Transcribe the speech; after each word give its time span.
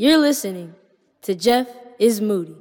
You're 0.00 0.16
listening 0.16 0.74
to 1.20 1.34
Jeff 1.34 1.68
is 1.98 2.22
Moody. 2.22 2.56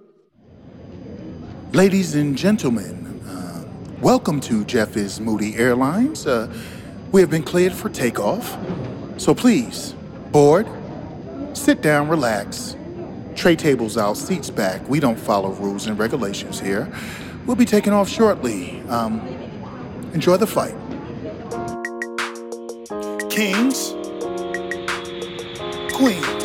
Ladies 1.71 2.13
and 2.13 2.37
gentlemen, 2.37 3.21
uh, 3.25 3.63
welcome 4.01 4.41
to 4.41 4.65
Jeff 4.65 4.97
is 4.97 5.21
Moody 5.21 5.55
Airlines. 5.55 6.27
Uh, 6.27 6.53
we 7.13 7.21
have 7.21 7.29
been 7.29 7.43
cleared 7.43 7.71
for 7.71 7.87
takeoff. 7.87 8.57
So 9.15 9.33
please, 9.33 9.95
board, 10.33 10.67
sit 11.53 11.81
down, 11.81 12.09
relax. 12.09 12.75
Tray 13.35 13.55
tables 13.55 13.97
out, 13.97 14.17
seats 14.17 14.49
back. 14.49 14.85
We 14.89 14.99
don't 14.99 15.17
follow 15.17 15.51
rules 15.53 15.87
and 15.87 15.97
regulations 15.97 16.59
here. 16.59 16.91
We'll 17.45 17.55
be 17.55 17.63
taking 17.63 17.93
off 17.93 18.09
shortly. 18.09 18.81
Um, 18.89 19.21
enjoy 20.13 20.35
the 20.35 20.45
flight. 20.45 20.75
Kings, 23.29 23.93
queens, 25.93 26.38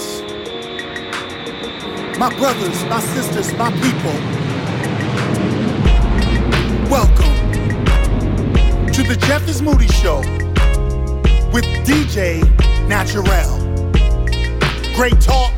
my 2.30 2.34
brothers, 2.38 2.82
my 2.84 3.00
sisters, 3.00 3.52
my 3.58 3.70
people, 3.82 4.14
welcome 6.90 7.34
to 8.90 9.02
the 9.02 9.14
Jeff 9.26 9.46
is 9.46 9.60
Moody 9.60 9.88
Show 9.88 10.20
with 11.52 11.66
DJ 11.84 12.40
Naturel. 12.88 13.60
Great 14.94 15.20
talk, 15.20 15.52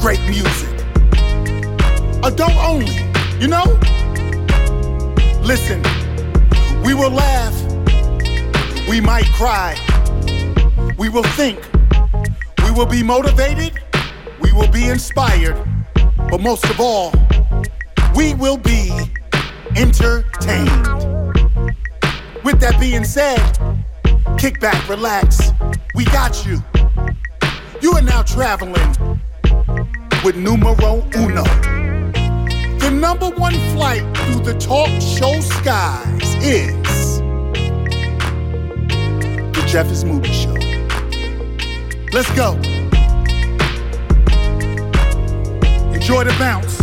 great 0.00 0.20
music. 0.22 0.74
Adult 2.24 2.56
only, 2.56 2.98
you 3.38 3.46
know? 3.46 3.78
Listen, 5.40 5.80
we 6.82 6.94
will 6.94 7.12
laugh, 7.12 7.54
we 8.88 9.00
might 9.00 9.26
cry, 9.26 9.76
we 10.98 11.08
will 11.08 11.22
think, 11.22 11.60
we 12.64 12.72
will 12.72 12.86
be 12.86 13.04
motivated, 13.04 13.80
will 14.58 14.68
be 14.72 14.88
inspired, 14.88 15.56
but 16.30 16.40
most 16.40 16.64
of 16.64 16.80
all, 16.80 17.12
we 18.16 18.34
will 18.34 18.56
be 18.56 18.90
entertained. 19.76 20.86
With 22.42 22.58
that 22.58 22.76
being 22.80 23.04
said, 23.04 23.38
kick 24.36 24.58
back, 24.58 24.88
relax, 24.88 25.52
we 25.94 26.04
got 26.06 26.44
you. 26.44 26.60
You 27.80 27.92
are 27.92 28.02
now 28.02 28.22
traveling 28.22 29.20
with 30.24 30.34
numero 30.36 31.06
uno. 31.14 31.44
The 32.78 32.90
number 32.90 33.30
one 33.30 33.54
flight 33.76 34.02
through 34.16 34.42
the 34.42 34.58
talk 34.58 34.88
show 35.00 35.38
skies 35.40 36.34
is 36.42 37.20
the 39.52 39.64
Jeff 39.68 39.88
is 39.92 40.04
Moody 40.04 40.32
Show. 40.32 40.56
Let's 42.12 42.34
go. 42.34 42.60
Enjoy 46.08 46.24
the 46.24 46.30
bounce. 46.38 46.77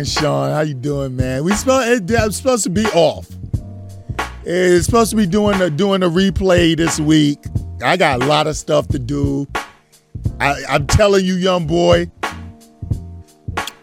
Man, 0.00 0.06
Sean, 0.06 0.50
how 0.50 0.60
you 0.62 0.72
doing, 0.72 1.14
man? 1.14 1.44
We 1.44 1.52
supposed 1.52 2.10
I'm 2.10 2.32
supposed 2.32 2.64
to 2.64 2.70
be 2.70 2.86
off. 2.86 3.28
It's 4.44 4.86
supposed 4.86 5.10
to 5.10 5.16
be 5.16 5.26
doing 5.26 5.60
a 5.60 5.68
doing 5.68 6.02
a 6.02 6.08
replay 6.08 6.74
this 6.74 6.98
week. 6.98 7.38
I 7.84 7.98
got 7.98 8.22
a 8.22 8.26
lot 8.26 8.46
of 8.46 8.56
stuff 8.56 8.88
to 8.88 8.98
do. 8.98 9.46
I, 10.40 10.62
I'm 10.68 10.86
telling 10.86 11.24
you, 11.24 11.34
young 11.34 11.66
boy, 11.66 12.06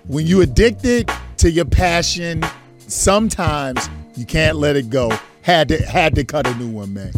when 0.08 0.26
you 0.26 0.42
addicted 0.42 1.12
to 1.38 1.52
your 1.52 1.66
passion, 1.66 2.44
sometimes 2.80 3.88
you 4.16 4.26
can't 4.26 4.58
let 4.58 4.76
it 4.76 4.90
go. 4.90 5.12
Had 5.44 5.68
to 5.70 5.78
had 5.86 6.16
to 6.16 6.24
cut 6.24 6.48
a 6.48 6.56
new 6.56 6.70
one, 6.70 6.96
man. 6.96 7.12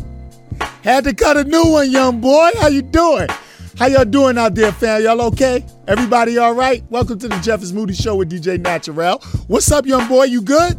Had 0.83 1.05
to 1.05 1.13
cut 1.13 1.37
a 1.37 1.45
new 1.45 1.71
one, 1.71 1.89
young 1.89 2.19
boy. 2.19 2.49
How 2.59 2.67
you 2.67 2.81
doing? 2.81 3.29
How 3.79 3.85
y'all 3.85 4.03
doing 4.03 4.37
out 4.37 4.55
there, 4.55 4.73
fam? 4.73 5.01
Y'all 5.03 5.21
okay? 5.21 5.63
Everybody 5.87 6.37
all 6.37 6.53
right? 6.53 6.83
Welcome 6.89 7.17
to 7.19 7.29
the 7.29 7.39
Jeff 7.39 7.63
is 7.63 7.71
Moody 7.71 7.93
Show 7.93 8.17
with 8.17 8.29
DJ 8.29 8.59
Naturel. 8.59 9.19
What's 9.47 9.71
up, 9.71 9.85
young 9.85 10.05
boy? 10.09 10.25
You 10.25 10.41
good? 10.41 10.77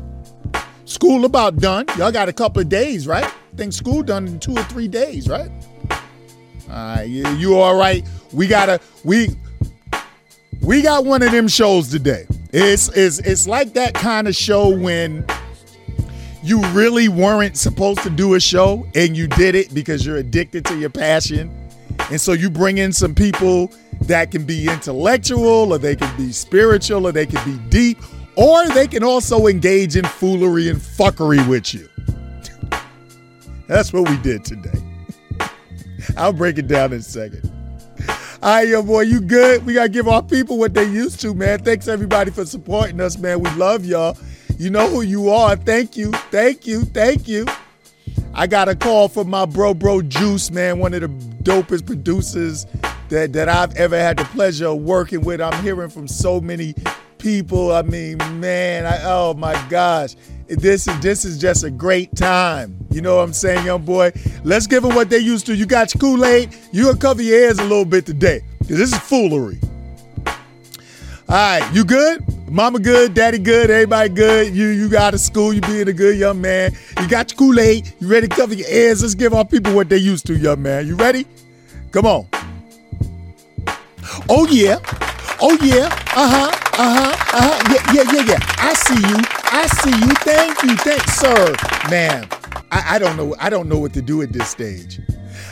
School 0.85 1.25
about 1.25 1.57
done. 1.57 1.87
Y'all 1.97 2.13
got 2.13 2.29
a 2.29 2.33
couple 2.35 2.61
of 2.61 2.69
days, 2.69 3.07
right? 3.07 3.25
Think 3.57 3.73
school 3.73 4.03
done 4.03 4.27
in 4.27 4.39
two 4.39 4.53
or 4.53 4.63
three 4.65 4.87
days, 4.87 5.31
right? 5.31 5.51
All 5.91 5.97
right, 6.69 7.05
you, 7.05 7.27
you 7.37 7.57
all 7.57 7.75
right? 7.75 8.07
We 8.35 8.47
got 8.47 8.69
a 8.69 8.79
we 9.03 9.29
we 10.61 10.83
got 10.83 11.07
one 11.07 11.23
of 11.23 11.33
them 11.33 11.49
shows 11.49 11.89
today. 11.89 12.27
It's 12.53 12.91
it's 12.95 13.19
it's 13.21 13.49
like 13.49 13.73
that 13.73 13.95
kind 13.95 14.29
of 14.29 14.37
show 14.37 14.69
when 14.69 15.25
you 16.43 16.61
really 16.73 17.09
weren't 17.09 17.57
supposed 17.57 18.03
to 18.03 18.11
do 18.11 18.35
a 18.35 18.41
show 18.41 18.87
and 18.95 19.17
you 19.17 19.27
did 19.27 19.55
it 19.55 19.73
because 19.73 20.05
you're 20.05 20.19
addicted 20.19 20.67
to 20.67 20.79
your 20.79 20.91
passion. 20.91 21.51
And 22.11 22.21
so 22.21 22.33
you 22.33 22.51
bring 22.51 22.79
in 22.79 22.93
some 22.93 23.15
people 23.15 23.73
that 24.03 24.31
can 24.31 24.45
be 24.45 24.69
intellectual 24.69 25.73
or 25.73 25.79
they 25.79 25.95
can 25.95 26.15
be 26.17 26.33
spiritual 26.33 27.07
or 27.07 27.13
they 27.13 27.27
can 27.27 27.45
be 27.45 27.59
deep 27.69 27.99
or 28.37 28.69
they 28.69 28.89
can 28.89 29.05
also 29.05 29.47
engage 29.47 29.97
in 29.97 30.05
foolery 30.05 30.69
and 30.69 30.79
fuckery 30.79 31.47
with 31.49 31.73
you. 31.75 31.89
That's 33.69 33.93
what 33.93 34.09
we 34.09 34.17
did 34.19 34.45
today. 34.45 34.79
I'll 36.17 36.33
break 36.33 36.59
it 36.59 36.67
down 36.67 36.93
in 36.93 36.99
a 36.99 37.03
second. 37.03 37.51
All 38.43 38.55
right, 38.55 38.67
yo, 38.67 38.83
boy, 38.83 39.03
you 39.03 39.21
good? 39.21 39.67
We 39.67 39.75
got 39.75 39.83
to 39.85 39.89
give 39.91 40.09
our 40.09 40.23
people 40.23 40.59
what 40.59 40.73
they 40.73 40.85
used 40.85 41.21
to, 41.21 41.35
man. 41.35 41.63
Thanks, 41.63 41.87
everybody, 41.89 42.31
for 42.31 42.47
supporting 42.47 42.99
us, 43.01 43.19
man. 43.19 43.41
We 43.41 43.51
love 43.51 43.85
y'all. 43.85 44.17
You 44.59 44.71
know 44.71 44.89
who 44.89 45.03
you 45.03 45.29
are. 45.29 45.57
Thank 45.57 45.97
you. 45.97 46.11
Thank 46.31 46.67
you. 46.67 46.83
Thank 46.87 47.29
you. 47.29 47.45
I 48.35 48.47
got 48.47 48.69
a 48.69 48.77
call 48.77 49.09
from 49.09 49.29
my 49.29 49.45
bro, 49.45 49.75
bro 49.75 50.03
Juice, 50.03 50.51
man, 50.51 50.79
one 50.79 50.95
of 50.95 51.01
the 51.01 51.09
dopest 51.43 51.85
producers 51.85 52.67
that, 53.09 53.33
that 53.33 53.49
I've 53.49 53.75
ever 53.77 53.99
had 53.99 54.19
the 54.19 54.25
pleasure 54.25 54.69
of 54.69 54.79
working 54.79 55.23
with. 55.23 55.41
I'm 55.41 55.63
hearing 55.63 55.91
from 55.91 56.07
so 56.07 56.41
many 56.41 56.75
people. 57.19 57.73
I 57.73 57.83
mean, 57.83 58.19
man, 58.41 58.87
I, 58.87 59.01
oh 59.05 59.35
my 59.35 59.53
gosh. 59.69 60.17
This 60.47 60.89
is 60.89 61.01
this 61.01 61.25
is 61.25 61.39
just 61.39 61.63
a 61.63 61.71
great 61.71 62.15
time. 62.17 62.77
You 62.91 63.03
know 63.03 63.17
what 63.17 63.23
I'm 63.23 63.33
saying, 63.33 63.67
young 63.67 63.85
boy? 63.85 64.13
Let's 64.43 64.67
give 64.67 64.83
them 64.83 64.95
what 64.95 65.09
they 65.09 65.19
used 65.19 65.47
to. 65.47 65.55
You 65.55 65.67
got 65.67 65.95
your 65.95 66.01
Kool-Aid. 66.01 66.57
You 66.73 66.87
gonna 66.87 66.99
cover 66.99 67.23
your 67.23 67.39
ears 67.39 67.59
a 67.59 67.63
little 67.63 67.85
bit 67.85 68.05
today. 68.05 68.43
Cause 68.61 68.79
this 68.79 68.93
is 68.93 68.99
foolery. 68.99 69.61
All 71.31 71.37
right, 71.37 71.73
you 71.73 71.85
good? 71.85 72.25
Mama 72.51 72.81
good, 72.81 73.15
daddy 73.15 73.39
good, 73.39 73.71
everybody 73.71 74.09
good. 74.09 74.53
You 74.53 74.67
you 74.67 74.89
got 74.89 75.15
of 75.15 75.21
school, 75.21 75.53
you 75.53 75.61
being 75.61 75.87
a 75.87 75.93
good 75.93 76.19
young 76.19 76.41
man. 76.41 76.73
You 77.01 77.09
got 77.09 77.31
your 77.31 77.39
Kool-Aid, 77.39 77.95
you 78.01 78.09
ready 78.09 78.27
to 78.27 78.35
cover 78.35 78.53
your 78.53 78.69
ears. 78.69 79.03
Let's 79.03 79.15
give 79.15 79.33
our 79.33 79.45
people 79.45 79.73
what 79.73 79.89
they 79.89 79.99
used 79.99 80.27
to, 80.27 80.37
young 80.37 80.61
man. 80.61 80.89
You 80.89 80.97
ready? 80.97 81.27
Come 81.93 82.05
on. 82.05 82.27
Oh 84.29 84.45
yeah. 84.51 84.81
Oh 85.41 85.57
yeah. 85.63 85.87
Uh-huh. 86.17 86.51
Uh-huh. 86.77 87.37
Uh-huh. 87.39 87.75
Yeah, 87.95 88.03
yeah, 88.03 88.13
yeah, 88.13 88.33
yeah. 88.33 88.39
I 88.59 88.75
see 88.75 88.99
you. 88.99 89.17
I 89.53 89.67
see 89.69 89.91
you. 89.91 90.15
Thank 90.25 90.63
you. 90.65 90.77
Thanks, 90.79 91.13
sir. 91.15 91.55
Man, 91.89 92.27
I, 92.73 92.97
I 92.97 92.99
don't 92.99 93.17
know. 93.17 93.37
I 93.39 93.51
don't 93.51 93.69
know 93.69 93.79
what 93.79 93.93
to 93.93 94.03
do 94.03 94.21
at 94.23 94.33
this 94.33 94.49
stage. 94.49 94.99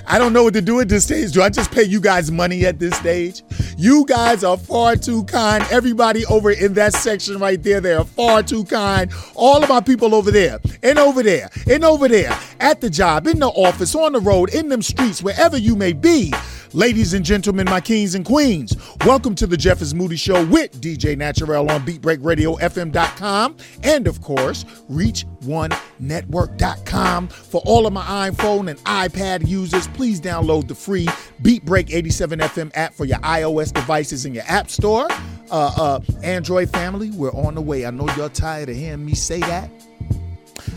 I 0.07 0.19
don't 0.19 0.33
know 0.33 0.45
what 0.45 0.55
to 0.55 0.63
do 0.63 0.81
at 0.81 0.89
this 0.89 1.05
stage. 1.05 1.33
Do 1.33 1.43
I 1.43 1.51
just 1.51 1.71
pay 1.71 1.83
you 1.83 2.01
guys 2.01 2.31
money 2.31 2.65
at 2.67 2.79
this 2.79 2.97
stage? 2.97 3.43
You 3.77 4.05
guys 4.07 4.45
are 4.45 4.57
far 4.57 4.97
too 4.97 5.25
kind. 5.25 5.65
Everybody 5.71 6.25
over 6.27 6.51
in 6.51 6.75
that 6.75 6.95
section 6.95 7.39
right 7.39 7.63
there, 7.63 7.81
they 7.81 7.93
are 7.93 8.05
far 8.05 8.43
too 8.43 8.65
kind. 8.65 9.13
All 9.35 9.63
of 9.63 9.69
my 9.69 9.81
people 9.81 10.15
over 10.15 10.31
there, 10.31 10.59
and 10.83 10.99
over 10.99 11.23
there, 11.23 11.51
and 11.71 11.85
over 11.85 12.09
there, 12.09 12.39
at 12.61 12.81
the 12.81 12.91
job, 12.91 13.27
in 13.27 13.39
the 13.39 13.49
office, 13.49 13.95
on 13.95 14.13
the 14.13 14.21
road, 14.21 14.55
in 14.55 14.69
them 14.69 14.83
streets, 14.83 15.23
wherever 15.23 15.57
you 15.57 15.77
may 15.77 15.93
be. 15.93 16.33
Ladies 16.75 17.15
and 17.15 17.25
gentlemen, 17.25 17.65
my 17.65 17.81
kings 17.81 18.15
and 18.15 18.27
queens, 18.27 18.77
welcome 19.07 19.35
to 19.37 19.47
the 19.47 19.57
Jeff 19.57 19.81
is 19.81 19.95
Moody 19.95 20.17
Show 20.17 20.45
with 20.45 20.79
DJ 20.83 21.17
Naturel 21.17 21.71
on 21.71 21.81
BeatBreakRadioFM.com 21.81 23.57
and, 23.85 24.07
of 24.07 24.21
course, 24.21 24.65
ReachOneNetwork.com. 24.91 27.29
For 27.29 27.63
all 27.65 27.87
of 27.87 27.95
my 27.95 28.31
iPhone 28.31 28.69
and 28.69 28.79
iPad 28.81 29.49
users, 29.49 29.89
please 29.89 30.21
download 30.21 30.69
the 30.69 30.75
free 30.75 31.07
BeatBreak 31.41 31.91
87 31.91 32.41
FM 32.41 32.71
app 32.75 32.93
for 32.93 33.07
your 33.07 33.21
iOS 33.21 33.73
devices 33.73 34.27
in 34.27 34.35
your 34.35 34.45
App 34.47 34.69
Store. 34.69 35.09
Uh, 35.51 35.73
uh, 35.79 36.01
Android 36.23 36.69
family, 36.69 37.09
we're 37.13 37.33
on 37.33 37.55
the 37.55 37.63
way. 37.63 37.87
I 37.87 37.91
know 37.91 38.07
you're 38.15 38.29
tired 38.29 38.69
of 38.69 38.77
hearing 38.77 39.07
me 39.07 39.15
say 39.15 39.41
that. 39.41 39.71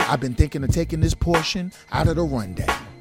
I've 0.00 0.20
been 0.20 0.34
thinking 0.34 0.64
of 0.64 0.70
taking 0.70 1.00
this 1.00 1.12
portion 1.12 1.70
out 1.90 2.08
of 2.08 2.16
the 2.16 2.22
rundown 2.22 2.91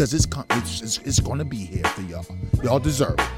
because 0.00 0.14
it's, 0.14 0.26
it's, 0.52 0.80
it's, 0.80 0.96
it's 1.04 1.20
going 1.20 1.38
to 1.38 1.44
be 1.44 1.58
here 1.58 1.84
for 1.84 2.00
y'all. 2.02 2.24
Y'all 2.64 2.78
deserve 2.78 3.16
it. 3.18 3.28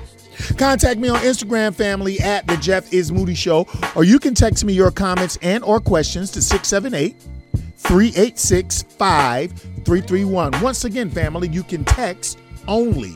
Contact 0.57 1.01
me 1.01 1.09
on 1.09 1.19
Instagram, 1.19 1.75
family, 1.75 2.21
at 2.21 2.47
the 2.47 2.57
Jeff 2.59 2.93
is 2.93 3.11
Moody 3.11 3.35
Show, 3.35 3.67
or 3.97 4.05
you 4.05 4.21
can 4.21 4.33
text 4.33 4.65
me 4.65 4.73
your 4.73 4.93
comments 4.93 5.37
and 5.43 5.65
or 5.65 5.81
questions 5.81 6.31
to 6.31 6.41
678 6.41 7.17
386 7.79 8.83
5331. 8.83 10.61
Once 10.61 10.85
again, 10.85 11.11
family, 11.11 11.49
you 11.49 11.65
can 11.65 11.85
text 11.85 12.39
only 12.69 13.15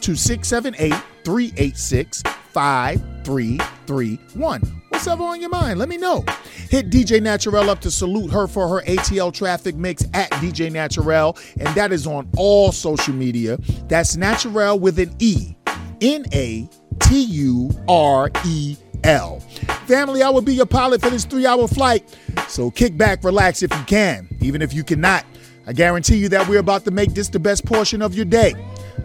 to 0.00 0.16
678 0.16 0.92
386 1.24 2.22
5331. 2.52 4.60
What's 4.98 5.06
ever 5.06 5.22
on 5.22 5.40
your 5.40 5.50
mind? 5.50 5.78
Let 5.78 5.88
me 5.88 5.96
know. 5.96 6.24
Hit 6.70 6.90
DJ 6.90 7.22
Naturel 7.22 7.70
up 7.70 7.80
to 7.82 7.90
salute 7.90 8.32
her 8.32 8.48
for 8.48 8.66
her 8.66 8.82
ATL 8.82 9.32
traffic 9.32 9.76
mix 9.76 10.02
at 10.12 10.28
DJ 10.32 10.72
Naturel, 10.72 11.38
and 11.60 11.68
that 11.76 11.92
is 11.92 12.04
on 12.04 12.28
all 12.36 12.72
social 12.72 13.14
media. 13.14 13.58
That's 13.86 14.16
Naturel 14.16 14.80
with 14.80 14.98
an 14.98 15.14
E. 15.20 15.54
N 16.00 16.24
A 16.32 16.68
T 16.98 17.22
U 17.22 17.70
R 17.86 18.28
E 18.44 18.76
L. 19.04 19.38
Family, 19.86 20.24
I 20.24 20.30
will 20.30 20.42
be 20.42 20.56
your 20.56 20.66
pilot 20.66 21.00
for 21.00 21.10
this 21.10 21.24
three 21.24 21.46
hour 21.46 21.68
flight. 21.68 22.18
So 22.48 22.68
kick 22.68 22.98
back, 22.98 23.22
relax 23.22 23.62
if 23.62 23.72
you 23.72 23.84
can. 23.84 24.26
Even 24.40 24.60
if 24.60 24.74
you 24.74 24.82
cannot, 24.82 25.24
I 25.68 25.74
guarantee 25.74 26.16
you 26.16 26.28
that 26.30 26.48
we're 26.48 26.58
about 26.58 26.84
to 26.86 26.90
make 26.90 27.14
this 27.14 27.28
the 27.28 27.38
best 27.38 27.64
portion 27.64 28.02
of 28.02 28.16
your 28.16 28.24
day. 28.24 28.52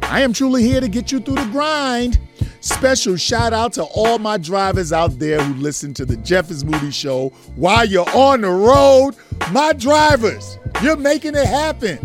I 0.01 0.21
am 0.21 0.33
truly 0.33 0.63
here 0.63 0.81
to 0.81 0.87
get 0.87 1.11
you 1.11 1.19
through 1.19 1.35
the 1.35 1.49
grind. 1.51 2.19
Special 2.59 3.17
shout 3.17 3.51
out 3.51 3.73
to 3.73 3.83
all 3.83 4.19
my 4.19 4.37
drivers 4.37 4.93
out 4.93 5.19
there 5.19 5.41
who 5.41 5.53
listen 5.55 5.93
to 5.95 6.05
the 6.05 6.15
Jeff 6.17 6.49
is 6.49 6.63
Moody 6.63 6.91
Show 6.91 7.29
while 7.55 7.85
you're 7.85 8.09
on 8.15 8.41
the 8.41 8.49
road. 8.49 9.15
My 9.51 9.73
drivers, 9.73 10.57
you're 10.81 10.95
making 10.95 11.35
it 11.35 11.45
happen. 11.45 11.99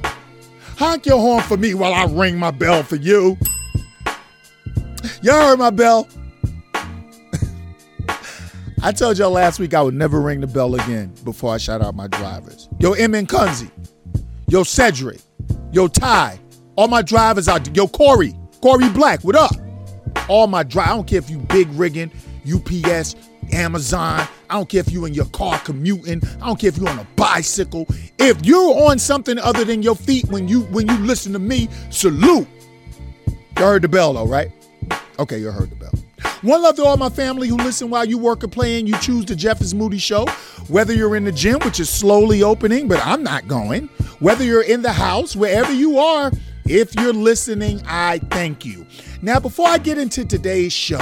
Honk 0.76 1.06
your 1.06 1.20
horn 1.20 1.42
for 1.42 1.56
me 1.56 1.74
while 1.74 1.94
I 1.94 2.06
ring 2.06 2.38
my 2.38 2.50
bell 2.50 2.82
for 2.82 2.96
you. 2.96 3.36
Y'all 5.22 5.48
heard 5.48 5.58
my 5.58 5.70
bell. 5.70 6.08
I 8.82 8.92
told 8.92 9.18
y'all 9.18 9.30
last 9.30 9.58
week 9.58 9.74
I 9.74 9.82
would 9.82 9.94
never 9.94 10.20
ring 10.20 10.40
the 10.40 10.46
bell 10.46 10.74
again 10.74 11.12
before 11.24 11.54
I 11.54 11.58
shout 11.58 11.82
out 11.82 11.94
my 11.94 12.08
drivers. 12.08 12.68
Yo, 12.78 12.92
M 12.92 13.14
and 13.14 13.28
Kunzi. 13.28 13.70
Yo, 14.48 14.62
Cedric. 14.62 15.20
Yo, 15.72 15.88
Ty. 15.88 16.38
All 16.78 16.86
my 16.86 17.02
drivers 17.02 17.48
out 17.48 17.64
there. 17.64 17.74
Yo, 17.74 17.88
Corey. 17.88 18.36
Corey 18.62 18.88
Black, 18.90 19.24
what 19.24 19.34
up? 19.34 19.50
All 20.28 20.46
my 20.46 20.62
drive. 20.62 20.86
I 20.86 20.90
don't 20.90 21.08
care 21.08 21.18
if 21.18 21.28
you 21.28 21.38
big 21.38 21.68
rigging, 21.72 22.08
UPS, 22.48 23.16
Amazon. 23.50 24.28
I 24.48 24.54
don't 24.54 24.68
care 24.68 24.78
if 24.78 24.92
you 24.92 25.04
in 25.04 25.12
your 25.12 25.24
car 25.26 25.58
commuting. 25.58 26.22
I 26.40 26.46
don't 26.46 26.60
care 26.60 26.68
if 26.68 26.78
you're 26.78 26.88
on 26.88 27.00
a 27.00 27.06
bicycle. 27.16 27.84
If 28.20 28.46
you're 28.46 28.88
on 28.88 29.00
something 29.00 29.38
other 29.38 29.64
than 29.64 29.82
your 29.82 29.96
feet 29.96 30.26
when 30.26 30.46
you 30.46 30.60
when 30.66 30.86
you 30.86 30.96
listen 30.98 31.32
to 31.32 31.40
me, 31.40 31.68
salute. 31.90 32.46
You 33.26 33.64
heard 33.64 33.82
the 33.82 33.88
bell 33.88 34.12
though, 34.12 34.28
right? 34.28 34.52
Okay, 35.18 35.38
you 35.40 35.50
heard 35.50 35.70
the 35.70 35.74
bell. 35.74 35.94
One 36.42 36.62
love 36.62 36.76
to 36.76 36.84
all 36.84 36.96
my 36.96 37.10
family 37.10 37.48
who 37.48 37.56
listen 37.56 37.90
while 37.90 38.04
you 38.04 38.18
work 38.18 38.44
or 38.44 38.48
play 38.48 38.78
and 38.78 38.88
you 38.88 38.96
choose 38.98 39.24
the 39.24 39.34
Jeff 39.34 39.60
is 39.60 39.74
Moody 39.74 39.98
Show. 39.98 40.26
Whether 40.68 40.94
you're 40.94 41.16
in 41.16 41.24
the 41.24 41.32
gym, 41.32 41.58
which 41.64 41.80
is 41.80 41.90
slowly 41.90 42.44
opening, 42.44 42.86
but 42.86 43.04
I'm 43.04 43.24
not 43.24 43.48
going. 43.48 43.88
Whether 44.20 44.44
you're 44.44 44.62
in 44.62 44.82
the 44.82 44.92
house, 44.92 45.34
wherever 45.34 45.72
you 45.72 45.98
are, 45.98 46.30
if 46.68 46.94
you're 46.96 47.14
listening, 47.14 47.82
I 47.86 48.18
thank 48.30 48.64
you. 48.64 48.86
Now, 49.22 49.40
before 49.40 49.68
I 49.68 49.78
get 49.78 49.96
into 49.98 50.24
today's 50.24 50.72
show, 50.72 51.00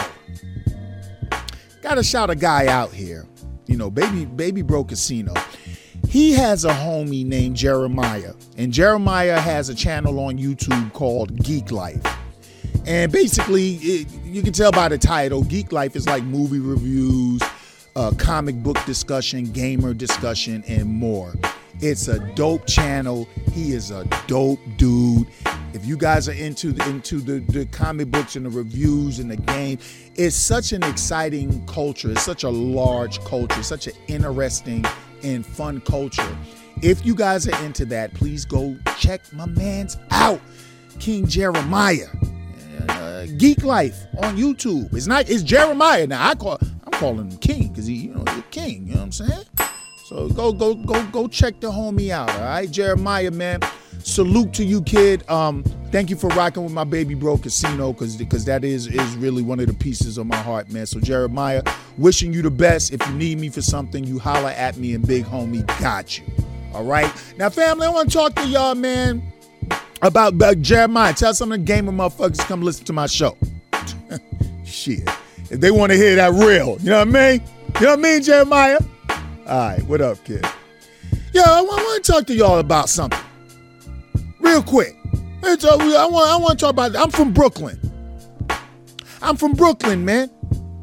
gotta 1.82 2.04
shout 2.04 2.30
a 2.30 2.36
guy 2.36 2.68
out 2.68 2.92
here. 2.92 3.26
You 3.66 3.76
know, 3.76 3.90
baby, 3.90 4.24
baby 4.24 4.62
bro 4.62 4.84
Kasino. 4.84 5.36
He 6.08 6.32
has 6.32 6.64
a 6.64 6.72
homie 6.72 7.26
named 7.26 7.56
Jeremiah, 7.56 8.32
and 8.56 8.72
Jeremiah 8.72 9.40
has 9.40 9.68
a 9.68 9.74
channel 9.74 10.20
on 10.20 10.38
YouTube 10.38 10.92
called 10.92 11.36
Geek 11.42 11.72
Life. 11.72 12.02
And 12.86 13.10
basically, 13.10 13.74
it, 13.74 14.08
you 14.24 14.42
can 14.42 14.52
tell 14.52 14.70
by 14.70 14.88
the 14.88 14.98
title, 14.98 15.42
Geek 15.42 15.72
Life 15.72 15.96
is 15.96 16.06
like 16.06 16.22
movie 16.22 16.60
reviews, 16.60 17.42
uh, 17.96 18.12
comic 18.16 18.54
book 18.62 18.78
discussion, 18.86 19.46
gamer 19.46 19.94
discussion, 19.94 20.62
and 20.68 20.86
more. 20.86 21.34
It's 21.80 22.08
a 22.08 22.18
dope 22.34 22.66
channel. 22.66 23.28
He 23.52 23.72
is 23.72 23.90
a 23.90 24.04
dope 24.26 24.60
dude. 24.76 25.26
If 25.74 25.84
you 25.84 25.96
guys 25.96 26.26
are 26.28 26.32
into 26.32 26.68
into 26.88 27.20
the, 27.20 27.40
the 27.40 27.66
comic 27.66 28.10
books 28.10 28.34
and 28.34 28.46
the 28.46 28.50
reviews 28.50 29.18
and 29.18 29.30
the 29.30 29.36
game, 29.36 29.78
it's 30.14 30.36
such 30.36 30.72
an 30.72 30.82
exciting 30.82 31.66
culture. 31.66 32.10
It's 32.10 32.22
such 32.22 32.44
a 32.44 32.48
large 32.48 33.22
culture, 33.24 33.62
such 33.62 33.86
an 33.86 33.92
interesting 34.08 34.86
and 35.22 35.44
fun 35.44 35.82
culture. 35.82 36.36
If 36.82 37.04
you 37.04 37.14
guys 37.14 37.46
are 37.46 37.64
into 37.64 37.84
that, 37.86 38.14
please 38.14 38.46
go 38.46 38.76
check 38.98 39.20
my 39.32 39.46
man's 39.46 39.98
out, 40.10 40.40
King 40.98 41.26
Jeremiah. 41.26 42.08
Uh, 42.88 43.26
Geek 43.36 43.62
Life 43.64 44.06
on 44.18 44.36
YouTube. 44.36 44.94
It's 44.94 45.06
not. 45.06 45.28
It's 45.28 45.42
Jeremiah 45.42 46.06
now. 46.06 46.26
I 46.26 46.34
call. 46.34 46.58
I'm 46.84 46.92
calling 46.92 47.30
him 47.30 47.38
King 47.38 47.68
because 47.68 47.86
he, 47.86 47.94
you 47.94 48.14
know, 48.14 48.24
he's 48.28 48.38
a 48.38 48.42
king. 48.50 48.86
You 48.86 48.94
know 48.94 49.00
what 49.00 49.04
I'm 49.04 49.12
saying? 49.12 49.44
So 50.06 50.28
go, 50.28 50.52
go, 50.52 50.74
go, 50.74 51.04
go 51.06 51.26
check 51.26 51.58
the 51.58 51.66
homie 51.66 52.10
out. 52.10 52.30
All 52.30 52.42
right, 52.42 52.70
Jeremiah, 52.70 53.32
man. 53.32 53.58
Salute 53.98 54.52
to 54.54 54.64
you, 54.64 54.80
kid. 54.82 55.28
Um, 55.28 55.64
thank 55.90 56.10
you 56.10 56.14
for 56.14 56.28
rocking 56.28 56.62
with 56.62 56.72
my 56.72 56.84
baby 56.84 57.14
bro 57.14 57.36
Kasino, 57.36 57.92
because 57.92 58.14
because 58.14 58.44
that 58.44 58.62
is 58.62 58.86
is 58.86 59.16
really 59.16 59.42
one 59.42 59.58
of 59.58 59.66
the 59.66 59.74
pieces 59.74 60.16
of 60.16 60.28
my 60.28 60.36
heart, 60.36 60.70
man. 60.70 60.86
So 60.86 61.00
Jeremiah, 61.00 61.60
wishing 61.98 62.32
you 62.32 62.40
the 62.40 62.52
best. 62.52 62.92
If 62.92 63.04
you 63.04 63.14
need 63.14 63.40
me 63.40 63.48
for 63.48 63.62
something, 63.62 64.04
you 64.04 64.20
holler 64.20 64.50
at 64.50 64.76
me, 64.76 64.94
and 64.94 65.04
big 65.04 65.24
homie 65.24 65.66
got 65.80 66.16
you. 66.16 66.24
All 66.72 66.84
right. 66.84 67.12
Now, 67.36 67.50
family, 67.50 67.88
I 67.88 67.90
want 67.90 68.08
to 68.12 68.16
talk 68.16 68.36
to 68.36 68.46
y'all, 68.46 68.76
man 68.76 69.32
about, 70.02 70.34
about 70.34 70.60
Jeremiah. 70.60 71.14
Tell 71.14 71.34
some 71.34 71.50
of 71.50 71.58
the 71.58 71.64
gamer 71.64 71.90
motherfuckers 71.90 72.38
come 72.46 72.62
listen 72.62 72.84
to 72.84 72.92
my 72.92 73.06
show. 73.06 73.36
Shit. 74.64 75.08
If 75.50 75.58
they 75.60 75.72
want 75.72 75.90
to 75.90 75.98
hear 75.98 76.14
that 76.14 76.32
real, 76.32 76.78
you 76.80 76.90
know 76.90 76.98
what 76.98 77.08
I 77.08 77.10
mean? 77.10 77.42
You 77.80 77.80
know 77.80 77.96
what 77.96 77.98
I 77.98 78.02
mean, 78.02 78.22
Jeremiah? 78.22 78.78
All 79.48 79.56
right, 79.58 79.82
what 79.84 80.00
up, 80.00 80.24
kid? 80.24 80.44
Yo, 81.32 81.40
I 81.40 81.62
want 81.62 82.04
to 82.04 82.12
talk 82.12 82.26
to 82.26 82.34
y'all 82.34 82.58
about 82.58 82.88
something. 82.88 83.20
Real 84.40 84.60
quick. 84.60 84.96
I 85.44 85.54
want, 85.54 86.28
I 86.28 86.36
want 86.36 86.58
to 86.58 86.64
talk 86.64 86.70
about 86.70 86.96
I'm 86.96 87.10
from 87.10 87.32
Brooklyn. 87.32 87.78
I'm 89.22 89.36
from 89.36 89.52
Brooklyn, 89.52 90.04
man. 90.04 90.32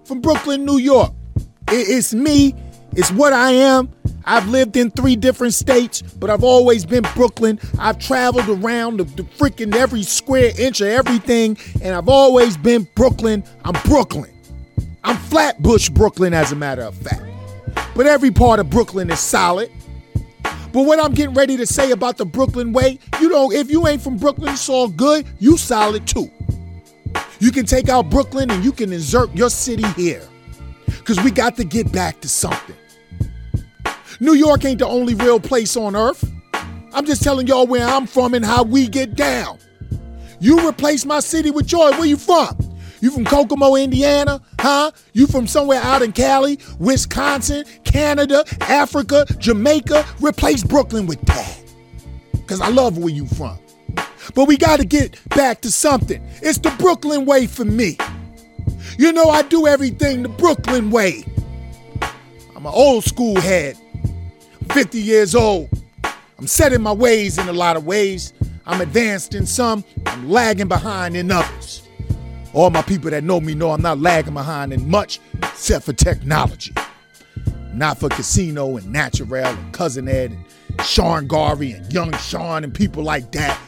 From 0.05 0.21
Brooklyn, 0.21 0.63
New 0.63 0.77
York. 0.77 1.11
it's 1.67 2.13
me. 2.13 2.55
It's 2.93 3.11
what 3.11 3.33
I 3.33 3.51
am. 3.51 3.91
I've 4.23 4.47
lived 4.47 4.77
in 4.77 4.91
three 4.91 5.17
different 5.17 5.53
states, 5.53 6.01
but 6.01 6.29
I've 6.29 6.45
always 6.45 6.85
been 6.85 7.03
Brooklyn. 7.15 7.59
I've 7.77 7.99
traveled 7.99 8.47
around 8.47 8.97
the, 8.97 9.03
the 9.03 9.23
freaking 9.23 9.75
every 9.75 10.03
square 10.03 10.51
inch 10.57 10.79
of 10.79 10.87
everything, 10.87 11.57
and 11.81 11.93
I've 11.93 12.07
always 12.07 12.55
been 12.55 12.87
Brooklyn. 12.95 13.43
I'm 13.65 13.75
Brooklyn. 13.83 14.31
I'm 15.03 15.17
Flatbush, 15.17 15.89
Brooklyn, 15.89 16.33
as 16.33 16.53
a 16.53 16.55
matter 16.55 16.83
of 16.83 16.95
fact. 16.95 17.32
But 17.95 18.07
every 18.07 18.31
part 18.31 18.59
of 18.59 18.69
Brooklyn 18.69 19.09
is 19.09 19.19
solid. 19.19 19.71
But 20.43 20.83
what 20.83 20.99
I'm 20.99 21.13
getting 21.13 21.35
ready 21.35 21.55
to 21.57 21.67
say 21.67 21.91
about 21.91 22.17
the 22.17 22.25
Brooklyn 22.25 22.73
way, 22.73 22.97
you 23.21 23.29
know, 23.29 23.51
if 23.51 23.69
you 23.69 23.87
ain't 23.87 24.01
from 24.01 24.17
Brooklyn, 24.17 24.53
it's 24.53 24.67
all 24.67 24.87
good. 24.87 25.27
You 25.39 25.55
solid 25.57 26.07
too. 26.07 26.31
You 27.39 27.51
can 27.51 27.65
take 27.65 27.89
out 27.89 28.09
Brooklyn 28.09 28.49
and 28.49 28.63
you 28.65 28.71
can 28.71 28.91
insert 28.91 29.35
your 29.35 29.51
city 29.51 29.87
here. 29.89 30.23
Because 30.85 31.21
we 31.21 31.29
got 31.29 31.55
to 31.57 31.63
get 31.63 31.91
back 31.91 32.21
to 32.21 32.29
something. 32.29 32.75
New 34.19 34.33
York 34.33 34.65
ain't 34.65 34.79
the 34.79 34.87
only 34.87 35.13
real 35.13 35.39
place 35.39 35.75
on 35.75 35.95
earth. 35.95 36.23
I'm 36.93 37.05
just 37.05 37.21
telling 37.21 37.45
y'all 37.45 37.67
where 37.67 37.85
I'm 37.85 38.07
from 38.07 38.33
and 38.33 38.45
how 38.45 38.63
we 38.63 38.87
get 38.87 39.15
down. 39.15 39.59
You 40.39 40.67
replace 40.67 41.05
my 41.05 41.19
city 41.19 41.51
with 41.51 41.67
joy. 41.67 41.91
Where 41.91 42.05
you 42.05 42.17
from? 42.17 42.57
You 43.03 43.11
from 43.11 43.25
Kokomo, 43.25 43.75
Indiana? 43.75 44.41
Huh? 44.61 44.89
You 45.11 45.27
from 45.27 45.45
somewhere 45.45 45.81
out 45.81 46.01
in 46.01 46.13
Cali, 46.13 46.57
Wisconsin, 46.79 47.65
Canada, 47.83 48.45
Africa, 48.61 49.25
Jamaica? 49.39 50.05
Replace 50.21 50.63
Brooklyn 50.63 51.05
with 51.05 51.19
that. 51.23 51.59
Because 52.31 52.61
I 52.61 52.69
love 52.69 52.97
where 52.97 53.13
you 53.13 53.25
from. 53.25 53.59
But 54.35 54.47
we 54.47 54.55
got 54.55 54.79
to 54.79 54.85
get 54.85 55.19
back 55.31 55.59
to 55.63 55.69
something. 55.69 56.25
It's 56.41 56.59
the 56.59 56.69
Brooklyn 56.79 57.25
way 57.25 57.45
for 57.45 57.65
me. 57.65 57.97
You 58.97 59.11
know, 59.11 59.25
I 59.29 59.41
do 59.41 59.67
everything 59.67 60.23
the 60.23 60.29
Brooklyn 60.29 60.89
way. 60.89 61.25
I'm 62.55 62.65
an 62.65 62.71
old 62.73 63.03
school 63.03 63.37
head. 63.37 63.77
50 64.71 64.97
years 64.97 65.35
old. 65.35 65.69
I'm 66.39 66.47
set 66.47 66.71
in 66.71 66.81
my 66.81 66.93
ways 66.93 67.37
in 67.37 67.49
a 67.49 67.53
lot 67.53 67.75
of 67.75 67.85
ways. 67.85 68.31
I'm 68.65 68.79
advanced 68.79 69.35
in 69.35 69.45
some, 69.45 69.83
I'm 70.05 70.29
lagging 70.29 70.69
behind 70.69 71.17
in 71.17 71.31
others. 71.31 71.82
All 72.53 72.69
my 72.69 72.83
people 72.83 73.09
that 73.09 73.23
know 73.23 73.39
me 73.39 73.55
know 73.55 73.71
I'm 73.71 73.81
not 73.81 73.99
lagging 73.99 74.35
behind 74.35 74.73
in 74.73 74.89
much 74.89 75.19
except 75.39 75.85
for 75.85 75.93
technology. 75.93 76.73
Not 77.73 77.99
for 77.99 78.09
Kasino 78.09 78.79
and 78.79 78.91
Naturel 78.91 79.45
and 79.45 79.73
Cousin 79.73 80.07
Ed 80.07 80.31
and 80.31 80.85
Sean 80.85 81.25
Garvey 81.27 81.71
and 81.71 81.91
Young 81.91 82.15
Sean 82.17 82.63
and 82.63 82.73
people 82.73 83.03
like 83.03 83.31
that. 83.31 83.59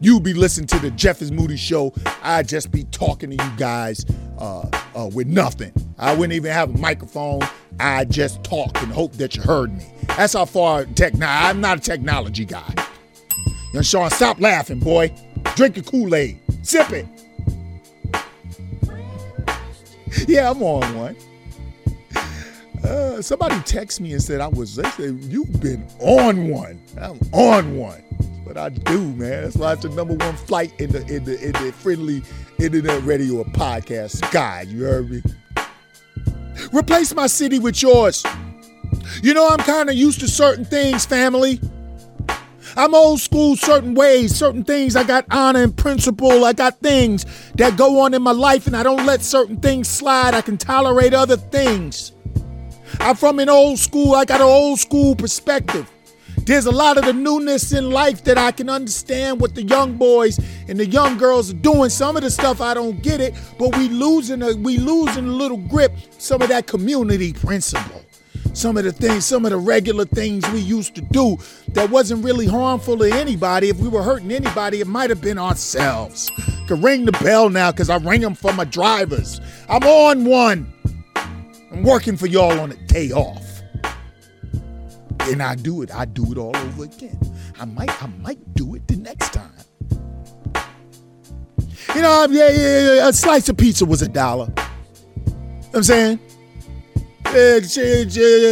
You 0.00 0.18
be 0.18 0.34
listening 0.34 0.66
to 0.68 0.80
the 0.80 0.90
Jeff 0.90 1.22
is 1.22 1.30
Moody 1.30 1.56
show. 1.56 1.94
I'd 2.24 2.48
just 2.48 2.72
be 2.72 2.82
talking 2.84 3.30
to 3.30 3.44
you 3.44 3.50
guys 3.56 4.04
uh, 4.38 4.68
uh, 4.96 5.08
with 5.14 5.28
nothing. 5.28 5.72
I 5.96 6.12
wouldn't 6.12 6.32
even 6.32 6.50
have 6.50 6.74
a 6.74 6.78
microphone. 6.78 7.42
I 7.78 8.04
just 8.06 8.42
talk 8.42 8.82
and 8.82 8.92
hope 8.92 9.12
that 9.14 9.36
you 9.36 9.42
heard 9.42 9.72
me. 9.72 9.86
That's 10.08 10.32
how 10.32 10.44
far 10.46 10.86
tech. 10.86 11.14
Now, 11.14 11.46
I'm 11.46 11.60
not 11.60 11.78
a 11.78 11.80
technology 11.80 12.44
guy. 12.44 12.74
Young 13.72 13.84
Sean, 13.84 14.10
stop 14.10 14.40
laughing, 14.40 14.80
boy. 14.80 15.14
Drink 15.54 15.76
your 15.76 15.84
Kool 15.84 16.16
Aid. 16.16 16.40
Sip 16.62 16.90
it. 16.90 17.06
yeah, 20.28 20.50
I'm 20.50 20.62
on 20.62 20.96
one. 20.96 21.16
Uh, 22.84 23.22
somebody 23.22 23.54
texted 23.56 24.00
me 24.00 24.12
and 24.12 24.22
said 24.22 24.40
I 24.40 24.48
was. 24.48 24.74
They 24.74 24.88
said 24.90 25.18
you've 25.22 25.60
been 25.60 25.86
on 26.00 26.48
one. 26.48 26.80
I'm 27.00 27.18
on 27.32 27.76
one. 27.76 28.02
That's 28.18 28.38
what 28.44 28.58
I 28.58 28.70
do, 28.70 29.00
man. 29.14 29.44
That's 29.44 29.56
why 29.56 29.74
it's 29.74 29.82
the 29.82 29.90
number 29.90 30.14
one 30.14 30.34
flight 30.34 30.72
in 30.80 30.90
the 30.90 31.00
in 31.06 31.24
the 31.24 31.40
in 31.40 31.52
the 31.52 31.72
friendly 31.72 32.22
internet 32.58 33.02
radio 33.04 33.38
or 33.38 33.44
podcast 33.46 34.16
sky. 34.26 34.66
You 34.68 34.82
heard 34.82 35.10
me? 35.10 35.22
Replace 36.72 37.14
my 37.14 37.28
city 37.28 37.58
with 37.58 37.80
yours. 37.80 38.24
You 39.22 39.34
know 39.34 39.48
I'm 39.48 39.58
kind 39.58 39.88
of 39.88 39.94
used 39.94 40.20
to 40.20 40.28
certain 40.28 40.64
things, 40.64 41.06
family. 41.06 41.60
I'm 42.76 42.94
old 42.94 43.20
school 43.20 43.56
certain 43.56 43.94
ways, 43.94 44.34
certain 44.34 44.64
things. 44.64 44.96
I 44.96 45.04
got 45.04 45.26
honor 45.30 45.62
and 45.62 45.76
principle. 45.76 46.44
I 46.44 46.52
got 46.52 46.80
things 46.80 47.26
that 47.54 47.76
go 47.76 48.00
on 48.00 48.14
in 48.14 48.22
my 48.22 48.32
life, 48.32 48.66
and 48.66 48.76
I 48.76 48.82
don't 48.82 49.04
let 49.04 49.22
certain 49.22 49.58
things 49.58 49.88
slide. 49.88 50.34
I 50.34 50.40
can 50.40 50.56
tolerate 50.56 51.12
other 51.12 51.36
things. 51.36 52.12
I'm 53.00 53.16
from 53.16 53.38
an 53.38 53.48
old 53.48 53.78
school, 53.78 54.14
I 54.14 54.24
got 54.24 54.40
an 54.40 54.46
old 54.46 54.78
school 54.78 55.16
perspective. 55.16 55.90
There's 56.44 56.66
a 56.66 56.72
lot 56.72 56.98
of 56.98 57.04
the 57.04 57.12
newness 57.12 57.72
in 57.72 57.90
life 57.90 58.24
that 58.24 58.36
I 58.36 58.50
can 58.52 58.68
understand 58.68 59.40
what 59.40 59.54
the 59.54 59.62
young 59.62 59.96
boys 59.96 60.40
and 60.66 60.78
the 60.78 60.86
young 60.86 61.16
girls 61.16 61.50
are 61.50 61.56
doing. 61.56 61.88
Some 61.88 62.16
of 62.16 62.22
the 62.22 62.30
stuff 62.30 62.60
I 62.60 62.74
don't 62.74 63.00
get 63.02 63.20
it, 63.20 63.34
but 63.58 63.76
we 63.76 63.88
losing 63.88 64.42
a, 64.42 64.54
we 64.54 64.78
losing 64.78 65.28
a 65.28 65.32
little 65.32 65.56
grip. 65.56 65.92
Some 66.18 66.42
of 66.42 66.48
that 66.48 66.66
community 66.66 67.32
principle 67.32 68.02
some 68.52 68.76
of 68.76 68.84
the 68.84 68.92
things, 68.92 69.24
some 69.24 69.44
of 69.44 69.50
the 69.50 69.56
regular 69.56 70.04
things 70.04 70.48
we 70.50 70.60
used 70.60 70.94
to 70.94 71.00
do 71.00 71.38
that 71.68 71.90
wasn't 71.90 72.24
really 72.24 72.46
harmful 72.46 72.98
to 72.98 73.04
anybody. 73.04 73.68
If 73.68 73.78
we 73.78 73.88
were 73.88 74.02
hurting 74.02 74.30
anybody, 74.30 74.80
it 74.80 74.86
might 74.86 75.10
have 75.10 75.20
been 75.20 75.38
ourselves. 75.38 76.30
Could 76.66 76.82
ring 76.82 77.04
the 77.04 77.12
bell 77.12 77.48
now 77.48 77.70
because 77.70 77.90
I 77.90 77.96
ring 77.96 78.20
them 78.20 78.34
for 78.34 78.52
my 78.52 78.64
drivers. 78.64 79.40
I'm 79.68 79.82
on 79.82 80.24
one. 80.24 80.72
I'm 81.70 81.82
working 81.82 82.16
for 82.16 82.26
y'all 82.26 82.60
on 82.60 82.72
a 82.72 82.76
day 82.86 83.10
off. 83.12 83.62
And 85.22 85.42
I 85.42 85.54
do 85.54 85.82
it. 85.82 85.94
I 85.94 86.04
do 86.04 86.32
it 86.32 86.38
all 86.38 86.56
over 86.56 86.84
again. 86.84 87.18
I 87.58 87.64
might, 87.64 88.02
I 88.02 88.06
might 88.06 88.54
do 88.54 88.74
it 88.74 88.86
the 88.88 88.96
next 88.96 89.32
time. 89.32 89.50
You 91.94 92.02
know, 92.02 92.26
yeah, 92.30 92.48
yeah, 92.48 92.94
yeah. 92.94 93.08
A 93.08 93.12
slice 93.12 93.48
of 93.48 93.56
pizza 93.56 93.84
was 93.84 94.02
a 94.02 94.08
dollar. 94.08 94.46
You 94.46 94.52
know 94.54 95.34
what 95.70 95.76
I'm 95.76 95.82
saying? 95.84 96.20
Uh, 97.32 97.60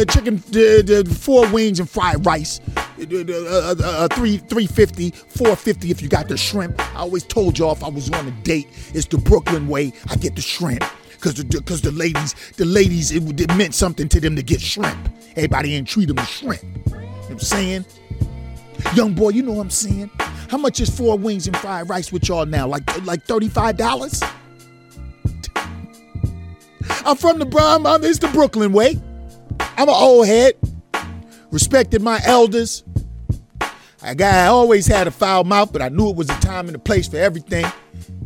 chicken, 0.05 0.41
uh, 0.55 1.03
four 1.13 1.47
wings 1.49 1.79
and 1.79 1.87
fried 1.87 2.25
rice. 2.25 2.59
Uh, 2.99 3.75
uh, 3.79 4.07
three, 4.07 4.37
350, 4.37 5.11
450 5.11 5.91
if 5.91 6.01
you 6.01 6.09
got 6.09 6.27
the 6.27 6.35
shrimp. 6.35 6.79
I 6.95 7.01
always 7.01 7.23
told 7.23 7.59
y'all 7.59 7.73
if 7.73 7.83
I 7.83 7.89
was 7.89 8.09
on 8.09 8.27
a 8.27 8.31
date, 8.41 8.67
it's 8.95 9.05
the 9.05 9.19
Brooklyn 9.19 9.67
way. 9.67 9.93
I 10.09 10.15
get 10.15 10.35
the 10.35 10.41
shrimp 10.41 10.83
because 11.11 11.35
the, 11.35 11.61
cause 11.61 11.81
the 11.81 11.91
ladies, 11.91 12.33
the 12.57 12.65
ladies, 12.65 13.11
it, 13.11 13.39
it, 13.39 13.55
meant 13.55 13.75
something 13.75 14.09
to 14.09 14.19
them 14.19 14.35
to 14.35 14.41
get 14.41 14.59
shrimp. 14.59 15.13
Everybody 15.35 15.75
ain't 15.75 15.87
treat 15.87 16.07
them 16.07 16.17
as 16.17 16.27
shrimp. 16.27 16.63
You 16.63 16.91
know 16.91 16.97
what 16.97 17.31
I'm 17.33 17.39
saying? 17.39 17.85
Young 18.95 19.13
boy, 19.13 19.29
you 19.29 19.43
know 19.43 19.51
what 19.51 19.61
I'm 19.61 19.69
saying? 19.69 20.09
How 20.49 20.57
much 20.57 20.79
is 20.79 20.89
four 20.89 21.19
wings 21.19 21.45
and 21.45 21.55
fried 21.55 21.87
rice 21.87 22.11
with 22.11 22.27
y'all 22.27 22.47
now? 22.47 22.65
Like 22.65 23.05
like 23.05 23.27
$35? 23.27 24.40
I'm 27.05 27.17
from 27.17 27.39
the 27.39 27.45
Bronx. 27.45 27.85
I'm, 27.85 28.03
it's 28.03 28.19
the 28.19 28.27
Brooklyn 28.27 28.73
way. 28.73 28.99
I'm 29.77 29.89
an 29.89 29.95
old 29.95 30.27
head. 30.27 30.53
Respected 31.51 32.01
my 32.01 32.21
elders. 32.25 32.83
I, 34.03 34.13
got, 34.13 34.33
I 34.33 34.47
always 34.47 34.87
had 34.87 35.07
a 35.07 35.11
foul 35.11 35.43
mouth, 35.43 35.71
but 35.71 35.81
I 35.81 35.89
knew 35.89 36.09
it 36.09 36.15
was 36.15 36.29
a 36.29 36.39
time 36.39 36.67
and 36.67 36.75
a 36.75 36.79
place 36.79 37.07
for 37.07 37.17
everything. 37.17 37.65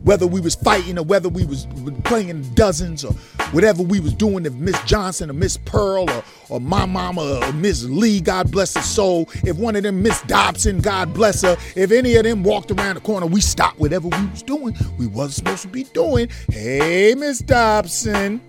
Whether 0.03 0.27
we 0.27 0.39
was 0.39 0.53
fighting 0.53 0.99
or 0.99 1.03
whether 1.03 1.29
we 1.29 1.45
was 1.45 1.67
playing 2.03 2.53
dozens 2.53 3.03
or 3.03 3.13
whatever 3.51 3.81
we 3.81 3.99
was 3.99 4.13
doing, 4.13 4.45
if 4.45 4.53
Miss 4.53 4.79
Johnson 4.83 5.31
or 5.31 5.33
Miss 5.33 5.57
Pearl 5.57 6.09
or, 6.09 6.23
or 6.49 6.61
my 6.61 6.85
mama 6.85 7.39
or 7.41 7.53
Miss 7.53 7.83
Lee, 7.85 8.21
God 8.21 8.51
bless 8.51 8.75
her 8.75 8.81
soul, 8.81 9.27
if 9.43 9.57
one 9.57 9.75
of 9.75 9.81
them 9.81 10.03
Miss 10.03 10.21
Dobson, 10.23 10.79
God 10.79 11.11
bless 11.13 11.41
her, 11.41 11.57
if 11.75 11.91
any 11.91 12.15
of 12.17 12.23
them 12.23 12.43
walked 12.43 12.69
around 12.69 12.95
the 12.95 13.01
corner, 13.01 13.25
we 13.25 13.41
stopped 13.41 13.79
whatever 13.79 14.07
we 14.07 14.25
was 14.27 14.43
doing, 14.43 14.75
we 14.99 15.07
wasn't 15.07 15.33
supposed 15.33 15.63
to 15.63 15.69
be 15.69 15.85
doing. 15.85 16.29
Hey, 16.49 17.15
Miss 17.15 17.39
Dobson. 17.39 18.41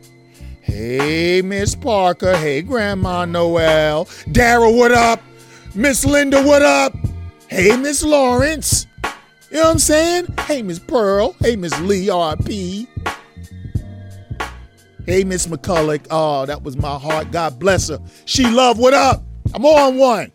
Hey, 0.67 1.43
Miss 1.43 1.77
Parker. 1.77 2.37
Hey, 2.37 2.61
Grandma 2.61 3.25
Noel. 3.25 4.05
Daryl, 4.33 4.77
what 4.77 4.91
up? 4.91 5.23
Miss 5.77 6.05
Linda, 6.05 6.43
what 6.43 6.61
up? 6.61 6.93
Hey, 7.47 7.77
Miss 7.77 8.03
Lawrence. 8.03 8.89
You 9.49 9.59
know 9.59 9.63
what 9.63 9.71
I'm 9.71 9.79
saying? 9.79 10.27
Hey, 10.41 10.63
Miss 10.63 10.81
Pearl. 10.81 11.37
Hey, 11.39 11.55
Miss 11.55 11.79
Lee, 11.83 12.09
RP. 12.09 12.89
Hey, 15.07 15.23
Miss 15.23 15.47
McCulloch. 15.47 16.05
Oh, 16.11 16.47
that 16.47 16.65
was 16.65 16.77
my 16.77 16.99
heart. 16.99 17.31
God 17.31 17.61
bless 17.61 17.89
her. 17.89 18.01
She 18.25 18.45
love, 18.45 18.77
what 18.77 18.93
up? 18.93 19.23
I'm 19.55 19.65
all 19.65 19.79
on 19.79 19.97
one. 19.97 20.33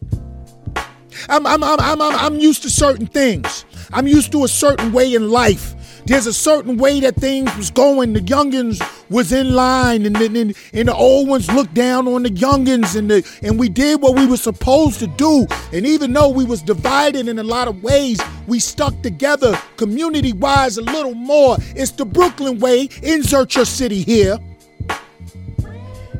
I'm, 1.28 1.46
I'm, 1.46 1.62
I'm, 1.62 1.80
I'm, 1.82 2.02
I'm 2.02 2.40
used 2.40 2.62
to 2.62 2.70
certain 2.70 3.06
things. 3.06 3.66
I'm 3.92 4.08
used 4.08 4.32
to 4.32 4.46
a 4.46 4.48
certain 4.48 4.94
way 4.94 5.14
in 5.14 5.30
life. 5.30 5.76
There's 6.06 6.28
a 6.28 6.34
certain 6.34 6.78
way 6.78 7.00
that 7.02 7.16
things 7.16 7.56
was 7.56 7.70
going. 7.70 8.14
The 8.14 8.22
youngins 8.22 8.82
was 9.10 9.32
in 9.32 9.54
line, 9.54 10.06
and, 10.06 10.18
and, 10.18 10.56
and 10.74 10.88
the 10.88 10.94
old 10.94 11.28
ones 11.28 11.50
looked 11.52 11.74
down 11.74 12.08
on 12.08 12.24
the 12.24 12.30
youngins, 12.30 12.96
and 12.96 13.10
the 13.10 13.40
and 13.44 13.60
we 13.60 13.70
did 13.70 14.02
what 14.02 14.16
we 14.16 14.26
were 14.26 14.38
supposed 14.38 15.00
to 15.00 15.08
do. 15.08 15.46
And 15.72 15.86
even 15.86 16.12
though 16.14 16.30
we 16.30 16.44
was 16.44 16.62
divided 16.62 17.28
in 17.28 17.40
a 17.40 17.44
lot 17.44 17.68
of 17.68 17.84
ways, 17.84 18.20
we 18.48 18.60
stuck 18.60 19.00
together 19.02 19.58
community-wise 19.78 20.78
a 20.78 20.82
little 20.82 21.14
more. 21.14 21.58
It's 21.76 21.92
the 21.92 22.06
Brooklyn 22.06 22.60
way. 22.60 22.90
Insert 23.04 23.56
your 23.56 23.66
city 23.66 24.02
here. 24.02 24.38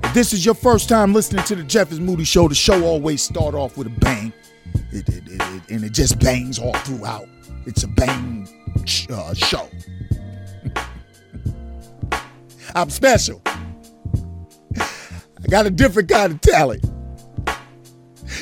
If 0.04 0.14
this 0.14 0.34
is 0.34 0.46
your 0.46 0.56
first 0.56 0.90
time 0.90 1.14
listening 1.14 1.44
to 1.46 1.56
the 1.56 1.64
Jeff 1.64 1.92
is 1.92 2.00
Moody 2.00 2.24
Show, 2.24 2.48
the 2.48 2.56
show 2.56 2.84
always 2.84 3.22
start 3.22 3.56
off 3.56 3.78
with 3.78 3.88
a 3.88 3.92
bang, 3.92 4.34
it, 4.92 5.08
it, 5.10 5.24
it, 5.28 5.70
and 5.70 5.84
it 5.84 5.92
just 5.92 6.20
bangs 6.20 6.60
all 6.60 6.74
throughout. 6.74 7.28
It's 7.66 7.84
a 7.84 7.88
bang 7.88 8.48
uh, 9.10 9.34
show. 9.34 9.70
I'm 12.76 12.90
special. 12.90 13.42
I 14.78 15.48
got 15.50 15.66
a 15.66 15.72
different 15.72 16.10
kind 16.10 16.34
of 16.34 16.42
talent. 16.42 16.86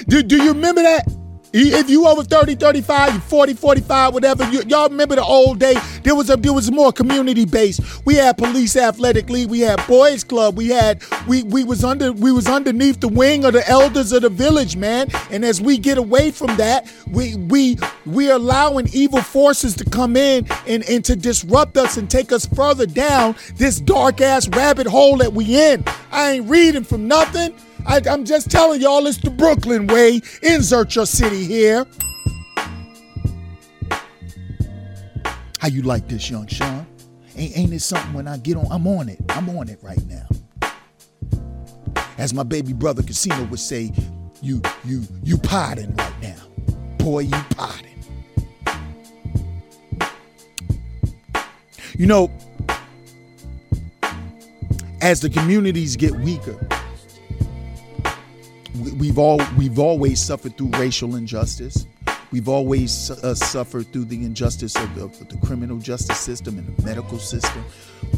Do, 0.07 0.23
do 0.23 0.41
you 0.41 0.53
remember 0.53 0.81
that? 0.81 1.18
If 1.51 1.89
you 1.89 2.05
over 2.07 2.23
30, 2.23 2.55
35, 2.55 3.13
you 3.13 3.19
40, 3.21 3.53
45, 3.55 4.13
whatever, 4.13 4.49
you, 4.51 4.61
y'all 4.67 4.87
remember 4.87 5.15
the 5.15 5.23
old 5.23 5.59
day? 5.59 5.75
There 6.03 6.13
was 6.13 6.29
a 6.29 6.37
there 6.37 6.53
was 6.53 6.71
more 6.71 6.91
community 6.91 7.45
based. 7.45 8.05
We 8.05 8.15
had 8.15 8.37
police 8.37 8.75
athletic 8.75 9.29
league, 9.29 9.49
we 9.49 9.61
had 9.61 9.85
boys 9.87 10.23
club, 10.23 10.57
we 10.57 10.67
had 10.67 11.01
we 11.27 11.41
we 11.43 11.63
was 11.63 11.83
under 11.83 12.13
we 12.13 12.31
was 12.31 12.47
underneath 12.47 12.99
the 12.99 13.07
wing 13.07 13.45
of 13.45 13.53
the 13.53 13.67
elders 13.67 14.11
of 14.11 14.21
the 14.21 14.29
village, 14.29 14.75
man. 14.75 15.09
And 15.31 15.43
as 15.43 15.59
we 15.59 15.79
get 15.79 15.97
away 15.97 16.29
from 16.29 16.55
that, 16.57 16.91
we 17.11 17.35
we 17.35 17.77
we 18.05 18.29
allowing 18.29 18.87
evil 18.93 19.21
forces 19.21 19.75
to 19.77 19.85
come 19.85 20.15
in 20.15 20.47
and, 20.67 20.87
and 20.87 21.03
to 21.05 21.15
disrupt 21.15 21.77
us 21.77 21.97
and 21.97 22.09
take 22.09 22.31
us 22.31 22.45
further 22.45 22.85
down 22.85 23.35
this 23.55 23.79
dark 23.79 24.21
ass 24.21 24.47
rabbit 24.49 24.85
hole 24.85 25.17
that 25.17 25.33
we 25.33 25.59
in. 25.59 25.83
I 26.11 26.33
ain't 26.33 26.49
reading 26.49 26.83
from 26.83 27.07
nothing. 27.07 27.55
I, 27.85 28.01
am 28.05 28.25
just 28.25 28.51
telling 28.51 28.81
y'all 28.81 29.05
it's 29.07 29.17
the 29.17 29.29
Brooklyn 29.29 29.87
way. 29.87 30.21
Insert 30.43 30.95
your 30.95 31.05
city 31.05 31.45
here. 31.45 31.85
How 35.59 35.67
you 35.67 35.81
like 35.81 36.07
this, 36.07 36.29
young 36.29 36.47
Sean? 36.47 36.87
Ain't, 37.35 37.57
ain't 37.57 37.73
it 37.73 37.81
something 37.81 38.13
when 38.13 38.27
I 38.27 38.37
get 38.37 38.57
on? 38.57 38.67
I'm 38.71 38.87
on 38.87 39.09
it. 39.09 39.19
I'm 39.29 39.49
on 39.49 39.69
it 39.69 39.79
right 39.81 39.99
now. 40.07 40.27
As 42.17 42.33
my 42.33 42.43
baby 42.43 42.73
brother 42.73 43.01
Kasino 43.01 43.49
would 43.49 43.59
say, 43.59 43.91
you 44.41 44.61
you 44.85 45.03
you 45.23 45.37
potting 45.37 45.93
right 45.95 46.21
now. 46.21 46.35
Boy, 46.97 47.19
you 47.21 47.37
potting. 47.51 47.85
You 51.97 52.07
know, 52.07 52.31
as 55.01 55.19
the 55.19 55.29
communities 55.29 55.95
get 55.97 56.13
weaker, 56.15 56.57
we've 58.79 59.17
all 59.17 59.41
we've 59.57 59.79
always 59.79 60.19
suffered 60.19 60.57
through 60.57 60.69
racial 60.69 61.15
injustice. 61.15 61.85
We've 62.31 62.47
always 62.47 63.09
uh, 63.09 63.33
suffered 63.33 63.91
through 63.91 64.05
the 64.05 64.23
injustice 64.23 64.75
of 64.75 64.93
the, 64.93 65.03
of 65.05 65.29
the, 65.29 65.37
criminal 65.37 65.79
justice 65.79 66.19
system 66.19 66.59
and 66.59 66.75
the 66.77 66.83
medical 66.83 67.17
system. 67.17 67.65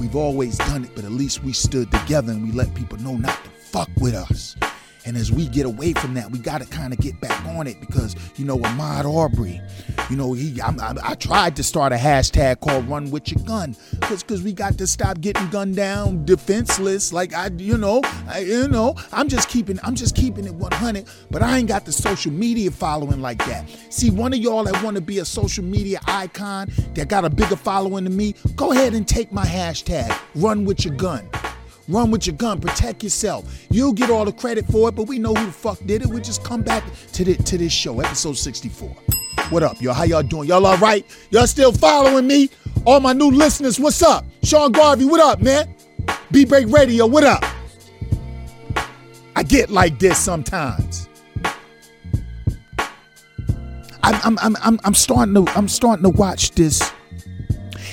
We've 0.01 0.18
always 0.18 0.58
done 0.58 0.84
it, 0.84 0.94
but 0.96 1.06
at 1.06 1.12
least 1.12 1.44
we 1.46 1.53
stood 1.53 1.89
together 1.91 2.34
and 2.34 2.44
we 2.46 2.51
let 2.51 2.74
people 2.75 2.98
know 2.98 3.15
not 3.15 3.41
to 3.46 3.50
fuck 3.50 3.89
with 4.01 4.13
us. 4.13 4.58
And 5.05 5.17
as 5.17 5.31
we 5.31 5.48
get 5.48 5.65
away 5.65 5.93
from 5.93 6.13
that, 6.13 6.31
we 6.31 6.39
got 6.39 6.62
to 6.62 6.67
kind 6.67 6.93
of 6.93 7.00
get 7.00 7.20
back 7.20 7.46
on 7.46 7.67
it 7.67 7.79
because, 7.79 8.15
you 8.38 8.46
know, 8.46 8.58
Ahmaud 8.60 9.05
Arbery, 9.05 9.62
you 10.10 10.15
know, 10.15 10.34
he, 10.34 10.62
I, 10.62 10.70
I, 10.70 10.93
I, 11.03 11.15
tried 11.15 11.55
to 11.55 11.63
start 11.63 11.91
a 11.91 11.96
hashtag 11.96 12.60
called 12.60 12.88
Run 12.88 13.10
With 13.10 13.31
Your 13.31 13.43
Gun 13.43 13.75
because 14.00 14.43
we 14.43 14.53
got 14.53 14.77
to 14.77 14.86
stop 14.86 15.20
getting 15.22 15.48
gunned 15.50 15.75
down 15.75 16.25
defenseless. 16.25 17.12
Like 17.12 17.34
I, 17.34 17.50
you 17.58 17.77
know, 17.77 18.01
I, 18.27 18.39
you 18.39 18.67
know, 18.67 18.96
I'm 19.12 19.27
just 19.27 19.50
keeping, 19.50 19.79
I'm 19.84 19.96
just 19.96 20.15
keeping 20.15 20.46
it 20.46 20.53
100, 20.53 21.08
but 21.31 21.41
I 21.41 21.58
ain't 21.58 21.67
got 21.67 21.86
the 21.86 21.91
social 21.91 22.31
media 22.31 22.70
following 22.70 23.22
like 23.22 23.39
that. 23.46 23.67
See, 23.89 24.12
one 24.12 24.34
of 24.34 24.39
y'all 24.39 24.65
that 24.65 24.84
want 24.84 24.96
to 24.96 25.01
be 25.01 25.20
a 25.20 25.25
social 25.25 25.63
media 25.63 26.00
icon 26.05 26.70
that 26.93 27.08
got 27.08 27.25
a 27.25 27.29
bigger 27.29 27.55
following 27.55 28.03
than 28.03 28.15
me, 28.15 28.36
go 28.55 28.72
ahead 28.72 28.93
and 28.93 29.08
take 29.08 29.31
my 29.31 29.46
hashtag 29.46 30.15
Run 30.36 30.65
With 30.65 30.86
Your 30.86 30.96
Gun. 30.96 31.27
Run 31.91 32.10
with 32.10 32.25
your 32.25 32.38
gun, 32.38 32.62
protect 32.62 33.03
yourself. 33.03 33.65
You'll 33.69 33.91
get 33.91 34.10
all 34.10 34.24
the 34.24 34.31
credit 34.31 34.65
for 34.67 34.88
it, 34.88 34.95
but 34.95 35.07
we 35.07 35.19
know 35.19 35.33
who 35.33 35.45
the 35.45 35.51
fuck 35.51 35.77
did 35.86 36.01
it. 36.01 36.07
We 36.07 36.21
just 36.21 36.41
come 36.41 36.62
back 36.62 36.86
to 37.12 37.25
the, 37.25 37.36
to 37.36 37.57
this 37.57 37.74
show, 37.74 38.00
episode 38.00 38.38
64. 38.38 38.88
What 39.50 39.62
up, 39.62 39.81
y'all? 39.81 39.93
How 39.93 40.03
y'all 40.03 40.24
doing? 40.24 40.48
Y'all 40.48 40.65
all 40.65 40.77
right? 40.77 41.05
Y'all 41.31 41.48
still 41.48 41.74
following 41.74 42.27
me? 42.27 42.50
All 42.86 43.01
my 43.01 43.12
new 43.12 43.29
listeners, 43.29 43.77
what's 43.77 44.01
up? 44.01 44.25
Sean 44.41 44.71
Garvey, 44.71 45.03
what 45.03 45.19
up, 45.19 45.41
man? 45.41 45.75
Beat 46.31 46.48
Break 46.48 46.67
Radio, 46.69 47.05
what 47.07 47.25
up? 47.25 47.43
I 49.36 49.43
get 49.43 49.69
like 49.69 50.00
this 50.00 50.17
sometimes. 50.17 51.10
I'm, 54.03 54.39
I'm, 54.39 54.55
I'm, 54.62 54.79
I'm 54.83 54.93
starting 54.93 55.33
to 55.36 55.45
I'm 55.55 55.67
starting 55.67 56.03
to 56.03 56.10
watch 56.10 56.51
this. 56.51 56.91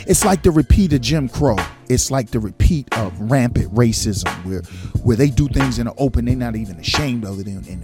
It's 0.07 0.25
like 0.25 0.43
the 0.43 0.51
repeat 0.51 0.93
of 0.93 1.01
Jim 1.01 1.29
Crow. 1.29 1.57
It's 1.89 2.11
like 2.11 2.31
the 2.31 2.41
repeat 2.41 2.89
of 2.97 3.19
rampant 3.19 3.75
racism, 3.75 4.29
where 4.45 4.63
where 5.03 5.17
they 5.17 5.31
do 5.31 5.49
things 5.49 5.79
in 5.79 5.87
the 5.87 5.95
open, 5.97 6.27
they're 6.27 6.37
not 6.37 6.57
even 6.57 6.79
ashamed 6.79 7.25
of 7.25 7.41
it, 7.41 7.47
and 7.47 7.67
and, 7.67 7.83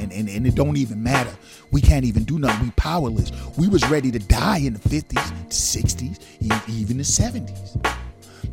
and, 0.00 0.12
and, 0.12 0.28
and 0.28 0.46
it 0.46 0.54
don't 0.54 0.76
even 0.76 1.02
matter. 1.02 1.32
We 1.70 1.80
can't 1.80 2.04
even 2.04 2.24
do 2.24 2.38
nothing. 2.38 2.66
We 2.66 2.70
powerless. 2.72 3.32
We 3.56 3.68
was 3.68 3.88
ready 3.88 4.10
to 4.10 4.18
die 4.18 4.58
in 4.58 4.74
the 4.74 4.80
50s, 4.80 5.48
60s, 5.48 6.68
even 6.68 6.98
the 6.98 7.04
70s. 7.04 7.99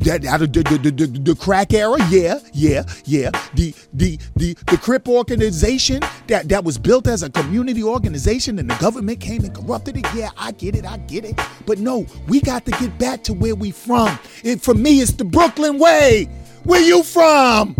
That 0.02 0.26
out 0.26 0.42
of 0.42 0.54
the, 0.54 0.64
the, 0.64 0.92
the, 0.92 1.06
the, 1.08 1.36
crack 1.36 1.74
era, 1.74 1.98
yeah, 2.10 2.40
yeah, 2.54 2.84
yeah. 3.06 3.32
The 3.56 3.74
the 3.94 4.20
the 4.36 4.54
the 4.68 4.78
Crip 4.78 5.08
organization 5.08 6.02
that, 6.28 6.50
that 6.50 6.64
was 6.64 6.78
built 6.78 7.08
as 7.08 7.24
a 7.24 7.30
community 7.30 7.84
organization 7.84 8.60
and 8.60 8.70
the 8.70 8.76
government 8.76 9.20
came 9.20 9.44
and 9.44 9.56
corrupted 9.56 9.98
it. 9.98 10.06
Yeah, 10.14 10.30
I 10.38 10.52
get 10.52 10.76
it, 10.76 10.86
I 10.86 10.98
get 10.98 11.26
it. 11.26 11.40
But 11.66 11.80
no, 11.80 12.06
we 12.28 12.42
got 12.42 12.66
to 12.66 12.72
get 12.72 12.98
back 12.98 13.24
to 13.24 13.34
where 13.34 13.56
we 13.56 13.72
from. 13.72 14.18
It 14.44 14.62
for 14.62 14.74
me, 14.74 15.02
it's 15.02 15.14
the 15.14 15.26
Brooklyn 15.26 15.80
way. 15.80 16.26
Where 16.64 16.82
you 16.82 17.04
from? 17.04 17.76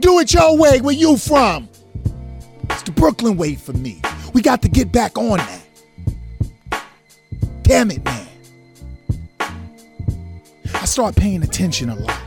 Do 0.00 0.18
it 0.20 0.32
your 0.32 0.56
way. 0.56 0.80
Where 0.80 0.94
you 0.94 1.16
from? 1.16 1.68
It's 2.70 2.82
the 2.82 2.92
Brooklyn 2.92 3.36
way 3.36 3.56
for 3.56 3.72
me. 3.72 4.00
We 4.32 4.42
got 4.42 4.62
to 4.62 4.68
get 4.68 4.92
back 4.92 5.18
on 5.18 5.38
that. 5.38 5.62
Damn 7.62 7.90
it, 7.90 8.04
man. 8.04 8.29
I 10.80 10.86
start 10.86 11.14
paying 11.14 11.42
attention 11.42 11.90
a 11.90 11.94
lot 11.94 12.18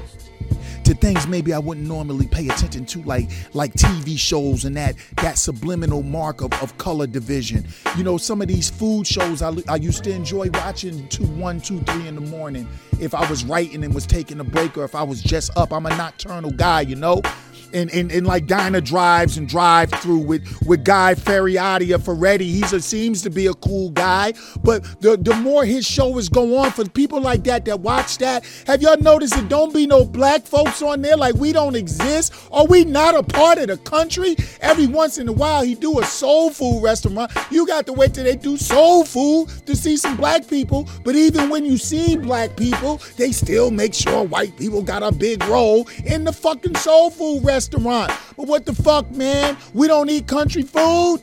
to 0.84 0.94
things 0.94 1.26
maybe 1.28 1.54
I 1.54 1.60
wouldn't 1.60 1.88
normally 1.88 2.28
pay 2.28 2.48
attention 2.48 2.86
to, 2.86 3.02
like 3.02 3.30
like 3.54 3.74
TV 3.74 4.16
shows 4.16 4.66
and 4.66 4.78
that 4.78 4.96
that 5.18 5.40
subliminal 5.40 6.04
mark 6.04 6.42
of, 6.42 6.54
of 6.62 6.78
color 6.78 7.08
division. 7.08 7.66
You 7.98 8.04
know, 8.04 8.18
some 8.18 8.44
of 8.44 8.48
these 8.48 8.70
food 8.70 9.08
shows 9.08 9.42
I, 9.42 9.54
I 9.68 9.78
used 9.78 10.04
to 10.04 10.12
enjoy 10.12 10.52
watching 10.52 11.08
two, 11.08 11.26
one, 11.26 11.62
two, 11.62 11.80
three 11.80 12.08
in 12.08 12.14
the 12.14 12.22
morning 12.22 12.68
if 13.00 13.16
I 13.16 13.28
was 13.28 13.44
writing 13.44 13.84
and 13.84 13.92
was 13.92 14.06
taking 14.06 14.40
a 14.40 14.44
break 14.44 14.78
or 14.78 14.84
if 14.84 14.94
I 14.94 15.02
was 15.02 15.22
just 15.22 15.58
up. 15.58 15.74
I'm 15.74 15.88
a 15.88 15.96
nocturnal 15.98 16.52
guy, 16.52 16.82
you 16.82 16.96
know 16.96 17.24
in, 17.74 17.90
in, 17.90 18.12
in 18.12 18.24
like 18.24 18.46
diner 18.48 18.82
drives 18.82 19.38
and 19.38 19.48
drive 19.48 19.92
through 19.92 20.20
with 20.20 20.44
with 20.66 20.86
Guy 20.86 21.16
Fieri 21.16 21.58
of 21.92 22.04
Ferretti. 22.06 22.50
He's 22.50 22.72
a, 22.72 22.80
seems 22.82 23.22
to 23.24 23.30
be 23.30 23.48
a 23.48 23.54
cool 23.56 23.90
guy, 23.90 24.34
but 24.64 24.84
the 25.02 25.18
the 25.18 25.36
more 25.36 25.66
his 25.66 25.86
show 25.86 26.18
is 26.18 26.30
go 26.30 26.58
on 26.58 26.72
for 26.72 26.88
people 26.88 27.20
like 27.20 27.44
that 27.46 27.66
that 27.66 27.80
watch 27.80 28.20
that, 28.20 28.46
have 28.68 28.82
y'all 28.82 28.98
noticed 28.98 29.38
it 29.38 29.50
don't 29.50 29.74
be 29.74 29.88
no 29.88 30.06
black 30.06 30.44
folks 30.44 30.82
on 30.82 31.02
there 31.02 31.18
like 31.18 31.36
we 31.36 31.52
don't 31.52 31.76
exist? 31.76 32.34
Are 32.52 32.66
we 32.66 32.86
not 32.86 33.16
a 33.16 33.24
part 33.24 33.58
of 33.58 33.68
the 33.68 33.78
country? 33.78 34.36
Every 34.62 34.88
once 34.88 35.18
in 35.18 35.28
a 35.28 35.34
while 35.34 35.64
he 35.64 35.76
do 35.76 36.00
a 36.00 36.06
soul 36.06 36.52
food 36.52 36.82
restaurant. 36.84 37.32
You 37.50 37.66
got 37.66 37.86
to 37.88 37.94
wait 37.94 38.14
till 38.14 38.24
they 38.24 38.36
do 38.36 38.58
soul 38.58 39.04
food 39.04 39.50
to 39.66 39.76
see 39.76 39.98
some 39.98 40.16
black 40.16 40.48
people. 40.48 40.88
But 41.04 41.16
even 41.16 41.50
when 41.50 41.66
you 41.66 41.78
see 41.78 42.18
black 42.18 42.56
people, 42.56 43.02
they 43.18 43.32
still 43.32 43.72
make 43.72 43.94
sure 43.94 44.24
white 44.24 44.56
people 44.58 44.82
got 44.82 45.04
a 45.04 45.12
big 45.12 45.44
role 45.46 45.88
in 46.06 46.24
the 46.24 46.34
fucking 46.34 46.76
soul 46.76 47.10
food 47.10 47.44
restaurant 47.44 47.63
restaurant. 47.64 48.12
But 48.36 48.48
what 48.48 48.66
the 48.66 48.74
fuck, 48.74 49.10
man? 49.12 49.58
We 49.74 49.88
don't 49.88 50.10
eat 50.10 50.28
country 50.28 50.64
food. 50.64 51.22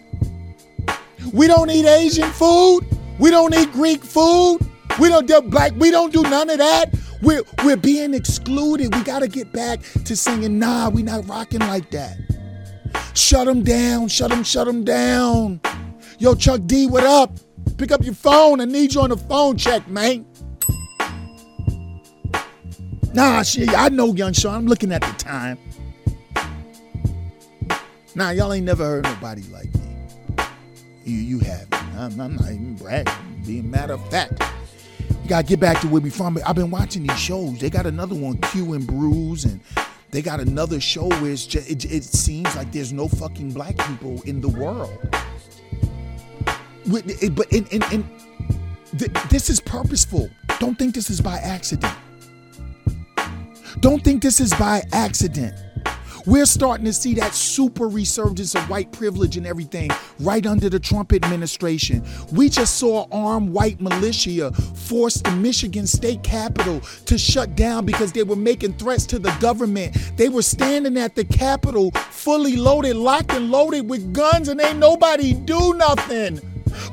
We 1.32 1.46
don't 1.46 1.70
eat 1.70 1.86
Asian 1.86 2.30
food. 2.30 2.80
We 3.18 3.30
don't 3.30 3.54
eat 3.54 3.72
Greek 3.72 4.02
food. 4.02 4.58
We 4.98 5.08
don't 5.08 5.26
do 5.26 5.40
black. 5.42 5.72
We 5.76 5.90
don't 5.90 6.12
do 6.12 6.22
none 6.22 6.50
of 6.50 6.58
that. 6.58 6.94
We're 7.22 7.42
we're 7.64 7.76
being 7.76 8.14
excluded. 8.14 8.94
We 8.94 9.02
gotta 9.02 9.28
get 9.28 9.52
back 9.52 9.80
to 10.04 10.16
singing, 10.16 10.58
nah, 10.58 10.88
we 10.88 11.02
not 11.02 11.28
rocking 11.28 11.60
like 11.60 11.90
that. 11.90 12.16
Shut 13.14 13.46
them 13.46 13.62
down. 13.62 14.08
Shut 14.08 14.30
them. 14.30 14.42
Shut 14.42 14.66
them 14.66 14.84
down. 14.84 15.60
Yo, 16.18 16.34
Chuck 16.34 16.60
D, 16.66 16.86
what 16.86 17.04
up? 17.04 17.38
Pick 17.76 17.92
up 17.92 18.02
your 18.04 18.14
phone. 18.14 18.60
I 18.60 18.64
need 18.64 18.94
you 18.94 19.02
on 19.02 19.10
the 19.10 19.16
phone 19.16 19.56
check, 19.56 19.86
man. 19.88 20.26
Nah, 23.12 23.42
shit, 23.42 23.68
I 23.76 23.88
know, 23.88 24.14
young 24.14 24.32
Sean. 24.32 24.54
I'm 24.54 24.66
looking 24.66 24.92
at 24.92 25.02
the 25.02 25.12
time. 25.12 25.58
Nah, 28.14 28.30
y'all 28.30 28.52
ain't 28.52 28.66
never 28.66 28.84
heard 28.84 29.04
nobody 29.04 29.42
like 29.52 29.72
me. 29.74 29.96
You, 31.04 31.16
you 31.16 31.38
haven't. 31.38 31.74
I'm, 31.94 32.20
I'm 32.20 32.36
not 32.36 32.46
even 32.46 32.74
bragging. 32.74 33.12
Being 33.46 33.70
matter 33.70 33.94
of 33.94 34.10
fact. 34.10 34.42
You 35.08 35.28
gotta 35.28 35.46
get 35.46 35.60
back 35.60 35.80
to 35.82 35.88
where 35.88 36.00
we 36.00 36.10
from. 36.10 36.38
I've 36.44 36.56
been 36.56 36.70
watching 36.70 37.06
these 37.06 37.18
shows. 37.18 37.58
They 37.58 37.70
got 37.70 37.86
another 37.86 38.16
one, 38.16 38.38
Q 38.38 38.72
and 38.72 38.86
Bruise, 38.86 39.44
and 39.44 39.60
they 40.10 40.22
got 40.22 40.40
another 40.40 40.80
show 40.80 41.08
where 41.08 41.30
it's 41.30 41.46
just, 41.46 41.70
it, 41.70 41.84
it 41.84 42.02
seems 42.02 42.54
like 42.56 42.72
there's 42.72 42.92
no 42.92 43.06
fucking 43.06 43.52
black 43.52 43.76
people 43.86 44.20
in 44.22 44.40
the 44.40 44.48
world. 44.48 44.98
But 46.86 47.06
in, 47.52 47.66
in, 47.66 47.82
in, 47.92 48.10
this 49.28 49.48
is 49.48 49.60
purposeful. 49.60 50.28
Don't 50.58 50.76
think 50.76 50.96
this 50.96 51.10
is 51.10 51.20
by 51.20 51.36
accident. 51.36 51.94
Don't 53.78 54.02
think 54.02 54.20
this 54.20 54.40
is 54.40 54.52
by 54.54 54.82
accident. 54.92 55.54
We're 56.30 56.46
starting 56.46 56.84
to 56.84 56.92
see 56.92 57.14
that 57.14 57.34
super 57.34 57.88
resurgence 57.88 58.54
of 58.54 58.70
white 58.70 58.92
privilege 58.92 59.36
and 59.36 59.44
everything 59.44 59.90
right 60.20 60.46
under 60.46 60.68
the 60.68 60.78
Trump 60.78 61.12
administration. 61.12 62.04
We 62.30 62.48
just 62.48 62.76
saw 62.76 63.08
armed 63.10 63.52
white 63.52 63.80
militia 63.80 64.52
force 64.52 65.16
the 65.16 65.32
Michigan 65.32 65.88
state 65.88 66.22
capitol 66.22 66.82
to 67.06 67.18
shut 67.18 67.56
down 67.56 67.84
because 67.84 68.12
they 68.12 68.22
were 68.22 68.36
making 68.36 68.74
threats 68.74 69.06
to 69.06 69.18
the 69.18 69.36
government. 69.40 69.96
They 70.16 70.28
were 70.28 70.42
standing 70.42 70.96
at 70.98 71.16
the 71.16 71.24
capitol 71.24 71.90
fully 71.90 72.54
loaded, 72.54 72.94
locked 72.94 73.32
and 73.32 73.50
loaded 73.50 73.90
with 73.90 74.14
guns, 74.14 74.46
and 74.46 74.60
ain't 74.60 74.78
nobody 74.78 75.34
do 75.34 75.74
nothing. 75.74 76.40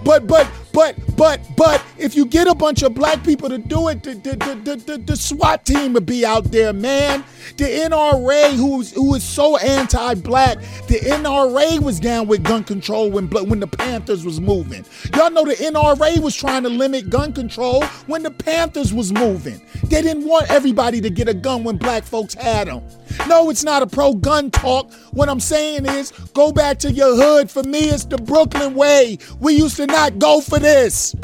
But 0.04 0.26
but 0.26 0.47
but 0.78 0.96
but 1.18 1.42
but 1.56 1.84
if 1.98 2.13
you 2.13 2.24
get 2.24 2.48
a 2.48 2.54
bunch 2.54 2.84
of 2.84 2.94
black 2.94 3.24
people 3.24 3.50
to 3.50 3.58
do 3.58 3.88
it, 3.88 4.04
the 4.04 4.13
the, 4.13 4.36
the, 4.63 4.76
the, 4.76 4.98
the 5.00 5.16
SWAT 5.16 5.66
team 5.66 5.94
would 5.94 6.06
be 6.06 6.24
out 6.24 6.52
there, 6.52 6.72
man. 6.72 7.24
The 7.58 7.63
NRA, 7.63 8.54
who's 8.54 8.94
who 8.94 9.16
is 9.16 9.24
so 9.24 9.58
anti-black, 9.58 10.60
the 10.88 11.00
NRA 11.00 11.80
was 11.80 12.00
down 12.00 12.28
with 12.28 12.44
gun 12.44 12.63
control 12.63 13.10
when 13.10 13.28
when 13.28 13.60
the 13.60 13.66
Panthers 13.66 14.24
was 14.24 14.40
moving. 14.40 14.86
Y'all 15.16 15.32
know 15.32 15.46
the 15.46 15.56
NRA 15.56 16.20
was 16.20 16.36
trying 16.36 16.62
to 16.62 16.70
limit 16.70 17.10
gun 17.10 17.34
control 17.34 17.84
when 18.06 18.22
the 18.22 18.30
Panthers 18.30 18.94
was 18.94 19.12
moving. 19.12 19.60
They 19.86 20.04
didn't 20.04 20.28
want 20.28 20.52
everybody 20.52 21.02
to 21.02 21.10
get 21.10 21.28
a 21.28 21.34
gun 21.34 21.63
when 21.63 21.78
black 21.78 22.04
folks 22.04 22.36
had 22.36 22.68
them. 22.68 22.84
No, 23.28 23.50
it's 23.50 23.63
not 23.63 23.82
a 23.82 23.88
pro-gun 23.88 24.52
talk. 24.52 24.94
What 25.12 25.30
I'm 25.30 25.40
saying 25.40 25.86
is, 25.86 26.12
go 26.34 26.52
back 26.52 26.78
to 26.80 26.92
your 26.92 27.16
hood. 27.16 27.50
For 27.50 27.63
me, 27.63 27.80
it's 27.90 28.06
the 28.06 28.18
Brooklyn 28.18 28.76
way. 28.76 29.18
We 29.40 29.54
used 29.54 29.78
to 29.78 29.88
not 29.88 30.20
go 30.20 30.42
for 30.42 30.60
this. 30.68 31.16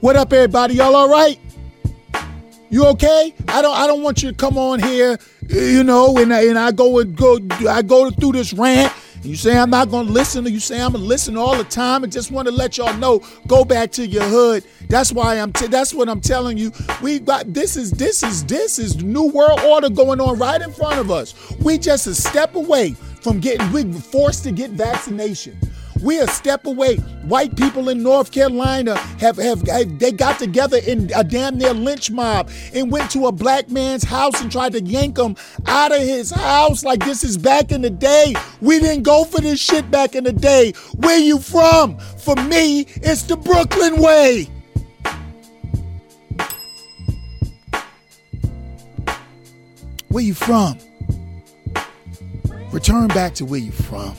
What 0.00 0.14
up, 0.14 0.30
everybody? 0.30 0.74
Y'all 0.74 0.94
all 0.94 1.08
right? 1.08 1.40
You 2.68 2.84
okay? 2.88 3.34
I 3.48 3.62
don't. 3.62 3.74
I 3.74 3.86
don't 3.86 4.02
want 4.02 4.22
you 4.22 4.30
to 4.30 4.36
come 4.36 4.58
on 4.58 4.78
here, 4.78 5.16
you 5.48 5.82
know, 5.82 6.18
and, 6.18 6.30
and 6.32 6.58
I 6.58 6.70
go 6.70 6.98
and 6.98 7.16
go. 7.16 7.38
I 7.66 7.80
go 7.80 8.10
through 8.10 8.32
this 8.32 8.52
rant. 8.52 8.92
You 9.22 9.36
say 9.36 9.56
I'm 9.56 9.70
not 9.70 9.90
gonna 9.90 10.10
listen, 10.10 10.44
or 10.44 10.50
you 10.50 10.60
say 10.60 10.82
I'm 10.82 10.92
gonna 10.92 11.04
listen 11.04 11.38
all 11.38 11.56
the 11.56 11.64
time, 11.64 12.04
and 12.04 12.12
just 12.12 12.30
want 12.30 12.46
to 12.46 12.52
let 12.52 12.76
y'all 12.76 12.94
know. 12.98 13.22
Go 13.46 13.64
back 13.64 13.90
to 13.92 14.06
your 14.06 14.24
hood. 14.24 14.62
That's 14.90 15.10
why 15.10 15.38
I'm. 15.38 15.50
T- 15.54 15.68
that's 15.68 15.94
what 15.94 16.10
I'm 16.10 16.20
telling 16.20 16.58
you. 16.58 16.72
We 17.00 17.20
got 17.20 17.54
this 17.54 17.78
is 17.78 17.90
this 17.90 18.22
is 18.22 18.44
this 18.44 18.78
is 18.78 19.02
new 19.02 19.30
world 19.30 19.60
order 19.60 19.88
going 19.88 20.20
on 20.20 20.38
right 20.38 20.60
in 20.60 20.72
front 20.72 21.00
of 21.00 21.10
us. 21.10 21.34
We 21.60 21.78
just 21.78 22.06
a 22.06 22.14
step 22.14 22.54
away 22.54 22.92
from 23.22 23.40
getting. 23.40 23.72
We 23.72 23.90
forced 23.94 24.44
to 24.44 24.52
get 24.52 24.72
vaccination. 24.72 25.58
We're 26.02 26.24
a 26.24 26.28
step 26.28 26.66
away. 26.66 26.96
White 27.26 27.56
people 27.56 27.88
in 27.88 28.02
North 28.02 28.30
Carolina 28.30 28.96
have, 29.18 29.36
have, 29.36 29.62
have, 29.62 29.98
they 29.98 30.12
got 30.12 30.38
together 30.38 30.78
in 30.86 31.10
a 31.14 31.24
damn 31.24 31.58
near 31.58 31.72
lynch 31.72 32.10
mob 32.10 32.50
and 32.74 32.90
went 32.92 33.10
to 33.12 33.26
a 33.26 33.32
black 33.32 33.70
man's 33.70 34.04
house 34.04 34.40
and 34.40 34.52
tried 34.52 34.72
to 34.72 34.82
yank 34.82 35.18
him 35.18 35.36
out 35.66 35.92
of 35.92 36.00
his 36.00 36.30
house 36.30 36.84
like 36.84 37.04
this 37.04 37.24
is 37.24 37.36
back 37.38 37.72
in 37.72 37.82
the 37.82 37.90
day. 37.90 38.34
We 38.60 38.78
didn't 38.78 39.04
go 39.04 39.24
for 39.24 39.40
this 39.40 39.60
shit 39.60 39.90
back 39.90 40.14
in 40.14 40.24
the 40.24 40.32
day. 40.32 40.72
Where 40.96 41.18
you 41.18 41.38
from? 41.38 41.98
For 41.98 42.36
me, 42.36 42.86
it's 42.96 43.22
the 43.22 43.36
Brooklyn 43.36 44.00
way. 44.00 44.48
Where 50.08 50.24
you 50.24 50.34
from? 50.34 50.78
Return 52.72 53.08
back 53.08 53.34
to 53.34 53.44
where 53.44 53.60
you 53.60 53.72
from. 53.72 54.14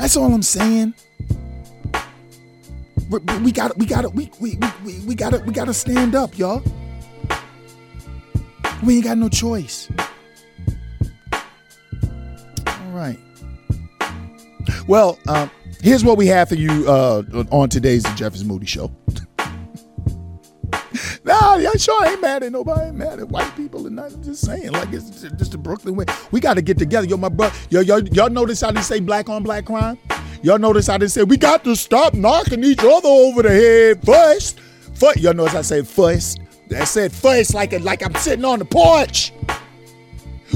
That's 0.00 0.16
all 0.16 0.32
I'm 0.32 0.42
saying. 0.42 0.94
We 3.10 3.52
gotta, 3.52 3.74
we 3.76 3.84
got 3.84 4.14
we 4.14 4.30
we 4.40 4.58
we 4.82 4.98
we 5.00 5.14
got 5.14 5.34
to 5.34 5.40
we 5.40 5.52
got 5.52 5.66
to 5.66 5.74
stand 5.74 6.14
up, 6.14 6.38
y'all. 6.38 6.62
We 8.82 8.96
ain't 8.96 9.04
got 9.04 9.18
no 9.18 9.28
choice. 9.28 9.90
All 11.34 12.90
right. 12.92 13.18
Well, 14.88 15.18
um, 15.28 15.50
here's 15.82 16.02
what 16.02 16.16
we 16.16 16.26
have 16.28 16.48
for 16.48 16.54
you 16.54 16.88
uh, 16.88 17.22
on 17.50 17.68
today's 17.68 18.04
The 18.04 18.44
Moody 18.46 18.66
Show. 18.66 18.90
nah, 21.30 21.56
yeah, 21.56 21.70
sure 21.76 22.04
ain't 22.06 22.20
mad 22.20 22.42
at 22.42 22.52
nobody. 22.52 22.86
Ain't 22.86 22.96
mad 22.96 23.20
at 23.20 23.28
white 23.28 23.54
people 23.56 23.86
and 23.86 23.96
nothing. 23.96 24.16
I'm 24.16 24.22
just 24.24 24.44
saying, 24.44 24.72
like 24.72 24.92
it's 24.92 25.22
just 25.22 25.54
a 25.54 25.58
Brooklyn 25.58 25.96
way. 25.96 26.06
We 26.30 26.40
got 26.40 26.54
to 26.54 26.62
get 26.62 26.78
together. 26.78 27.06
Yo, 27.06 27.16
my 27.16 27.28
brother. 27.28 27.54
Yo, 27.70 27.80
yo, 27.80 27.98
y'all 27.98 28.30
notice 28.30 28.60
how 28.60 28.70
they 28.70 28.82
say 28.82 29.00
black 29.00 29.28
on 29.28 29.42
black 29.42 29.66
crime? 29.66 29.98
Y'all 30.42 30.58
notice 30.58 30.86
how 30.86 30.98
they 30.98 31.08
say 31.08 31.22
we 31.22 31.36
got 31.36 31.64
to 31.64 31.76
stop 31.76 32.14
knocking 32.14 32.64
each 32.64 32.80
other 32.80 33.08
over 33.08 33.42
the 33.42 33.50
head 33.50 34.04
first. 34.04 34.60
First, 34.94 35.18
y'all 35.18 35.34
notice 35.34 35.54
I 35.54 35.62
say 35.62 35.82
first. 35.82 36.40
I 36.76 36.84
said 36.84 37.12
first 37.12 37.54
like 37.54 37.78
like 37.80 38.04
I'm 38.04 38.14
sitting 38.14 38.44
on 38.44 38.58
the 38.58 38.64
porch. 38.64 39.32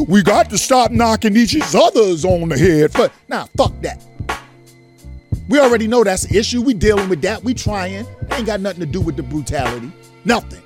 We 0.08 0.22
got 0.22 0.50
to 0.50 0.58
stop 0.58 0.90
knocking 0.90 1.36
each 1.36 1.56
other's 1.74 2.24
on 2.24 2.48
the 2.48 2.58
head. 2.58 2.92
But 2.92 3.12
nah, 3.28 3.46
fuck 3.56 3.72
that. 3.82 4.04
We 5.48 5.60
already 5.60 5.86
know 5.86 6.02
that's 6.02 6.22
the 6.24 6.38
issue. 6.38 6.62
We 6.62 6.74
dealing 6.74 7.08
with 7.08 7.20
that. 7.22 7.44
We 7.44 7.54
trying. 7.54 8.06
ain't 8.32 8.46
got 8.46 8.60
nothing 8.60 8.80
to 8.80 8.86
do 8.86 9.00
with 9.00 9.16
the 9.16 9.22
brutality. 9.22 9.92
Nothing. 10.24 10.63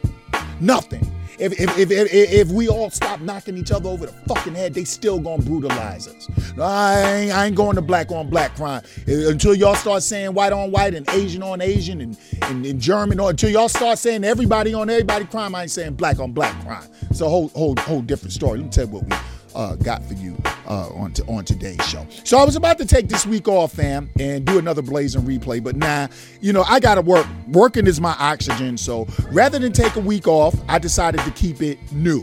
Nothing. 0.60 1.10
If, 1.38 1.52
if, 1.60 1.78
if, 1.78 1.90
if, 1.92 2.12
if 2.12 2.48
we 2.48 2.68
all 2.68 2.90
stop 2.90 3.20
knocking 3.20 3.56
each 3.56 3.70
other 3.70 3.88
over 3.88 4.06
the 4.06 4.12
fucking 4.26 4.56
head, 4.56 4.74
they 4.74 4.82
still 4.82 5.20
gonna 5.20 5.42
brutalize 5.42 6.08
us. 6.08 6.28
I 6.58 7.00
ain't, 7.00 7.32
I 7.32 7.46
ain't 7.46 7.54
going 7.54 7.76
to 7.76 7.82
black 7.82 8.10
on 8.10 8.28
black 8.28 8.56
crime 8.56 8.82
uh, 9.06 9.28
until 9.28 9.54
y'all 9.54 9.76
start 9.76 10.02
saying 10.02 10.34
white 10.34 10.52
on 10.52 10.72
white 10.72 10.94
and 10.94 11.08
Asian 11.10 11.44
on 11.44 11.60
Asian 11.60 12.00
and, 12.00 12.18
and, 12.42 12.66
and 12.66 12.80
German 12.80 13.20
until 13.20 13.50
y'all 13.50 13.68
start 13.68 13.98
saying 13.98 14.24
everybody 14.24 14.74
on 14.74 14.90
everybody 14.90 15.26
crime. 15.26 15.54
I 15.54 15.62
ain't 15.62 15.70
saying 15.70 15.94
black 15.94 16.18
on 16.18 16.32
black 16.32 16.60
crime. 16.64 16.88
It's 17.02 17.20
a 17.20 17.28
whole 17.28 17.48
whole 17.48 17.76
whole 17.78 18.02
different 18.02 18.32
story. 18.32 18.58
Let 18.58 18.64
me 18.64 18.70
tell 18.70 18.86
you 18.86 18.92
what 18.94 19.04
we 19.04 19.16
uh, 19.58 19.74
got 19.74 20.02
for 20.04 20.14
you 20.14 20.36
uh, 20.66 20.88
on 20.94 21.12
to, 21.12 21.24
on 21.26 21.44
today's 21.44 21.84
show. 21.86 22.06
So 22.24 22.38
I 22.38 22.44
was 22.44 22.56
about 22.56 22.78
to 22.78 22.86
take 22.86 23.08
this 23.08 23.26
week 23.26 23.48
off, 23.48 23.72
fam, 23.72 24.08
and 24.18 24.46
do 24.46 24.58
another 24.58 24.82
blazing 24.82 25.22
replay, 25.22 25.62
but 25.62 25.76
nah, 25.76 26.06
you 26.40 26.52
know 26.52 26.62
I 26.62 26.80
gotta 26.80 27.02
work. 27.02 27.26
Working 27.48 27.86
is 27.86 28.00
my 28.00 28.14
oxygen. 28.18 28.78
So 28.78 29.06
rather 29.32 29.58
than 29.58 29.72
take 29.72 29.96
a 29.96 30.00
week 30.00 30.28
off, 30.28 30.54
I 30.68 30.78
decided 30.78 31.20
to 31.22 31.30
keep 31.32 31.60
it 31.60 31.78
new. 31.92 32.22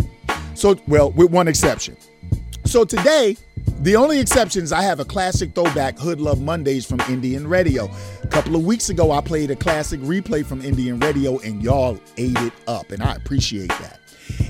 So 0.56 0.80
well, 0.88 1.12
with 1.12 1.30
one 1.30 1.48
exception. 1.48 1.98
So 2.63 2.86
today. 2.86 3.38
The 3.80 3.95
only 3.95 4.19
exception 4.19 4.63
is 4.63 4.71
I 4.71 4.84
have 4.84 5.00
a 5.00 5.06
classic 5.06 5.54
throwback 5.54 5.98
Hood 5.98 6.21
Love 6.21 6.39
Mondays 6.41 6.86
from 6.86 7.00
Indian 7.02 7.48
Radio. 7.48 7.89
A 8.24 8.28
couple 8.28 8.56
of 8.56 8.63
weeks 8.63 8.89
ago, 8.89 9.12
I 9.12 9.21
played 9.21 9.52
a 9.52 9.56
classic 9.56 10.00
replay 10.02 10.45
from 10.45 10.62
Indian 10.62 11.00
Radio, 11.00 11.39
and 11.39 11.62
y'all 11.62 12.00
ate 12.17 12.38
it 12.38 12.54
up, 12.67 12.91
and 12.91 13.04
I 13.04 13.15
appreciate 13.15 13.69
that. 13.69 14.00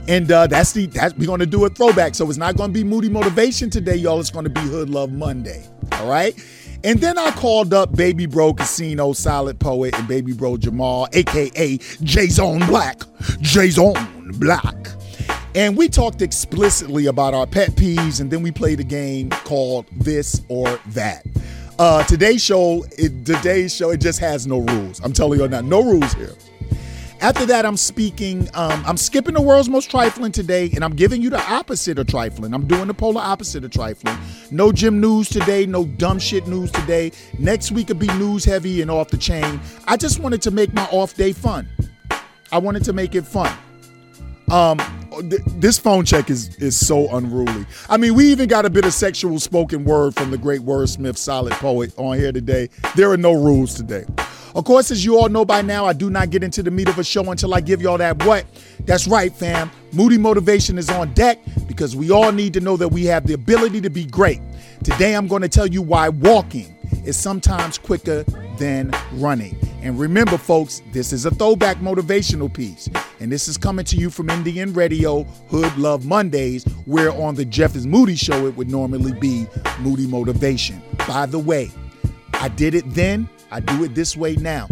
And 0.07 0.31
uh, 0.31 0.47
that's 0.47 0.73
the 0.73 0.85
that's 0.87 1.15
we're 1.15 1.27
gonna 1.27 1.45
do 1.45 1.65
a 1.65 1.69
throwback. 1.69 2.15
So 2.15 2.29
it's 2.29 2.37
not 2.37 2.55
gonna 2.55 2.73
be 2.73 2.83
Moody 2.83 3.09
Motivation 3.09 3.69
today, 3.69 3.95
y'all. 3.95 4.19
It's 4.19 4.29
gonna 4.29 4.49
be 4.49 4.61
Hood 4.61 4.89
Love 4.89 5.11
Monday. 5.11 5.65
All 5.93 6.07
right. 6.07 6.35
And 6.83 6.99
then 6.99 7.17
I 7.17 7.31
called 7.31 7.73
up 7.73 7.95
Baby 7.95 8.27
Bro 8.27 8.53
Kasino, 8.53 9.15
Silent 9.15 9.59
Poet, 9.59 9.97
and 9.97 10.07
Baby 10.07 10.33
Bro 10.33 10.57
Jamal, 10.57 11.07
aka 11.13 11.77
Jayzon 11.77 12.67
Black. 12.67 12.99
Jayzon 13.41 14.39
Black. 14.39 14.75
And 15.55 15.77
we 15.77 15.87
talked 15.87 16.21
explicitly 16.21 17.07
about 17.07 17.33
our 17.33 17.47
pet 17.47 17.71
peeves, 17.71 18.19
and 18.21 18.29
then 18.29 18.43
we 18.43 18.51
played 18.51 18.81
a 18.81 18.83
game 18.83 19.29
called 19.29 19.85
This 19.97 20.41
or 20.49 20.79
That. 20.87 21.25
Uh, 21.79 22.03
today's 22.03 22.43
show, 22.43 22.85
it, 22.97 23.25
today's 23.25 23.73
show, 23.73 23.89
it 23.89 23.99
just 23.99 24.19
has 24.19 24.45
no 24.45 24.59
rules. 24.59 24.99
I'm 25.03 25.13
telling 25.13 25.39
you 25.39 25.47
now, 25.47 25.61
no 25.61 25.81
rules 25.81 26.13
here. 26.13 26.33
After 27.25 27.47
that, 27.47 27.65
I'm 27.65 27.75
speaking, 27.75 28.47
um, 28.53 28.83
I'm 28.85 28.97
skipping 28.97 29.33
the 29.33 29.41
world's 29.41 29.67
most 29.67 29.89
trifling 29.89 30.31
today, 30.31 30.69
and 30.75 30.83
I'm 30.83 30.95
giving 30.95 31.23
you 31.23 31.31
the 31.31 31.41
opposite 31.51 31.97
of 31.97 32.05
trifling. 32.05 32.53
I'm 32.53 32.67
doing 32.67 32.85
the 32.85 32.93
polar 32.93 33.19
opposite 33.19 33.63
of 33.63 33.71
trifling. 33.71 34.15
No 34.51 34.71
gym 34.71 35.01
news 35.01 35.27
today, 35.29 35.65
no 35.65 35.85
dumb 35.85 36.19
shit 36.19 36.45
news 36.45 36.69
today. 36.69 37.11
Next 37.39 37.71
week 37.71 37.87
will 37.87 37.95
be 37.95 38.05
news 38.09 38.45
heavy 38.45 38.83
and 38.83 38.91
off 38.91 39.07
the 39.07 39.17
chain. 39.17 39.59
I 39.87 39.97
just 39.97 40.19
wanted 40.19 40.43
to 40.43 40.51
make 40.51 40.71
my 40.73 40.85
off 40.91 41.15
day 41.15 41.33
fun. 41.33 41.67
I 42.51 42.59
wanted 42.59 42.83
to 42.83 42.93
make 42.93 43.15
it 43.15 43.25
fun. 43.25 43.51
Um, 44.51 44.77
th- 45.27 45.41
this 45.57 45.79
phone 45.79 46.05
check 46.05 46.29
is 46.29 46.55
is 46.57 46.77
so 46.79 47.09
unruly. 47.17 47.65
I 47.89 47.97
mean, 47.97 48.13
we 48.13 48.25
even 48.27 48.47
got 48.47 48.65
a 48.65 48.69
bit 48.69 48.85
of 48.85 48.93
sexual 48.93 49.39
spoken 49.39 49.83
word 49.83 50.13
from 50.13 50.29
the 50.29 50.37
great 50.37 50.61
wordsmith, 50.61 51.17
Silent 51.17 51.55
Poet 51.55 51.91
on 51.97 52.19
here 52.19 52.31
today. 52.31 52.69
There 52.95 53.09
are 53.09 53.17
no 53.17 53.33
rules 53.33 53.73
today. 53.73 54.05
Of 54.55 54.63
course, 54.63 54.89
as 54.89 55.03
you 55.03 55.19
all 55.19 55.27
know 55.27 55.43
by 55.43 55.61
now, 55.61 55.85
I 55.85 55.91
do 55.91 56.09
not 56.09 56.29
get 56.29 56.41
into 56.41 56.63
the 56.63 56.71
meat 56.71 56.87
of 56.87 56.97
a 56.97 57.03
show 57.03 57.29
until 57.29 57.53
I 57.53 57.59
give 57.59 57.81
y'all 57.81 57.97
that 57.97 58.23
what. 58.23 58.45
That's 58.85 59.05
right, 59.05 59.33
fam. 59.33 59.69
Moody 59.91 60.17
Motivation 60.17 60.77
is 60.77 60.89
on 60.89 61.13
deck 61.13 61.39
because 61.67 61.93
we 61.93 62.09
all 62.09 62.31
need 62.31 62.53
to 62.53 62.61
know 62.61 62.77
that 62.77 62.87
we 62.87 63.03
have 63.05 63.27
the 63.27 63.33
ability 63.33 63.81
to 63.81 63.89
be 63.89 64.05
great. 64.05 64.39
Today, 64.81 65.13
I'm 65.13 65.27
going 65.27 65.41
to 65.41 65.49
tell 65.49 65.67
you 65.67 65.81
why 65.81 66.07
walking 66.07 66.73
is 67.05 67.17
sometimes 67.17 67.77
quicker 67.77 68.23
than 68.57 68.91
running. 69.15 69.57
And 69.81 69.99
remember, 69.99 70.37
folks, 70.37 70.81
this 70.93 71.11
is 71.11 71.25
a 71.25 71.31
throwback 71.31 71.77
motivational 71.77 72.51
piece. 72.51 72.89
And 73.19 73.29
this 73.29 73.49
is 73.49 73.57
coming 73.57 73.83
to 73.85 73.97
you 73.97 74.09
from 74.09 74.29
Indian 74.29 74.71
Radio, 74.73 75.23
Hood 75.49 75.77
Love 75.77 76.05
Mondays, 76.05 76.63
where 76.85 77.11
on 77.11 77.35
the 77.35 77.43
Jeff 77.43 77.75
is 77.75 77.85
Moody 77.85 78.15
show 78.15 78.47
it 78.47 78.55
would 78.55 78.71
normally 78.71 79.11
be 79.19 79.47
Moody 79.81 80.07
Motivation. 80.07 80.81
By 81.07 81.25
the 81.25 81.39
way, 81.39 81.71
I 82.33 82.47
did 82.47 82.73
it 82.73 82.85
then, 82.93 83.27
I 83.51 83.59
do 83.59 83.83
it 83.83 83.95
this 83.95 84.17
way 84.17 84.35
now. 84.35 84.67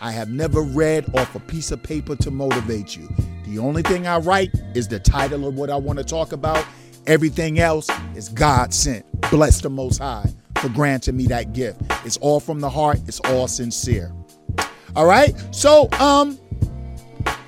I 0.00 0.10
have 0.10 0.28
never 0.28 0.60
read 0.60 1.14
off 1.16 1.34
a 1.34 1.40
piece 1.40 1.70
of 1.70 1.82
paper 1.82 2.16
to 2.16 2.30
motivate 2.30 2.96
you. 2.96 3.08
The 3.46 3.58
only 3.58 3.82
thing 3.82 4.06
I 4.06 4.18
write 4.18 4.50
is 4.74 4.88
the 4.88 4.98
title 4.98 5.46
of 5.46 5.54
what 5.54 5.70
I 5.70 5.76
want 5.76 5.98
to 5.98 6.04
talk 6.04 6.32
about. 6.32 6.64
Everything 7.06 7.60
else 7.60 7.88
is 8.14 8.28
God 8.28 8.74
sent. 8.74 9.04
Bless 9.30 9.60
the 9.60 9.70
Most 9.70 9.98
High 9.98 10.28
for 10.58 10.68
granting 10.68 11.16
me 11.16 11.26
that 11.26 11.52
gift. 11.52 11.80
It's 12.04 12.16
all 12.18 12.40
from 12.40 12.60
the 12.60 12.68
heart, 12.70 12.98
it's 13.06 13.20
all 13.20 13.48
sincere. 13.48 14.12
All 14.94 15.06
right? 15.06 15.34
So, 15.52 15.88
um, 15.92 16.38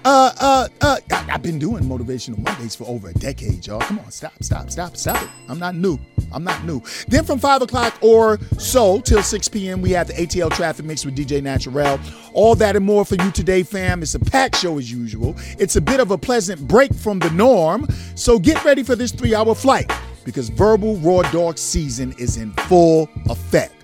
uh, 0.04 0.32
uh, 0.40 0.68
uh, 0.80 0.96
I, 1.10 1.14
have 1.32 1.42
been 1.42 1.58
doing 1.58 1.84
motivational 1.84 2.38
Mondays 2.38 2.74
for 2.74 2.84
over 2.84 3.08
a 3.08 3.14
decade, 3.14 3.66
y'all. 3.66 3.80
Come 3.80 3.98
on, 3.98 4.10
stop, 4.10 4.32
stop, 4.40 4.70
stop, 4.70 4.96
stop 4.96 5.22
it. 5.22 5.28
I'm 5.48 5.58
not 5.58 5.74
new. 5.74 5.98
I'm 6.32 6.44
not 6.44 6.64
new. 6.64 6.82
Then 7.08 7.24
from 7.24 7.38
5 7.38 7.62
o'clock 7.62 7.94
or 8.02 8.38
so 8.58 9.00
till 9.00 9.22
6 9.22 9.48
p.m., 9.48 9.80
we 9.80 9.90
have 9.90 10.08
the 10.08 10.14
ATL 10.14 10.50
Traffic 10.52 10.84
Mix 10.84 11.04
with 11.04 11.16
DJ 11.16 11.42
Naturel. 11.42 11.98
All 12.32 12.54
that 12.56 12.76
and 12.76 12.84
more 12.84 13.04
for 13.04 13.14
you 13.16 13.30
today, 13.30 13.62
fam. 13.62 14.02
It's 14.02 14.14
a 14.14 14.20
packed 14.20 14.56
show 14.56 14.78
as 14.78 14.90
usual. 14.90 15.34
It's 15.58 15.76
a 15.76 15.80
bit 15.80 16.00
of 16.00 16.10
a 16.10 16.18
pleasant 16.18 16.66
break 16.68 16.94
from 16.94 17.18
the 17.18 17.30
norm. 17.30 17.86
So 18.14 18.38
get 18.38 18.62
ready 18.64 18.82
for 18.82 18.96
this 18.96 19.12
three 19.12 19.34
hour 19.34 19.54
flight 19.54 19.90
because 20.24 20.48
verbal 20.50 20.96
raw 20.96 21.22
dog 21.30 21.56
season 21.58 22.14
is 22.18 22.36
in 22.36 22.52
full 22.68 23.08
effect. 23.28 23.74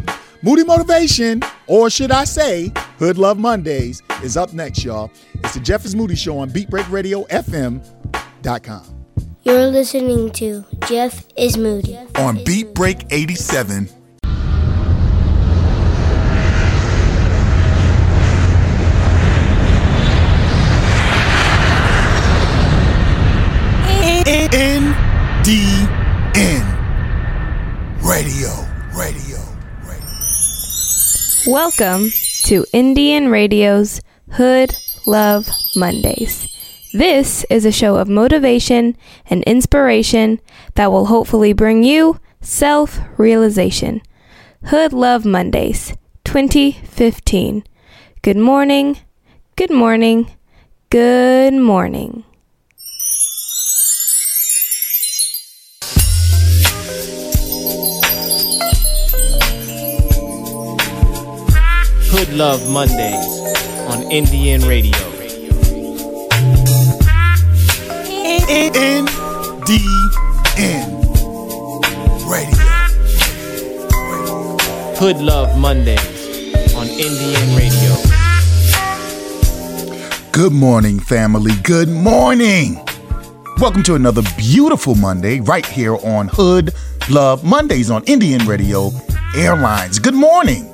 Moody 0.45 0.63
Motivation, 0.63 1.43
or 1.67 1.89
should 1.89 2.13
I 2.13 2.25
say, 2.25 2.71
Hood 2.99 3.17
Love 3.17 3.39
Mondays, 3.39 4.03
is 4.23 4.37
up 4.37 4.53
next, 4.53 4.85
y'all. 4.85 5.11
It's 5.37 5.55
the 5.55 5.61
Jeff 5.61 5.87
is 5.87 5.97
Moody 5.97 6.17
Show 6.17 6.37
on 6.37 6.51
BeatBreakRadioFM.com. 6.51 8.91
You're 9.43 9.69
listening 9.69 10.31
to 10.33 10.63
Jeff 10.87 11.25
is 11.39 11.57
Moody 11.57 11.99
on 12.17 12.45
Beat 12.45 12.75
Break 12.75 13.07
87. 13.11 13.89
N 24.27 24.95
D 25.43 25.87
N 26.35 26.65
Radio, 28.03 28.51
Radio. 28.95 29.34
Welcome 31.47 32.09
to 32.45 32.65
Indian 32.73 33.29
Radio's 33.29 34.01
Hood 34.31 34.75
Love 35.07 35.47
Mondays. 35.77 36.49
This 36.95 37.45
is 37.51 37.67
a 37.67 37.73
show 37.73 37.97
of 37.97 38.09
motivation 38.09 38.97
and 39.29 39.43
inspiration 39.43 40.41
that 40.75 40.91
will 40.91 41.07
hopefully 41.07 41.53
bring 41.53 41.83
you 41.83 42.19
self 42.41 42.99
realization. 43.19 44.01
Hood 44.67 44.95
Love 44.95 45.27
Mondays 45.27 45.95
2015. 46.25 47.63
Good 48.23 48.39
morning, 48.39 48.97
good 49.57 49.71
morning, 49.71 50.31
good 50.89 51.53
morning. 51.53 52.25
Hood 62.17 62.33
Love 62.33 62.71
Mondays 62.71 63.41
on 63.89 64.09
Indian 64.09 64.63
Radio. 64.69 64.97
N 68.49 69.07
D 69.67 69.81
N 70.57 70.95
Radio. 72.31 72.65
Hood 74.97 75.17
Love 75.17 75.59
Mondays 75.59 76.75
on 76.77 76.87
Indian 76.87 77.57
Radio. 77.57 77.97
Good 80.31 80.53
morning, 80.53 81.01
family. 81.01 81.51
Good 81.65 81.89
morning. 81.89 82.77
Welcome 83.59 83.83
to 83.83 83.97
another 83.97 84.23
beautiful 84.37 84.95
Monday 84.95 85.41
right 85.41 85.67
here 85.67 85.97
on 85.97 86.29
Hood 86.29 86.75
Love 87.11 87.43
Mondays 87.43 87.91
on 87.91 88.05
Indian 88.05 88.47
Radio 88.47 88.93
Airlines. 89.35 89.99
Good 89.99 90.15
morning. 90.15 90.74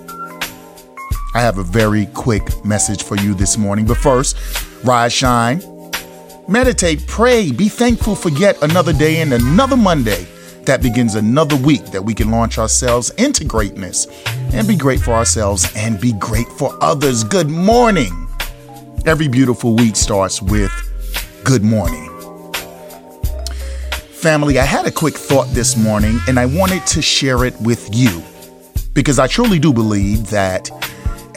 I 1.32 1.40
have 1.40 1.58
a 1.58 1.62
very 1.62 2.06
quick 2.06 2.64
message 2.64 3.04
for 3.04 3.16
you 3.16 3.34
this 3.34 3.56
morning, 3.56 3.86
but 3.86 3.98
first, 3.98 4.36
rise, 4.84 5.12
shine, 5.12 5.62
meditate, 6.48 7.06
pray, 7.06 7.52
be 7.52 7.68
thankful 7.68 8.16
for 8.16 8.30
yet 8.30 8.60
another 8.62 8.92
day 8.92 9.20
and 9.20 9.32
another 9.32 9.76
Monday 9.76 10.26
that 10.62 10.82
begins 10.82 11.14
another 11.14 11.54
week 11.54 11.84
that 11.86 12.02
we 12.02 12.14
can 12.14 12.32
launch 12.32 12.58
ourselves 12.58 13.10
into 13.10 13.44
greatness 13.44 14.08
and 14.52 14.66
be 14.66 14.74
great 14.74 14.98
for 14.98 15.12
ourselves 15.12 15.70
and 15.76 16.00
be 16.00 16.12
great 16.14 16.48
for 16.48 16.76
others. 16.82 17.22
Good 17.22 17.48
morning. 17.48 18.28
Every 19.06 19.28
beautiful 19.28 19.76
week 19.76 19.94
starts 19.94 20.42
with 20.42 20.72
good 21.44 21.62
morning. 21.62 22.08
Family, 24.10 24.58
I 24.58 24.64
had 24.64 24.84
a 24.84 24.90
quick 24.90 25.14
thought 25.14 25.46
this 25.54 25.76
morning 25.76 26.18
and 26.26 26.40
I 26.40 26.46
wanted 26.46 26.84
to 26.88 27.00
share 27.00 27.44
it 27.44 27.54
with 27.60 27.88
you 27.94 28.20
because 28.94 29.20
I 29.20 29.28
truly 29.28 29.60
do 29.60 29.72
believe 29.72 30.28
that 30.30 30.68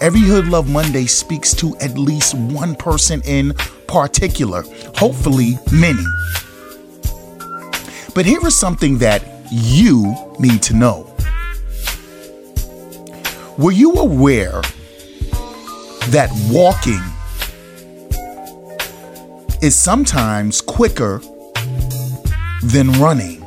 every 0.04 0.20
Hood 0.20 0.50
Love 0.50 0.70
Monday 0.70 1.06
speaks 1.06 1.54
to 1.54 1.78
at 1.78 1.98
least 1.98 2.36
one 2.36 2.76
person 2.76 3.22
in 3.24 3.54
particular, 3.88 4.66
hopefully, 4.98 5.58
many. 5.72 6.04
But 8.14 8.26
here 8.26 8.46
is 8.46 8.54
something 8.54 8.98
that 8.98 9.24
you 9.50 10.14
need 10.40 10.62
to 10.64 10.74
know. 10.74 11.10
Were 13.58 13.72
you 13.72 13.94
aware 13.94 14.62
that 16.10 16.30
walking 16.52 17.00
is 19.62 19.78
sometimes 19.78 20.60
quicker 20.60 21.22
than 22.62 22.92
running? 23.00 23.40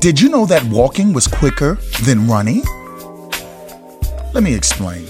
Did 0.00 0.18
you 0.18 0.30
know 0.30 0.46
that 0.46 0.64
walking 0.70 1.12
was 1.12 1.28
quicker 1.28 1.74
than 2.04 2.26
running? 2.26 2.64
Let 4.32 4.42
me 4.42 4.54
explain. 4.54 5.06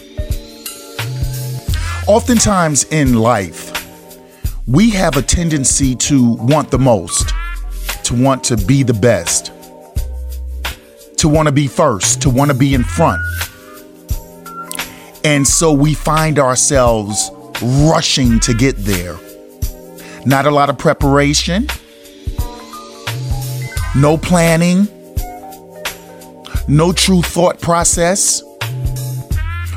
Oftentimes 2.09 2.85
in 2.85 3.15
life, 3.15 3.71
we 4.67 4.91
have 4.91 5.17
a 5.17 5.23
tendency 5.23 5.95
to 5.95 6.35
want 6.35 6.73
the 6.73 6.79
most, 6.79 7.33
to 8.03 8.21
want 8.21 8.43
to 8.45 8.57
be 8.57 8.83
the 8.83 8.95
best, 8.95 9.53
to 11.19 11.29
want 11.29 11.47
to 11.47 11.53
be 11.53 11.69
first, 11.69 12.21
to 12.23 12.31
want 12.31 12.51
to 12.51 12.57
be 12.57 12.75
in 12.75 12.83
front. 12.83 13.23
And 15.23 15.47
so 15.47 15.73
we 15.73 15.95
find 15.95 16.41
ourselves 16.41 17.31
rushing 17.63 18.41
to 18.41 18.55
get 18.55 18.77
there. 18.79 19.17
Not 20.27 20.47
a 20.47 20.51
lot 20.51 20.69
of 20.69 20.79
preparation, 20.79 21.69
no 23.95 24.17
planning, 24.17 24.89
no 26.67 26.93
true 26.93 27.23
thought 27.23 27.61
process. 27.61 28.43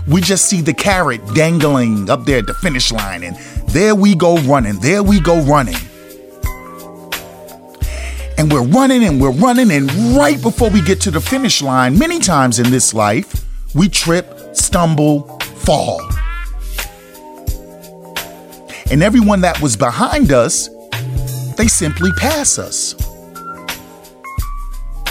We 0.07 0.21
just 0.21 0.45
see 0.45 0.61
the 0.61 0.73
carrot 0.73 1.21
dangling 1.33 2.09
up 2.09 2.25
there 2.25 2.37
at 2.39 2.47
the 2.47 2.53
finish 2.53 2.91
line, 2.91 3.23
and 3.23 3.35
there 3.69 3.95
we 3.95 4.15
go 4.15 4.37
running, 4.37 4.79
there 4.79 5.01
we 5.01 5.19
go 5.19 5.41
running. 5.41 5.75
And 8.37 8.51
we're 8.51 8.67
running 8.67 9.03
and 9.03 9.19
we're 9.19 9.31
running, 9.31 9.71
and 9.71 9.89
right 10.15 10.39
before 10.41 10.69
we 10.69 10.81
get 10.81 11.01
to 11.01 11.11
the 11.11 11.21
finish 11.21 11.61
line, 11.61 11.97
many 11.97 12.19
times 12.19 12.59
in 12.59 12.69
this 12.69 12.93
life, 12.93 13.45
we 13.73 13.89
trip, 13.89 14.55
stumble, 14.55 15.39
fall. 15.39 16.01
And 18.91 19.01
everyone 19.01 19.41
that 19.41 19.59
was 19.61 19.75
behind 19.75 20.31
us, 20.31 20.69
they 21.57 21.67
simply 21.67 22.11
pass 22.19 22.59
us. 22.59 22.93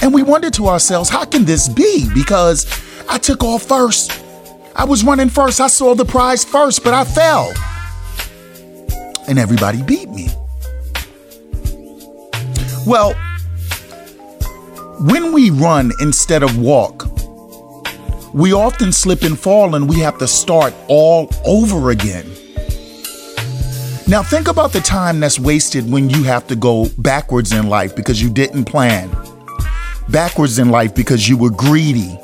And 0.02 0.14
we 0.14 0.22
wonder 0.22 0.50
to 0.50 0.68
ourselves, 0.68 1.08
how 1.08 1.24
can 1.24 1.44
this 1.44 1.68
be? 1.68 2.08
Because 2.14 2.66
I 3.08 3.18
took 3.18 3.42
off 3.42 3.64
first. 3.64 4.23
I 4.76 4.84
was 4.84 5.04
running 5.04 5.28
first. 5.28 5.60
I 5.60 5.68
saw 5.68 5.94
the 5.94 6.04
prize 6.04 6.44
first, 6.44 6.82
but 6.82 6.94
I 6.94 7.04
fell. 7.04 7.52
And 9.28 9.38
everybody 9.38 9.82
beat 9.82 10.08
me. 10.10 10.28
Well, 12.86 13.14
when 15.00 15.32
we 15.32 15.50
run 15.50 15.92
instead 16.00 16.42
of 16.42 16.58
walk, 16.58 17.06
we 18.34 18.52
often 18.52 18.92
slip 18.92 19.22
and 19.22 19.38
fall 19.38 19.76
and 19.76 19.88
we 19.88 20.00
have 20.00 20.18
to 20.18 20.26
start 20.26 20.74
all 20.88 21.30
over 21.46 21.90
again. 21.90 22.26
Now, 24.06 24.22
think 24.22 24.48
about 24.48 24.72
the 24.72 24.80
time 24.80 25.20
that's 25.20 25.38
wasted 25.38 25.90
when 25.90 26.10
you 26.10 26.24
have 26.24 26.46
to 26.48 26.56
go 26.56 26.88
backwards 26.98 27.52
in 27.52 27.68
life 27.68 27.96
because 27.96 28.20
you 28.20 28.28
didn't 28.28 28.64
plan, 28.64 29.10
backwards 30.10 30.58
in 30.58 30.68
life 30.68 30.94
because 30.94 31.26
you 31.26 31.38
were 31.38 31.50
greedy, 31.50 32.18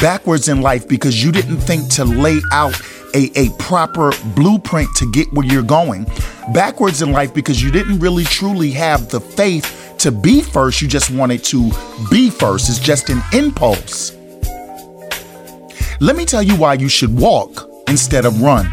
backwards 0.00 0.48
in 0.48 0.60
life 0.60 0.88
because 0.88 1.22
you 1.22 1.32
didn't 1.32 1.58
think 1.58 1.88
to 1.90 2.04
lay 2.04 2.40
out 2.52 2.80
a, 3.14 3.30
a 3.36 3.50
proper 3.58 4.12
blueprint 4.34 4.88
to 4.96 5.10
get 5.12 5.32
where 5.32 5.46
you're 5.46 5.62
going, 5.62 6.06
backwards 6.52 7.02
in 7.02 7.12
life 7.12 7.32
because 7.34 7.62
you 7.62 7.70
didn't 7.70 7.98
really 7.98 8.24
truly 8.24 8.70
have 8.70 9.08
the 9.08 9.20
faith 9.20 9.94
to 9.98 10.12
be 10.12 10.40
first. 10.40 10.80
You 10.82 10.88
just 10.88 11.10
wanted 11.10 11.42
to 11.44 11.70
be 12.10 12.30
first. 12.30 12.68
It's 12.68 12.78
just 12.78 13.08
an 13.10 13.20
impulse. 13.32 14.12
Let 16.00 16.16
me 16.16 16.24
tell 16.24 16.42
you 16.42 16.54
why 16.56 16.74
you 16.74 16.88
should 16.88 17.18
walk 17.18 17.68
instead 17.88 18.24
of 18.24 18.40
run 18.42 18.70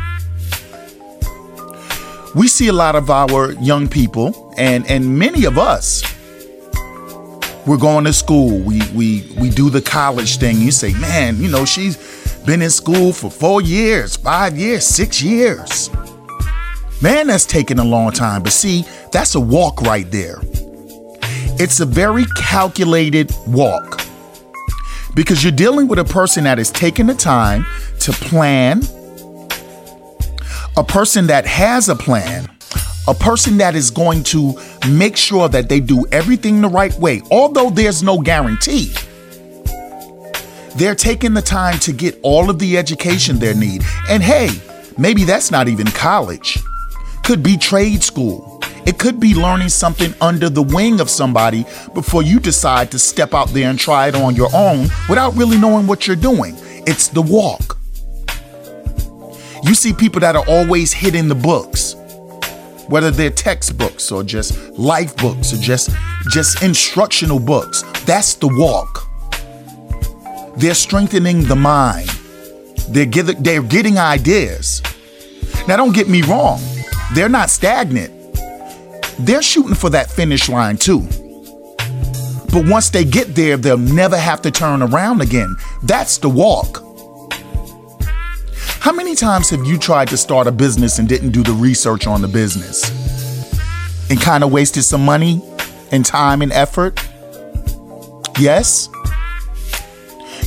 we 2.35 2.49
see 2.49 2.67
a 2.67 2.73
lot 2.73 2.95
of 2.95 3.09
our 3.09 3.53
young 3.53 3.87
people 3.87 4.53
and 4.57 4.85
and 4.87 5.17
many 5.17 5.45
of 5.45 5.57
us 5.57 6.03
we're 7.65 7.77
going 7.77 8.05
to 8.05 8.13
school. 8.13 8.59
We 8.59 8.81
we 8.93 9.31
we 9.39 9.49
do 9.49 9.69
the 9.69 9.81
college 9.81 10.37
thing. 10.37 10.59
You 10.59 10.71
say 10.71 10.93
man 10.93 11.41
you 11.41 11.49
know 11.49 11.65
she's 11.65 11.97
been 12.45 12.61
in 12.61 12.69
school 12.69 13.11
for 13.11 13.31
four 13.31 13.61
years 13.61 14.15
five 14.15 14.57
years 14.57 14.85
six 14.85 15.21
years. 15.21 15.89
Man 17.01 17.27
that's 17.27 17.45
taken 17.45 17.79
a 17.79 17.83
long 17.83 18.11
time 18.11 18.43
but 18.43 18.53
see 18.53 18.85
that's 19.11 19.35
a 19.35 19.39
walk 19.39 19.81
right 19.81 20.09
there. 20.11 20.39
It's 21.57 21.79
a 21.79 21.85
very 21.85 22.25
calculated 22.35 23.31
walk 23.47 24.01
because 25.15 25.43
you're 25.43 25.51
dealing 25.53 25.87
with 25.87 25.99
a 25.99 26.03
person 26.03 26.43
that 26.43 26.59
is 26.59 26.69
taking 26.69 27.07
the 27.07 27.13
time 27.13 27.65
to 28.01 28.11
plan 28.11 28.81
a 30.77 30.83
person 30.83 31.27
that 31.27 31.45
has 31.45 31.87
a 31.87 31.95
plan, 31.95 32.49
a 33.07 33.13
person 33.13 33.57
that 33.57 33.75
is 33.75 33.91
going 33.91 34.23
to 34.23 34.59
make 34.89 35.15
sure 35.15 35.47
that 35.49 35.69
they 35.69 35.79
do 35.79 36.05
everything 36.11 36.61
the 36.61 36.67
right 36.67 36.93
way, 36.99 37.21
although 37.31 37.69
there's 37.69 38.01
no 38.01 38.19
guarantee. 38.19 38.93
They're 40.75 40.95
taking 40.95 41.33
the 41.33 41.41
time 41.41 41.79
to 41.79 41.93
get 41.93 42.19
all 42.21 42.49
of 42.49 42.59
the 42.59 42.77
education 42.77 43.39
they 43.39 43.53
need. 43.53 43.83
And 44.09 44.21
hey, 44.21 44.49
maybe 44.97 45.23
that's 45.23 45.49
not 45.51 45.67
even 45.67 45.87
college. 45.87 46.57
Could 47.23 47.41
be 47.41 47.57
trade 47.57 48.03
school. 48.03 48.61
It 48.85 48.99
could 48.99 49.19
be 49.19 49.33
learning 49.33 49.69
something 49.69 50.13
under 50.21 50.49
the 50.49 50.61
wing 50.61 50.99
of 50.99 51.09
somebody 51.09 51.65
before 51.93 52.23
you 52.23 52.39
decide 52.39 52.91
to 52.91 52.99
step 52.99 53.33
out 53.33 53.49
there 53.49 53.69
and 53.69 53.79
try 53.79 54.09
it 54.09 54.15
on 54.15 54.35
your 54.35 54.49
own 54.53 54.89
without 55.09 55.35
really 55.35 55.57
knowing 55.57 55.87
what 55.87 56.05
you're 56.05 56.15
doing. 56.15 56.55
It's 56.85 57.07
the 57.07 57.21
walk. 57.21 57.77
You 59.63 59.73
see 59.73 59.93
people 59.93 60.19
that 60.19 60.35
are 60.35 60.45
always 60.47 60.93
hitting 60.93 61.27
the 61.27 61.35
books, 61.35 61.95
whether 62.87 63.11
they're 63.11 63.29
textbooks 63.29 64.11
or 64.11 64.23
just 64.23 64.57
life 64.77 65.15
books 65.17 65.53
or 65.53 65.57
just 65.57 65.89
just 66.29 66.63
instructional 66.63 67.39
books. 67.39 67.83
That's 68.05 68.35
the 68.35 68.47
walk. 68.47 69.07
They're 70.57 70.73
strengthening 70.73 71.43
the 71.43 71.55
mind. 71.55 72.09
They're, 72.89 73.05
get, 73.05 73.43
they're 73.43 73.61
getting 73.61 73.97
ideas. 73.97 74.81
Now, 75.67 75.75
don't 75.77 75.93
get 75.93 76.07
me 76.07 76.21
wrong, 76.21 76.61
they're 77.13 77.29
not 77.29 77.49
stagnant. 77.49 78.13
They're 79.19 79.41
shooting 79.41 79.75
for 79.75 79.89
that 79.89 80.11
finish 80.11 80.49
line 80.49 80.77
too. 80.77 81.01
But 82.51 82.67
once 82.67 82.89
they 82.89 83.03
get 83.03 83.35
there, 83.35 83.57
they'll 83.57 83.77
never 83.77 84.17
have 84.17 84.41
to 84.43 84.51
turn 84.51 84.81
around 84.81 85.21
again. 85.21 85.55
That's 85.83 86.17
the 86.17 86.29
walk. 86.29 86.84
How 88.85 88.93
many 88.93 89.15
times 89.15 89.49
have 89.49 89.65
you 89.65 89.79
tried 89.79 90.09
to 90.09 90.15
start 90.15 90.45
a 90.45 90.51
business 90.51 90.99
and 90.99 91.09
didn't 91.09 91.31
do 91.31 91.41
the 91.41 91.53
research 91.53 92.05
on 92.05 92.21
the 92.21 92.27
business? 92.27 92.83
And 94.11 94.21
kind 94.21 94.43
of 94.43 94.51
wasted 94.51 94.83
some 94.83 95.03
money 95.03 95.41
and 95.91 96.05
time 96.05 96.43
and 96.43 96.53
effort? 96.53 97.03
Yes? 98.37 98.87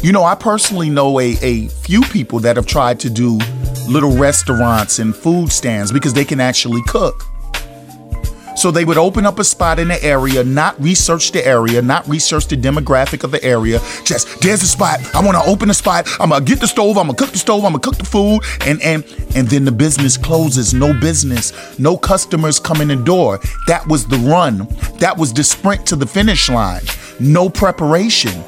You 0.05 0.13
know, 0.13 0.23
I 0.23 0.37
personally 0.37 0.89
know 0.89 1.19
a, 1.19 1.37
a 1.43 1.67
few 1.67 2.03
people 2.03 2.39
that 2.39 2.55
have 2.55 2.67
tried 2.67 3.01
to 3.01 3.11
do 3.11 3.39
little 3.89 4.17
restaurants 4.17 5.01
and 5.01 5.17
food 5.17 5.51
stands 5.51 5.91
because 5.91 6.15
they 6.15 6.25
can 6.25 6.39
actually 6.39 6.83
cook. 6.87 7.25
So 8.59 8.73
they 8.73 8.85
would 8.85 8.99
open 8.99 9.25
up 9.25 9.39
a 9.39 9.45
spot 9.45 9.79
in 9.79 9.87
the 9.87 10.03
area, 10.03 10.43
not 10.43 10.81
research 10.83 11.31
the 11.31 11.47
area, 11.47 11.81
not 11.81 12.09
research 12.09 12.49
the 12.49 12.57
demographic 12.57 13.23
of 13.23 13.31
the 13.31 13.43
area. 13.45 13.79
Just 14.05 14.41
there's 14.41 14.65
a 14.65 14.67
spot. 14.67 14.99
I 15.15 15.23
want 15.23 15.37
to 15.37 15.49
open 15.49 15.71
a 15.71 15.75
spot. 15.75 16.09
I'm 16.19 16.31
gonna 16.31 16.45
get 16.45 16.59
the 16.59 16.67
stove. 16.67 16.99
I'm 16.99 17.07
gonna 17.07 17.17
cook 17.17 17.31
the 17.31 17.39
stove. 17.39 17.65
I'm 17.65 17.71
gonna 17.71 17.79
cook 17.79 17.99
the 17.99 18.05
food, 18.05 18.41
and 18.67 18.83
and 18.83 19.05
and 19.37 19.47
then 19.47 19.65
the 19.65 19.71
business 19.71 20.17
closes. 20.17 20.75
No 20.75 20.93
business. 20.93 21.79
No 21.79 21.97
customers 21.97 22.59
come 22.59 22.81
in 22.81 22.89
the 22.89 22.97
door. 22.97 23.39
That 23.69 23.87
was 23.87 24.09
the 24.09 24.19
run. 24.19 24.67
That 24.99 25.17
was 25.17 25.33
the 25.33 25.45
sprint 25.45 25.87
to 25.87 25.95
the 25.97 26.07
finish 26.07 26.51
line. 26.51 26.83
No 27.21 27.49
preparation. 27.49 28.43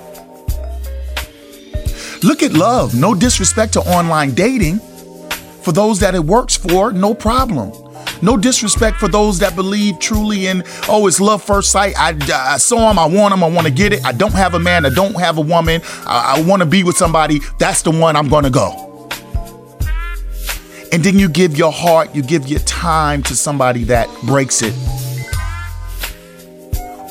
Look 2.24 2.42
at 2.42 2.52
love. 2.52 2.96
No 2.96 3.14
disrespect 3.14 3.74
to 3.74 3.80
online 3.82 4.34
dating. 4.34 4.80
For 5.62 5.70
those 5.70 6.00
that 6.00 6.16
it 6.16 6.24
works 6.24 6.56
for, 6.56 6.90
no 6.90 7.14
problem. 7.14 7.70
No 8.22 8.36
disrespect 8.36 8.98
for 8.98 9.08
those 9.08 9.38
that 9.38 9.56
believe 9.56 9.98
truly 9.98 10.46
in, 10.46 10.62
oh, 10.88 11.06
it's 11.06 11.20
love 11.20 11.42
first 11.42 11.70
sight. 11.70 11.94
I, 11.98 12.16
I 12.32 12.58
saw 12.58 12.90
him, 12.90 12.98
I 12.98 13.06
want 13.06 13.34
him, 13.34 13.42
I 13.42 13.48
want 13.48 13.66
to 13.66 13.72
get 13.72 13.92
it. 13.92 14.04
I 14.04 14.12
don't 14.12 14.32
have 14.32 14.54
a 14.54 14.58
man, 14.58 14.84
I 14.86 14.90
don't 14.90 15.18
have 15.18 15.38
a 15.38 15.42
woman. 15.42 15.80
I, 16.06 16.36
I 16.36 16.42
want 16.42 16.60
to 16.60 16.66
be 16.66 16.84
with 16.84 16.96
somebody. 16.96 17.40
That's 17.58 17.82
the 17.82 17.90
one 17.90 18.16
I'm 18.16 18.28
going 18.28 18.44
to 18.44 18.50
go. 18.50 19.08
And 20.92 21.04
then 21.04 21.18
you 21.18 21.28
give 21.28 21.56
your 21.56 21.72
heart, 21.72 22.14
you 22.14 22.22
give 22.22 22.48
your 22.48 22.60
time 22.60 23.22
to 23.24 23.36
somebody 23.36 23.84
that 23.84 24.08
breaks 24.24 24.60
it. 24.62 24.74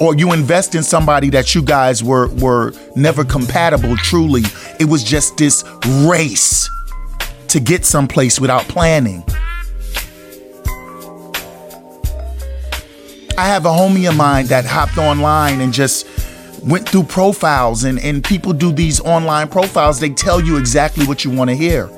Or 0.02 0.16
you 0.16 0.32
invest 0.32 0.76
in 0.76 0.84
somebody 0.84 1.30
that 1.32 1.54
you 1.56 1.62
guys 1.62 2.04
were 2.04 2.30
were 2.36 2.74
never 2.96 3.26
compatible 3.26 3.98
truly. 3.98 4.44
It 4.80 4.86
was 4.86 5.04
just 5.04 5.38
this 5.38 5.64
race 6.06 6.70
to 7.50 7.60
get 7.60 7.86
someplace 7.86 8.40
without 8.40 8.64
planning. 8.64 9.24
I 13.40 13.44
have 13.44 13.66
a 13.66 13.70
homie 13.70 14.10
of 14.10 14.18
mine 14.18 14.48
that 14.48 14.66
hopped 14.66 14.98
online 14.98 15.62
and 15.62 15.72
just 15.72 16.06
went 16.62 16.90
through 16.90 17.04
profiles 17.04 17.86
and, 17.86 17.98
and 17.98 18.22
people 18.22 18.52
do 18.52 18.74
these 18.74 19.00
online 19.00 19.48
profiles. 19.48 19.98
They 19.98 20.10
tell 20.10 20.42
you 20.42 20.58
exactly 20.58 21.06
what 21.06 21.24
you 21.24 21.32
want 21.32 21.50
to 21.50 21.56
hear. 21.56 21.90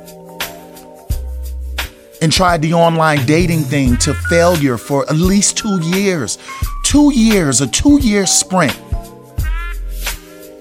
And 2.21 2.31
tried 2.31 2.61
the 2.61 2.75
online 2.75 3.25
dating 3.25 3.61
thing 3.61 3.97
to 4.05 4.13
failure 4.13 4.77
for 4.77 5.03
at 5.09 5.15
least 5.15 5.57
two 5.57 5.81
years. 5.81 6.37
Two 6.83 7.11
years, 7.11 7.59
a 7.59 7.65
two 7.65 7.99
year 7.99 8.27
sprint. 8.27 8.79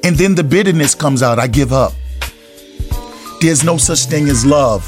And 0.03 0.17
then 0.17 0.35
the 0.35 0.45
bitterness 0.45 0.95
comes 0.95 1.23
out. 1.23 1.39
I 1.39 1.47
give 1.47 1.75
up. 1.75 1.93
There's 3.43 3.63
no 3.63 3.77
such 3.77 4.07
thing 4.07 4.31
as 4.31 4.47
love. 4.47 4.83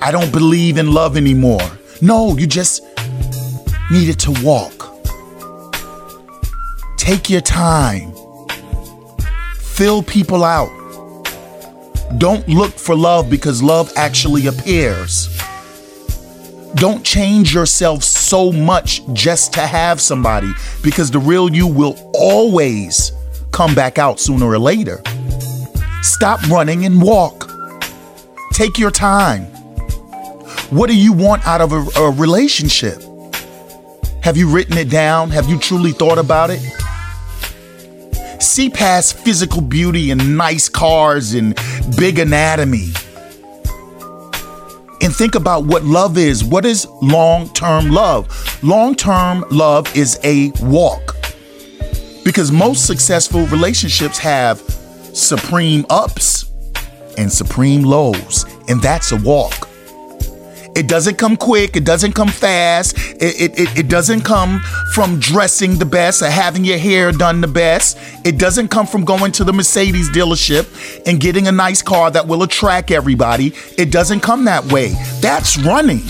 I 0.00 0.12
don't 0.12 0.30
believe 0.30 0.78
in 0.78 0.92
love 0.92 1.16
anymore. 1.16 1.68
No, 2.00 2.36
you 2.38 2.46
just 2.46 2.84
needed 3.90 4.18
to 4.20 4.32
walk. 4.42 4.96
Take 6.96 7.28
your 7.28 7.40
time. 7.40 8.12
Fill 9.56 10.02
people 10.02 10.44
out. 10.44 10.68
Don't 12.18 12.46
look 12.48 12.72
for 12.72 12.94
love 12.94 13.28
because 13.30 13.62
love 13.62 13.92
actually 13.96 14.46
appears. 14.46 15.28
Don't 16.74 17.04
change 17.04 17.52
yourself 17.52 18.04
so 18.04 18.52
much 18.52 19.02
just 19.12 19.52
to 19.54 19.60
have 19.60 20.00
somebody 20.00 20.52
because 20.82 21.10
the 21.10 21.18
real 21.18 21.52
you 21.52 21.66
will 21.66 21.96
always 22.14 23.12
come 23.50 23.74
back 23.74 23.98
out 23.98 24.20
sooner 24.20 24.46
or 24.46 24.58
later. 24.58 25.02
Stop 26.02 26.42
running 26.48 26.84
and 26.84 27.02
walk. 27.02 27.50
Take 28.52 28.78
your 28.78 28.90
time. 28.90 29.46
What 30.70 30.88
do 30.88 30.96
you 30.96 31.12
want 31.12 31.44
out 31.46 31.60
of 31.60 31.72
a, 31.72 32.00
a 32.00 32.10
relationship? 32.12 33.02
Have 34.22 34.36
you 34.36 34.48
written 34.48 34.76
it 34.76 34.90
down? 34.90 35.30
Have 35.30 35.48
you 35.48 35.58
truly 35.58 35.92
thought 35.92 36.18
about 36.18 36.50
it? 36.50 36.60
See 38.40 38.68
past 38.68 39.16
physical 39.16 39.62
beauty 39.62 40.10
and 40.10 40.36
nice 40.36 40.68
cars 40.68 41.32
and 41.32 41.58
big 41.96 42.18
anatomy. 42.18 42.92
And 45.02 45.16
think 45.16 45.34
about 45.34 45.64
what 45.64 45.84
love 45.84 46.18
is. 46.18 46.44
What 46.44 46.66
is 46.66 46.86
long 47.00 47.48
term 47.54 47.88
love? 47.88 48.62
Long 48.62 48.94
term 48.94 49.46
love 49.50 49.96
is 49.96 50.20
a 50.22 50.50
walk. 50.60 51.16
Because 52.22 52.52
most 52.52 52.86
successful 52.86 53.46
relationships 53.46 54.18
have 54.18 54.60
supreme 55.14 55.86
ups 55.88 56.50
and 57.16 57.32
supreme 57.32 57.82
lows, 57.82 58.44
and 58.68 58.82
that's 58.82 59.12
a 59.12 59.16
walk. 59.16 59.69
It 60.80 60.88
doesn't 60.88 61.18
come 61.18 61.36
quick. 61.36 61.76
It 61.76 61.84
doesn't 61.84 62.14
come 62.14 62.28
fast. 62.28 62.96
It, 63.20 63.52
it, 63.60 63.78
it, 63.80 63.88
doesn't 63.88 64.22
come 64.22 64.60
from 64.94 65.20
dressing 65.20 65.78
the 65.78 65.84
best 65.84 66.22
or 66.22 66.30
having 66.30 66.64
your 66.64 66.78
hair 66.78 67.12
done 67.12 67.42
the 67.42 67.48
best. 67.48 67.98
It 68.24 68.38
doesn't 68.38 68.68
come 68.68 68.86
from 68.86 69.04
going 69.04 69.32
to 69.32 69.44
the 69.44 69.52
Mercedes 69.52 70.08
dealership 70.08 71.04
and 71.06 71.20
getting 71.20 71.48
a 71.48 71.52
nice 71.52 71.82
car 71.82 72.10
that 72.12 72.26
will 72.26 72.42
attract 72.44 72.90
everybody. 72.90 73.52
It 73.76 73.92
doesn't 73.92 74.20
come 74.20 74.46
that 74.46 74.72
way. 74.72 74.94
That's 75.20 75.58
running. 75.58 76.00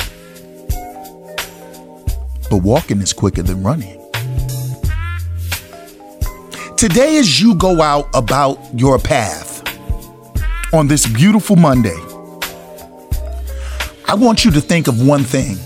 But 2.49 2.59
walking 2.63 3.01
is 3.01 3.13
quicker 3.13 3.43
than 3.43 3.65
running. 3.65 3.99
Today, 6.77 7.17
as 7.17 7.41
you 7.41 7.57
go 7.57 7.83
out 7.83 8.09
about 8.15 8.61
your 8.73 9.01
path 9.01 9.65
on 10.73 10.87
this 10.87 11.09
beautiful 11.09 11.57
Monday, 11.57 11.99
I 14.11 14.15
want 14.15 14.45
you 14.45 14.51
to 14.51 14.61
think 14.61 14.89
of 14.89 15.07
one 15.07 15.23
thing. 15.23 15.57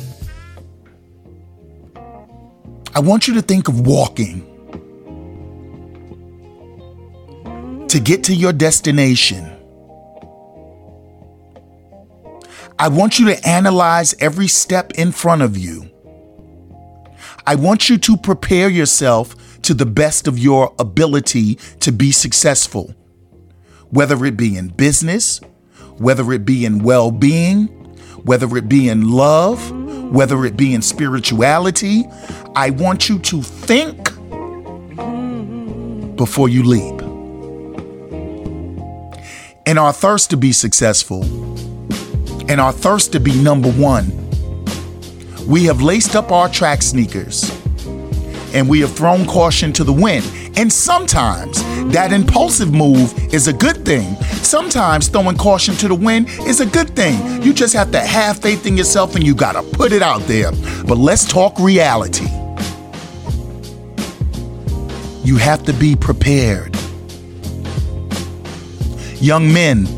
I 2.94 3.00
want 3.00 3.26
you 3.26 3.32
to 3.32 3.40
think 3.40 3.68
of 3.68 3.86
walking 3.86 4.42
to 7.88 7.98
get 7.98 8.24
to 8.24 8.34
your 8.34 8.52
destination. 8.52 9.50
I 12.78 12.88
want 12.88 13.18
you 13.18 13.28
to 13.28 13.48
analyze 13.48 14.14
every 14.20 14.48
step 14.48 14.92
in 14.98 15.10
front 15.10 15.40
of 15.40 15.56
you. 15.56 15.90
I 17.46 17.54
want 17.54 17.88
you 17.88 17.96
to 17.96 18.16
prepare 18.18 18.68
yourself 18.68 19.62
to 19.62 19.72
the 19.72 19.86
best 19.86 20.28
of 20.28 20.38
your 20.38 20.74
ability 20.78 21.54
to 21.80 21.92
be 21.92 22.12
successful, 22.12 22.94
whether 23.88 24.22
it 24.26 24.36
be 24.36 24.58
in 24.58 24.68
business, 24.68 25.40
whether 25.96 26.30
it 26.34 26.44
be 26.44 26.66
in 26.66 26.80
well 26.80 27.10
being, 27.10 27.83
whether 28.24 28.56
it 28.56 28.68
be 28.68 28.88
in 28.88 29.10
love, 29.10 29.70
whether 30.10 30.44
it 30.44 30.56
be 30.56 30.74
in 30.74 30.82
spirituality. 30.82 32.04
I 32.56 32.70
want 32.70 33.08
you 33.08 33.18
to 33.20 33.42
think 33.42 34.04
before 36.16 36.48
you 36.48 36.62
leap. 36.62 37.00
In 39.66 39.78
our 39.78 39.92
thirst 39.92 40.30
to 40.30 40.36
be 40.36 40.52
successful, 40.52 41.24
in 42.50 42.60
our 42.60 42.72
thirst 42.72 43.12
to 43.12 43.20
be 43.20 43.34
number 43.40 43.70
one, 43.72 44.10
we 45.46 45.64
have 45.64 45.82
laced 45.82 46.16
up 46.16 46.30
our 46.32 46.48
track 46.48 46.82
sneakers 46.82 47.50
and 48.54 48.68
we 48.68 48.80
have 48.80 48.94
thrown 48.94 49.26
caution 49.26 49.72
to 49.72 49.84
the 49.84 49.92
wind. 49.92 50.24
And 50.56 50.72
sometimes 50.72 51.62
that 51.92 52.12
impulsive 52.12 52.72
move 52.72 53.12
is 53.34 53.48
a 53.48 53.52
good 53.52 53.84
thing. 53.84 54.14
Sometimes 54.42 55.08
throwing 55.08 55.36
caution 55.36 55.74
to 55.76 55.88
the 55.88 55.94
wind 55.94 56.28
is 56.46 56.60
a 56.60 56.66
good 56.66 56.94
thing. 56.94 57.42
You 57.42 57.52
just 57.52 57.74
have 57.74 57.90
to 57.92 58.00
have 58.00 58.40
faith 58.40 58.66
in 58.66 58.76
yourself 58.76 59.16
and 59.16 59.26
you 59.26 59.34
got 59.34 59.52
to 59.52 59.62
put 59.76 59.92
it 59.92 60.02
out 60.02 60.22
there. 60.22 60.52
But 60.86 60.98
let's 60.98 61.26
talk 61.26 61.58
reality. 61.58 62.26
You 65.24 65.36
have 65.38 65.64
to 65.64 65.72
be 65.72 65.96
prepared. 65.96 66.76
Young 69.20 69.52
men, 69.52 69.88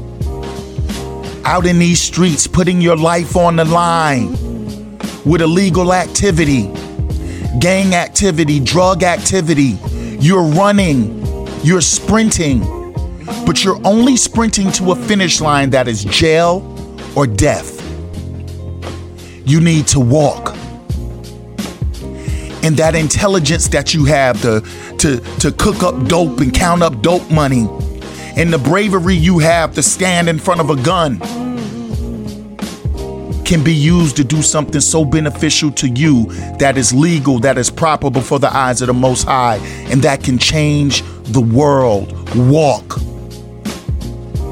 out 1.45 1.67
in 1.67 1.79
these 1.79 2.01
streets, 2.01 2.47
putting 2.47 2.81
your 2.81 2.97
life 2.97 3.37
on 3.37 3.57
the 3.57 3.65
line 3.65 4.31
with 5.25 5.43
illegal 5.43 5.93
activity 5.93 6.73
gang 7.59 7.95
activity, 7.95 8.61
drug 8.61 9.03
activity. 9.03 9.79
You're 10.19 10.43
running, 10.43 11.25
you're 11.63 11.81
sprinting, 11.81 12.61
but 13.45 13.63
you're 13.63 13.81
only 13.85 14.17
sprinting 14.17 14.73
to 14.73 14.93
a 14.93 14.97
finish 14.97 15.41
line 15.41 15.71
that 15.71 15.89
is 15.89 16.05
jail 16.05 16.63
or 17.15 17.27
death. 17.27 17.83
You 19.45 19.61
need 19.61 19.87
to 19.89 20.01
walk. 20.01 20.57
And 22.63 22.77
that 22.79 22.95
intelligence 22.95 23.69
that 23.69 23.95
you 23.95 24.07
have 24.07 24.41
to, 24.43 24.61
to, 24.99 25.21
to 25.39 25.53
cook 25.53 25.83
up 25.83 26.09
dope 26.09 26.41
and 26.41 26.53
count 26.53 26.83
up 26.83 27.03
dope 27.03 27.31
money, 27.31 27.69
and 28.37 28.53
the 28.53 28.59
bravery 28.59 29.15
you 29.15 29.39
have 29.39 29.75
to 29.75 29.83
stand 29.83 30.29
in 30.29 30.39
front 30.39 30.61
of 30.61 30.71
a 30.71 30.77
gun 30.83 31.21
can 33.47 33.63
be 33.63 33.73
used 33.73 34.17
to 34.17 34.25
do 34.25 34.43
something 34.43 34.81
so 34.81 35.05
beneficial 35.05 35.71
to 35.71 35.89
you 35.89 36.25
that 36.59 36.77
is 36.77 36.93
legal, 36.93 37.39
that 37.39 37.57
is 37.57 37.71
proper 37.71 38.11
before 38.11 38.41
the 38.41 38.53
eyes 38.55 38.83
of 38.83 38.89
the 38.89 38.93
Most 38.93 39.23
High, 39.23 39.59
and 39.89 40.03
that 40.03 40.25
can 40.25 40.37
change 40.37 41.03
the 41.23 41.41
world. 41.41 42.13
Walk. 42.37 43.01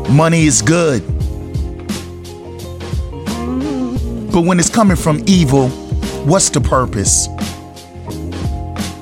Money 0.09 0.45
is 0.45 0.62
good. 0.62 1.03
But 4.32 4.42
when 4.42 4.61
it's 4.61 4.70
coming 4.70 4.97
from 4.97 5.24
evil, 5.26 5.68
what's 6.24 6.51
the 6.51 6.61
purpose? 6.61 7.26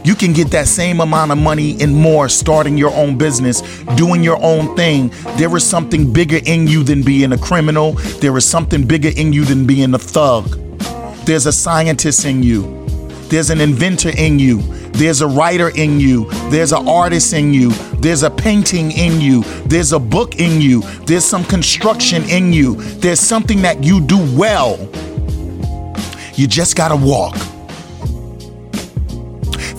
You 0.04 0.16
can 0.16 0.32
get 0.32 0.50
that 0.50 0.66
same 0.66 1.00
amount 1.00 1.30
of 1.30 1.38
money 1.38 1.80
and 1.80 1.94
more 1.94 2.28
starting 2.28 2.76
your 2.76 2.92
own 2.92 3.16
business, 3.16 3.60
doing 3.96 4.24
your 4.24 4.42
own 4.42 4.74
thing. 4.74 5.12
There 5.36 5.56
is 5.56 5.64
something 5.64 6.12
bigger 6.12 6.40
in 6.44 6.66
you 6.66 6.82
than 6.82 7.02
being 7.02 7.32
a 7.32 7.38
criminal. 7.38 7.92
There 8.20 8.36
is 8.36 8.44
something 8.44 8.84
bigger 8.84 9.10
in 9.14 9.32
you 9.32 9.44
than 9.44 9.64
being 9.64 9.94
a 9.94 9.98
thug. 9.98 10.58
There's 11.24 11.46
a 11.46 11.52
scientist 11.52 12.24
in 12.24 12.42
you. 12.42 12.84
There's 13.28 13.50
an 13.50 13.60
inventor 13.60 14.10
in 14.16 14.40
you. 14.40 14.60
There's 14.92 15.20
a 15.20 15.28
writer 15.28 15.70
in 15.70 16.00
you. 16.00 16.28
There's 16.50 16.72
an 16.72 16.88
artist 16.88 17.32
in 17.32 17.54
you. 17.54 17.70
There's 18.00 18.24
a 18.24 18.30
painting 18.30 18.90
in 18.90 19.20
you. 19.20 19.44
There's 19.66 19.92
a 19.92 20.00
book 20.00 20.40
in 20.40 20.60
you. 20.60 20.82
There's 21.06 21.24
some 21.24 21.44
construction 21.44 22.24
in 22.28 22.52
you. 22.52 22.74
There's 22.74 23.20
something 23.20 23.62
that 23.62 23.84
you 23.84 24.00
do 24.00 24.18
well. 24.36 24.78
You 26.34 26.48
just 26.48 26.76
gotta 26.76 26.96
walk. 26.96 27.36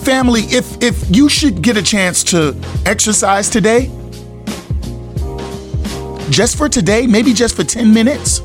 Family, 0.04 0.42
if 0.42 0.82
if 0.82 1.16
you 1.16 1.30
should 1.30 1.62
get 1.62 1.78
a 1.78 1.82
chance 1.82 2.22
to 2.24 2.54
exercise 2.84 3.48
today, 3.48 3.90
just 6.28 6.58
for 6.58 6.68
today, 6.68 7.06
maybe 7.06 7.32
just 7.32 7.56
for 7.56 7.64
10 7.64 7.94
minutes, 7.94 8.40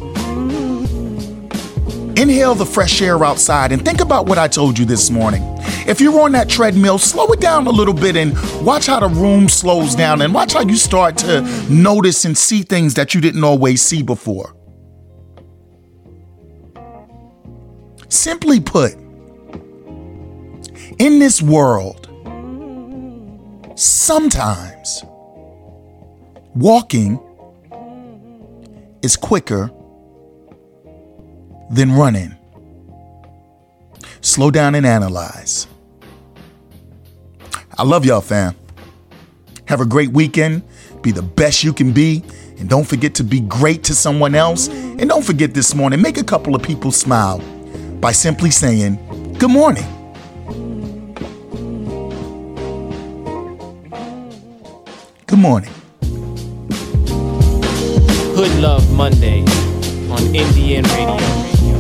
inhale 2.16 2.56
the 2.56 2.66
fresh 2.66 3.02
air 3.02 3.26
outside 3.26 3.74
and 3.74 3.84
think 3.84 4.00
about 4.00 4.26
what 4.26 4.38
I 4.38 4.48
told 4.48 4.80
you 4.80 4.86
this 4.86 5.10
morning. 5.10 5.44
If 5.86 6.00
you're 6.00 6.22
on 6.22 6.32
that 6.32 6.48
treadmill, 6.48 6.98
slow 6.98 7.26
it 7.34 7.42
down 7.42 7.68
a 7.68 7.72
little 7.72 7.94
bit 7.94 8.16
and 8.16 8.34
watch 8.66 8.86
how 8.86 9.02
the 9.02 9.10
room 9.10 9.50
slows 9.50 9.96
down 9.96 10.22
and 10.22 10.34
watch 10.34 10.54
how 10.54 10.62
you 10.62 10.78
start 10.78 11.18
to 11.18 11.42
notice 11.70 12.24
and 12.24 12.38
see 12.38 12.62
things 12.62 12.94
that 12.94 13.14
you 13.14 13.20
didn't 13.20 13.44
always 13.44 13.82
see 13.82 14.02
before. 14.02 14.56
Simply 18.08 18.62
put, 18.62 18.96
in 21.00 21.20
this 21.20 21.42
world, 21.42 22.08
sometimes 23.76 25.04
walking 26.54 27.20
is 29.02 29.16
quicker 29.16 29.72
than 31.72 31.94
running. 31.94 32.36
Slow 34.22 34.52
down 34.52 34.76
and 34.76 34.86
analyze. 34.86 35.68
I 37.78 37.84
love 37.84 38.06
y'all, 38.06 38.20
fam. 38.20 38.56
Have 39.66 39.80
a 39.80 39.86
great 39.86 40.10
weekend. 40.10 40.64
Be 41.02 41.12
the 41.12 41.22
best 41.22 41.64
you 41.64 41.72
can 41.72 41.94
be. 41.94 42.24
And 42.58 42.68
don't 42.68 42.86
forget 42.86 43.16
to 43.16 43.24
be 43.24 43.40
great 43.40 43.86
to 43.86 43.96
someone 43.96 44.36
else. 44.36 44.68
And 44.68 45.08
don't 45.08 45.24
forget 45.24 45.54
this 45.54 45.74
morning, 45.74 46.02
make 46.02 46.18
a 46.18 46.24
couple 46.24 46.56
of 46.56 46.62
people 46.62 46.92
smile 46.92 47.40
by 48.02 48.12
simply 48.12 48.52
saying, 48.52 48.98
Good 49.40 49.52
morning. 49.52 49.99
Good 55.30 55.38
morning. 55.38 55.70
Hood 58.34 58.60
Love 58.60 58.92
Monday 58.92 59.42
on 60.10 60.36
Indian 60.36 60.84
Radio. 60.86 61.79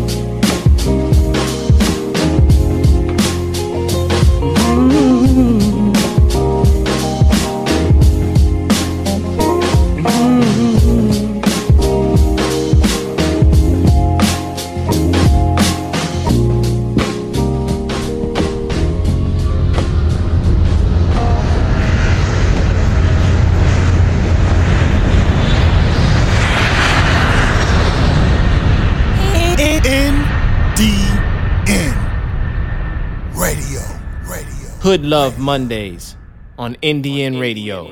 Hood 34.82 35.04
Love 35.04 35.38
Mondays 35.40 36.16
on 36.58 36.78
Indian 36.82 37.38
Radio. 37.38 37.92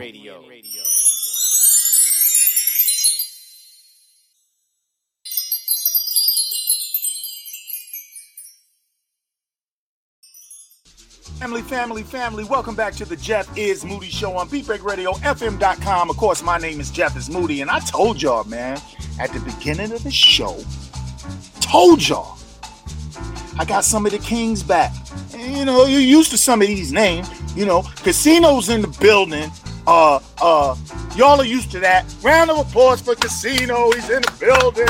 Family, 11.40 11.62
family, 11.62 12.04
family, 12.04 12.44
welcome 12.46 12.74
back 12.74 12.94
to 12.94 13.04
the 13.04 13.18
Jeff 13.18 13.58
is 13.58 13.84
Moody 13.84 14.08
Show 14.08 14.38
on 14.38 14.48
BeatBreakRadioFM.com. 14.48 16.10
Of 16.10 16.16
course, 16.16 16.42
my 16.42 16.58
name 16.58 16.80
is 16.80 16.90
Jeff 16.90 17.18
is 17.18 17.30
Moody, 17.30 17.60
and 17.60 17.70
I 17.70 17.80
told 17.80 18.22
y'all, 18.22 18.46
man, 18.46 18.80
at 19.20 19.34
the 19.34 19.42
beginning 19.42 19.92
of 19.92 20.06
the 20.06 20.12
show, 20.12 20.58
told 21.60 22.08
y'all, 22.08 22.38
I 23.60 23.66
got 23.66 23.84
some 23.84 24.06
of 24.06 24.14
the 24.14 24.20
kings 24.20 24.64
back. 24.64 24.94
You 25.38 25.66
know, 25.66 25.86
you're 25.86 26.02
used 26.02 26.32
to 26.32 26.38
some 26.38 26.62
of 26.62 26.68
these 26.68 26.92
names. 26.92 27.30
You 27.56 27.66
know, 27.68 27.82
Kasino's 27.82 28.70
in 28.70 28.82
the 28.82 28.88
building. 29.00 29.52
Uh, 29.86 30.20
uh, 30.42 30.76
y'all 31.16 31.40
are 31.40 31.46
used 31.46 31.72
to 31.72 31.80
that. 31.80 32.06
Round 32.24 32.50
of 32.50 32.58
applause 32.58 33.02
for 33.02 33.14
Kasino. 33.14 33.94
He's 33.94 34.10
in 34.10 34.24
the 34.24 34.32
building. 34.40 34.88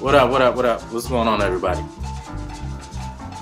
What 0.00 0.14
up? 0.14 0.30
What 0.30 0.40
up? 0.40 0.56
What 0.56 0.64
up? 0.64 0.80
What's 0.92 1.06
going 1.08 1.28
on, 1.28 1.42
everybody? 1.42 1.80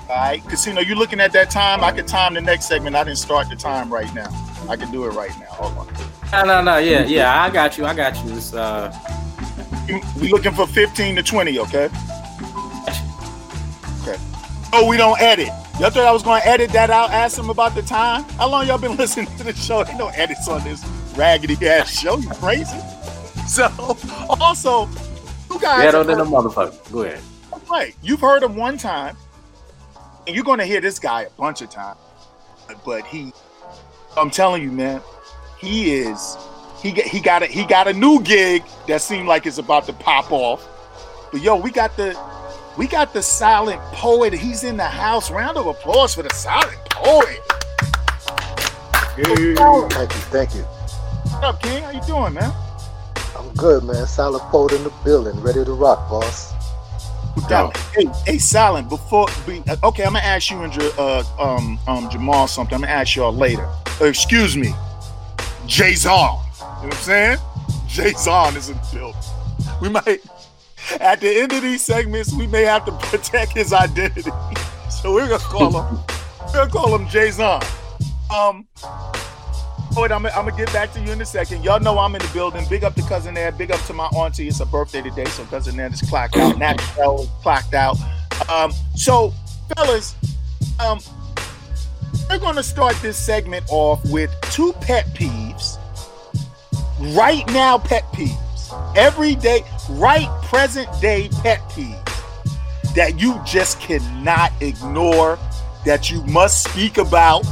All 0.09 0.17
right, 0.17 0.43
Kasino, 0.45 0.85
you 0.85 0.97
looking 0.97 1.21
at 1.21 1.33
that 1.33 1.51
time? 1.51 1.85
I 1.85 1.93
can 1.93 2.05
time 2.05 2.35
the 2.35 2.41
next 2.41 2.67
segment. 2.67 2.97
I 2.97 3.05
didn't 3.05 3.19
start 3.19 3.49
the 3.49 3.57
time 3.57 3.93
right 3.93 4.13
now. 4.15 4.29
I 4.69 4.77
can 4.77 4.91
do 4.91 5.05
it 5.05 5.11
right 5.11 5.31
now. 5.39 5.47
Hold 5.47 5.89
on. 5.89 5.95
No, 6.33 6.45
no, 6.45 6.63
no. 6.63 6.79
Yeah, 6.79 7.05
yeah. 7.05 7.41
I 7.43 7.51
got 7.51 7.79
you. 7.79 7.85
I 7.87 7.95
got 7.95 8.17
you. 8.25 8.37
It's 8.37 8.53
uh, 8.53 8.93
We 10.21 10.29
looking 10.29 10.53
for 10.53 10.67
15 10.67 11.17
to 11.17 11.23
20, 11.23 11.59
okay? 11.61 11.85
Okay. 11.85 12.16
Oh, 14.79 14.87
we 14.87 14.99
don't 14.99 15.19
edit. 15.23 15.49
Y'all 15.81 15.89
thought 15.89 16.05
I 16.05 16.13
was 16.13 16.23
going 16.23 16.43
to 16.43 16.47
edit 16.47 16.71
that 16.73 16.91
out? 16.91 17.11
Ask 17.11 17.39
him 17.39 17.49
about 17.49 17.75
the 17.75 17.81
time. 17.81 18.25
How 18.35 18.51
long 18.51 18.67
y'all 18.67 18.77
been 18.77 18.95
listening 18.99 19.27
to 19.39 19.45
the 19.45 19.55
show? 19.55 19.83
Ain't 19.83 19.97
no 19.97 20.09
edits 20.09 20.49
on 20.49 20.63
this 20.65 20.85
raggedy 21.17 21.67
ass 21.67 21.99
show. 21.99 22.19
You 22.19 22.29
crazy? 22.29 22.79
So, 23.47 23.69
also, 24.29 24.87
you 25.51 25.59
guys. 25.59 25.83
better 25.83 26.05
than 26.05 26.21
a 26.21 26.27
motherfucker. 26.27 26.93
Go 26.93 27.05
ahead. 27.05 27.23
Right. 27.71 27.97
You've 28.03 28.21
heard 28.21 28.43
him 28.43 28.55
one 28.55 28.77
time, 28.77 29.17
and 30.27 30.37
you're 30.37 30.45
going 30.45 30.59
to 30.59 30.67
hear 30.67 30.83
this 30.83 30.99
guy 30.99 31.23
a 31.23 31.31
bunch 31.31 31.63
of 31.63 31.71
times. 31.71 31.99
But 32.85 33.07
he, 33.07 33.33
I'm 34.15 34.31
telling 34.31 34.63
you, 34.63 34.73
man, 34.73 35.01
he 35.59 35.95
is. 35.95 36.37
He 36.83 36.93
got 36.93 37.07
he 37.07 37.21
got 37.21 37.43
a 37.43 37.47
he 37.47 37.65
got 37.65 37.89
a 37.89 37.95
new 37.95 38.21
gig 38.21 38.63
that 38.89 39.01
seemed 39.01 39.27
like 39.27 39.47
it's 39.47 39.57
about 39.57 39.87
to 39.87 39.95
pop 39.95 40.31
off. 40.31 40.69
But 41.33 41.41
yo, 41.41 41.57
we 41.57 41.71
got 41.71 41.97
the 41.97 42.15
we 42.77 42.87
got 42.87 43.13
the 43.13 43.23
silent 43.23 43.81
poet. 43.93 44.33
He's 44.33 44.65
in 44.65 44.77
the 44.77 44.85
house. 44.85 45.31
Round 45.31 45.57
of 45.57 45.67
applause 45.67 46.15
for 46.15 46.23
the 46.23 46.35
silent 46.35 46.79
poet. 46.91 47.41
Thank 49.17 49.29
you, 49.39 50.21
thank 50.31 50.55
you. 50.55 50.63
What 50.63 51.45
up, 51.45 51.63
King? 51.63 51.83
How 51.83 51.91
you 51.91 52.03
doing, 52.03 52.35
man? 52.35 52.53
I'm 53.37 53.53
good, 53.55 53.85
man. 53.85 54.07
Silent 54.07 54.43
Poet 54.45 54.73
in 54.73 54.85
the 54.85 54.93
building, 55.05 55.39
ready 55.41 55.65
to 55.65 55.73
rock, 55.73 56.09
boss. 56.11 56.53
Yo, 57.51 57.71
hey, 57.95 58.07
hey, 58.25 58.39
silent. 58.39 58.89
Before 58.89 59.27
we, 59.47 59.63
okay, 59.85 60.05
I'm 60.05 60.15
gonna 60.15 60.19
ask 60.21 60.51
you 60.51 60.63
and 60.63 60.75
Ja- 60.75 60.91
uh, 60.99 61.25
um, 61.39 61.79
um, 61.87 62.11
Jamal 62.11 62.49
something. 62.49 62.75
I'm 62.75 62.81
gonna 62.81 62.93
ask 62.93 63.15
y'all 63.15 63.33
later. 63.33 63.69
Uh, 64.01 64.07
excuse 64.07 64.57
me, 64.57 64.69
Jayzon. 65.67 66.07
You 66.07 66.09
know 66.09 66.39
what 66.59 66.85
I'm 66.85 66.93
saying? 66.93 67.39
Jayzon 67.89 68.57
is 68.57 68.71
in 68.71 68.77
the 68.77 68.89
building. 68.93 69.21
We 69.81 69.89
might, 69.91 70.25
at 71.01 71.21
the 71.21 71.41
end 71.41 71.53
of 71.53 71.63
these 71.63 71.83
segments, 71.83 72.33
we 72.33 72.47
may 72.47 72.63
have 72.63 72.85
to 72.87 72.93
protect 72.93 73.53
his 73.53 73.73
identity. 73.73 74.31
So 74.89 75.13
we're 75.13 75.29
gonna 75.29 75.39
call 75.39 75.83
him. 75.83 75.99
we're 76.47 76.53
gonna 76.53 76.71
call 76.71 76.97
him 76.97 77.07
Jayzon. 77.07 77.63
Um. 78.33 78.67
Wait, 79.97 80.13
I'm, 80.13 80.27
I'm 80.27 80.47
gonna 80.47 80.57
get 80.57 80.71
back 80.73 80.93
to 80.93 81.01
you 81.01 81.13
in 81.13 81.21
a 81.21 81.25
second. 81.25 81.65
Y'all 81.65 81.81
know 81.81 81.99
I'm 81.99 82.15
in 82.15 82.21
the 82.21 82.31
building. 82.35 82.67
Big 82.69 82.85
up 82.85 82.95
to 82.97 83.03
cousin 83.03 83.37
Ed. 83.37 83.57
Big 83.57 83.71
up 83.71 83.81
to 83.87 83.93
my 83.93 84.07
auntie. 84.09 84.47
It's 84.47 84.59
her 84.59 84.67
birthday 84.67 85.01
today, 85.01 85.25
so 85.25 85.45
cousin 85.45 85.81
Ed 85.81 85.95
is 85.95 86.03
clocked 86.03 86.37
out. 86.37 86.59
Naturel 86.59 87.23
is 87.23 87.29
clocked 87.43 87.73
out. 87.73 87.97
Um, 88.51 88.73
so, 88.95 89.33
fellas, 89.75 90.15
um, 90.81 90.99
we're 92.29 92.39
gonna 92.39 92.63
start 92.63 92.95
this 93.01 93.17
segment 93.17 93.65
off 93.71 94.05
with 94.11 94.35
two 94.51 94.73
pet 94.75 95.07
peeves. 95.15 95.79
Right 97.17 97.47
now, 97.49 97.79
pet 97.79 98.05
peeves. 98.13 98.97
Every 98.97 99.35
day, 99.35 99.63
right 99.91 100.29
present 100.45 100.89
day 101.01 101.29
pet 101.43 101.61
peeves 101.71 102.95
that 102.95 103.21
you 103.21 103.41
just 103.45 103.81
cannot 103.81 104.53
ignore. 104.61 105.39
That 105.85 106.11
you 106.11 106.23
must 106.25 106.65
speak 106.65 106.99
about 106.99 107.45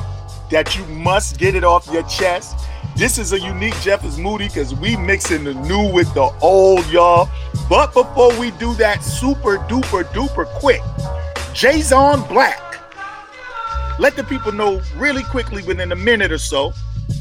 that 0.51 0.76
you 0.76 0.85
must 0.87 1.39
get 1.39 1.55
it 1.55 1.64
off 1.64 1.89
your 1.93 2.03
chest. 2.05 2.57
This 2.97 3.18
is 3.18 3.32
a 3.32 3.41
unique 3.41 3.74
Jeff 3.80 4.05
is 4.05 4.18
Moody 4.18 4.47
because 4.47 4.74
we 4.74 4.97
mixing 4.97 5.45
the 5.45 5.55
new 5.55 5.93
with 5.93 6.12
the 6.14 6.32
old, 6.41 6.87
y'all. 6.91 7.28
But 7.68 7.93
before 7.93 8.39
we 8.39 8.53
do 8.53 8.74
that, 8.74 9.03
super 9.03 9.59
duper 9.59 10.05
duper 10.05 10.47
quick, 10.61 10.80
Jayzon 11.55 12.28
Black. 12.28 12.61
let 13.99 14.16
the 14.16 14.24
people 14.24 14.53
know 14.53 14.80
really 14.97 15.22
quickly 15.24 15.62
within 15.64 15.93
a 15.93 15.97
minute 15.97 16.30
or 16.30 16.39
so 16.39 16.72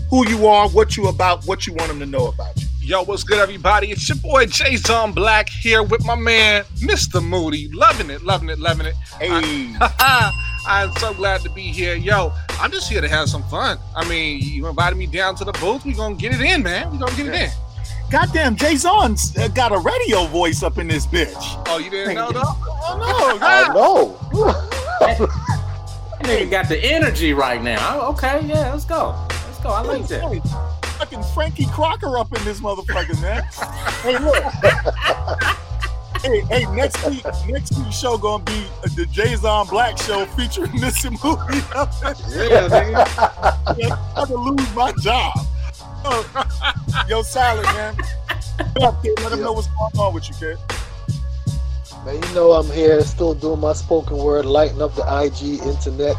who 0.09 0.27
you 0.27 0.45
are, 0.47 0.69
what 0.69 0.95
you 0.95 1.07
about, 1.07 1.43
what 1.45 1.65
you 1.65 1.73
want 1.73 1.87
them 1.87 1.99
to 1.99 2.05
know 2.05 2.27
about 2.27 2.55
you. 2.61 2.67
Yo, 2.83 3.01
what's 3.05 3.23
good, 3.23 3.39
everybody? 3.39 3.91
It's 3.91 4.09
your 4.09 4.17
boy 4.17 4.45
Jayzon 4.45 5.15
Black 5.15 5.47
here 5.47 5.81
with 5.81 6.03
my 6.03 6.15
man, 6.15 6.65
Mr. 6.79 7.23
Moody. 7.23 7.69
Loving 7.69 8.09
it, 8.09 8.23
loving 8.23 8.49
it, 8.49 8.59
loving 8.59 8.87
it. 8.87 8.93
Hey. 9.21 9.73
I'm 10.67 10.93
so 10.97 11.13
glad 11.13 11.39
to 11.43 11.49
be 11.51 11.61
here. 11.61 11.95
Yo, 11.95 12.33
I'm 12.59 12.71
just 12.71 12.91
here 12.91 12.99
to 12.99 13.07
have 13.07 13.29
some 13.29 13.41
fun. 13.43 13.77
I 13.95 14.05
mean, 14.09 14.41
you 14.41 14.67
invited 14.67 14.97
me 14.97 15.07
down 15.07 15.35
to 15.35 15.45
the 15.45 15.53
booth. 15.53 15.85
We 15.85 15.93
gonna 15.93 16.15
get 16.15 16.33
it 16.33 16.41
in, 16.41 16.61
man. 16.61 16.91
We 16.91 16.97
gonna 16.97 17.15
get 17.15 17.27
it 17.27 17.35
in. 17.35 17.49
Goddamn, 18.11 18.57
Jayzon's 18.57 19.37
uh, 19.37 19.47
got 19.47 19.71
a 19.71 19.79
radio 19.79 20.25
voice 20.25 20.61
up 20.61 20.77
in 20.77 20.89
this 20.89 21.07
bitch. 21.07 21.63
Oh, 21.67 21.77
you 21.77 21.89
didn't 21.89 22.15
know 22.15 22.33
though? 22.33 22.41
Oh 22.43 23.37
no, 23.39 23.47
I 23.47 23.73
know. 23.73 25.29
That 26.23 26.39
nigga 26.39 26.51
got 26.51 26.69
the 26.69 26.83
energy 26.83 27.33
right 27.33 27.61
now. 27.61 28.01
Okay, 28.09 28.45
yeah, 28.45 28.71
let's 28.71 28.85
go. 28.85 29.15
Let's 29.29 29.59
go. 29.59 29.69
I 29.69 29.81
like 29.81 30.07
that. 30.07 30.82
Fucking 30.97 31.23
Frankie 31.33 31.65
Crocker 31.67 32.17
up 32.17 32.35
in 32.37 32.43
this 32.45 32.59
motherfucker, 32.61 33.19
man. 33.21 33.43
hey, 34.01 34.17
look. 34.19 34.43
hey, 36.23 36.41
hey, 36.41 36.75
next 36.75 37.05
week, 37.07 37.25
next 37.47 37.77
week's 37.77 37.97
show 37.99 38.17
gonna 38.17 38.43
be 38.43 38.65
the 38.95 39.05
Jayzon 39.11 39.69
Black 39.69 39.97
show 39.97 40.25
featuring 40.27 40.71
Missy 40.79 41.09
Movie. 41.23 41.57
Yeah, 41.67 42.67
nigga. 42.69 43.99
I'm 44.15 44.29
gonna 44.29 44.35
lose 44.35 44.75
my 44.75 44.91
job. 45.01 45.33
Yo, 47.07 47.21
Salad, 47.21 47.63
man. 47.65 47.95
Up, 48.81 49.01
kid? 49.01 49.19
Let 49.21 49.31
them 49.31 49.41
know 49.41 49.53
what's 49.53 49.67
going 49.67 49.97
on 49.97 50.13
with 50.13 50.29
you, 50.29 50.35
kid. 50.35 50.57
Man, 52.05 52.15
you 52.21 52.35
know 52.35 52.51
I'm 52.51 52.69
here 52.69 53.01
still 53.01 53.33
doing 53.33 53.61
my 53.61 53.73
spoken 53.73 54.17
word, 54.17 54.45
lighting 54.45 54.81
up 54.81 54.93
the 54.95 55.03
IG 55.03 55.61
internet. 55.65 56.17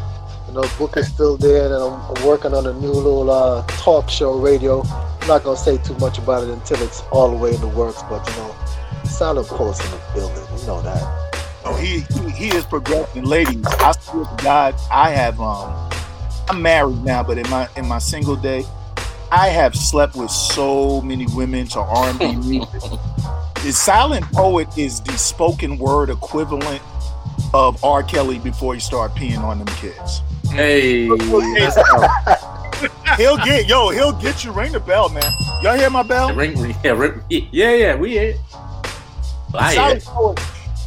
You 0.55 0.61
know, 0.61 0.69
book 0.77 0.95
is 0.95 1.09
still 1.09 1.35
there, 1.35 1.65
and 1.65 1.73
I'm, 1.73 2.15
I'm 2.15 2.25
working 2.25 2.53
on 2.53 2.65
a 2.65 2.71
new 2.75 2.87
little 2.87 3.29
uh, 3.29 3.67
talk 3.67 4.09
show 4.09 4.39
radio. 4.39 4.83
I'm 4.83 5.27
not 5.27 5.43
gonna 5.43 5.57
say 5.57 5.77
too 5.79 5.95
much 5.95 6.17
about 6.17 6.43
it 6.43 6.49
until 6.49 6.81
it's 6.81 7.01
all 7.11 7.29
the 7.29 7.35
way 7.35 7.53
in 7.53 7.59
the 7.59 7.67
works, 7.67 8.01
but 8.03 8.25
you 8.25 8.35
know, 8.37 8.55
solid 9.03 9.47
post 9.47 9.83
in 9.83 9.91
the 9.91 10.01
building. 10.13 10.41
You 10.57 10.65
know 10.65 10.81
that. 10.81 11.35
Oh, 11.65 11.75
he, 11.75 12.05
he 12.13 12.29
he 12.29 12.55
is 12.55 12.63
progressing, 12.63 13.25
ladies. 13.25 13.65
I 13.65 13.91
swear 13.99 14.23
to 14.23 14.43
God, 14.45 14.75
I 14.89 15.09
have 15.09 15.41
um, 15.41 15.89
I'm 16.47 16.61
married 16.61 17.03
now, 17.03 17.21
but 17.21 17.37
in 17.37 17.49
my 17.49 17.67
in 17.75 17.85
my 17.85 17.99
single 17.99 18.37
day, 18.37 18.63
I 19.33 19.49
have 19.49 19.75
slept 19.75 20.15
with 20.15 20.31
so 20.31 21.01
many 21.01 21.25
women 21.35 21.67
to 21.67 21.79
R&B 21.81 22.33
music. 22.47 22.81
The 23.61 23.73
silent 23.73 24.23
poet 24.31 24.69
is 24.77 25.01
the 25.01 25.17
spoken 25.17 25.77
word 25.77 26.09
equivalent 26.09 26.81
of 27.53 27.83
R. 27.83 28.03
Kelly 28.03 28.39
before 28.39 28.73
he 28.73 28.79
started 28.79 29.17
peeing 29.17 29.43
on 29.43 29.59
them 29.59 29.67
kids. 29.75 30.21
Hey. 30.55 31.05
He'll 33.17 33.37
get 33.37 33.67
yo, 33.67 33.89
he'll 33.89 34.11
get 34.11 34.43
you. 34.43 34.51
Ring 34.51 34.73
the 34.73 34.79
bell, 34.79 35.09
man. 35.09 35.23
Y'all 35.63 35.77
hear 35.77 35.89
my 35.89 36.03
bell? 36.03 36.35
Ring, 36.35 36.75
yeah, 36.83 36.91
ring, 36.91 37.23
yeah, 37.29 37.73
yeah, 37.73 37.95
we 37.95 38.11
here. 38.11 38.35
I 39.53 39.73
hear. 39.73 39.99
Silent 39.99 40.39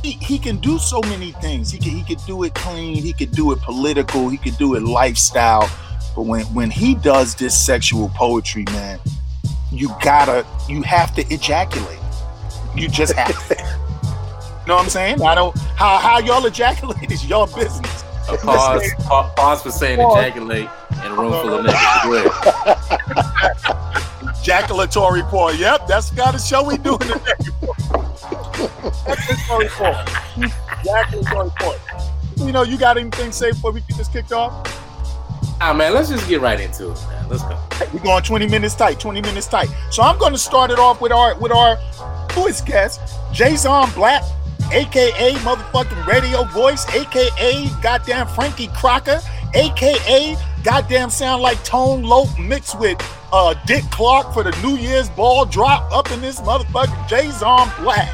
he, 0.02 0.12
he 0.12 0.38
can 0.38 0.58
do 0.58 0.78
so 0.78 1.00
many 1.02 1.32
things. 1.32 1.70
He 1.70 1.78
can 1.78 1.90
he 1.90 2.02
could 2.02 2.24
do 2.26 2.42
it 2.44 2.54
clean. 2.54 3.02
He 3.02 3.12
could 3.12 3.32
do 3.32 3.52
it 3.52 3.60
political. 3.60 4.28
He 4.28 4.36
could 4.36 4.56
do 4.56 4.74
it 4.74 4.82
lifestyle. 4.82 5.68
But 6.14 6.22
when 6.22 6.44
when 6.46 6.70
he 6.70 6.94
does 6.94 7.34
this 7.34 7.56
sexual 7.56 8.10
poetry, 8.14 8.64
man, 8.66 8.98
you 9.70 9.88
gotta 10.02 10.46
you 10.68 10.82
have 10.82 11.14
to 11.14 11.22
ejaculate. 11.32 11.98
You 12.76 12.88
just 12.88 13.14
have 13.14 13.48
to. 13.48 13.68
You 14.68 14.74
know 14.74 14.80
what 14.80 14.84
I'm 14.84 14.90
saying? 14.90 15.22
I 15.22 15.34
don't 15.34 15.58
how 15.76 15.96
how 15.96 16.18
y'all 16.18 16.44
ejaculate 16.44 17.10
is 17.10 17.24
your 17.24 17.46
business. 17.46 17.97
A 18.28 18.36
pause, 18.36 18.92
pa- 19.04 19.32
pause 19.34 19.62
for 19.62 19.70
saying 19.70 20.00
ejaculate 20.00 20.68
in 21.04 21.12
a 21.12 21.14
room 21.14 21.32
full 21.32 21.54
of 21.54 21.64
niggas. 21.64 22.04
Go 22.04 22.14
ahead. 22.14 22.30
Ejaculatory 24.40 25.22
pour. 25.22 25.52
Yep, 25.52 25.86
that's 25.86 26.10
the 26.10 26.16
kind 26.20 26.34
of 26.34 26.40
show 26.42 26.62
we 26.62 26.76
doing 26.78 26.98
today. 26.98 27.32
Ejaculatory 29.06 29.68
pour. 29.68 29.94
Ejaculatory 30.82 31.50
pour. 31.58 31.74
You 32.46 32.52
know, 32.52 32.62
you 32.62 32.76
got 32.78 32.98
anything 32.98 33.30
to 33.30 33.32
say 33.32 33.50
before 33.52 33.72
we 33.72 33.80
get 33.80 33.96
this 33.96 34.08
kicked 34.08 34.32
off? 34.32 34.52
Ah, 35.60 35.72
man, 35.72 35.92
let's 35.92 36.08
just 36.08 36.28
get 36.28 36.40
right 36.40 36.60
into 36.60 36.92
it, 36.92 36.98
man. 37.08 37.28
Let's 37.28 37.42
go. 37.42 37.58
We're 37.92 37.98
going 38.00 38.22
20 38.22 38.46
minutes 38.46 38.74
tight, 38.76 39.00
20 39.00 39.20
minutes 39.22 39.48
tight. 39.48 39.68
So 39.90 40.02
I'm 40.02 40.16
going 40.18 40.32
to 40.32 40.38
start 40.38 40.70
it 40.70 40.78
off 40.78 41.00
with 41.00 41.10
our 41.12 41.34
with 41.38 41.50
our 41.50 41.76
newest 42.36 42.64
guest, 42.64 43.00
Jayzon 43.32 43.92
Black, 43.94 44.22
aka 44.72 45.32
motherfucking 45.34 46.06
radio 46.06 46.44
voice, 46.44 46.86
aka 46.94 47.68
goddamn 47.82 48.26
Frankie 48.28 48.68
Crocker, 48.68 49.20
aka 49.54 50.36
goddamn 50.62 51.10
sound 51.10 51.42
like 51.42 51.62
Tone 51.64 52.02
Loc 52.02 52.28
mixed 52.38 52.78
with 52.78 52.98
uh 53.32 53.54
Dick 53.66 53.84
Clark 53.90 54.32
for 54.32 54.42
the 54.42 54.56
New 54.62 54.76
Year's 54.76 55.08
ball 55.10 55.44
drop 55.44 55.90
up 55.92 56.10
in 56.10 56.20
this 56.20 56.40
motherfucking 56.40 57.08
Jayzon 57.08 57.76
Black. 57.82 58.08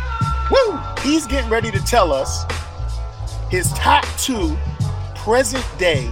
Woo! 0.51 0.79
He's 1.03 1.27
getting 1.27 1.51
ready 1.51 1.71
to 1.71 1.81
tell 1.81 2.13
us 2.13 2.45
his 3.51 3.71
top 3.73 4.05
two 4.19 4.57
present 5.15 5.65
day 5.79 6.11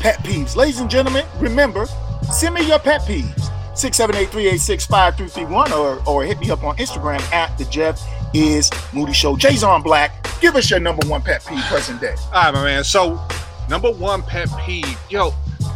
pet 0.00 0.18
peeves. 0.20 0.56
Ladies 0.56 0.80
and 0.80 0.90
gentlemen, 0.90 1.24
remember, 1.38 1.86
send 2.32 2.54
me 2.54 2.66
your 2.66 2.78
pet 2.78 3.02
peeves. 3.02 3.50
678-386-5331 3.74 5.70
or, 5.70 6.02
or 6.06 6.24
hit 6.24 6.38
me 6.40 6.50
up 6.50 6.64
on 6.64 6.76
Instagram 6.76 7.20
at 7.32 7.56
the 7.56 7.64
Jeff 7.66 7.98
is 8.34 8.70
Moody 8.92 9.12
Show. 9.12 9.36
Jayzon 9.36 9.82
Black, 9.82 10.26
give 10.40 10.56
us 10.56 10.70
your 10.70 10.80
number 10.80 11.06
one 11.08 11.22
pet 11.22 11.44
peeve 11.46 11.62
present 11.64 12.00
day. 12.00 12.14
All 12.32 12.44
right, 12.44 12.54
my 12.54 12.64
man. 12.64 12.84
So, 12.84 13.20
number 13.68 13.90
one 13.90 14.22
pet 14.22 14.48
peeve, 14.64 14.98
yo, 15.08 15.32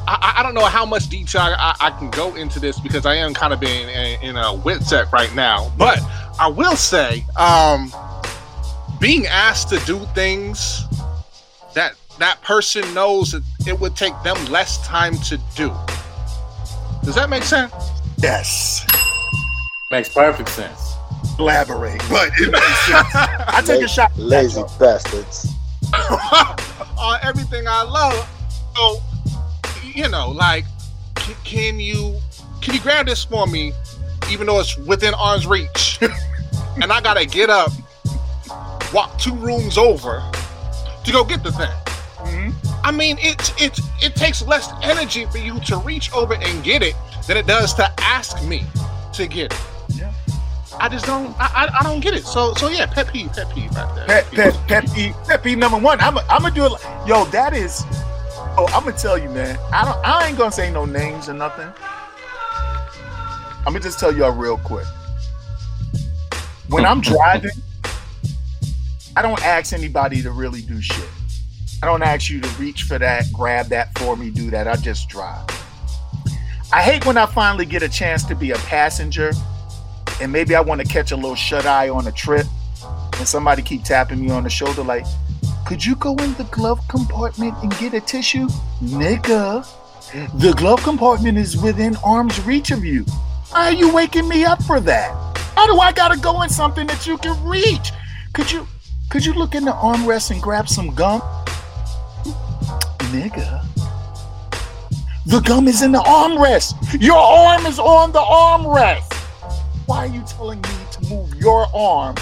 I, 0.06 0.18
I- 0.20 0.34
I 0.40 0.42
don't 0.42 0.54
know 0.54 0.64
how 0.66 0.84
much 0.84 1.08
detail 1.08 1.42
I, 1.42 1.74
I 1.80 1.90
can 1.90 2.10
go 2.10 2.34
into 2.34 2.58
this 2.60 2.78
because 2.80 3.06
I 3.06 3.14
am 3.14 3.34
kind 3.34 3.52
of 3.52 3.60
being 3.60 3.88
in, 3.88 4.20
in 4.22 4.36
a 4.36 4.54
wit 4.54 4.82
set 4.82 5.10
right 5.12 5.32
now. 5.34 5.72
But 5.78 6.00
I 6.40 6.48
will 6.48 6.76
say, 6.76 7.24
um, 7.38 7.92
being 9.00 9.26
asked 9.26 9.68
to 9.70 9.78
do 9.80 9.98
things 10.14 10.84
that 11.74 11.94
that 12.18 12.40
person 12.42 12.92
knows 12.94 13.32
that 13.32 13.42
it 13.66 13.78
would 13.78 13.96
take 13.96 14.12
them 14.22 14.36
less 14.46 14.84
time 14.86 15.16
to 15.18 15.36
do. 15.56 15.72
Does 17.04 17.14
that 17.16 17.28
make 17.28 17.42
sense? 17.42 17.72
Yes. 18.18 18.86
Makes 19.90 20.08
perfect 20.14 20.48
sense. 20.48 20.83
Elaborate, 21.38 22.00
but 22.08 22.28
it 22.38 22.50
makes 22.52 22.86
sense. 22.86 23.08
I 23.14 23.62
take 23.64 23.82
a 23.82 23.88
shot. 23.88 24.12
Lazy 24.16 24.62
bastards. 24.78 25.52
on 26.98 27.18
everything 27.22 27.66
I 27.68 27.82
love. 27.82 28.28
So, 28.76 29.00
you 29.84 30.08
know, 30.08 30.30
like, 30.30 30.64
c- 31.20 31.34
can 31.44 31.80
you 31.80 32.18
can 32.60 32.74
you 32.74 32.80
grab 32.80 33.06
this 33.06 33.24
for 33.24 33.46
me, 33.46 33.72
even 34.30 34.46
though 34.46 34.60
it's 34.60 34.76
within 34.78 35.14
arm's 35.14 35.46
reach, 35.46 35.98
and 36.82 36.92
I 36.92 37.00
gotta 37.00 37.26
get 37.26 37.50
up, 37.50 37.70
walk 38.92 39.18
two 39.18 39.34
rooms 39.34 39.76
over 39.78 40.22
to 41.04 41.12
go 41.12 41.24
get 41.24 41.42
the 41.42 41.52
thing. 41.52 41.68
Mhm. 42.24 42.54
I 42.82 42.90
mean, 42.90 43.16
it 43.20 43.52
it 43.60 43.78
it 44.02 44.14
takes 44.14 44.42
less 44.42 44.70
energy 44.82 45.26
for 45.26 45.38
you 45.38 45.58
to 45.60 45.76
reach 45.78 46.12
over 46.12 46.34
and 46.34 46.64
get 46.64 46.82
it 46.82 46.94
than 47.26 47.36
it 47.36 47.46
does 47.46 47.74
to 47.74 47.90
ask 48.00 48.42
me 48.44 48.64
to 49.14 49.26
get 49.26 49.52
it. 49.52 49.60
Yeah. 49.94 50.12
I 50.80 50.88
just 50.88 51.06
don't 51.06 51.34
I, 51.38 51.68
I, 51.72 51.78
I 51.80 51.82
don't 51.82 52.00
get 52.00 52.14
it. 52.14 52.24
So 52.24 52.52
so 52.54 52.68
yeah, 52.68 52.86
pet 52.86 53.08
peeve, 53.12 53.32
pet 53.32 53.48
peeve 53.54 53.74
right 53.74 53.94
there. 53.94 54.06
Pet, 54.06 54.30
pet, 54.32 54.54
pet 54.68 54.92
peeve, 54.94 55.14
pet 55.26 55.42
peeve 55.42 55.58
number 55.58 55.78
one. 55.78 56.00
I'm, 56.00 56.18
I'm 56.30 56.42
gonna 56.42 56.54
do 56.54 56.66
it. 56.66 56.72
like- 56.72 56.82
Yo, 57.08 57.24
that 57.26 57.54
is. 57.54 57.82
Oh, 58.56 58.66
I'm 58.72 58.84
gonna 58.84 58.96
tell 58.96 59.16
you, 59.18 59.28
man. 59.30 59.58
I 59.72 59.84
don't. 59.84 59.98
I 60.06 60.26
ain't 60.28 60.38
gonna 60.38 60.52
say 60.52 60.70
no 60.70 60.84
names 60.84 61.28
or 61.28 61.34
nothing. 61.34 61.68
I'm 63.66 63.72
gonna 63.72 63.80
just 63.80 63.98
tell 63.98 64.14
y'all 64.14 64.30
real 64.32 64.58
quick. 64.58 64.86
When 66.68 66.84
I'm 66.84 67.00
driving, 67.00 67.50
I 69.16 69.22
don't 69.22 69.42
ask 69.44 69.72
anybody 69.72 70.22
to 70.22 70.30
really 70.30 70.62
do 70.62 70.80
shit. 70.80 71.08
I 71.82 71.86
don't 71.86 72.02
ask 72.02 72.30
you 72.30 72.40
to 72.40 72.48
reach 72.60 72.84
for 72.84 72.98
that, 72.98 73.30
grab 73.32 73.66
that 73.66 73.96
for 73.98 74.16
me, 74.16 74.30
do 74.30 74.50
that. 74.50 74.66
I 74.68 74.76
just 74.76 75.08
drive. 75.08 75.44
I 76.72 76.80
hate 76.82 77.04
when 77.06 77.16
I 77.16 77.26
finally 77.26 77.66
get 77.66 77.82
a 77.82 77.88
chance 77.88 78.24
to 78.24 78.34
be 78.34 78.50
a 78.52 78.56
passenger, 78.58 79.32
and 80.20 80.30
maybe 80.32 80.54
I 80.54 80.60
want 80.60 80.80
to 80.80 80.86
catch 80.86 81.12
a 81.12 81.16
little 81.16 81.34
shut 81.34 81.66
eye 81.66 81.88
on 81.88 82.06
a 82.06 82.12
trip 82.12 82.46
and 83.18 83.26
somebody 83.26 83.62
keep 83.62 83.84
tapping 83.84 84.20
me 84.20 84.30
on 84.30 84.44
the 84.44 84.50
shoulder 84.50 84.82
like, 84.82 85.04
could 85.66 85.84
you 85.84 85.96
go 85.96 86.14
in 86.16 86.34
the 86.34 86.44
glove 86.44 86.80
compartment 86.88 87.54
and 87.62 87.76
get 87.78 87.94
a 87.94 88.00
tissue? 88.00 88.48
Nigga, 88.82 89.66
the 90.38 90.52
glove 90.52 90.82
compartment 90.82 91.38
is 91.38 91.56
within 91.56 91.96
arm's 92.04 92.40
reach 92.44 92.70
of 92.70 92.84
you. 92.84 93.04
Why 93.50 93.66
are 93.68 93.72
you 93.72 93.92
waking 93.92 94.28
me 94.28 94.44
up 94.44 94.62
for 94.64 94.80
that? 94.80 95.38
How 95.54 95.66
do 95.66 95.78
I 95.78 95.92
gotta 95.92 96.18
go 96.18 96.42
in 96.42 96.50
something 96.50 96.86
that 96.88 97.06
you 97.06 97.16
can 97.18 97.42
reach? 97.44 97.92
Could 98.32 98.50
you 98.50 98.66
could 99.10 99.24
you 99.24 99.32
look 99.32 99.54
in 99.54 99.64
the 99.64 99.72
armrest 99.72 100.30
and 100.30 100.42
grab 100.42 100.68
some 100.68 100.94
gum? 100.94 101.20
Nigga. 103.12 103.64
The 105.26 105.40
gum 105.40 105.68
is 105.68 105.82
in 105.82 105.92
the 105.92 106.00
armrest. 106.00 107.00
Your 107.00 107.16
arm 107.16 107.64
is 107.66 107.78
on 107.78 108.12
the 108.12 108.18
armrest. 108.20 109.13
Why 109.86 109.98
are 109.98 110.06
you 110.06 110.22
telling 110.26 110.60
me 110.62 110.68
to 110.92 111.00
move 111.08 111.34
your 111.34 111.66
arm 111.74 112.16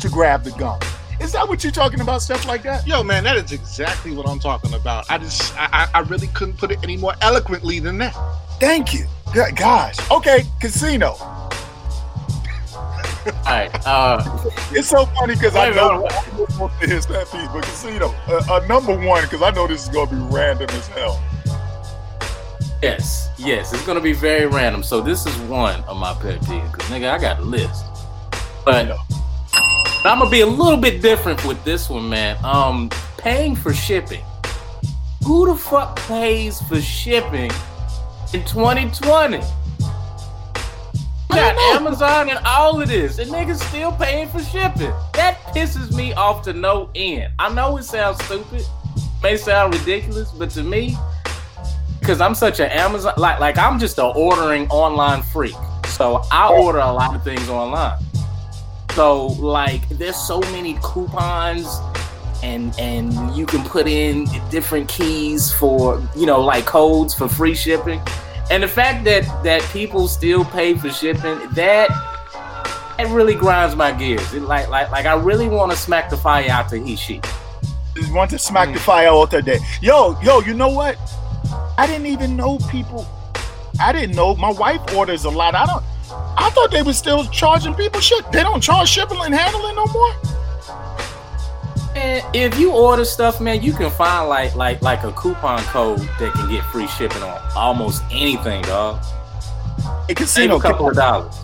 to 0.00 0.08
grab 0.08 0.44
the 0.44 0.50
gun? 0.52 0.80
Is 1.20 1.32
that 1.32 1.46
what 1.48 1.62
you're 1.64 1.72
talking 1.72 2.00
about? 2.00 2.22
Stuff 2.22 2.46
like 2.46 2.62
that? 2.64 2.86
Yo, 2.86 3.02
man, 3.02 3.24
that 3.24 3.36
is 3.36 3.52
exactly 3.52 4.12
what 4.12 4.28
I'm 4.28 4.38
talking 4.38 4.74
about. 4.74 5.10
I 5.10 5.18
just, 5.18 5.54
I, 5.58 5.68
I 5.72 5.88
I 5.94 6.00
really 6.00 6.26
couldn't 6.28 6.56
put 6.58 6.70
it 6.70 6.78
any 6.82 6.96
more 6.96 7.14
eloquently 7.22 7.80
than 7.80 7.98
that. 7.98 8.14
Thank 8.60 8.92
you. 8.94 9.06
G- 9.34 9.40
Gosh. 9.54 9.96
Okay, 10.10 10.40
Kasino. 10.60 11.18
All 13.26 13.32
right. 13.46 13.70
Uh, 13.86 14.22
It's 14.70 14.88
so 14.88 15.06
funny 15.06 15.34
because 15.34 15.56
I 15.56 15.68
Wait, 15.70 15.76
know 15.76 16.02
wait, 16.02 16.58
most 16.58 16.82
of 16.82 16.90
his 16.90 17.06
pet 17.06 17.26
peeve, 17.32 17.48
but 17.52 17.64
Kasino. 17.64 18.14
Uh, 18.28 18.54
uh, 18.54 18.66
number 18.66 18.96
one, 18.96 19.22
because 19.24 19.42
I 19.42 19.50
know 19.50 19.66
this 19.66 19.82
is 19.82 19.88
gonna 19.88 20.10
be 20.10 20.34
random 20.34 20.68
as 20.70 20.86
hell. 20.88 21.20
Yes, 22.86 23.30
yes, 23.36 23.72
it's 23.72 23.84
gonna 23.84 24.00
be 24.00 24.12
very 24.12 24.46
random. 24.46 24.82
So 24.82 25.00
this 25.00 25.26
is 25.26 25.36
one 25.48 25.82
of 25.84 25.96
my 25.96 26.14
pet 26.14 26.40
peeves, 26.42 26.72
cause 26.72 26.88
nigga, 26.88 27.10
I 27.10 27.18
got 27.18 27.40
a 27.40 27.42
list. 27.42 27.84
But 28.64 28.96
I'm 30.04 30.18
gonna 30.18 30.30
be 30.30 30.42
a 30.42 30.46
little 30.46 30.76
bit 30.76 31.02
different 31.02 31.44
with 31.44 31.62
this 31.64 31.90
one, 31.90 32.08
man. 32.08 32.36
Um, 32.44 32.90
paying 33.18 33.56
for 33.56 33.74
shipping. 33.74 34.22
Who 35.24 35.46
the 35.46 35.56
fuck 35.56 35.96
pays 36.06 36.60
for 36.62 36.80
shipping 36.80 37.50
in 38.32 38.44
2020? 38.44 39.38
You 39.38 39.42
got 41.28 41.56
Amazon 41.74 42.30
and 42.30 42.38
all 42.46 42.80
of 42.80 42.88
this, 42.88 43.18
and 43.18 43.30
niggas 43.32 43.60
still 43.68 43.90
paying 43.92 44.28
for 44.28 44.40
shipping. 44.40 44.92
That 45.14 45.38
pisses 45.52 45.92
me 45.92 46.14
off 46.14 46.42
to 46.42 46.52
no 46.52 46.88
end. 46.94 47.32
I 47.40 47.52
know 47.52 47.76
it 47.78 47.82
sounds 47.82 48.24
stupid, 48.24 48.62
may 49.24 49.36
sound 49.36 49.74
ridiculous, 49.74 50.30
but 50.30 50.50
to 50.50 50.62
me, 50.62 50.96
because 52.06 52.20
I'm 52.20 52.36
such 52.36 52.60
an 52.60 52.70
Amazon, 52.70 53.14
like 53.16 53.40
like 53.40 53.58
I'm 53.58 53.80
just 53.80 53.98
an 53.98 54.12
ordering 54.14 54.68
online 54.68 55.22
freak. 55.22 55.56
So 55.88 56.22
I 56.30 56.48
order 56.52 56.78
a 56.78 56.92
lot 56.92 57.16
of 57.16 57.24
things 57.24 57.48
online. 57.48 57.98
So 58.94 59.26
like 59.26 59.88
there's 59.88 60.14
so 60.14 60.38
many 60.52 60.78
coupons 60.84 61.66
and 62.44 62.72
and 62.78 63.12
you 63.36 63.44
can 63.44 63.60
put 63.64 63.88
in 63.88 64.26
different 64.50 64.88
keys 64.88 65.50
for 65.50 66.00
you 66.14 66.26
know 66.26 66.40
like 66.40 66.64
codes 66.64 67.12
for 67.12 67.26
free 67.26 67.56
shipping. 67.56 68.00
And 68.52 68.62
the 68.62 68.68
fact 68.68 69.02
that 69.06 69.24
that 69.42 69.62
people 69.72 70.06
still 70.06 70.44
pay 70.44 70.74
for 70.74 70.90
shipping, 70.90 71.40
that 71.54 71.90
it 73.00 73.08
really 73.08 73.34
grinds 73.34 73.74
my 73.74 73.90
gears. 73.90 74.32
It 74.32 74.42
like 74.42 74.68
like 74.68 74.92
like 74.92 75.06
I 75.06 75.14
really 75.16 75.48
want 75.48 75.72
to 75.72 75.76
smack 75.76 76.08
the 76.10 76.16
fire 76.16 76.48
out 76.48 76.68
to. 76.68 76.78
Just 76.86 78.12
want 78.12 78.30
to 78.30 78.38
smack 78.38 78.72
the 78.72 78.78
fire 78.78 79.08
out 79.08 79.32
today. 79.32 79.58
Yo, 79.80 80.16
yo, 80.20 80.38
you 80.42 80.54
know 80.54 80.68
what? 80.68 80.96
I 81.78 81.86
didn't 81.86 82.06
even 82.06 82.36
know 82.36 82.58
people. 82.70 83.06
I 83.80 83.92
didn't 83.92 84.16
know. 84.16 84.34
My 84.36 84.50
wife 84.50 84.80
orders 84.94 85.24
a 85.24 85.30
lot. 85.30 85.54
I 85.54 85.66
don't. 85.66 85.84
I 86.38 86.50
thought 86.50 86.70
they 86.70 86.82
were 86.82 86.92
still 86.92 87.24
charging 87.26 87.74
people 87.74 88.00
shit. 88.00 88.30
They 88.32 88.42
don't 88.42 88.62
charge 88.62 88.88
shipping 88.88 89.18
and 89.22 89.34
handling 89.34 89.74
no 89.74 89.86
more. 89.86 90.12
And 91.96 92.24
if 92.34 92.58
you 92.58 92.72
order 92.72 93.04
stuff, 93.04 93.40
man, 93.40 93.62
you 93.62 93.72
can 93.72 93.90
find 93.90 94.28
like 94.28 94.54
like 94.54 94.82
like 94.82 95.02
a 95.04 95.12
coupon 95.12 95.60
code 95.64 96.00
that 96.18 96.32
can 96.34 96.50
get 96.50 96.62
free 96.66 96.86
shipping 96.86 97.22
on 97.22 97.40
almost 97.56 98.02
anything, 98.10 98.62
dog. 98.62 99.02
Save 100.08 100.16
Kasino. 100.16 100.58
a 100.58 100.60
couple 100.60 100.88
of 100.88 100.94
dollars. 100.94 101.34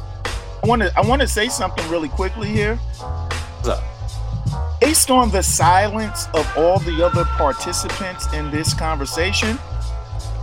I 0.63 0.67
want 0.67 0.83
to. 0.83 0.93
I 0.97 1.01
want 1.01 1.23
to 1.23 1.29
say 1.29 1.49
something 1.49 1.89
really 1.91 2.09
quickly 2.09 2.49
here. 2.49 2.77
What's 2.77 3.69
up? 3.69 4.81
Based 4.81 5.11
on 5.11 5.31
the 5.31 5.43
silence 5.43 6.27
of 6.35 6.51
all 6.57 6.79
the 6.81 7.05
other 7.05 7.25
participants 7.25 8.33
in 8.33 8.51
this 8.51 8.75
conversation, 8.75 9.59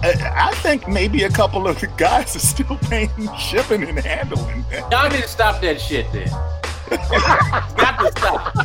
I, 0.01 0.49
I 0.49 0.55
think 0.55 0.87
maybe 0.87 1.23
a 1.23 1.29
couple 1.29 1.67
of 1.67 1.79
the 1.79 1.87
guys 1.97 2.35
are 2.35 2.39
still 2.39 2.77
paying 2.89 3.09
shipping 3.37 3.83
and 3.83 3.99
handling. 3.99 4.65
man. 4.71 4.91
Y'all 4.91 5.09
need 5.09 5.21
to 5.23 5.27
stop 5.27 5.61
that 5.61 5.79
shit 5.81 6.11
then. 6.13 6.29
got 6.89 7.99
to 7.99 8.11
stop. 8.17 8.55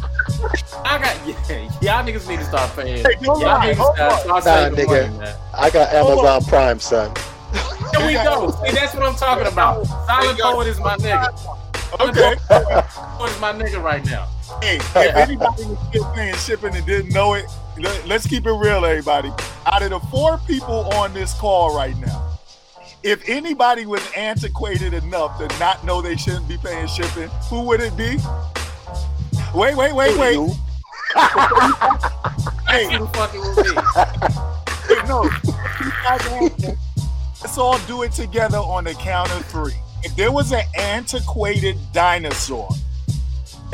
I 0.84 0.98
got 0.98 1.16
yeah, 1.26 1.70
y'all 1.80 2.04
niggas 2.06 2.28
need 2.28 2.38
to 2.38 2.44
stop 2.44 2.74
paying. 2.76 3.04
Hey, 3.04 3.14
y'all 3.20 3.38
lie. 3.40 3.72
niggas 3.72 3.76
Hold 3.76 3.96
start, 3.96 4.26
on. 4.30 4.42
start 4.42 4.72
Nah, 4.72 4.78
nigga. 4.78 5.10
money. 5.18 5.30
I 5.54 5.70
got 5.70 5.92
Amazon 5.92 6.44
Prime, 6.44 6.80
son. 6.80 7.12
There 7.92 8.06
we 8.06 8.14
go. 8.14 8.50
See, 8.64 8.72
that's 8.72 8.94
what 8.94 9.04
I'm 9.04 9.14
talking 9.14 9.46
about. 9.46 9.86
Silent 9.86 10.38
Poet 10.40 10.66
is 10.68 10.78
my 10.80 10.96
nigga. 10.96 11.28
Okay. 12.00 12.36
Poet 12.48 13.30
is 13.30 13.40
my 13.40 13.52
nigga 13.52 13.82
right 13.82 14.04
now. 14.06 14.26
Hey, 14.62 14.76
if 14.76 14.96
anybody 14.96 15.64
was 15.64 15.78
still 15.88 16.04
paying 16.14 16.34
shipping 16.36 16.74
and 16.74 16.84
didn't 16.86 17.12
know 17.12 17.34
it, 17.34 17.44
let- 17.44 17.63
let's 18.06 18.26
keep 18.26 18.46
it 18.46 18.52
real, 18.52 18.84
everybody. 18.84 19.32
Out 19.66 19.82
of 19.82 19.90
the 19.90 20.00
four 20.10 20.38
people 20.46 20.92
on 20.94 21.12
this 21.14 21.34
call 21.34 21.76
right 21.76 21.96
now, 21.98 22.38
if 23.02 23.28
anybody 23.28 23.86
was 23.86 24.02
antiquated 24.16 24.94
enough 24.94 25.38
to 25.38 25.58
not 25.58 25.84
know 25.84 26.00
they 26.00 26.16
shouldn't 26.16 26.48
be 26.48 26.56
paying 26.56 26.86
shipping, 26.86 27.28
who 27.50 27.62
would 27.62 27.80
it 27.80 27.96
be? 27.96 28.18
Wait, 29.54 29.76
wait, 29.76 29.94
wait, 29.94 30.16
wait. 30.18 30.34
You. 30.34 30.50
Hey, 32.66 32.92
Who 32.92 33.04
the 33.04 33.12
fuck 33.12 33.32
it 33.32 33.38
will 33.38 33.54
be? 33.62 34.94
Hey, 34.94 35.06
no. 35.06 35.22
You 35.22 35.92
guys 36.02 36.26
answer. 36.26 36.76
Let's 37.40 37.56
all 37.56 37.78
do 37.86 38.02
it 38.02 38.10
together 38.10 38.58
on 38.58 38.84
the 38.84 38.94
count 38.94 39.30
of 39.30 39.44
three. 39.46 39.74
If 40.02 40.16
there 40.16 40.32
was 40.32 40.50
an 40.50 40.64
antiquated 40.76 41.76
dinosaur 41.92 42.68
that 42.70 42.78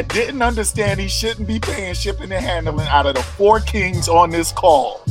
didn't 0.02 0.42
understand 0.42 1.00
he 1.00 1.08
shouldn't 1.08 1.46
be 1.46 1.58
paying 1.58 1.94
shipping 1.94 2.32
and 2.32 2.44
handling 2.44 2.86
out 2.88 3.06
of 3.06 3.14
the 3.14 3.22
four 3.22 3.60
kings 3.60 4.08
on 4.08 4.30
this 4.30 4.52
call, 4.52 5.02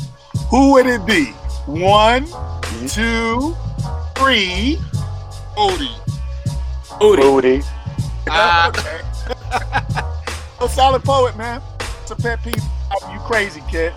who 0.49 0.73
would 0.73 0.87
it 0.87 1.05
be? 1.05 1.25
One, 1.65 2.25
two, 2.87 3.55
three. 4.15 4.77
Odie. 5.57 5.93
Booty. 6.99 7.21
Booty. 7.21 7.61
Ah. 8.29 8.69
okay. 8.69 9.01
so 10.59 10.67
Silent 10.67 11.03
Poet, 11.03 11.35
man. 11.37 11.61
It's 12.01 12.11
a 12.11 12.15
pet 12.15 12.41
peeve. 12.43 12.55
You 13.11 13.19
crazy 13.19 13.61
kid. 13.69 13.93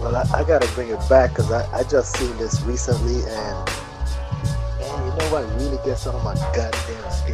Well, 0.00 0.16
I, 0.16 0.22
I 0.34 0.44
gotta 0.44 0.66
bring 0.74 0.88
it 0.88 0.98
back 1.08 1.30
because 1.30 1.52
I, 1.52 1.70
I 1.72 1.82
just 1.84 2.16
seen 2.16 2.36
this 2.38 2.60
recently, 2.62 3.16
and 3.16 3.66
man, 4.80 5.06
you 5.06 5.12
know 5.16 5.28
what 5.30 5.44
really 5.60 5.78
gets 5.84 6.06
on 6.06 6.24
my 6.24 6.34
goddamn 6.34 7.12
skin 7.12 7.31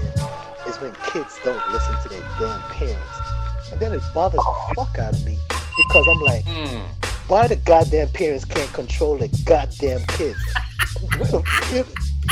when 0.81 0.93
kids 1.12 1.39
don't 1.45 1.72
listen 1.72 1.95
to 2.03 2.09
their 2.09 2.22
damn 2.39 2.61
parents, 2.70 3.18
and 3.72 3.81
then 3.81 3.93
it 3.93 4.03
bothers 4.14 4.39
the 4.41 4.74
fuck 4.76 4.99
out 4.99 5.12
of 5.14 5.24
me 5.24 5.39
because 5.76 6.07
I'm 6.09 6.20
like, 6.20 6.45
Mm. 6.45 6.83
why 7.29 7.47
the 7.49 7.57
goddamn 7.57 8.09
parents 8.09 8.45
can't 8.45 8.72
control 8.72 9.16
their 9.18 9.29
goddamn 9.45 10.01
kids? 10.09 10.39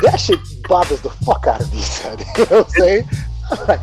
That 0.03 0.17
shit 0.21 0.39
bothers 0.69 1.01
the 1.01 1.11
fuck 1.25 1.47
out 1.47 1.61
of 1.61 1.73
me, 1.73 1.81
son. 1.83 2.19
You 2.19 2.25
know 2.47 2.63
what 2.63 2.67
I'm 2.67 2.71
saying? 2.71 3.09
Like, 3.69 3.81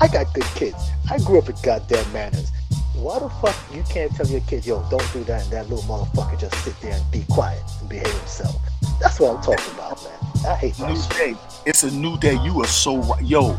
I 0.00 0.08
got 0.08 0.32
good 0.34 0.44
kids. 0.54 0.76
I 1.10 1.18
grew 1.18 1.38
up 1.38 1.46
with 1.46 1.62
goddamn 1.62 2.10
manners. 2.12 2.50
Why 2.94 3.18
the 3.18 3.28
fuck 3.28 3.54
you 3.74 3.82
can't 3.84 4.10
tell 4.14 4.26
your 4.26 4.40
kid, 4.42 4.64
yo, 4.66 4.82
don't 4.90 5.12
do 5.12 5.22
that, 5.24 5.42
and 5.44 5.52
that 5.52 5.68
little 5.68 5.84
motherfucker 5.84 6.38
just 6.40 6.54
sit 6.64 6.78
there 6.80 6.92
and 6.92 7.10
be 7.10 7.24
quiet 7.30 7.62
and 7.80 7.88
behave 7.88 8.06
himself? 8.08 8.56
That's 9.00 9.20
what 9.20 9.36
I'm 9.36 9.42
talking 9.42 9.74
about, 9.74 10.02
man. 10.02 10.35
I 10.46 10.54
hate 10.54 10.78
New 10.78 10.96
day. 11.10 11.34
It's 11.64 11.82
a 11.82 11.90
new 11.90 12.16
day. 12.18 12.38
You 12.44 12.62
are 12.62 12.68
so 12.68 12.98
right. 12.98 13.20
Yo, 13.20 13.58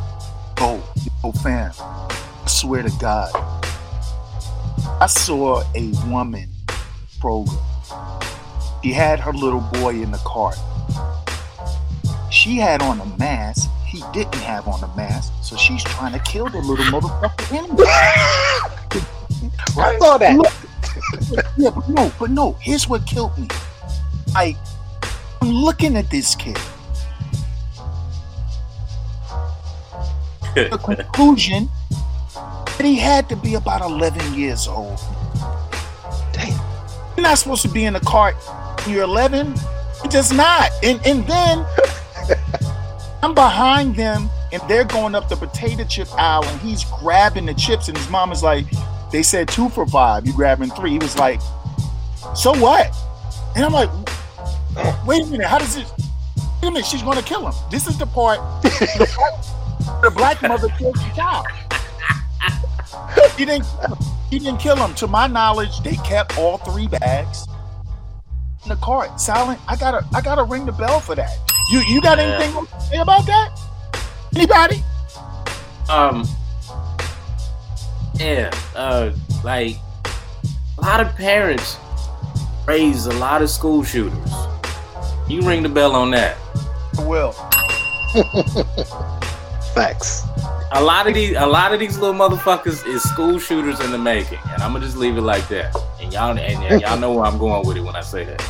yo, 0.58 0.82
yo, 1.22 1.32
fam. 1.44 1.74
I 1.80 2.48
swear 2.48 2.82
to 2.82 2.92
God. 2.98 3.30
I 5.02 5.08
saw 5.08 5.64
a 5.76 5.92
woman 6.06 6.50
program. 7.20 7.58
She 8.82 8.94
had 8.94 9.20
her 9.20 9.34
little 9.34 9.60
boy 9.74 9.96
in 9.96 10.12
the 10.12 10.18
cart. 10.20 10.56
She 12.32 12.56
had 12.56 12.82
on 12.82 13.02
a 13.02 13.06
mask. 13.18 13.70
He 13.86 14.02
didn't 14.14 14.36
have 14.36 14.66
on 14.70 14.82
a 14.82 14.96
mask. 14.96 15.34
So 15.42 15.58
she's 15.58 15.84
trying 15.84 16.14
to 16.14 16.20
kill 16.20 16.48
the 16.48 16.60
little 16.60 16.86
motherfucker 16.86 17.52
anyway. 17.54 17.84
I 19.78 19.98
saw 20.00 20.18
that. 20.18 20.38
Look, 20.38 20.54
yeah, 21.58 21.70
but 21.70 21.90
no, 21.90 22.12
but 22.18 22.30
no. 22.30 22.54
Here's 22.62 22.88
what 22.88 23.06
killed 23.06 23.38
me. 23.38 23.50
Like, 24.34 24.56
I'm 25.42 25.50
looking 25.50 25.98
at 25.98 26.10
this 26.10 26.34
kid. 26.34 26.58
The 30.66 30.78
conclusion 30.84 31.70
that 32.34 32.86
he 32.86 32.96
had 32.96 33.28
to 33.30 33.36
be 33.36 33.56
about 33.56 33.82
11 33.82 34.34
years 34.34 34.68
old. 34.68 35.00
Damn. 36.34 36.60
You're 37.16 37.24
not 37.24 37.38
supposed 37.38 37.62
to 37.64 37.70
be 37.70 37.86
in 37.86 37.96
a 37.96 38.00
cart 38.02 38.36
when 38.86 38.96
you're 38.96 39.04
11. 39.04 39.56
You're 40.04 40.12
just 40.12 40.34
not. 40.34 40.70
And 40.84 41.00
and 41.06 41.26
then 41.28 41.66
I'm 43.24 43.34
behind 43.34 43.96
them 43.96 44.30
and 44.52 44.62
they're 44.70 44.84
going 44.84 45.16
up 45.16 45.28
the 45.28 45.36
potato 45.36 45.84
chip 45.84 46.08
aisle 46.14 46.44
and 46.46 46.62
he's 46.62 46.84
grabbing 46.84 47.46
the 47.46 47.54
chips 47.54 47.88
and 47.88 47.98
his 47.98 48.10
mom 48.10 48.32
is 48.32 48.44
like, 48.44 48.66
they 49.12 49.24
said 49.24 49.48
two 49.48 49.70
for 49.70 49.88
five, 49.88 50.26
you 50.26 50.34
grabbing 50.34 50.70
three. 50.70 50.92
He 50.92 51.00
was 51.00 51.18
like, 51.18 51.42
so 52.36 52.56
what? 52.60 52.96
And 53.56 53.66
I'm 53.66 53.74
like, 53.74 53.90
wait 55.06 55.24
a 55.24 55.26
minute, 55.28 55.48
how 55.48 55.58
does 55.58 55.76
this? 55.76 55.92
Wait 56.62 56.70
a 56.70 56.72
minute, 56.72 56.86
she's 56.86 57.02
gonna 57.02 57.22
kill 57.22 57.48
him. 57.48 57.54
This 57.72 57.88
is 57.88 57.98
the 57.98 58.06
part 58.06 58.40
the 60.02 60.12
black 60.16 60.42
mother 60.42 60.70
killed 60.78 60.96
the 60.96 61.12
child. 61.16 61.46
He 63.38 63.46
didn't. 63.46 63.66
He 64.30 64.40
didn't 64.40 64.60
kill 64.60 64.76
him. 64.76 64.94
To 64.96 65.08
my 65.08 65.28
knowledge, 65.28 65.80
they 65.82 65.96
kept 65.98 66.38
all 66.38 66.58
three 66.58 66.88
bags 66.88 67.48
in 68.64 68.70
the 68.70 68.76
cart. 68.78 69.20
Silent. 69.20 69.60
I 69.68 69.76
gotta. 69.76 70.06
I 70.14 70.22
gotta 70.22 70.44
ring 70.44 70.66
the 70.66 70.72
bell 70.72 71.00
for 71.00 71.16
that. 71.16 71.30
You. 71.72 71.80
You 71.82 72.02
got 72.02 72.18
Yeah. 72.18 72.24
anything 72.40 72.66
to 72.66 72.82
say 72.82 72.98
about 72.98 73.26
that? 73.26 73.58
Anybody? 74.36 74.84
Um, 75.90 76.28
Yeah, 78.16 78.52
uh, 78.76 79.12
like 79.44 79.78
a 80.78 80.82
lot 80.82 81.00
of 81.00 81.16
parents 81.16 81.78
raise 82.68 83.06
a 83.06 83.14
lot 83.14 83.42
of 83.42 83.50
school 83.50 83.84
shooters. 83.84 84.32
You 85.28 85.42
ring 85.44 85.62
the 85.64 85.70
bell 85.70 85.96
on 85.96 86.12
that. 86.12 86.38
I 86.98 87.04
Will. 87.04 87.36
Facts. 89.78 90.24
A 90.72 90.84
lot 90.84 91.08
of 91.08 91.14
these, 91.14 91.36
a 91.38 91.46
lot 91.46 91.72
of 91.72 91.80
these 91.80 91.98
little 92.00 92.16
motherfuckers 92.16 92.86
is 92.88 93.04
school 93.04 93.38
shooters 93.38 93.80
in 93.80 93.92
the 93.92 93.98
making, 93.98 94.40
and 94.52 94.64
I'm 94.64 94.74
gonna 94.74 94.84
just 94.84 94.98
leave 94.98 95.18
it 95.18 95.22
like 95.22 95.48
that. 95.50 95.76
And 96.02 96.12
y'all, 96.12 96.38
and 96.38 96.82
y'all 96.82 96.98
know 96.98 97.14
where 97.14 97.26
I'm 97.26 97.38
going 97.38 97.66
with 97.66 97.78
it 97.78 97.82
when 97.82 97.96
I 97.96 98.02
say 98.02 98.26
that. 98.26 98.44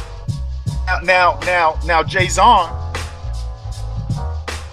Now, 0.85 0.99
now, 1.03 1.39
now, 1.45 1.79
now, 1.85 2.03
Jayzon, 2.03 2.71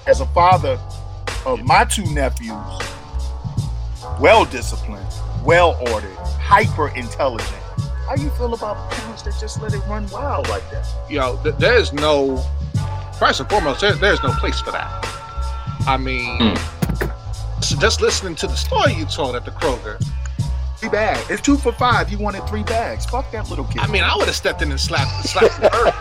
as 0.06 0.20
a 0.20 0.26
father 0.26 0.78
of 1.44 1.64
my 1.64 1.84
two 1.84 2.06
nephews, 2.14 2.54
well 4.20 4.44
disciplined, 4.44 5.06
well 5.44 5.76
ordered, 5.90 6.16
hyper 6.38 6.88
intelligent. 6.90 7.50
How 8.06 8.14
you 8.14 8.30
feel 8.30 8.54
about 8.54 8.90
parents 8.92 9.22
that 9.22 9.34
just 9.40 9.60
let 9.60 9.74
it 9.74 9.82
run 9.88 10.08
wild 10.10 10.48
like 10.48 10.70
that? 10.70 10.86
Yo, 11.10 11.20
know, 11.20 11.42
th- 11.42 11.56
there's 11.56 11.92
no. 11.92 12.36
First 13.18 13.40
and 13.40 13.50
foremost, 13.50 13.80
there, 13.80 13.94
there's 13.94 14.22
no 14.22 14.30
place 14.30 14.60
for 14.60 14.70
that. 14.70 15.23
I 15.86 15.96
mean, 15.96 16.38
mm. 16.38 17.62
so 17.64 17.76
just 17.78 18.00
listening 18.00 18.34
to 18.36 18.46
the 18.46 18.56
story 18.56 18.94
you 18.94 19.04
told 19.04 19.36
at 19.36 19.44
the 19.44 19.50
Kroger, 19.50 20.02
Three 20.84 20.90
bags. 20.90 21.30
It's 21.30 21.40
two 21.40 21.56
for 21.56 21.72
five. 21.72 22.10
You 22.10 22.18
wanted 22.18 22.46
three 22.46 22.62
bags. 22.62 23.06
Fuck 23.06 23.30
that 23.30 23.48
little 23.48 23.64
kid. 23.64 23.80
I 23.80 23.86
mean, 23.86 24.02
I 24.02 24.14
would 24.16 24.26
have 24.26 24.36
stepped 24.36 24.60
in 24.60 24.70
and 24.70 24.78
slapped, 24.78 25.26
slapped 25.26 25.56
the 25.56 25.70
bird. 25.70 25.94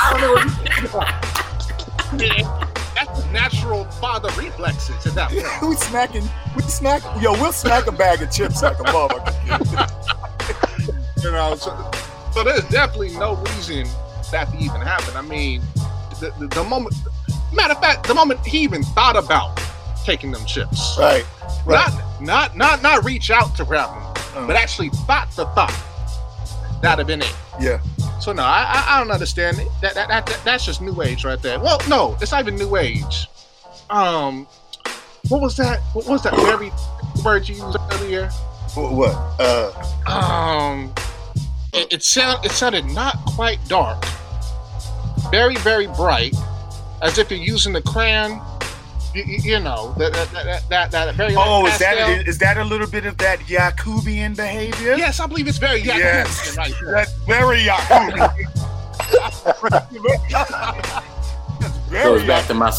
I 0.00 0.10
don't 0.12 0.20
know 0.22 0.32
what 0.32 0.44
you 0.44 0.50
think 0.50 0.94
about. 0.94 2.74
That's 2.94 3.26
natural 3.26 3.84
father 3.84 4.30
reflexes 4.40 5.06
at 5.06 5.14
that 5.14 5.30
point. 5.30 5.44
we 5.68 5.76
smacking, 5.76 6.24
we 6.56 6.62
smack. 6.62 7.02
Yo, 7.20 7.32
we'll 7.32 7.52
smack 7.52 7.86
a 7.86 7.92
bag 7.92 8.22
of 8.22 8.32
chips 8.32 8.62
like 8.62 8.78
a 8.78 8.84
motherfucker. 8.84 9.94
You 11.22 11.32
know, 11.32 11.56
so, 11.56 11.90
so 12.32 12.44
there's 12.44 12.62
definitely 12.68 13.10
no 13.18 13.34
reason 13.34 13.86
that 14.30 14.50
to 14.52 14.56
even 14.56 14.80
happen. 14.80 15.16
I 15.16 15.20
mean, 15.20 15.62
the, 16.20 16.32
the, 16.38 16.46
the 16.46 16.62
moment, 16.62 16.94
matter 17.52 17.74
of 17.74 17.80
fact, 17.80 18.06
the 18.06 18.14
moment 18.14 18.44
he 18.46 18.58
even 18.58 18.82
thought 18.82 19.16
about 19.16 19.60
taking 20.04 20.30
them 20.32 20.44
chips, 20.46 20.96
right, 20.98 21.24
right. 21.66 21.90
not 22.20 22.20
not 22.22 22.56
not 22.56 22.82
not 22.82 23.04
reach 23.04 23.30
out 23.30 23.54
to 23.56 23.64
grab 23.64 23.88
them, 23.90 24.24
Uh. 24.42 24.46
but 24.46 24.56
actually 24.56 24.90
thought 25.06 25.30
the 25.32 25.46
thought. 25.46 25.74
That'd 26.82 26.98
have 26.98 27.06
been 27.06 27.22
it. 27.22 27.34
Yeah. 27.60 27.80
So 28.20 28.32
no, 28.32 28.42
I 28.42 28.64
I, 28.68 28.96
I 28.96 28.98
don't 29.00 29.10
understand 29.10 29.58
it. 29.58 29.68
That, 29.82 29.94
that 29.94 30.08
that 30.08 30.26
that 30.26 30.40
that's 30.44 30.64
just 30.64 30.80
new 30.80 31.02
age 31.02 31.24
right 31.24 31.40
there. 31.42 31.58
Well, 31.58 31.78
no, 31.88 32.16
it's 32.20 32.30
not 32.32 32.40
even 32.42 32.56
new 32.56 32.76
age. 32.76 33.26
Um, 33.90 34.46
what 35.28 35.40
was 35.40 35.56
that? 35.56 35.80
What 35.92 36.06
was 36.06 36.22
that 36.22 36.34
very 36.36 36.70
word 37.24 37.48
you 37.48 37.56
used 37.56 37.76
earlier? 37.92 38.28
What? 38.74 38.92
what? 38.92 39.40
Uh, 39.40 39.72
Um, 40.06 40.92
it, 41.72 41.92
it 41.92 42.02
sound 42.02 42.44
it 42.44 42.52
sounded 42.52 42.84
not 42.86 43.16
quite 43.26 43.58
dark, 43.68 44.04
very 45.30 45.56
very 45.56 45.86
bright, 45.88 46.34
as 47.02 47.18
if 47.18 47.30
you're 47.30 47.40
using 47.40 47.72
the 47.72 47.82
crayon. 47.82 48.40
You, 49.14 49.22
you- 49.24 49.38
you 49.52 49.58
know 49.60 49.94
that 49.96 50.12
that 50.12 50.30
that 50.32 50.68
that, 50.68 50.90
that 50.90 51.14
very 51.14 51.34
light 51.34 51.46
oh, 51.48 51.64
is 51.66 51.72
pastel. 51.78 51.96
that 52.08 52.28
is 52.28 52.38
that 52.38 52.58
a 52.58 52.64
little 52.64 52.86
bit 52.86 53.06
of 53.06 53.16
that 53.18 53.38
Yakubian 53.40 54.36
behavior? 54.36 54.96
Yes, 54.96 55.18
I 55.18 55.26
believe 55.26 55.48
it's 55.48 55.56
very 55.58 55.80
Yakubian 55.80 55.98
Yes. 55.98 56.56
right 56.58 56.74
there. 56.80 56.92
That's 56.96 57.12
very 57.24 57.62
Yakubian. 57.64 58.34
That's 61.60 61.76
very 61.88 62.04
Goes 62.04 62.24
back 62.26 62.46
to 62.48 62.54
my 62.54 62.70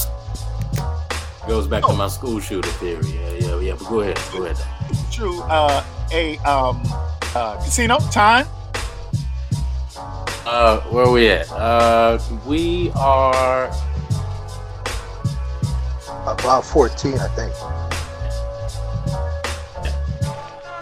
goes 1.47 1.67
back 1.67 1.83
to 1.85 1.93
my 1.93 2.07
school 2.07 2.39
shooter 2.39 2.69
theory. 2.73 3.07
Yeah, 3.09 3.31
yeah, 3.49 3.59
yeah. 3.59 3.73
But 3.73 3.87
go 3.89 3.99
ahead, 4.01 4.19
go 4.31 4.43
ahead. 4.45 4.57
true. 5.11 5.41
Uh, 5.41 5.83
a 6.11 6.37
um, 6.39 6.81
uh, 7.35 7.57
Kasino 7.57 7.99
time. 8.11 8.45
Uh, 10.45 10.79
where 10.91 11.05
are 11.05 11.11
we 11.11 11.29
at? 11.29 11.49
Uh, 11.51 12.19
we 12.45 12.91
are 12.95 13.71
About 16.29 16.63
14, 16.63 17.15
I 17.15 17.27
think. 17.29 17.53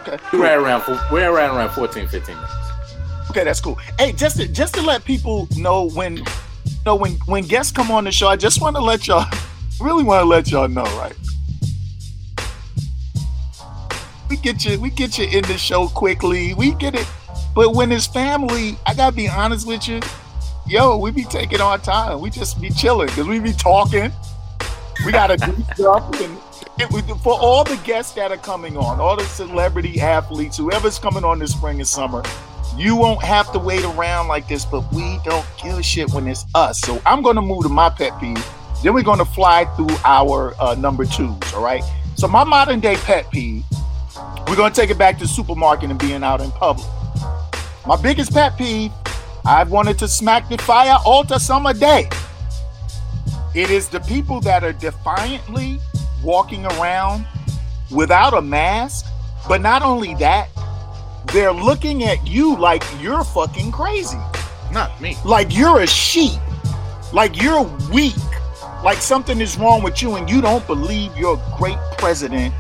Okay. 0.02 0.24
we're 0.34 0.44
right 0.44 0.58
around 0.58 0.84
we're 1.10 1.32
right 1.32 1.50
around 1.50 1.70
14, 1.70 2.06
15 2.08 2.36
minutes. 2.36 2.54
Okay, 3.30 3.46
that's 3.46 3.62
cool. 3.62 3.76
Hey, 3.98 4.12
just 4.12 4.36
to, 4.38 4.48
just 4.48 4.74
to 4.76 4.82
let 4.82 5.06
people 5.06 5.48
know 5.56 5.90
when, 5.90 6.18
you 6.18 6.24
know, 6.86 6.96
when 6.96 7.14
when 7.28 7.46
guests 7.46 7.72
come 7.72 7.92
on 7.92 8.04
the 8.04 8.12
show, 8.12 8.28
I 8.28 8.36
just 8.36 8.62
want 8.62 8.76
to 8.76 8.82
let 8.82 9.08
y'all, 9.08 9.26
really 9.80 10.04
want 10.04 10.22
to 10.24 10.28
let 10.28 10.52
y'all 10.52 10.68
know, 10.68 10.84
right? 10.84 11.16
We 14.30 14.36
get 14.36 14.66
you, 14.66 14.78
we 14.82 14.90
get 14.90 15.18
you 15.18 15.28
in 15.28 15.44
the 15.44 15.58
show 15.58 15.88
quickly. 15.88 16.56
We 16.56 16.74
get 16.74 16.94
it, 16.94 17.08
but 17.56 17.74
when 17.74 17.94
it's 17.94 18.06
family, 18.06 18.78
I 18.86 18.94
gotta 18.94 19.16
be 19.16 19.30
honest 19.30 19.66
with 19.66 19.88
you. 19.88 20.02
Yo, 20.68 20.98
we 20.98 21.12
be 21.12 21.24
taking 21.24 21.62
our 21.62 21.78
time. 21.78 22.20
We 22.20 22.30
just 22.32 22.60
be 22.60 22.70
chilling 22.70 23.08
because 23.08 23.28
we 23.28 23.40
be 23.40 23.54
talking. 23.54 24.12
We 25.06 25.12
gotta 25.12 25.38
do 25.38 25.56
stuff 25.76 26.22
and. 26.22 26.38
It, 26.80 26.92
for 27.24 27.34
all 27.34 27.64
the 27.64 27.80
guests 27.84 28.14
that 28.14 28.32
are 28.32 28.38
coming 28.38 28.78
on, 28.78 29.00
all 29.00 29.16
the 29.16 29.24
celebrity 29.24 30.00
athletes, 30.00 30.58
whoever's 30.58 31.00
coming 31.00 31.24
on 31.24 31.40
this 31.40 31.54
spring 31.54 31.80
and 31.80 31.88
summer, 31.88 32.22
you 32.76 32.96
won't 32.96 33.24
have 33.24 33.52
to 33.54 33.60
wait 33.60 33.84
around 33.84 34.28
like 34.28 34.48
this, 34.48 34.64
but 34.64 34.82
we 34.94 35.20
don't 35.24 35.46
give 35.62 35.80
a 35.80 35.84
shit 35.84 36.12
when 36.12 36.28
it's 36.28 36.46
us. 36.54 36.80
So 36.82 37.02
I'm 37.06 37.24
going 37.24 37.36
to 37.36 37.42
move 37.42 37.64
to 37.64 37.70
my 37.70 37.90
pet 37.90 38.20
peeve. 38.20 38.46
Then 38.84 38.94
we're 38.94 39.02
going 39.02 39.18
to 39.18 39.26
fly 39.26 39.66
through 39.76 39.90
our 40.06 40.54
uh, 40.60 40.76
number 40.76 41.06
twos. 41.06 41.36
All 41.56 41.64
right. 41.64 41.84
So 42.16 42.28
my 42.28 42.44
modern 42.44 42.80
day 42.80 42.96
pet 42.98 43.30
peeve, 43.32 43.64
we're 44.48 44.56
going 44.56 44.72
to 44.72 44.80
take 44.80 44.92
it 44.92 44.98
back 45.00 45.18
to 45.20 45.28
supermarket 45.28 45.90
and 45.90 46.00
being 46.00 46.24
out 46.24 46.42
in 46.42 46.52
public. 46.52 46.86
My 47.88 48.00
biggest 48.00 48.32
pet 48.32 48.56
peeve, 48.56 48.92
I've 49.46 49.72
wanted 49.72 49.98
to 50.00 50.08
smack 50.08 50.48
the 50.48 50.58
fire 50.60 50.98
altar 51.04 51.40
summer 51.40 51.74
day. 51.74 52.10
It 53.58 53.72
is 53.72 53.90
the 53.90 54.02
people 54.02 54.40
that 54.42 54.64
are 54.64 54.72
defiantly 54.72 55.80
walking 56.22 56.64
around 56.64 57.26
without 57.90 58.36
a 58.36 58.42
mask. 58.42 59.08
But 59.48 59.62
not 59.62 59.82
only 59.82 60.14
that, 60.20 60.50
they're 61.34 61.52
looking 61.52 62.04
at 62.04 62.28
you 62.28 62.56
like 62.56 62.84
you're 63.02 63.24
fucking 63.24 63.72
crazy. 63.72 64.20
Not 64.72 65.02
me. 65.02 65.18
Like 65.26 65.58
you're 65.58 65.80
a 65.80 65.88
sheep. 65.88 66.40
Like 67.12 67.42
you're 67.42 67.64
weak. 67.92 68.14
Like 68.84 69.00
something 69.00 69.42
is 69.42 69.58
wrong 69.58 69.82
with 69.82 70.04
you 70.04 70.18
and 70.18 70.30
you 70.30 70.40
don't 70.40 70.66
believe 70.68 71.18
your 71.18 71.42
great 71.58 71.80
president, 71.98 72.54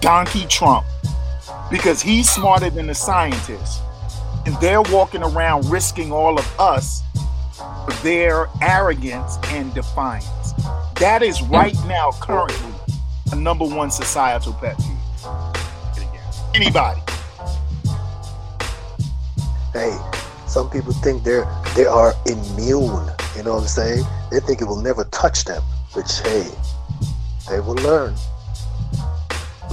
Donkey 0.00 0.46
Trump, 0.46 0.86
because 1.70 2.00
he's 2.00 2.30
smarter 2.30 2.70
than 2.70 2.86
the 2.86 2.94
scientists. 2.94 3.82
And 4.46 4.58
they're 4.62 4.80
walking 4.80 5.22
around 5.22 5.68
risking 5.68 6.10
all 6.10 6.38
of 6.38 6.58
us 6.58 7.02
their 8.02 8.48
arrogance 8.60 9.38
and 9.48 9.72
defiance. 9.74 10.52
That 10.96 11.22
is 11.22 11.42
right 11.42 11.76
now, 11.86 12.12
currently, 12.20 12.72
a 13.32 13.36
number 13.36 13.64
one 13.64 13.90
societal 13.90 14.52
pet 14.54 14.76
peeve. 14.78 15.32
Anybody. 16.54 17.00
Hey, 19.72 19.98
some 20.46 20.68
people 20.68 20.92
think 20.92 21.24
they're 21.24 21.46
they 21.74 21.86
are 21.86 22.12
immune. 22.26 23.08
You 23.36 23.42
know 23.42 23.54
what 23.54 23.62
I'm 23.62 23.66
saying? 23.66 24.04
They 24.30 24.40
think 24.40 24.60
it 24.60 24.66
will 24.66 24.82
never 24.82 25.04
touch 25.04 25.44
them. 25.44 25.62
Which 25.94 26.20
hey, 26.20 26.46
they 27.48 27.60
will 27.60 27.76
learn. 27.76 28.14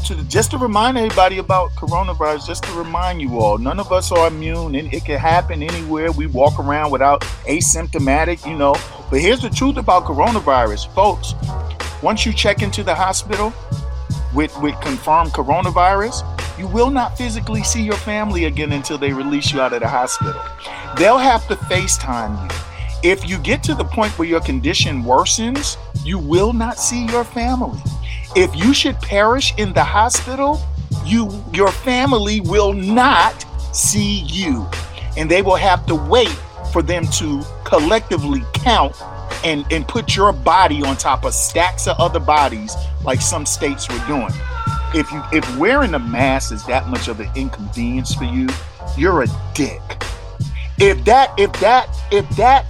To 0.09 0.23
just 0.23 0.49
to 0.51 0.57
remind 0.57 0.97
everybody 0.97 1.37
about 1.37 1.69
coronavirus, 1.71 2.47
just 2.47 2.63
to 2.63 2.71
remind 2.73 3.21
you 3.21 3.37
all, 3.39 3.59
none 3.59 3.79
of 3.79 3.91
us 3.91 4.11
are 4.11 4.27
immune, 4.27 4.73
and 4.73 4.91
it 4.91 5.05
can 5.05 5.19
happen 5.19 5.61
anywhere. 5.61 6.11
We 6.11 6.25
walk 6.25 6.59
around 6.59 6.91
without 6.91 7.21
asymptomatic, 7.45 8.45
you 8.49 8.57
know. 8.57 8.75
But 9.11 9.21
here's 9.21 9.41
the 9.41 9.51
truth 9.51 9.77
about 9.77 10.05
coronavirus, 10.05 10.91
folks. 10.95 11.35
Once 12.01 12.25
you 12.25 12.33
check 12.33 12.63
into 12.63 12.83
the 12.83 12.95
hospital 12.95 13.53
with 14.33 14.55
with 14.61 14.79
confirmed 14.81 15.31
coronavirus, 15.31 16.25
you 16.57 16.65
will 16.67 16.89
not 16.89 17.15
physically 17.15 17.63
see 17.63 17.83
your 17.83 17.97
family 17.97 18.45
again 18.45 18.71
until 18.71 18.97
they 18.97 19.13
release 19.13 19.53
you 19.53 19.61
out 19.61 19.73
of 19.73 19.81
the 19.81 19.87
hospital. 19.87 20.41
They'll 20.97 21.19
have 21.19 21.47
to 21.49 21.55
FaceTime 21.55 22.43
you. 22.43 23.11
If 23.11 23.29
you 23.29 23.37
get 23.37 23.61
to 23.63 23.75
the 23.75 23.85
point 23.85 24.17
where 24.17 24.27
your 24.27 24.41
condition 24.41 25.03
worsens, 25.03 25.77
you 26.03 26.17
will 26.17 26.51
not 26.51 26.79
see 26.79 27.05
your 27.05 27.23
family. 27.23 27.79
If 28.35 28.55
you 28.55 28.73
should 28.73 28.99
perish 29.01 29.53
in 29.57 29.73
the 29.73 29.83
hospital, 29.83 30.61
you 31.03 31.43
your 31.51 31.71
family 31.71 32.41
will 32.41 32.73
not 32.73 33.45
see 33.75 34.21
you. 34.21 34.67
And 35.17 35.29
they 35.29 35.41
will 35.41 35.55
have 35.55 35.85
to 35.87 35.95
wait 35.95 36.35
for 36.71 36.83
them 36.83 37.07
to 37.07 37.41
collectively 37.63 38.43
count 38.53 38.95
and, 39.43 39.65
and 39.71 39.87
put 39.87 40.15
your 40.15 40.31
body 40.31 40.83
on 40.83 40.95
top 40.95 41.25
of 41.25 41.33
stacks 41.33 41.87
of 41.87 41.99
other 41.99 42.19
bodies 42.19 42.75
like 43.03 43.19
some 43.21 43.45
states 43.45 43.89
were 43.89 44.05
doing. 44.05 44.31
If 44.93 45.11
you 45.11 45.23
if 45.31 45.57
wearing 45.57 45.95
a 45.95 45.99
mask 45.99 46.51
is 46.51 46.63
that 46.65 46.87
much 46.87 47.07
of 47.07 47.19
an 47.19 47.29
inconvenience 47.35 48.13
for 48.13 48.25
you, 48.25 48.47
you're 48.95 49.23
a 49.23 49.27
dick. 49.55 49.81
If 50.77 51.03
that 51.05 51.33
if 51.39 51.51
that 51.61 51.89
if 52.11 52.29
that 52.37 52.69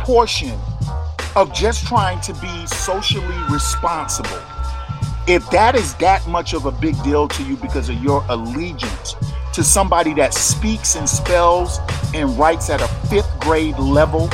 portion 0.00 0.58
of 1.36 1.52
just 1.52 1.86
trying 1.86 2.20
to 2.22 2.32
be 2.34 2.66
socially 2.66 3.36
responsible 3.50 4.42
if 5.28 5.48
that 5.50 5.74
is 5.74 5.94
that 5.96 6.26
much 6.26 6.54
of 6.54 6.64
a 6.64 6.72
big 6.72 7.00
deal 7.02 7.28
to 7.28 7.42
you 7.42 7.56
because 7.56 7.90
of 7.90 8.02
your 8.02 8.24
allegiance 8.30 9.14
to 9.52 9.62
somebody 9.62 10.14
that 10.14 10.32
speaks 10.32 10.96
and 10.96 11.06
spells 11.06 11.78
and 12.14 12.38
writes 12.38 12.70
at 12.70 12.80
a 12.80 12.88
fifth 13.08 13.38
grade 13.38 13.78
level, 13.78 14.30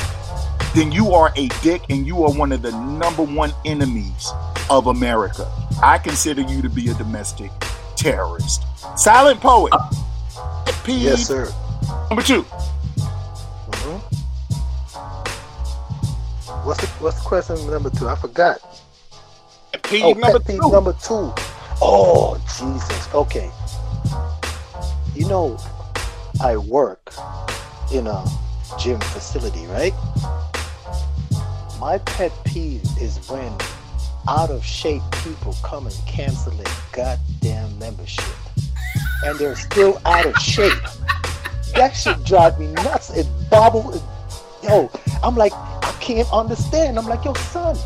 then 0.75 0.93
you 0.93 1.11
are 1.13 1.33
a 1.37 1.49
dick 1.63 1.83
and 1.91 2.07
you 2.07 2.23
are 2.25 2.33
one 2.33 2.53
of 2.53 2.63
the 2.63 2.71
number 2.71 3.23
one 3.23 3.53
enemies 3.65 4.31
of 4.71 4.87
America. 4.87 5.51
I 5.83 5.99
consider 5.99 6.43
you 6.43 6.63
to 6.63 6.69
be 6.69 6.89
a 6.89 6.95
domestic 6.95 7.51
terrorist. 7.97 8.63
Silent 8.97 9.41
poet. 9.41 9.73
P. 10.85 10.97
Yes, 10.97 11.27
sir. 11.27 11.53
Number 12.09 12.23
two. 12.23 12.43
Mhm. 13.71 14.01
What's 16.65 16.81
the, 16.81 16.87
what's 17.01 17.17
the 17.19 17.25
question 17.25 17.71
number 17.71 17.91
two? 17.91 18.09
I 18.09 18.15
forgot. 18.15 18.61
P 19.85 20.03
Oh, 20.03 20.13
number 20.13 20.39
pet 20.39 20.47
peeve 20.47 20.61
two. 20.61 20.71
number 20.73 20.93
two. 20.95 21.33
Oh, 21.83 22.41
Jesus. 22.59 23.15
Okay. 23.15 23.51
You 25.15 25.29
know, 25.29 25.59
I 26.43 26.57
work 26.57 27.15
in 27.93 28.07
a 28.07 28.25
gym 28.79 29.01
facility, 29.01 29.67
right? 29.67 29.93
My 31.79 31.99
pet 31.99 32.33
peeve 32.45 32.83
is 33.01 33.19
when 33.29 33.53
out 34.29 34.51
of 34.51 34.65
shape 34.65 35.03
people 35.23 35.55
come 35.63 35.87
and 35.87 35.97
cancel 36.07 36.53
their 36.53 36.73
goddamn 36.93 37.79
membership. 37.79 38.25
And 39.25 39.39
they're 39.39 39.57
still 39.57 40.01
out 40.07 40.27
of 40.27 40.35
shape. 40.37 40.73
That 41.75 41.91
should 41.91 42.25
drive 42.25 42.59
me 42.59 42.73
nuts. 42.73 43.11
It 43.11 43.27
bobble. 43.51 43.93
It, 43.95 44.03
yo, 44.63 44.91
I'm 45.23 45.37
like, 45.37 45.53
I 45.53 45.95
can't 46.01 46.31
understand. 46.33 46.99
I'm 46.99 47.07
like, 47.07 47.25
yo, 47.25 47.35
son, 47.35 47.77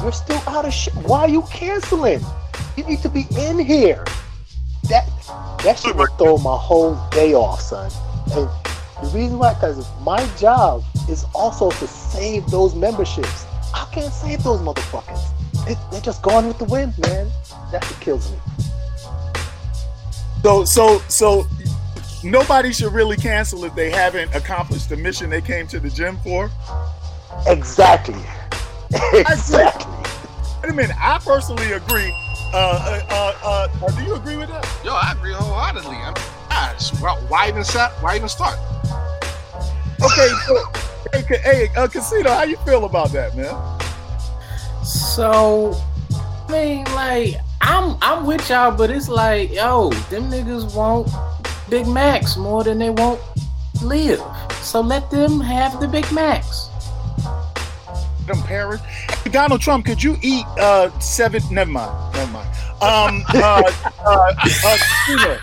you're 0.00 0.12
still 0.12 0.42
out 0.46 0.64
of 0.64 0.72
shit. 0.72 0.94
Why 0.94 1.20
are 1.20 1.28
you 1.28 1.42
canceling? 1.42 2.20
You 2.76 2.84
need 2.84 3.00
to 3.00 3.08
be 3.08 3.26
in 3.38 3.58
here. 3.58 4.04
That 4.88 5.08
that 5.64 5.78
shit 5.78 5.96
would 5.96 6.10
throw 6.18 6.38
my 6.38 6.56
whole 6.56 6.96
day 7.10 7.34
off, 7.34 7.60
son. 7.60 7.90
And 8.32 8.48
the 9.02 9.10
reason 9.14 9.38
why, 9.38 9.54
because 9.54 9.86
my 10.02 10.26
job 10.36 10.84
is 11.08 11.24
also 11.34 11.70
to 11.70 11.86
save 11.86 12.46
those 12.46 12.74
memberships. 12.74 13.46
I 13.74 13.86
can't 13.92 14.12
save 14.12 14.42
those 14.42 14.60
motherfuckers. 14.60 15.20
They, 15.66 15.74
they're 15.90 16.00
just 16.00 16.22
gone 16.22 16.46
with 16.46 16.58
the 16.58 16.64
wind, 16.64 16.94
man. 16.98 17.30
That 17.72 17.84
shit 17.84 18.00
kills 18.00 18.30
me. 18.30 18.38
So 20.42 20.64
so 20.64 21.00
so 21.08 21.46
nobody 22.22 22.72
should 22.72 22.92
really 22.92 23.16
cancel 23.16 23.64
if 23.64 23.74
they 23.74 23.90
haven't 23.90 24.34
accomplished 24.34 24.88
the 24.88 24.96
mission 24.96 25.28
they 25.28 25.40
came 25.40 25.66
to 25.68 25.80
the 25.80 25.90
gym 25.90 26.18
for. 26.18 26.50
Exactly. 27.46 28.22
Exactly. 29.12 29.92
Wait 30.62 30.72
a 30.72 30.74
minute, 30.74 30.96
I 30.98 31.18
personally 31.18 31.72
agree. 31.72 32.12
Uh, 32.52 33.02
uh, 33.10 33.32
uh, 33.44 33.68
uh, 33.84 33.90
do 33.92 34.04
you 34.04 34.14
agree 34.14 34.36
with 34.36 34.48
that? 34.48 34.64
Yo, 34.84 34.92
I 34.92 35.12
agree 35.12 35.32
wholeheartedly. 35.32 35.96
I 35.96 36.06
mean, 36.06 36.24
gosh, 36.48 36.90
why, 37.00 37.14
why 37.28 37.48
even 37.48 37.64
start? 37.64 37.92
Why 38.02 38.16
even 38.16 38.28
start? 38.28 38.58
Okay, 40.02 40.28
so, 40.46 40.64
hey, 41.12 41.38
hey, 41.42 41.68
uh, 41.76 41.86
Kasino, 41.86 42.28
how 42.28 42.44
you 42.44 42.56
feel 42.58 42.84
about 42.84 43.10
that, 43.12 43.36
man? 43.36 43.54
So, 44.84 45.74
I 46.48 46.52
mean, 46.52 46.84
like, 46.94 47.36
I'm 47.60 47.96
I'm 48.02 48.26
with 48.26 48.48
y'all, 48.48 48.70
but 48.70 48.90
it's 48.90 49.08
like, 49.08 49.52
yo, 49.52 49.90
them 50.10 50.30
niggas 50.30 50.74
want 50.74 51.08
Big 51.68 51.86
Macs 51.88 52.36
more 52.36 52.62
than 52.62 52.78
they 52.78 52.90
want 52.90 53.20
live. 53.82 54.22
So 54.62 54.80
let 54.80 55.10
them 55.10 55.40
have 55.40 55.80
the 55.80 55.88
Big 55.88 56.10
Macs. 56.12 56.68
Them 58.26 58.42
Paris. 58.42 58.80
Hey, 58.80 59.30
Donald 59.30 59.60
Trump, 59.60 59.86
could 59.86 60.02
you 60.02 60.16
eat 60.22 60.44
uh 60.58 60.90
seven? 61.00 61.42
Never 61.50 61.70
mind. 61.70 62.14
Never 62.14 62.32
mind. 62.32 62.48
Um, 62.82 63.24
uh, 63.34 63.62
uh, 63.64 63.70
uh, 64.04 64.34
Kasino. 64.36 65.38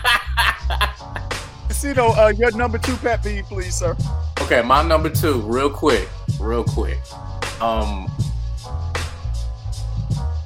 Kasino, 1.68 2.16
uh, 2.16 2.28
your 2.28 2.50
number 2.52 2.78
two 2.78 2.96
pet 2.96 3.22
peeve, 3.22 3.44
please, 3.46 3.74
sir. 3.74 3.96
Okay, 4.40 4.62
my 4.62 4.82
number 4.82 5.08
two, 5.08 5.40
real 5.40 5.70
quick, 5.70 6.08
real 6.38 6.64
quick. 6.64 6.98
Um, 7.60 8.10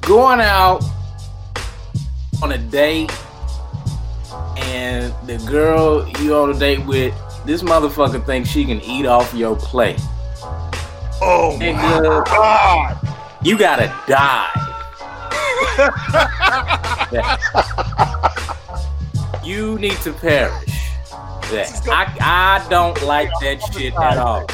going 0.01 0.39
out 0.39 0.83
on 2.41 2.53
a 2.53 2.57
date, 2.57 3.11
and 4.57 5.13
the 5.27 5.37
girl 5.49 6.07
you 6.19 6.35
on 6.35 6.49
a 6.49 6.57
date 6.57 6.85
with, 6.85 7.13
this 7.45 7.61
motherfucker 7.61 8.25
thinks 8.25 8.49
she 8.49 8.65
can 8.65 8.81
eat 8.81 9.05
off 9.05 9.33
your 9.33 9.55
plate. 9.55 9.99
Oh 11.21 11.57
my 11.57 11.65
Nigga, 11.65 12.25
God! 12.25 12.97
you 13.43 13.57
gotta 13.57 13.87
die. 14.07 14.65
you 19.43 19.77
need 19.79 19.97
to 19.97 20.13
perish. 20.13 20.65
That 21.51 21.87
I, 21.87 22.61
I 22.63 22.69
don't 22.69 23.01
like 23.03 23.29
that 23.41 23.61
shit 23.73 23.93
at 23.95 24.17
oh, 24.17 24.21
all. 24.21 24.45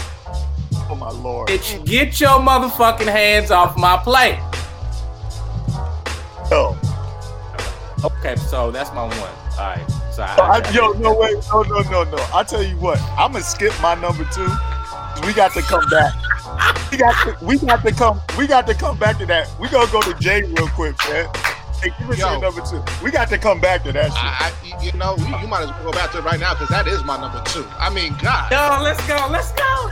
Oh 0.90 0.96
my 0.96 1.12
lord! 1.12 1.50
Bitch, 1.50 1.86
get 1.86 2.20
your 2.20 2.40
motherfucking 2.40 3.08
hands 3.08 3.52
off 3.52 3.78
my 3.78 3.98
plate. 3.98 4.40
Yo, 6.50 6.78
Okay, 8.06 8.36
so 8.36 8.70
that's 8.70 8.92
my 8.94 9.04
one. 9.04 9.18
All 9.18 9.58
right. 9.58 9.92
So 10.12 10.22
I, 10.22 10.60
I, 10.60 10.72
yo, 10.72 10.92
no 10.92 11.16
wait, 11.16 11.38
no, 11.52 11.64
no, 11.64 11.82
no, 11.90 12.04
no. 12.04 12.30
I 12.34 12.44
tell 12.44 12.62
you 12.62 12.78
what, 12.78 13.02
I'm 13.18 13.32
gonna 13.32 13.44
skip 13.44 13.74
my 13.82 13.96
number 13.96 14.26
two. 14.26 14.48
We 15.26 15.34
got 15.34 15.54
to 15.54 15.62
come 15.62 15.84
back. 15.90 16.14
We 16.96 17.00
got 17.00 17.26
to, 17.26 17.46
we 17.46 17.58
got 17.58 17.84
to 17.84 17.92
come. 17.92 18.22
We 18.38 18.48
got 18.48 18.66
to 18.68 18.74
come 18.74 18.98
back 18.98 19.18
to 19.18 19.26
that. 19.26 19.50
We 19.60 19.68
gonna 19.68 19.92
go 19.92 20.02
to 20.02 20.14
Jay 20.14 20.44
real 20.44 20.70
quick, 20.70 20.96
man. 21.10 21.28
Hey, 21.84 21.92
give 22.00 22.10
us 22.10 22.18
Yo. 22.18 22.32
your 22.32 22.40
number 22.40 22.62
two. 22.62 22.82
We 23.04 23.12
got 23.12 23.28
to 23.28 23.38
come 23.38 23.60
back 23.60 23.84
to 23.84 23.92
that 23.92 24.14
shit. 24.14 24.24
I, 24.24 24.54
I, 24.72 24.82
you 24.82 24.94
know, 24.94 25.18
you, 25.18 25.26
you 25.42 25.48
might 25.50 25.64
as 25.64 25.72
well 25.72 25.84
go 25.84 25.92
back 25.92 26.12
to 26.12 26.20
it 26.20 26.24
right 26.24 26.40
now 26.40 26.54
because 26.54 26.70
that 26.70 26.88
is 26.88 27.04
my 27.04 27.20
number 27.20 27.44
two. 27.48 27.66
I 27.78 27.90
mean, 27.90 28.16
God. 28.24 28.50
Yo, 28.50 28.82
let's 28.82 29.06
go. 29.10 29.28
Let's 29.30 29.52
go. 29.52 29.92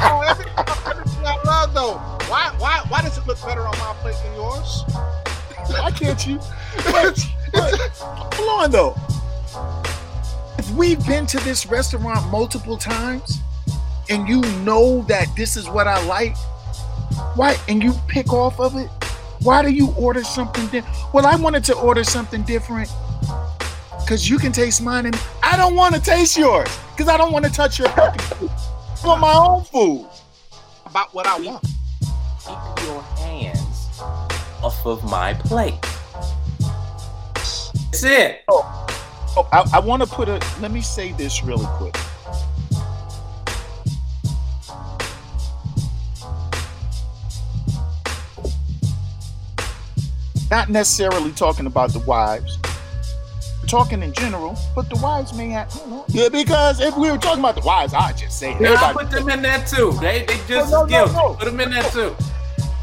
Oh, 0.00 0.24
everything, 0.28 0.52
everything 0.86 1.26
I 1.26 1.42
love 1.44 1.74
though. 1.74 1.94
Why, 2.30 2.54
why, 2.58 2.84
why 2.86 3.02
does 3.02 3.18
it 3.18 3.26
look 3.26 3.42
better 3.44 3.62
on 3.62 3.76
my 3.80 3.94
plate 4.00 4.14
than 4.22 4.34
yours? 4.36 4.84
Why 5.66 5.90
can't 5.90 6.24
you? 6.24 6.38
Wait, 6.92 7.18
wait, 7.52 7.74
hold 7.98 8.62
on 8.62 8.70
though. 8.70 8.96
If 10.56 10.70
we've 10.70 11.04
been 11.04 11.26
to 11.26 11.38
this 11.38 11.66
restaurant 11.66 12.30
multiple 12.30 12.76
times, 12.76 13.40
and 14.08 14.28
you 14.28 14.40
know 14.62 15.02
that 15.02 15.28
this 15.36 15.56
is 15.56 15.68
what 15.68 15.86
I 15.86 16.04
like, 16.06 16.36
why? 17.34 17.56
And 17.68 17.82
you 17.82 17.92
pick 18.06 18.32
off 18.32 18.58
of 18.60 18.76
it. 18.76 18.88
Why 19.42 19.62
do 19.62 19.70
you 19.70 19.92
order 19.96 20.24
something 20.24 20.66
different? 20.68 20.96
Well, 21.12 21.26
I 21.26 21.36
wanted 21.36 21.64
to 21.64 21.74
order 21.76 22.02
something 22.04 22.42
different 22.42 22.90
because 24.00 24.28
you 24.28 24.38
can 24.38 24.52
taste 24.52 24.82
mine, 24.82 25.06
and 25.06 25.20
I 25.42 25.56
don't 25.56 25.74
want 25.74 25.94
to 25.94 26.00
taste 26.00 26.36
yours 26.36 26.68
because 26.96 27.08
I 27.08 27.16
don't 27.16 27.32
want 27.32 27.44
to 27.44 27.52
touch 27.52 27.78
your 27.78 27.88
fucking 27.90 28.36
food. 28.36 28.50
I 28.50 29.06
want 29.06 29.20
my 29.20 29.34
own 29.34 29.64
food. 29.64 30.08
About 30.86 31.14
what 31.14 31.26
I 31.26 31.38
want. 31.38 31.62
Keep 32.40 32.86
your 32.86 33.02
hands 33.02 34.00
off 34.62 34.86
of 34.86 35.04
my 35.04 35.34
plate. 35.34 35.78
That's 37.34 38.02
it. 38.02 38.44
Oh, 38.48 38.86
oh 39.36 39.48
I, 39.52 39.68
I 39.74 39.78
want 39.80 40.02
to 40.02 40.08
put 40.08 40.28
a. 40.28 40.40
Let 40.60 40.72
me 40.72 40.80
say 40.80 41.12
this 41.12 41.44
really 41.44 41.66
quick. 41.76 41.94
Not 50.50 50.68
necessarily 50.70 51.32
talking 51.32 51.66
about 51.66 51.92
the 51.92 51.98
wives. 52.00 52.58
We're 53.60 53.66
talking 53.68 54.02
in 54.02 54.12
general, 54.14 54.56
but 54.74 54.88
the 54.88 54.96
wives 54.96 55.34
may 55.34 55.50
have. 55.50 55.74
You 55.84 55.90
know, 55.90 56.04
yeah, 56.08 56.28
because 56.30 56.80
if 56.80 56.96
we 56.96 57.10
were 57.10 57.18
talking 57.18 57.40
about 57.40 57.54
the 57.54 57.60
wives, 57.66 57.92
I'd 57.92 58.16
just 58.16 58.38
say 58.38 58.52
it. 58.54 58.60
Yeah, 58.60 58.74
I 58.80 58.92
put 58.92 59.10
them 59.10 59.28
in 59.28 59.42
there 59.42 59.62
too. 59.66 59.92
They 60.00 60.24
they 60.24 60.38
just 60.48 60.70
No, 60.70 60.84
no, 60.84 60.84
as 60.84 60.86
no, 60.86 60.86
guilty. 60.86 61.12
no. 61.14 61.34
Put 61.34 61.44
them 61.46 61.60
in 61.60 61.70
there 61.70 61.82
too. 61.84 62.16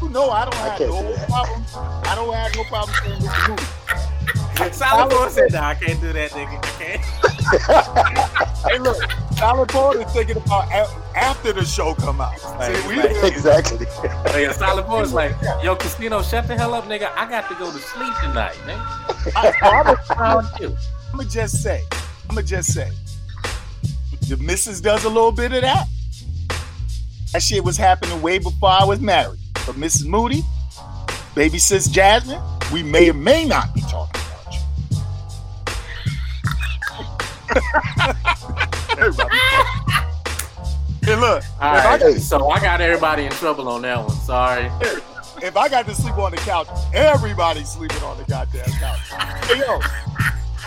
you 0.02 0.08
know, 0.10 0.30
I 0.30 0.44
don't 0.44 0.54
I 0.54 0.68
have 0.68 0.78
can't 0.78 0.90
no 0.90 1.02
do 1.02 1.24
problem. 1.26 1.64
I 1.74 2.14
don't 2.14 2.34
have 2.34 2.54
no 2.56 2.64
problem 2.64 2.96
saying 3.04 3.22
what 3.22 3.48
you 3.48 3.56
do. 3.56 4.72
Solid 4.72 5.10
Boy 5.10 5.28
said, 5.28 5.52
"Nah, 5.52 5.68
I 5.68 5.74
can't 5.74 6.00
do 6.00 6.12
that, 6.12 6.30
nigga. 6.30 6.58
I 6.64 6.82
can't." 6.82 7.32
Hey, 7.50 8.78
look, 8.78 8.96
Solid 9.36 9.72
Boy 9.72 9.92
is 9.92 10.12
thinking 10.12 10.36
about 10.38 10.70
after 11.14 11.52
the 11.52 11.64
show 11.64 11.94
come 11.94 12.20
out. 12.20 12.32
Right, 12.42 12.74
See, 12.76 12.88
we, 12.88 13.28
exactly. 13.28 13.86
Nigga, 13.86 14.52
Solid 14.54 14.86
Boy's 14.86 15.12
like, 15.12 15.32
"Yo, 15.62 15.76
Kasino, 15.76 16.28
shut 16.28 16.48
the 16.48 16.56
hell 16.56 16.74
up, 16.74 16.84
nigga. 16.84 17.10
I 17.14 17.28
got 17.28 17.48
to 17.48 17.54
go 17.54 17.70
to 17.70 17.78
sleep 17.78 18.12
tonight, 18.22 18.54
nigga." 18.66 19.32
I, 19.36 19.52
I'm 19.62 19.96
Found 20.16 20.46
you. 20.60 20.76
gonna 21.12 21.28
just 21.28 21.62
say, 21.62 21.82
I'm 22.28 22.34
gonna 22.34 22.42
just 22.42 22.72
say, 22.72 22.90
the 24.28 24.36
missus 24.38 24.80
does 24.80 25.04
a 25.04 25.08
little 25.08 25.32
bit 25.32 25.52
of 25.52 25.62
that. 25.62 25.86
That 27.32 27.42
shit 27.42 27.62
was 27.62 27.76
happening 27.76 28.20
way 28.22 28.38
before 28.38 28.70
I 28.70 28.84
was 28.84 29.00
married. 29.00 29.38
But 29.66 29.76
Mrs. 29.76 30.06
Moody, 30.06 30.42
baby 31.34 31.58
sis 31.58 31.88
Jasmine, 31.88 32.40
we 32.72 32.82
may 32.82 33.10
or 33.10 33.14
may 33.14 33.44
not 33.44 33.74
be 33.74 33.80
talking 33.82 34.20
Hey, 41.06 41.14
look, 41.14 41.44
All 41.60 41.76
if 41.76 42.02
I 42.02 42.14
so 42.14 42.48
I 42.48 42.58
got 42.58 42.80
everybody 42.80 43.26
in 43.26 43.30
trouble 43.30 43.68
on 43.68 43.82
that 43.82 44.00
one. 44.00 44.10
Sorry. 44.10 44.64
if 45.40 45.56
I 45.56 45.68
got 45.68 45.86
to 45.86 45.94
sleep 45.94 46.18
on 46.18 46.32
the 46.32 46.36
couch, 46.38 46.66
everybody's 46.92 47.68
sleeping 47.68 48.02
on 48.02 48.18
the 48.18 48.24
goddamn 48.24 48.64
couch. 48.64 48.98
Hey 49.44 49.60
yo, 49.60 49.78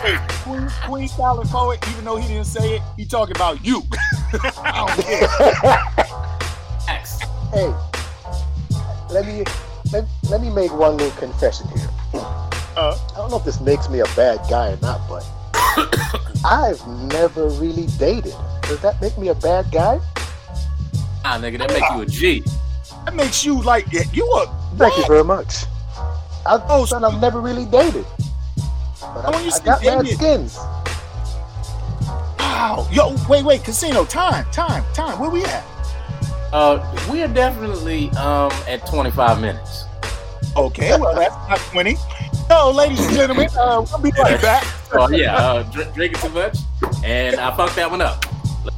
hey, 0.00 0.18
Queen, 0.42 0.66
Queen 0.86 1.08
Silent 1.08 1.50
Poet, 1.50 1.86
even 1.90 2.06
though 2.06 2.16
he 2.16 2.26
didn't 2.26 2.46
say 2.46 2.76
it, 2.76 2.82
he 2.96 3.04
talking 3.04 3.36
about 3.36 3.62
you. 3.62 3.82
I 4.64 4.86
don't 4.86 5.04
care. 5.04 5.28
X. 6.88 7.20
Hey, 7.52 7.74
let 9.10 9.26
me 9.26 9.44
let, 9.92 10.06
let 10.30 10.40
me 10.40 10.48
make 10.48 10.72
one 10.72 10.96
little 10.96 11.18
confession 11.18 11.68
here. 11.68 11.88
Uh, 12.14 12.96
I 13.12 13.16
don't 13.16 13.30
know 13.30 13.36
if 13.36 13.44
this 13.44 13.60
makes 13.60 13.90
me 13.90 14.00
a 14.00 14.06
bad 14.16 14.40
guy 14.48 14.70
or 14.70 14.78
not, 14.78 15.06
but 15.06 15.22
I've 16.44 16.86
never 17.12 17.48
really 17.48 17.86
dated. 17.98 18.34
Does 18.62 18.80
that 18.80 19.00
make 19.00 19.16
me 19.18 19.28
a 19.28 19.34
bad 19.34 19.70
guy? 19.70 20.00
Ah, 21.24 21.38
nigga, 21.38 21.58
that 21.58 21.70
make 21.70 21.82
you 21.92 22.00
a 22.02 22.06
G. 22.06 22.44
that 23.04 23.14
makes 23.14 23.44
you 23.44 23.60
like 23.62 23.86
you 23.92 24.24
a 24.34 24.46
Thank 24.76 24.96
you 24.96 25.06
very 25.06 25.24
much. 25.24 25.64
I've, 26.46 26.62
Oh, 26.68 26.84
son, 26.86 27.04
I've 27.04 27.20
never 27.20 27.40
really 27.40 27.66
dated. 27.66 28.06
But 29.00 29.26
I 29.26 29.30
I, 29.38 29.40
you 29.42 29.50
I 29.52 29.58
got 29.64 29.82
date 29.82 29.86
bad 29.88 30.06
skins. 30.08 30.56
Wow. 32.38 32.88
Yo, 32.92 33.16
wait, 33.28 33.44
wait, 33.44 33.62
Kasino, 33.62 34.08
time, 34.08 34.44
time, 34.52 34.84
time. 34.94 35.18
Where 35.18 35.30
we 35.30 35.44
at? 35.44 35.64
Uh, 36.52 37.08
we 37.10 37.22
are 37.22 37.28
definitely 37.28 38.10
um 38.10 38.50
at 38.66 38.86
25 38.86 39.40
minutes. 39.40 39.84
Okay, 40.56 40.98
well 40.98 41.14
that's 41.14 41.34
not 41.48 41.58
20. 41.70 41.96
So, 42.50 42.72
ladies 42.72 42.98
and 43.06 43.14
gentlemen, 43.14 43.48
uh, 43.56 43.86
we'll 43.88 44.02
be 44.02 44.10
right 44.18 44.42
back. 44.42 44.66
Oh 44.92 45.08
yeah, 45.08 45.36
uh, 45.36 45.62
dr- 45.70 45.94
drinking 45.94 46.20
too 46.20 46.30
much, 46.30 46.58
and 47.04 47.36
I 47.36 47.56
fucked 47.56 47.76
that 47.76 47.88
one 47.88 48.00
up. 48.00 48.24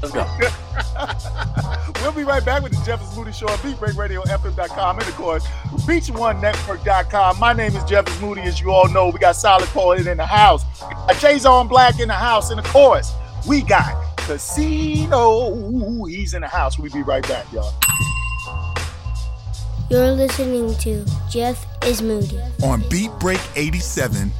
Let's 0.02 0.12
go. 0.12 0.26
We'll 2.02 2.10
be 2.12 2.24
right 2.24 2.44
back 2.44 2.64
with 2.64 2.72
the 2.72 2.84
Jeff 2.84 3.00
is 3.00 3.16
Moody 3.16 3.30
Show 3.30 3.46
on 3.46 3.56
BeatBreakRadioFM.com 3.58 4.98
and 4.98 5.08
of 5.08 5.14
course 5.14 5.46
Beach1Network.com. 5.86 7.38
My 7.38 7.52
name 7.52 7.76
is 7.76 7.84
Jeff 7.84 8.08
is 8.08 8.20
Moody, 8.20 8.40
as 8.42 8.60
you 8.60 8.72
all 8.72 8.88
know. 8.88 9.08
We 9.08 9.20
got 9.20 9.36
Silent 9.36 9.70
Poet 9.70 10.08
in 10.08 10.16
the 10.16 10.26
house, 10.26 10.64
a 10.82 11.14
Jayzon 11.14 11.68
Black 11.68 12.00
in 12.00 12.08
the 12.08 12.14
house, 12.14 12.50
and 12.50 12.58
of 12.58 12.66
course 12.66 13.14
we 13.46 13.62
got 13.62 14.16
Kasino. 14.18 16.10
He's 16.10 16.34
in 16.34 16.40
the 16.42 16.48
house. 16.48 16.76
We'll 16.76 16.92
be 16.92 17.02
right 17.02 17.26
back, 17.28 17.50
y'all. 17.52 17.72
You're 19.93 20.12
listening 20.12 20.74
to 20.76 21.05
Jeff 21.28 21.66
is 21.84 22.01
Moody. 22.01 22.40
On 22.64 22.82
Beat 22.88 23.11
Break 23.20 23.43
87. 23.57 24.32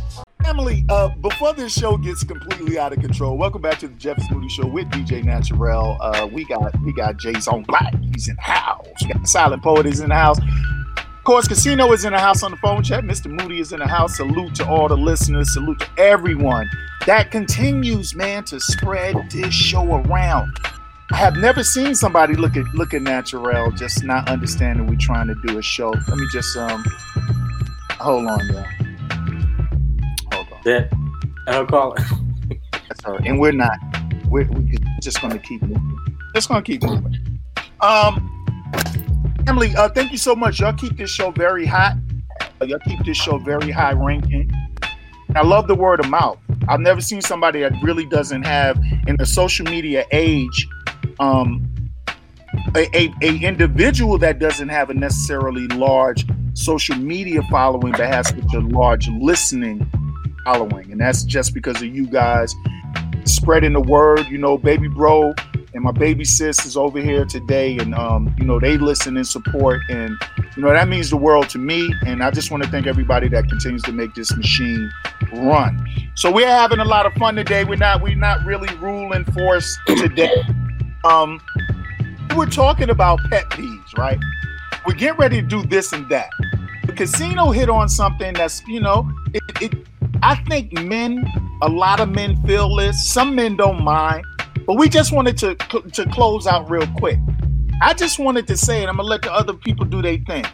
Emily, 0.46 0.86
uh, 0.88 1.11
before 1.20 1.53
this 1.53 1.74
show 1.74 1.98
gets 1.98 2.24
completely 2.24 2.78
out 2.78 2.94
of 2.94 3.00
control, 3.00 3.36
welcome 3.36 3.61
back 3.61 3.78
to 3.80 3.88
the 3.88 3.94
Jeff 3.96 4.16
is 4.16 4.30
Moody 4.30 4.48
Show 4.48 4.66
with 4.66 4.86
DJ 4.86 5.22
Naturel. 5.22 5.98
Uh, 6.00 6.26
we 6.32 6.46
got 6.46 6.74
we 6.80 6.94
got 6.94 7.18
Jayzon 7.18 7.66
Black. 7.66 7.94
He's 8.14 8.28
in 8.28 8.36
the 8.36 8.40
house. 8.40 8.86
We 9.03 9.12
got 9.12 9.28
Silent 9.28 9.62
Poet 9.62 9.84
is 9.84 10.00
in 10.00 10.09
the 10.09 10.14
house. 10.14 10.38
Of 10.38 11.24
course, 11.24 11.46
Kasino 11.46 11.92
is 11.92 12.07
in 12.07 12.14
the 12.14 12.18
house 12.18 12.42
on 12.42 12.53
the 12.53 12.57
phone 12.57 12.82
chat. 12.82 13.05
Mr. 13.05 13.30
Moody 13.30 13.61
is 13.61 13.74
in 13.74 13.80
the 13.80 13.86
house. 13.86 14.16
Salute 14.16 14.55
to 14.55 14.66
all 14.66 14.88
the 14.88 14.96
listeners. 14.96 15.53
Salute 15.53 15.80
to 15.80 15.88
everyone 15.98 16.66
that 17.05 17.30
continues, 17.30 18.14
man, 18.14 18.44
to 18.44 18.59
spread 18.59 19.16
this 19.30 19.53
show 19.53 19.96
around. 19.96 20.57
I 21.12 21.16
have 21.16 21.36
never 21.36 21.62
seen 21.62 21.94
somebody 21.94 22.34
look 22.34 22.56
at 22.56 22.64
look 22.74 22.94
at 22.94 23.02
Naturel 23.02 23.70
just 23.72 24.02
not 24.02 24.28
understanding 24.28 24.86
we're 24.86 24.96
trying 24.96 25.28
to 25.28 25.34
do 25.46 25.58
a 25.58 25.62
show. 25.62 25.90
Let 25.90 26.16
me 26.16 26.26
just 26.32 26.56
um 26.56 26.82
hold 28.00 28.26
on, 28.26 28.40
y'all. 28.48 28.64
Hold 30.32 30.46
on. 30.52 30.60
That 30.64 30.92
I'll 31.48 31.66
call 31.66 31.94
it. 31.94 32.02
That's 32.72 33.04
right. 33.06 33.26
And 33.26 33.38
we're 33.38 33.52
not. 33.52 33.78
We're, 34.28 34.48
we're 34.50 34.72
just 35.02 35.20
going 35.20 35.32
to 35.32 35.38
keep 35.38 35.60
moving. 35.62 35.98
Just 36.34 36.48
going 36.48 36.62
to 36.62 36.70
keep 36.70 36.82
moving. 36.82 37.40
Um, 37.80 38.28
Emily, 39.46 39.74
uh, 39.76 39.88
thank 39.90 40.12
you 40.12 40.18
so 40.18 40.34
much. 40.34 40.60
Y'all 40.60 40.72
keep 40.72 40.96
this 40.96 41.10
show 41.10 41.30
very 41.32 41.66
hot. 41.66 41.96
Uh, 42.60 42.64
y'all 42.64 42.78
keep 42.78 43.04
this 43.04 43.16
show 43.16 43.38
very 43.38 43.70
high 43.70 43.92
ranking. 43.92 44.50
I 45.34 45.42
love 45.42 45.66
the 45.66 45.74
word 45.74 46.00
of 46.00 46.08
mouth. 46.08 46.38
I've 46.68 46.80
never 46.80 47.00
seen 47.00 47.20
somebody 47.20 47.60
that 47.60 47.72
really 47.82 48.06
doesn't 48.06 48.44
have 48.44 48.78
in 49.06 49.16
the 49.16 49.26
social 49.26 49.66
media 49.66 50.06
age, 50.12 50.68
um, 51.22 51.90
a, 52.74 52.88
a, 52.96 53.14
a 53.22 53.36
individual 53.38 54.18
that 54.18 54.38
doesn't 54.38 54.68
have 54.68 54.90
a 54.90 54.94
necessarily 54.94 55.66
large 55.68 56.26
social 56.54 56.96
media 56.96 57.42
following, 57.50 57.92
but 57.92 58.00
has 58.00 58.28
such 58.28 58.54
a 58.54 58.60
large 58.60 59.08
listening 59.08 59.88
following, 60.44 60.90
and 60.90 61.00
that's 61.00 61.22
just 61.24 61.54
because 61.54 61.76
of 61.76 61.94
you 61.94 62.06
guys 62.06 62.54
spreading 63.24 63.72
the 63.72 63.80
word. 63.80 64.26
You 64.28 64.38
know, 64.38 64.58
baby 64.58 64.88
bro 64.88 65.32
and 65.74 65.82
my 65.82 65.92
baby 65.92 66.24
sis 66.24 66.64
is 66.66 66.76
over 66.76 67.00
here 67.00 67.24
today, 67.24 67.78
and 67.78 67.94
um, 67.94 68.34
you 68.38 68.44
know 68.44 68.60
they 68.60 68.76
listen 68.76 69.16
and 69.16 69.26
support, 69.26 69.80
and 69.88 70.16
you 70.56 70.62
know 70.62 70.70
that 70.70 70.88
means 70.88 71.10
the 71.10 71.16
world 71.16 71.48
to 71.50 71.58
me. 71.58 71.92
And 72.06 72.22
I 72.22 72.30
just 72.30 72.50
want 72.50 72.62
to 72.62 72.68
thank 72.70 72.86
everybody 72.86 73.28
that 73.28 73.48
continues 73.48 73.82
to 73.82 73.92
make 73.92 74.14
this 74.14 74.36
machine 74.36 74.90
run. 75.32 75.86
So 76.14 76.30
we're 76.30 76.48
having 76.48 76.80
a 76.80 76.84
lot 76.84 77.06
of 77.06 77.14
fun 77.14 77.36
today. 77.36 77.64
We're 77.64 77.76
not 77.76 78.02
we're 78.02 78.16
not 78.16 78.44
really 78.44 78.74
ruling 78.76 79.24
force 79.24 79.78
today. 79.86 80.42
Um, 81.05 81.40
we're 82.36 82.46
talking 82.46 82.90
about 82.90 83.20
pet 83.30 83.48
peeves, 83.50 83.96
right? 83.98 84.18
We're 84.86 84.94
getting 84.94 85.18
ready 85.18 85.40
to 85.40 85.46
do 85.46 85.62
this 85.64 85.92
and 85.92 86.09
that. 86.09 86.30
The 86.86 86.92
Kasino 86.92 87.55
hit 87.55 87.68
on 87.68 87.88
something 87.88 88.32
that's 88.34 88.66
you 88.66 88.80
know 88.80 89.11
it, 89.34 89.42
it 89.61 89.86
I 90.22 90.36
think 90.44 90.72
men, 90.72 91.24
a 91.62 91.68
lot 91.68 92.00
of 92.00 92.09
men 92.09 92.40
feel 92.44 92.74
this. 92.76 93.09
Some 93.09 93.34
men 93.34 93.57
don't 93.57 93.82
mind, 93.82 94.24
but 94.66 94.74
we 94.74 94.88
just 94.88 95.12
wanted 95.12 95.36
to 95.38 95.55
to 95.57 96.09
close 96.11 96.46
out 96.46 96.70
real 96.70 96.86
quick. 96.98 97.18
I 97.82 97.94
just 97.94 98.18
wanted 98.20 98.46
to 98.46 98.57
say, 98.57 98.82
and 98.82 98.90
I'm 98.90 98.96
gonna 98.96 99.09
let 99.09 99.22
the 99.22 99.32
other 99.32 99.55
people 99.55 99.84
do 99.84 100.00
their 100.00 100.18
thing. 100.18 100.44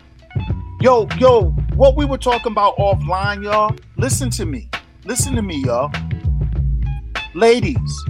Yo, 0.80 1.06
yo, 1.18 1.50
what 1.74 1.96
we 1.96 2.04
were 2.06 2.18
talking 2.18 2.52
about 2.52 2.76
offline, 2.78 3.42
y'all. 3.42 3.74
Listen 3.96 4.30
to 4.30 4.46
me. 4.46 4.70
Listen 5.04 5.34
to 5.34 5.42
me, 5.42 5.62
y'all. 5.64 5.90
Ladies, 7.34 8.04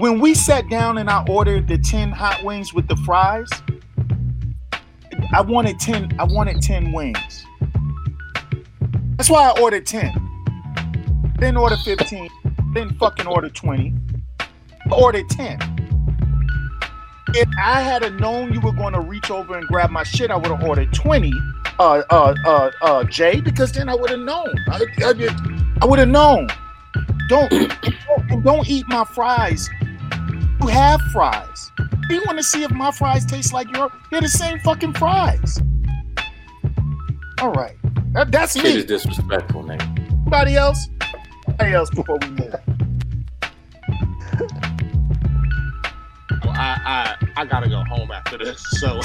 when 0.00 0.18
we 0.18 0.32
sat 0.32 0.66
down 0.70 0.96
and 0.96 1.10
I 1.10 1.22
ordered 1.28 1.68
the 1.68 1.76
10 1.76 2.10
hot 2.10 2.42
wings 2.42 2.72
with 2.72 2.88
the 2.88 2.96
fries, 2.96 3.48
I 5.32 5.42
wanted 5.42 5.78
10, 5.78 6.16
I 6.18 6.24
wanted 6.24 6.62
10 6.62 6.92
wings. 6.92 7.44
That's 9.18 9.28
why 9.28 9.50
I 9.50 9.60
ordered 9.60 9.86
10. 9.86 10.10
Then 11.38 11.56
order 11.58 11.76
15. 11.76 12.30
Then 12.72 12.94
fucking 12.94 13.26
order 13.26 13.50
20. 13.50 13.94
I 14.40 14.46
ordered 14.90 15.28
10. 15.28 15.58
If 17.34 17.48
I 17.62 17.82
had 17.82 18.18
known 18.18 18.54
you 18.54 18.60
were 18.60 18.72
going 18.72 18.94
to 18.94 19.00
reach 19.00 19.30
over 19.30 19.58
and 19.58 19.66
grab 19.68 19.90
my 19.90 20.02
shit, 20.02 20.30
I 20.30 20.36
would 20.36 20.46
have 20.50 20.64
ordered 20.64 20.94
20, 20.94 21.30
uh, 21.78 22.02
uh, 22.10 22.34
uh, 22.46 22.70
uh, 22.80 23.04
Jay, 23.04 23.42
because 23.42 23.70
then 23.72 23.90
I 23.90 23.94
would 23.94 24.10
have 24.10 24.20
known. 24.20 24.48
I, 24.68 24.82
I, 25.02 25.76
I 25.82 25.84
would 25.84 25.98
have 25.98 26.08
known. 26.08 26.48
Don't, 27.28 27.50
don't, 28.30 28.42
don't 28.42 28.68
eat 28.68 28.88
my 28.88 29.04
fries. 29.04 29.68
You 30.60 30.66
have 30.68 31.00
fries. 31.12 31.70
You 32.10 32.22
want 32.26 32.38
to 32.38 32.44
see 32.44 32.62
if 32.64 32.70
my 32.70 32.90
fries 32.90 33.24
taste 33.24 33.52
like 33.52 33.74
your? 33.76 33.90
They're 34.10 34.20
the 34.20 34.28
same 34.28 34.58
fucking 34.60 34.94
fries. 34.94 35.58
All 37.40 37.52
right. 37.52 37.76
That, 38.12 38.30
that's 38.32 38.54
Shit 38.54 38.64
me. 38.64 38.76
is 38.76 38.84
disrespectful, 38.84 39.62
nigga. 39.64 39.98
Anybody 40.22 40.56
else? 40.56 40.88
Anybody 41.48 41.72
else 41.72 41.90
before 41.90 42.18
we 42.20 42.28
move? 42.30 42.54
Well, 46.44 46.54
I, 46.54 47.16
I 47.16 47.16
I 47.36 47.44
gotta 47.46 47.68
go 47.68 47.82
home 47.84 48.10
after 48.10 48.36
this. 48.38 48.62
So 48.80 49.00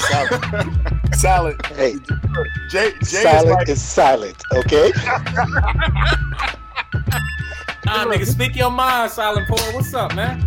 Salad. 1.14 1.56
Hey, 1.74 1.94
Jay, 2.70 2.90
Jay 2.90 2.96
is 3.00 3.22
silent 3.22 3.50
like, 3.50 3.68
is 3.68 3.82
silent, 3.82 4.42
okay? 4.54 4.92
Ah, 7.88 8.04
nigga, 8.04 8.26
speak 8.26 8.56
your 8.56 8.70
mind, 8.70 9.12
Silent 9.12 9.46
Poet. 9.46 9.72
What's 9.72 9.94
up, 9.94 10.12
man? 10.16 10.40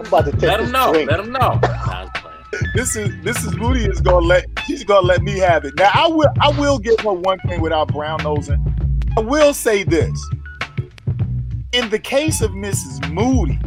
I'm 0.00 0.06
about 0.06 0.24
to 0.26 0.32
take 0.32 0.42
Let 0.42 0.58
this 0.58 0.66
him 0.68 0.72
know. 0.72 0.92
drink. 0.92 1.10
Let 1.10 1.20
him 1.20 1.32
know. 1.32 1.38
Nah, 1.62 1.92
I 1.92 2.02
was 2.02 2.10
playing. 2.14 2.72
this 2.74 2.96
is 2.96 3.10
this 3.24 3.44
is 3.44 3.54
Moody 3.56 3.84
is 3.84 4.00
gonna 4.00 4.24
let 4.24 4.46
she's 4.66 4.84
gonna 4.84 5.06
let 5.06 5.22
me 5.22 5.38
have 5.38 5.64
it. 5.64 5.74
Now 5.76 5.90
I 5.92 6.06
will 6.08 6.28
I 6.40 6.50
will 6.58 6.78
give 6.78 7.00
her 7.00 7.12
one 7.12 7.38
thing 7.40 7.60
without 7.60 7.88
brown 7.88 8.22
nosing. 8.22 8.64
I 9.16 9.20
will 9.20 9.52
say 9.54 9.82
this. 9.84 10.18
In 11.72 11.90
the 11.90 11.98
case 11.98 12.40
of 12.40 12.52
Mrs. 12.52 13.12
Moody, 13.12 13.58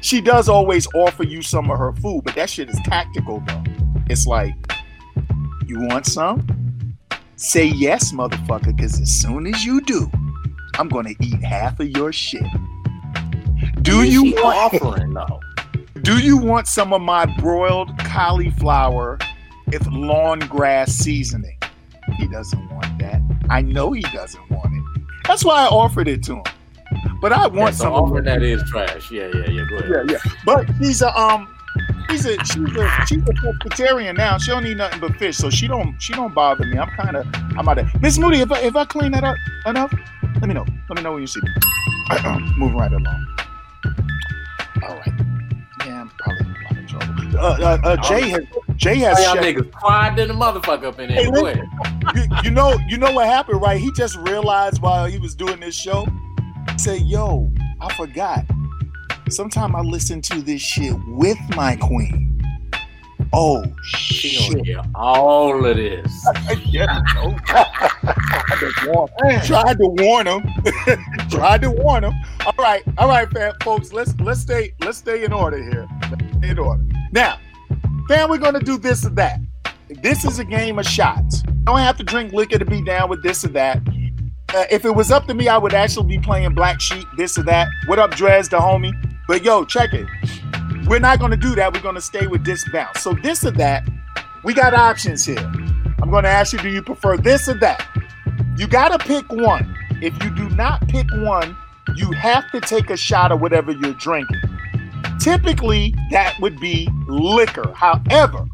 she 0.00 0.20
does 0.20 0.48
always 0.48 0.88
offer 0.94 1.22
you 1.22 1.42
some 1.42 1.70
of 1.70 1.78
her 1.78 1.92
food, 1.92 2.22
but 2.24 2.34
that 2.34 2.50
shit 2.50 2.68
is 2.68 2.78
tactical 2.84 3.42
though. 3.46 3.62
It's 4.08 4.26
like, 4.26 4.54
you 5.66 5.78
want 5.86 6.06
some? 6.06 6.96
Say 7.36 7.66
yes, 7.66 8.12
motherfucker, 8.12 8.74
because 8.76 9.00
as 9.00 9.10
soon 9.10 9.46
as 9.46 9.64
you 9.64 9.80
do, 9.82 10.10
I'm 10.78 10.88
gonna 10.88 11.14
eat 11.20 11.42
half 11.44 11.78
of 11.78 11.88
your 11.90 12.12
shit. 12.12 12.42
Do 13.82 14.02
you 14.02 14.26
She 14.26 14.34
want 14.34 14.74
offering 14.74 15.14
though? 15.14 15.40
Do 16.02 16.18
you 16.18 16.36
want 16.36 16.66
some 16.66 16.92
of 16.92 17.00
my 17.02 17.26
broiled 17.38 17.96
cauliflower 18.00 19.18
with 19.66 19.86
lawn 19.88 20.40
grass 20.40 20.92
seasoning? 20.92 21.56
He 22.16 22.26
doesn't 22.28 22.68
want 22.70 22.98
that. 22.98 23.20
I 23.50 23.62
know 23.62 23.92
he 23.92 24.02
doesn't 24.02 24.50
want 24.50 24.72
it. 24.74 25.02
That's 25.26 25.44
why 25.44 25.62
I 25.62 25.66
offered 25.66 26.08
it 26.08 26.22
to 26.24 26.36
him. 26.36 26.42
But 27.20 27.32
I 27.32 27.42
Yeah, 27.42 27.46
want 27.48 27.74
so 27.74 27.84
some 27.84 27.92
of 27.92 28.02
offering 28.04 28.22
it. 28.22 28.26
that 28.26 28.42
is 28.42 28.62
trash. 28.64 29.10
Yeah, 29.10 29.28
yeah, 29.32 29.48
yeah. 29.48 29.64
Go 29.68 29.76
ahead. 29.78 30.10
Yeah, 30.10 30.16
yeah. 30.24 30.32
But 30.44 30.68
he's 30.78 31.02
a 31.02 31.16
um 31.16 31.54
she's 32.10 32.26
a 32.26 32.36
she's 32.44 32.56
a 32.76 33.06
she's 33.06 33.22
a 33.22 33.32
pescatarian 33.32 34.16
now. 34.16 34.38
She 34.38 34.50
don't 34.50 34.66
eat 34.66 34.76
nothing 34.76 35.00
but 35.00 35.14
fish, 35.16 35.36
so 35.36 35.50
she 35.50 35.68
don't 35.68 36.00
she 36.00 36.12
don't 36.14 36.34
bother 36.34 36.64
me. 36.64 36.78
I'm 36.78 36.88
kind 36.90 37.16
of 37.16 37.26
I'm 37.56 37.68
out 37.68 37.78
of 37.78 38.02
Miss 38.02 38.18
Moody. 38.18 38.40
If 38.40 38.50
I 38.50 38.60
if 38.60 38.74
I 38.74 38.84
clean 38.86 39.12
that 39.12 39.22
up 39.24 39.36
enough, 39.66 39.92
let 40.40 40.48
me 40.48 40.54
know. 40.54 40.66
Let 40.88 40.96
me 40.96 41.02
know 41.02 41.12
when 41.12 41.20
you 41.20 41.26
see 41.28 41.40
me. 41.42 41.48
Moving 42.56 42.76
right 42.76 42.92
along. 42.92 43.26
Uh, 47.40 47.56
uh, 47.58 47.78
uh, 47.88 47.96
Jay 47.96 48.28
has 48.28 48.44
Jay 48.76 48.96
has. 48.98 49.18
Y'all 49.24 49.34
shut- 49.34 49.44
niggas 49.44 49.72
quiet 49.72 50.16
than 50.16 50.28
the 50.28 50.34
motherfucker 50.34 50.84
up 50.84 51.00
in 51.00 51.08
there. 51.08 51.24
Hey, 51.24 51.30
listen. 51.30 51.68
you, 52.14 52.22
you 52.44 52.50
know, 52.50 52.78
you 52.86 52.98
know 52.98 53.12
what 53.12 53.26
happened, 53.26 53.62
right? 53.62 53.80
He 53.80 53.90
just 53.92 54.16
realized 54.16 54.82
while 54.82 55.06
he 55.06 55.18
was 55.18 55.34
doing 55.34 55.58
this 55.60 55.74
show, 55.74 56.06
he 56.70 56.78
said, 56.78 57.00
"Yo, 57.02 57.50
I 57.80 57.94
forgot. 57.94 58.44
Sometime 59.30 59.74
I 59.74 59.80
listen 59.80 60.20
to 60.22 60.42
this 60.42 60.60
shit 60.60 60.94
with 61.06 61.38
my 61.56 61.76
queen." 61.76 62.30
Oh 63.32 63.64
shit! 63.84 64.66
hear 64.66 64.82
all 64.94 65.64
of 65.64 65.76
this. 65.76 66.26
Yeah, 66.66 67.00
oh, 67.16 67.36
tried 67.46 68.58
to 68.58 68.72
warn- 68.86 69.40
tried 69.44 69.78
to 69.78 69.86
warn 69.98 70.26
him. 70.26 70.48
tried 71.30 71.62
to 71.62 71.70
warn 71.70 72.04
him. 72.04 72.12
All 72.44 72.54
right, 72.58 72.82
all 72.98 73.08
right, 73.08 73.30
fam, 73.30 73.52
folks. 73.62 73.92
Let's 73.92 74.14
let's 74.20 74.40
stay 74.40 74.74
let's 74.80 74.98
stay 74.98 75.24
in 75.24 75.32
order 75.32 75.62
here. 75.62 75.88
Stay 76.38 76.50
in 76.50 76.58
order. 76.58 76.84
Now, 77.12 77.38
fam, 78.08 78.30
we're 78.30 78.38
gonna 78.38 78.60
do 78.60 78.78
this 78.78 79.04
or 79.04 79.10
that. 79.10 79.40
This 80.02 80.24
is 80.24 80.38
a 80.38 80.44
game 80.44 80.78
of 80.78 80.86
shots. 80.86 81.42
I 81.46 81.50
don't 81.64 81.78
have 81.78 81.96
to 81.98 82.04
drink 82.04 82.32
liquor 82.32 82.58
to 82.58 82.64
be 82.64 82.82
down 82.82 83.08
with 83.08 83.22
this 83.22 83.44
or 83.44 83.48
that. 83.48 83.78
Uh, 84.54 84.64
if 84.70 84.84
it 84.84 84.90
was 84.90 85.10
up 85.10 85.26
to 85.26 85.34
me, 85.34 85.48
I 85.48 85.58
would 85.58 85.74
actually 85.74 86.06
be 86.06 86.18
playing 86.18 86.54
Black 86.54 86.80
Sheep, 86.80 87.06
this 87.16 87.36
or 87.38 87.42
that. 87.44 87.68
What 87.86 87.98
up, 87.98 88.12
Dres, 88.12 88.48
the 88.48 88.58
homie? 88.58 88.92
But 89.26 89.44
yo, 89.44 89.64
check 89.64 89.92
it. 89.92 90.06
We're 90.86 91.00
not 91.00 91.18
gonna 91.18 91.36
do 91.36 91.54
that. 91.56 91.72
We're 91.72 91.82
gonna 91.82 92.00
stay 92.00 92.26
with 92.26 92.44
this 92.44 92.68
bounce. 92.70 93.00
So 93.00 93.12
this 93.12 93.44
or 93.44 93.50
that, 93.52 93.88
we 94.44 94.54
got 94.54 94.74
options 94.74 95.24
here. 95.24 95.38
I'm 96.02 96.10
gonna 96.10 96.28
ask 96.28 96.52
you, 96.52 96.60
do 96.60 96.68
you 96.68 96.82
prefer 96.82 97.16
this 97.16 97.48
or 97.48 97.54
that? 97.54 97.86
You 98.56 98.66
gotta 98.66 98.98
pick 98.98 99.30
one. 99.32 99.76
If 100.00 100.22
you 100.22 100.30
do 100.30 100.48
not 100.50 100.86
pick 100.88 101.06
one, 101.12 101.56
you 101.96 102.10
have 102.12 102.50
to 102.52 102.60
take 102.60 102.90
a 102.90 102.96
shot 102.96 103.32
of 103.32 103.40
whatever 103.40 103.72
you're 103.72 103.94
drinking. 103.94 104.40
Typically, 105.20 105.94
that 106.10 106.34
would 106.40 106.58
be 106.58 106.88
liquor. 107.06 107.72
However, 107.74 108.46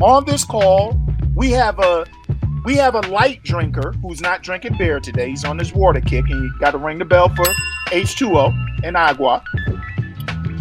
on 0.00 0.24
this 0.24 0.44
call, 0.44 0.98
we 1.36 1.50
have 1.50 1.78
a 1.78 2.06
we 2.64 2.76
have 2.76 2.94
a 2.94 3.00
light 3.00 3.42
drinker 3.42 3.92
who's 4.02 4.20
not 4.20 4.42
drinking 4.42 4.78
beer 4.78 5.00
today. 5.00 5.30
He's 5.30 5.44
on 5.44 5.58
his 5.58 5.72
water 5.74 6.00
kick, 6.00 6.24
and 6.30 6.44
you 6.44 6.52
got 6.60 6.70
to 6.70 6.78
ring 6.78 6.98
the 6.98 7.04
bell 7.04 7.28
for 7.28 7.44
H2O 7.88 8.84
and 8.84 8.96
agua. 8.96 9.42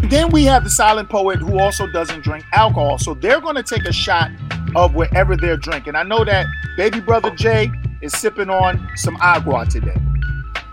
Then 0.06 0.30
we 0.32 0.44
have 0.46 0.64
the 0.64 0.70
silent 0.70 1.10
poet 1.10 1.40
who 1.40 1.60
also 1.60 1.88
doesn't 1.88 2.24
drink 2.24 2.44
alcohol, 2.54 2.98
so 2.98 3.14
they're 3.14 3.40
going 3.40 3.56
to 3.56 3.64
take 3.64 3.86
a 3.86 3.94
shot 3.94 4.32
of 4.76 4.96
whatever 4.96 5.38
they're 5.38 5.58
drinking. 5.58 5.96
I 5.96 6.04
know 6.04 6.26
that 6.26 6.48
baby 6.76 7.00
brother 7.00 7.30
Jay 7.36 7.72
is 8.02 8.12
sipping 8.14 8.50
on 8.50 8.90
some 8.96 9.16
agua 9.22 9.66
today. 9.68 9.96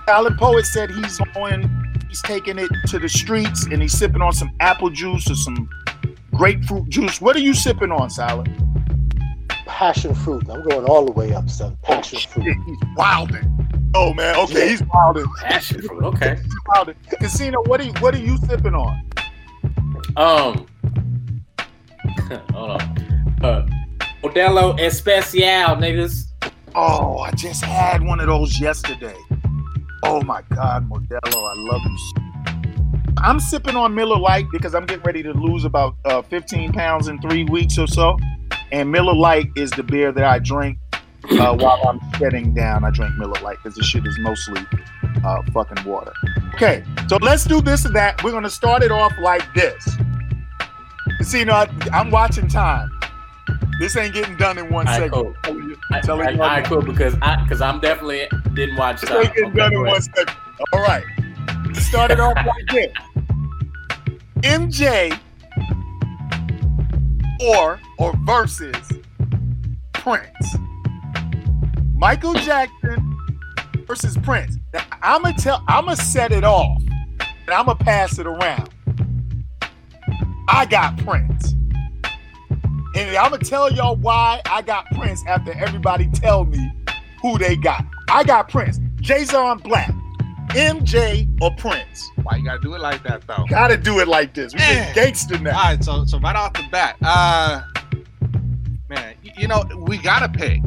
Silent 0.06 0.38
poet 0.38 0.64
said 0.64 0.90
he's 0.90 1.20
going, 1.34 1.87
he's 2.08 2.22
taking 2.22 2.58
it 2.58 2.70
to 2.88 2.98
the 2.98 3.08
streets, 3.08 3.66
and 3.66 3.80
he's 3.80 3.96
sipping 3.96 4.22
on 4.22 4.32
some 4.32 4.50
apple 4.60 4.90
juice 4.90 5.30
or 5.30 5.34
some 5.34 5.68
grapefruit 6.34 6.88
juice. 6.88 7.20
What 7.20 7.36
are 7.36 7.40
you 7.40 7.54
sipping 7.54 7.92
on, 7.92 8.10
Salad? 8.10 8.48
Passion 9.66 10.14
fruit. 10.14 10.48
I'm 10.50 10.62
going 10.68 10.84
all 10.86 11.04
the 11.04 11.12
way 11.12 11.34
up, 11.34 11.48
son. 11.48 11.76
Passion 11.82 12.18
Shit, 12.18 12.30
fruit. 12.30 12.56
he's 12.66 12.78
wilding. 12.96 13.54
Oh 13.94 14.12
man, 14.14 14.36
okay, 14.36 14.68
he's 14.68 14.82
wilding. 14.82 15.26
Passion 15.40 15.82
fruit. 15.82 16.02
Okay. 16.04 16.36
He's 16.42 16.54
wilding. 16.66 16.94
Kasino, 17.20 17.66
what 17.68 17.80
are 17.80 17.84
you, 17.84 17.92
what 18.00 18.14
are 18.14 18.18
you 18.18 18.36
sipping 18.38 18.74
on? 18.74 19.02
Um. 20.16 20.66
hold 22.52 22.70
on. 22.70 23.34
Uh, 23.42 23.66
Modelo 24.22 24.78
Especial, 24.80 25.76
niggas. 25.76 26.24
Oh, 26.74 27.18
I 27.18 27.30
just 27.32 27.64
had 27.64 28.02
one 28.02 28.20
of 28.20 28.26
those 28.26 28.60
yesterday. 28.60 29.16
Oh 30.04 30.22
my 30.22 30.42
God, 30.54 30.88
Modelo, 30.88 31.20
I 31.24 31.54
love 31.56 31.82
you. 31.84 32.28
I'm 33.18 33.40
sipping 33.40 33.74
on 33.74 33.94
Miller 33.94 34.18
Lite 34.18 34.46
because 34.52 34.74
I'm 34.74 34.86
getting 34.86 35.02
ready 35.02 35.22
to 35.24 35.32
lose 35.32 35.64
about 35.64 35.96
uh, 36.04 36.22
15 36.22 36.72
pounds 36.72 37.08
in 37.08 37.20
three 37.20 37.44
weeks 37.44 37.78
or 37.78 37.86
so. 37.86 38.16
And 38.70 38.90
Miller 38.92 39.14
Lite 39.14 39.50
is 39.56 39.70
the 39.72 39.82
beer 39.82 40.12
that 40.12 40.24
I 40.24 40.38
drink 40.38 40.78
uh, 41.30 41.56
while 41.58 41.80
I'm 41.86 42.00
shedding 42.14 42.54
down. 42.54 42.84
I 42.84 42.90
drink 42.90 43.16
Miller 43.18 43.40
Lite 43.42 43.56
because 43.62 43.76
this 43.76 43.86
shit 43.86 44.06
is 44.06 44.18
mostly 44.20 44.60
uh, 45.24 45.42
fucking 45.52 45.84
water. 45.84 46.12
Okay, 46.54 46.84
so 47.08 47.16
let's 47.20 47.44
do 47.44 47.60
this 47.60 47.84
and 47.84 47.94
that. 47.96 48.22
We're 48.22 48.32
gonna 48.32 48.50
start 48.50 48.82
it 48.82 48.92
off 48.92 49.12
like 49.20 49.52
this. 49.54 49.96
See, 51.22 51.40
you 51.40 51.44
know, 51.46 51.54
I, 51.54 51.68
I'm 51.92 52.10
watching 52.10 52.46
time. 52.46 52.90
This 53.78 53.96
ain't 53.96 54.12
getting 54.12 54.36
done 54.36 54.58
in 54.58 54.70
one 54.72 54.86
right, 54.86 54.96
second. 54.96 55.12
cool. 55.12 55.34
I, 55.92 56.00
Tell 56.00 56.20
I, 56.20 56.30
you 56.30 56.42
I, 56.42 56.62
cool 56.62 56.82
because 56.82 57.14
I 57.22 57.42
because 57.42 57.60
I'm 57.60 57.80
definitely 57.80 58.26
didn't 58.54 58.76
watch 58.76 59.00
This 59.00 59.10
time. 59.10 59.18
ain't 59.24 59.34
getting 59.34 59.50
Okay, 59.50 59.56
done 59.58 59.72
in 59.72 59.82
one 59.82 60.02
second. 60.02 60.36
All 60.72 60.80
right. 60.82 61.04
Start 61.74 62.10
it 62.10 62.18
off 62.20 62.34
like 62.36 62.66
this. 62.70 62.92
MJ 64.42 65.18
or 67.40 67.78
or 67.98 68.14
versus 68.24 68.74
Prince. 69.92 70.56
Michael 71.94 72.34
Jackson 72.34 73.16
versus 73.86 74.16
Prince. 74.18 74.56
Now, 74.74 74.84
I'ma 75.02 75.32
tell 75.32 75.62
I'ma 75.68 75.94
set 75.94 76.32
it 76.32 76.44
off 76.44 76.80
and 76.80 77.50
I'ma 77.50 77.74
pass 77.74 78.18
it 78.18 78.26
around. 78.26 78.70
I 80.48 80.66
got 80.66 80.96
Prince. 80.98 81.54
And 82.98 83.16
I'm 83.16 83.30
gonna 83.30 83.44
tell 83.44 83.72
y'all 83.72 83.94
why 83.96 84.40
I 84.46 84.60
got 84.62 84.86
Prince 84.92 85.24
after 85.26 85.52
everybody 85.52 86.08
tell 86.08 86.44
me 86.44 86.72
who 87.22 87.38
they 87.38 87.54
got. 87.56 87.84
I 88.08 88.24
got 88.24 88.48
Prince. 88.48 88.80
Jayzon 88.96 89.62
Black, 89.62 89.92
MJ 90.48 91.28
or 91.40 91.54
Prince. 91.56 92.10
Why 92.24 92.36
you 92.36 92.44
gotta 92.44 92.58
do 92.58 92.74
it 92.74 92.80
like 92.80 93.02
that 93.04 93.24
though? 93.26 93.44
Gotta 93.48 93.76
do 93.76 94.00
it 94.00 94.08
like 94.08 94.34
this. 94.34 94.52
We 94.52 94.58
get 94.58 94.94
gangster 94.96 95.38
now. 95.38 95.56
All 95.56 95.62
right, 95.64 95.84
so 95.84 96.04
so 96.06 96.18
right 96.18 96.34
off 96.34 96.54
the 96.54 96.64
bat, 96.72 96.96
uh, 97.02 97.62
man, 98.88 99.14
you 99.22 99.46
know 99.46 99.62
we 99.86 99.98
gotta 99.98 100.28
pick 100.28 100.60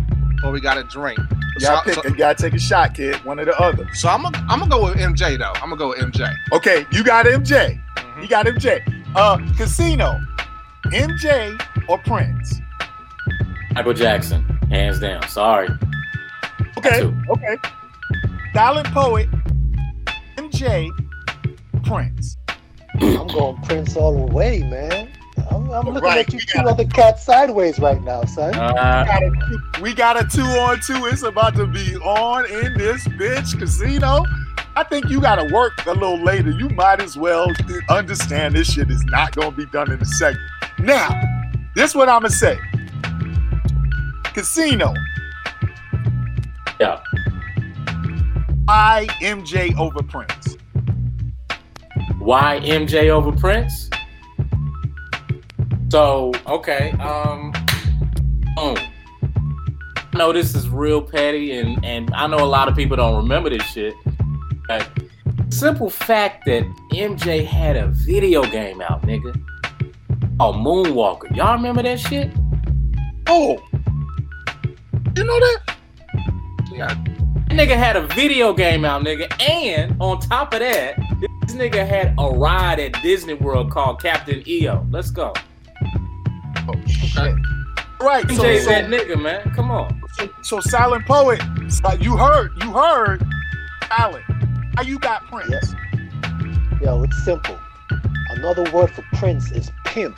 or 0.43 0.51
we 0.51 0.61
gotta 0.61 0.83
drink. 0.83 1.19
Y'all 1.59 1.79
so, 1.79 1.83
pick. 1.83 1.93
so, 1.95 2.01
You 2.07 2.15
gotta 2.15 2.41
take 2.41 2.53
a 2.53 2.59
shot, 2.59 2.93
kid. 2.95 3.15
One 3.25 3.39
or 3.41 3.45
the 3.45 3.59
other. 3.59 3.87
so 3.93 4.07
I'm 4.07 4.23
gonna 4.23 4.37
I'm 4.49 4.59
gonna 4.59 4.71
go 4.71 4.85
with 4.85 4.95
MJ 4.95 5.37
though. 5.37 5.51
I'm 5.55 5.69
gonna 5.69 5.75
go 5.75 5.89
with 5.89 5.99
MJ. 5.99 6.33
Okay, 6.53 6.85
you 6.93 7.03
got 7.03 7.25
MJ. 7.25 7.77
Mhm. 7.97 8.21
You 8.21 8.27
got 8.29 8.45
MJ. 8.45 8.79
Uh, 9.15 9.37
Kasino, 9.57 10.17
MJ 10.85 11.59
or 11.87 11.97
Prince. 11.99 12.59
Michael 13.73 13.93
Jackson, 13.93 14.43
hands 14.69 14.99
down. 14.99 15.27
Sorry. 15.29 15.69
Okay, 16.77 17.03
okay. 17.29 17.57
Silent 18.53 18.87
poet, 18.87 19.29
MJ, 20.37 20.89
Prince. 21.83 22.37
I'm 22.99 23.27
going 23.27 23.61
Prince 23.63 23.95
all 23.95 24.27
the 24.27 24.33
way, 24.33 24.59
man. 24.63 25.09
I'm, 25.49 25.69
I'm 25.71 25.85
looking 25.85 26.01
Right, 26.01 26.19
at 26.27 26.33
you 26.33 26.37
we 26.39 26.45
two 26.45 26.57
got- 26.59 26.67
other 26.67 26.85
cats 26.85 27.23
sideways 27.25 27.79
right 27.79 28.01
now, 28.03 28.23
son. 28.25 28.53
Uh, 28.55 28.71
got 29.05 29.23
a 29.23 29.81
we 29.81 29.93
got 29.93 30.19
a 30.21 30.27
two 30.27 30.41
on 30.43 30.79
two. 30.81 31.05
It's 31.05 31.23
about 31.23 31.55
to 31.55 31.65
be 31.65 31.95
on 31.97 32.45
in 32.45 32.77
this 32.77 33.07
bitch 33.07 33.55
Kasino. 33.55 34.25
I 34.75 34.83
think 34.83 35.09
you 35.09 35.19
got 35.21 35.35
to 35.35 35.53
work 35.53 35.85
a 35.85 35.91
little 35.93 36.21
later. 36.23 36.51
You 36.51 36.69
might 36.69 37.01
as 37.01 37.17
well 37.17 37.47
understand 37.89 38.55
this 38.55 38.71
shit 38.71 38.89
is 38.89 39.03
not 39.05 39.35
going 39.35 39.51
to 39.51 39.57
be 39.57 39.65
done 39.67 39.91
in 39.91 40.01
a 40.01 40.05
second. 40.05 40.39
Now, 40.79 41.09
this 41.75 41.95
what 41.95 42.09
I'm 42.09 42.21
gonna 42.21 42.29
say. 42.29 42.57
Kasino. 44.33 44.95
yeah. 46.79 47.01
I 48.67 49.07
MJ 49.21 49.77
over 49.77 50.01
Prince. 50.03 50.57
Why 52.19 52.59
MJ 52.63 53.09
over 53.09 53.31
Prince? 53.31 53.89
So 55.89 56.31
okay, 56.47 56.91
um, 56.91 57.51
boom. 58.55 58.77
I 60.13 60.17
know 60.17 60.31
this 60.31 60.55
is 60.55 60.69
real 60.69 61.01
petty, 61.01 61.57
and 61.57 61.83
and 61.83 62.13
I 62.13 62.27
know 62.27 62.37
a 62.37 62.45
lot 62.45 62.67
of 62.67 62.75
people 62.75 62.95
don't 62.97 63.17
remember 63.17 63.49
this 63.49 63.63
shit. 63.63 63.93
But 64.67 64.89
simple 65.49 65.89
fact 65.89 66.45
that 66.45 66.63
MJ 66.93 67.45
had 67.45 67.75
a 67.75 67.87
video 67.87 68.43
game 68.43 68.81
out, 68.81 69.01
nigga. 69.03 69.35
Oh, 70.43 70.51
Moonwalker. 70.53 71.35
Y'all 71.35 71.53
remember 71.53 71.83
that 71.83 71.99
shit? 71.99 72.31
Oh, 73.27 73.63
you 75.15 75.23
know 75.23 75.39
that? 75.39 75.75
Yeah, 76.73 76.87
That 76.87 77.49
nigga 77.49 77.77
had 77.77 77.95
a 77.95 78.07
video 78.07 78.51
game 78.51 78.83
out, 78.83 79.03
nigga, 79.03 79.31
and 79.47 79.95
on 80.01 80.19
top 80.19 80.55
of 80.55 80.61
that, 80.61 80.97
this 81.45 81.55
nigga 81.55 81.87
had 81.87 82.15
a 82.17 82.27
ride 82.27 82.79
at 82.79 82.99
Disney 83.03 83.35
World 83.35 83.69
called 83.69 84.01
Captain 84.01 84.41
EO. 84.47 84.83
Let's 84.89 85.11
go. 85.11 85.31
Oh 86.57 86.73
shit. 86.87 87.15
Right. 88.01 88.27
So, 88.27 88.41
MJ's 88.41 88.63
so, 88.63 88.69
that 88.71 88.89
nigga, 88.89 89.21
man. 89.21 89.43
Come 89.53 89.69
on. 89.69 90.01
so, 90.13 90.27
so 90.41 90.59
silent 90.59 91.05
poet. 91.05 91.39
You 91.99 92.17
heard. 92.17 92.51
You 92.63 92.71
heard. 92.71 93.23
Silent. 93.89 94.25
How 94.75 94.81
you 94.81 94.97
got 94.97 95.23
Prince? 95.27 95.51
Yes. 95.51 95.75
Yo, 96.81 97.03
it's 97.03 97.23
simple. 97.23 97.59
Another 98.41 98.63
word 98.71 98.89
for 98.89 99.03
Prince 99.13 99.51
is 99.51 99.71
pimp. 99.85 100.17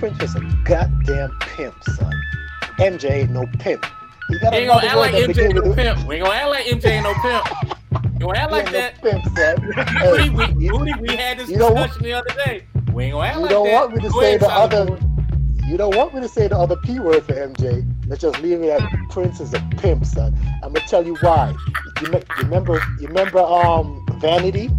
Prince 0.00 0.18
was 0.18 0.34
a 0.34 0.40
goddamn 0.64 1.30
pimp, 1.38 1.84
son. 1.84 2.20
MJ 2.80 3.10
ain't 3.10 3.30
no 3.30 3.46
pimp. 3.60 3.86
He 4.28 4.40
got 4.40 4.52
We 4.52 4.58
ain't 4.58 4.68
gonna 4.70 4.84
act 4.88 4.96
word 4.96 5.12
like 5.12 5.12
that 5.12 5.30
MJ 5.30 5.54
no 5.54 5.62
with 5.62 5.76
pimp. 5.76 6.08
We 6.08 6.16
ain't 6.16 6.24
gonna 6.24 6.36
act 6.36 6.48
like 6.48 6.64
MJ 6.66 6.84
ain't 6.90 7.04
no 7.04 7.14
pimp. 7.14 7.46
You 8.14 8.26
gonna 8.26 8.38
act 8.40 8.50
like 8.50 8.72
that. 8.72 9.04
no 9.04 9.10
pimp, 9.12 9.24
Hey, 10.00 10.30
we, 10.30 10.46
you- 10.58 10.96
we 11.00 11.16
had 11.16 11.38
this 11.38 11.48
you 11.48 11.58
what? 11.58 11.74
discussion 11.76 12.02
the 12.02 12.12
other 12.14 12.34
day. 12.44 12.64
We 12.92 13.04
ain't 13.04 13.12
gonna 13.12 13.28
act 13.28 13.38
You 13.38 13.48
don't 13.48 13.70
want 13.70 13.94
me 13.94 14.00
to 14.00 14.10
Go 14.10 14.20
say 14.20 14.36
the 14.36 14.50
other-. 14.50 14.98
You 15.64 15.76
don't 15.76 15.94
want 15.94 16.12
me 16.12 16.22
to 16.22 16.28
say 16.28 16.48
the 16.48 16.58
other 16.58 16.74
P 16.74 16.98
word 16.98 17.22
for 17.22 17.34
MJ. 17.34 17.88
Let's 18.08 18.20
just 18.20 18.40
leave 18.40 18.62
it 18.62 18.70
at 18.70 19.08
Prince 19.10 19.38
is 19.38 19.54
a 19.54 19.60
pimp, 19.76 20.04
son. 20.04 20.36
I'm 20.64 20.72
gonna 20.72 20.80
tell 20.80 21.06
you 21.06 21.14
why. 21.20 21.54
You, 22.00 22.08
me- 22.08 22.18
you 22.36 22.44
remember? 22.46 22.80
You 22.98 23.06
remember? 23.06 23.38
Um, 23.38 24.04
Vanity. 24.18 24.70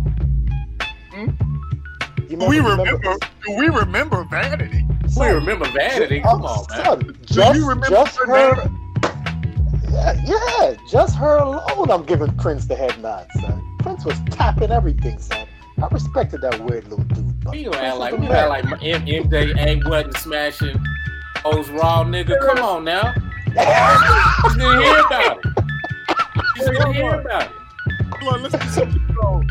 You 2.30 2.38
Do 2.38 2.46
we 2.48 2.60
remember? 2.60 2.98
Do 3.46 3.54
we 3.58 3.68
remember 3.68 4.24
Vanity? 4.26 4.86
We 5.18 5.28
remember 5.28 5.66
Vanity. 5.70 6.22
Oh, 6.26 6.32
Come 6.32 6.46
on, 6.46 6.66
man. 6.70 6.86
son, 6.86 7.18
just, 7.26 7.56
you 7.60 7.68
remember 7.70 7.90
just 7.90 8.18
her 8.18 8.26
her. 8.56 8.70
Yeah, 9.92 10.22
yeah, 10.26 10.76
just 10.90 11.16
her 11.18 11.38
alone. 11.38 11.90
I'm 11.92 12.04
giving 12.04 12.36
Prince 12.38 12.66
the 12.66 12.76
head 12.76 13.00
nod, 13.02 13.28
son. 13.40 13.78
Prince 13.80 14.06
was 14.06 14.20
tapping 14.32 14.72
everything, 14.72 15.20
son. 15.20 15.48
I 15.82 15.88
respected 15.88 16.42
that 16.42 16.60
weird 16.66 16.88
little 16.88 17.06
dude. 17.06 17.44
But 17.44 17.54
We 17.54 17.64
gonna 17.66 17.78
act 17.78 17.98
like 17.98 18.12
was 18.14 18.22
we 18.22 18.28
the 18.28 18.34
gonna 18.34 18.54
act 18.54 18.72
like 18.72 18.84
M- 18.84 19.06
MJ 19.06 19.58
ain't 19.60 19.88
wasn't 19.88 20.18
smashing 20.18 20.76
those 21.44 21.70
raw 21.70 22.04
nigga. 22.04 22.40
Come 22.40 22.64
on 22.66 22.84
now. 22.84 23.14
You 23.56 24.60
didn't 24.60 24.82
hear 24.82 25.00
about 25.00 25.38
it. 25.38 25.46
You 26.56 26.66
didn't 26.72 26.94
hear 26.94 27.14
about 27.20 27.44
it. 27.44 27.52
Hold 28.20 28.34
on, 28.36 28.44
let's 28.44 28.56
get 28.56 28.70
some 28.70 28.92
control. 28.92 29.44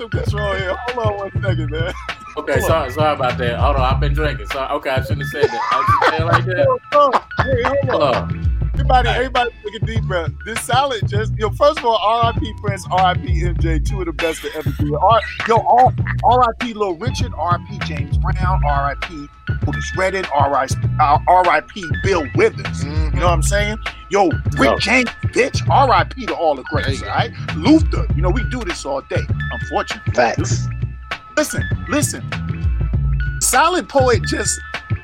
Some 0.00 0.08
control 0.08 0.54
here. 0.54 0.74
Hold 0.88 1.06
on 1.06 1.16
one 1.18 1.42
second, 1.42 1.70
man. 1.72 1.92
Okay, 2.38 2.58
sorry, 2.60 2.90
sorry 2.90 3.16
about 3.16 3.36
that. 3.36 3.58
Hold 3.58 3.76
on, 3.76 3.82
I've 3.82 4.00
been 4.00 4.14
drinking. 4.14 4.46
Sorry. 4.46 4.72
Okay, 4.76 4.88
I 4.88 5.02
shouldn't 5.02 5.20
have 5.20 5.28
said 5.28 5.44
that. 5.44 5.60
I 5.72 5.84
should 5.84 6.10
say 6.10 6.22
it 6.22 6.26
like 6.26 6.44
that. 6.46 7.82
Hey, 7.84 7.88
hold 7.90 8.02
on. 8.02 8.14
Uh, 8.14 8.46
Everybody, 8.72 9.08
everybody 9.10 9.50
take 9.62 9.82
a 9.82 9.84
deep 9.86 10.04
breath. 10.04 10.30
This 10.46 10.58
salad 10.62 11.06
just, 11.06 11.34
yo, 11.36 11.50
first 11.50 11.80
of 11.80 11.84
all, 11.84 11.98
R.I.P. 11.98 12.50
Prince, 12.62 12.86
R.I.P. 12.90 13.42
MJ, 13.42 13.84
two 13.86 14.00
of 14.00 14.06
the 14.06 14.12
best 14.14 14.40
to 14.40 14.48
ever 14.56 14.70
do 14.78 14.94
it. 14.94 15.00
R- 15.02 15.20
yo, 15.46 15.56
R- 15.58 15.92
R.I.P. 16.24 16.72
Lil 16.72 16.94
Richard, 16.94 17.32
R.I.P. 17.36 17.78
James 17.80 18.16
Brown, 18.16 18.62
R.I.P. 18.64 19.28
Otis 19.66 19.92
Redding, 19.96 20.24
R.I.P. 20.34 20.74
uh, 21.00 21.18
R.I.P. 21.28 21.84
Bill 22.02 22.26
Withers. 22.34 22.84
You 22.84 22.90
know 22.90 23.26
what 23.26 23.32
I'm 23.32 23.42
saying? 23.42 23.76
Yo, 24.10 24.28
Rick 24.58 24.70
Oh. 24.70 24.78
James, 24.78 25.08
bitch, 25.34 25.68
R.I.P. 25.70 26.26
to 26.26 26.34
all 26.34 26.54
the 26.54 26.62
greats, 26.64 27.02
all 27.02 27.08
right? 27.08 27.30
Luther, 27.56 28.06
you 28.16 28.22
know, 28.22 28.30
we 28.30 28.42
do 28.50 28.60
this 28.64 28.84
all 28.84 29.00
day, 29.02 29.22
unfortunately. 29.52 30.12
Facts. 30.14 30.66
Listen, 31.36 31.62
listen. 31.88 32.28
Silent 33.40 33.88
Poet 33.88 34.22
just 34.24 34.60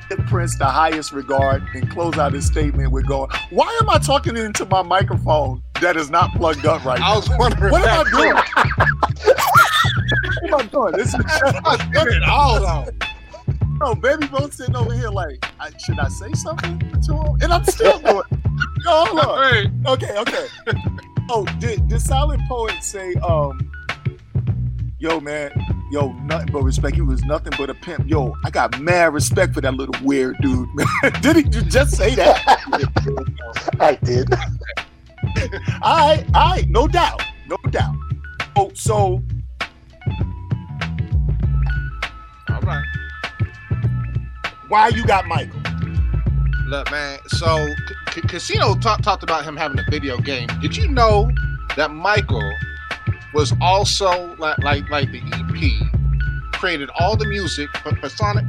give 0.09 0.19
Prince 0.27 0.57
the 0.57 0.65
highest 0.65 1.11
regard 1.11 1.63
and 1.73 1.89
close 1.89 2.17
out 2.17 2.33
his 2.33 2.45
statement 2.45 2.91
with 2.91 3.07
going, 3.07 3.29
Why 3.49 3.75
am 3.81 3.89
I 3.89 3.97
talking 3.97 4.37
into 4.37 4.65
my 4.65 4.81
microphone 4.83 5.63
that 5.81 5.97
is 5.97 6.09
not 6.09 6.31
plugged 6.35 6.65
up 6.65 6.83
right 6.85 6.99
now? 6.99 7.05
I 7.07 7.09
now? 7.11 7.15
was 7.15 7.29
wondering. 7.37 7.71
What 7.71 7.87
am 7.87 8.05
I 8.05 8.09
doing? 8.11 8.35
what 10.41 10.53
am 10.53 10.59
I 10.59 10.63
doing? 10.71 10.91
This 10.93 11.13
is 11.13 11.15
I 11.43 11.89
did 11.93 12.07
it 12.13 12.23
all 12.23 12.65
on. 12.65 12.87
No 13.79 13.95
baby 13.95 14.27
both 14.27 14.53
sitting 14.53 14.75
over 14.75 14.93
here 14.93 15.09
like, 15.09 15.43
I, 15.59 15.69
should 15.77 15.99
I 15.99 16.07
say 16.09 16.31
something 16.33 16.79
to 16.79 17.13
him? 17.13 17.37
And 17.41 17.53
I'm 17.53 17.63
still 17.65 17.97
it. 18.03 18.25
Yo, 18.83 19.05
hold 19.05 19.19
on. 19.19 19.83
Okay, 19.87 20.17
okay. 20.17 20.47
Oh, 21.29 21.43
did, 21.59 21.89
did 21.89 21.99
Silent 21.99 22.41
Poet 22.47 22.81
say, 22.81 23.13
um, 23.15 23.69
yo, 24.97 25.19
man, 25.19 25.51
yo, 25.91 26.13
nothing 26.23 26.53
but 26.53 26.63
respect. 26.63 26.95
He 26.95 27.01
was 27.01 27.21
nothing 27.25 27.51
but 27.57 27.69
a 27.69 27.73
pimp. 27.73 28.07
Yo, 28.09 28.33
I 28.45 28.49
got 28.49 28.79
mad 28.79 29.13
respect 29.13 29.53
for 29.53 29.59
that 29.59 29.73
little 29.73 29.95
weird 30.05 30.37
dude, 30.41 30.69
man. 30.73 30.87
did 31.21 31.35
he 31.35 31.43
ju- 31.43 31.63
just 31.63 31.97
say 31.97 32.15
that? 32.15 32.41
I 33.81 33.95
did. 34.03 34.33
all 35.81 36.07
right, 36.07 36.25
all 36.33 36.51
right, 36.51 36.69
no 36.69 36.87
doubt, 36.87 37.21
no 37.49 37.57
doubt. 37.71 37.95
Oh, 38.55 38.71
so 38.73 39.21
all 42.49 42.61
right. 42.61 42.85
Why 44.67 44.89
you 44.89 45.05
got 45.05 45.25
Michael? 45.27 45.59
Look, 46.67 46.91
man. 46.91 47.19
So, 47.27 47.67
C- 47.87 47.95
C- 48.13 48.21
Casino 48.27 48.75
talk, 48.75 49.01
talked 49.01 49.23
about 49.23 49.43
him 49.45 49.55
having 49.55 49.79
a 49.79 49.85
video 49.89 50.17
game. 50.17 50.47
Did 50.61 50.75
you 50.75 50.87
know 50.89 51.31
that 51.77 51.91
Michael 51.91 52.51
was 53.33 53.53
also 53.61 54.35
like 54.37 54.57
like 54.59 54.89
like 54.89 55.09
the 55.11 55.21
EP 55.33 56.53
created 56.53 56.89
all 56.99 57.15
the 57.15 57.25
music 57.25 57.69
for, 57.77 57.95
for 57.97 58.09
Sonic? 58.09 58.45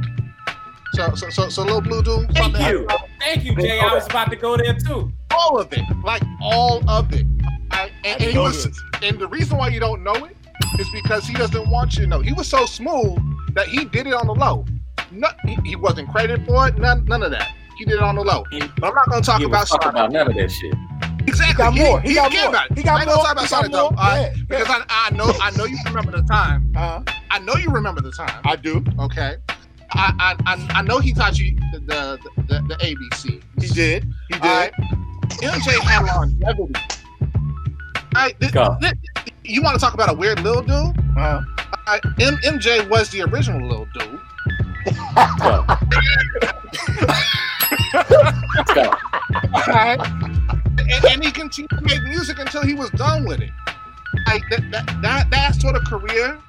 So 0.93 1.13
so 1.15 1.29
so 1.29 1.49
so 1.49 1.63
little 1.63 1.81
blue 1.81 2.01
dude. 2.01 2.31
thank 2.33 2.55
Sonic- 2.55 2.71
you, 2.71 2.87
thank 3.19 3.43
you, 3.45 3.55
Jay. 3.55 3.79
I 3.79 3.93
was 3.93 4.05
about 4.07 4.29
to 4.31 4.35
go 4.35 4.57
there 4.57 4.73
too. 4.77 5.11
all 5.31 5.57
of 5.59 5.71
it, 5.71 5.83
like 6.03 6.23
all 6.41 6.87
of 6.89 7.13
it. 7.13 7.25
I, 7.71 7.91
and, 8.03 8.21
and 8.21 8.31
he 8.31 8.37
was, 8.37 8.65
and 9.03 9.19
the 9.19 9.27
reason 9.27 9.57
why 9.57 9.69
you 9.69 9.79
don't 9.79 10.03
know 10.03 10.15
it 10.15 10.35
is 10.79 10.89
because 10.89 11.25
he 11.25 11.33
doesn't 11.35 11.69
want 11.69 11.95
you 11.95 12.01
to 12.01 12.07
know. 12.07 12.19
He 12.19 12.33
was 12.33 12.47
so 12.47 12.65
smooth 12.65 13.17
that 13.53 13.67
he 13.67 13.85
did 13.85 14.07
it 14.07 14.13
on 14.13 14.25
the 14.27 14.33
low. 14.33 14.65
No, 15.11 15.27
he, 15.45 15.57
he 15.65 15.75
wasn't 15.75 16.09
credited 16.09 16.45
for 16.45 16.67
it. 16.67 16.77
None, 16.77 17.05
none 17.05 17.23
of 17.23 17.31
that. 17.31 17.53
He 17.77 17.85
did 17.85 17.95
it 17.95 18.01
on 18.03 18.15
the 18.15 18.21
low. 18.23 18.43
But 18.51 18.87
I'm 18.87 18.93
not 18.95 19.09
going 19.09 19.21
to 19.21 19.25
talk 19.25 19.39
He 19.39 19.45
about 19.45 19.61
was 19.61 19.69
Sonic. 19.69 19.85
about 19.87 20.11
none 20.11 20.27
of 20.27 20.35
that 20.35 20.51
shit. 20.51 20.73
Exactly. 21.27 21.45
He 21.47 21.53
got 21.53 21.73
more. 21.75 22.01
He 22.01 22.13
got 22.15 22.31
cared 22.31 22.43
more. 22.45 22.49
about 22.49 22.71
it. 22.71 22.77
He 22.77 22.83
got 22.83 22.97
I 22.97 23.01
ain't 23.01 23.09
gonna 23.09 23.21
talk 23.21 23.31
about 23.33 23.41
He 23.43 23.47
Sonic 23.47 23.71
got 23.71 23.77
though, 23.77 23.95
more. 23.95 24.03
all 24.03 24.09
right? 24.09 24.31
Yeah, 24.35 24.43
yeah. 24.49 24.59
Because 24.59 24.67
I, 24.89 25.07
I 25.11 25.15
know 25.15 25.31
I 25.41 25.51
know 25.57 25.65
you 25.65 25.77
remember 25.85 26.11
the 26.11 26.23
time. 26.23 26.73
Uh, 26.75 27.03
I 27.29 27.39
know 27.39 27.55
you 27.55 27.69
remember 27.69 28.01
the 28.01 28.11
time. 28.11 28.41
I 28.45 28.55
do. 28.55 28.83
Okay. 28.99 29.35
I 29.91 30.13
I, 30.19 30.35
I, 30.53 30.67
I 30.79 30.81
know 30.81 30.99
he 30.99 31.13
taught 31.13 31.37
you 31.37 31.55
the 31.73 31.79
the, 31.79 32.19
the, 32.47 32.61
the 32.67 32.75
ABC. 32.75 33.41
He 33.61 33.67
did. 33.67 34.03
He 34.29 34.33
did. 34.33 34.41
All 34.41 34.49
right. 34.57 34.73
MJ 35.29 35.79
had 35.79 36.03
longevity. 36.05 36.73
All 37.21 37.29
right. 38.15 38.39
This, 38.39 38.51
Go. 38.51 38.75
this- 38.81 38.93
you 39.43 39.61
want 39.63 39.73
to 39.75 39.79
talk 39.79 39.93
about 39.93 40.09
a 40.09 40.13
weird 40.13 40.39
little 40.41 40.61
dude? 40.61 40.95
Uh, 41.17 41.41
All 41.41 41.43
right, 41.87 42.01
M- 42.19 42.37
MJ 42.43 42.87
was 42.87 43.09
the 43.09 43.21
original 43.23 43.67
little 43.67 43.87
dude. 43.97 44.19
Go. 45.39 45.65
Let's 48.55 48.73
go. 48.73 48.83
All 49.53 49.63
right. 49.67 49.99
and, 50.79 51.05
and 51.05 51.23
he 51.23 51.31
continued 51.31 51.69
to 51.71 51.81
make 51.81 52.03
music 52.03 52.39
until 52.39 52.63
he 52.63 52.73
was 52.73 52.89
done 52.91 53.25
with 53.27 53.41
it. 53.41 53.51
Like 54.27 54.43
that, 54.49 54.71
that, 54.71 55.01
that, 55.01 55.29
that 55.31 55.55
sort 55.61 55.75
of 55.75 55.83
career 55.85 56.39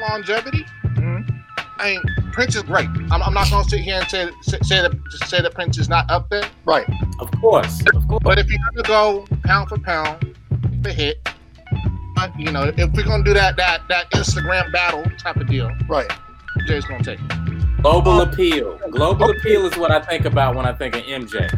longevity. 0.00 0.64
Mhm. 0.84 1.42
I 1.78 1.90
mean, 1.94 2.32
Prince 2.32 2.56
is 2.56 2.62
great. 2.62 2.88
I'm, 3.10 3.22
I'm 3.22 3.34
not 3.34 3.50
going 3.50 3.64
to 3.64 3.70
sit 3.70 3.80
here 3.80 3.96
and 4.00 4.08
say, 4.08 4.28
say 4.42 4.58
say 4.62 4.82
that 4.82 4.92
say 5.26 5.40
that 5.42 5.54
Prince 5.54 5.78
is 5.78 5.88
not 5.88 6.10
up 6.10 6.28
there. 6.30 6.44
right. 6.64 6.86
Of 7.20 7.30
course, 7.40 7.82
of 7.94 8.06
course. 8.08 8.20
But 8.22 8.38
if 8.38 8.48
you're 8.50 8.58
going 8.72 8.82
to 8.84 8.88
go 8.88 9.26
pound 9.44 9.68
for 9.68 9.78
pound, 9.78 10.34
the 10.82 10.92
hit, 10.92 11.26
you 12.38 12.50
know, 12.50 12.72
if 12.76 12.92
we're 12.92 13.04
going 13.04 13.24
to 13.24 13.30
do 13.30 13.34
that 13.34 13.56
that 13.56 13.82
that 13.88 14.10
Instagram 14.12 14.72
battle 14.72 15.04
type 15.18 15.36
of 15.36 15.46
deal, 15.48 15.70
Right. 15.88 16.10
Jay's 16.66 16.84
going 16.86 17.02
to 17.02 17.16
take 17.16 17.20
it. 17.22 17.55
Global 17.86 18.20
appeal. 18.22 18.80
Global 18.90 19.30
appeal 19.30 19.64
is 19.64 19.76
what 19.76 19.92
I 19.92 20.00
think 20.00 20.24
about 20.24 20.56
when 20.56 20.66
I 20.66 20.72
think 20.72 20.96
of 20.96 21.02
MJ. 21.02 21.48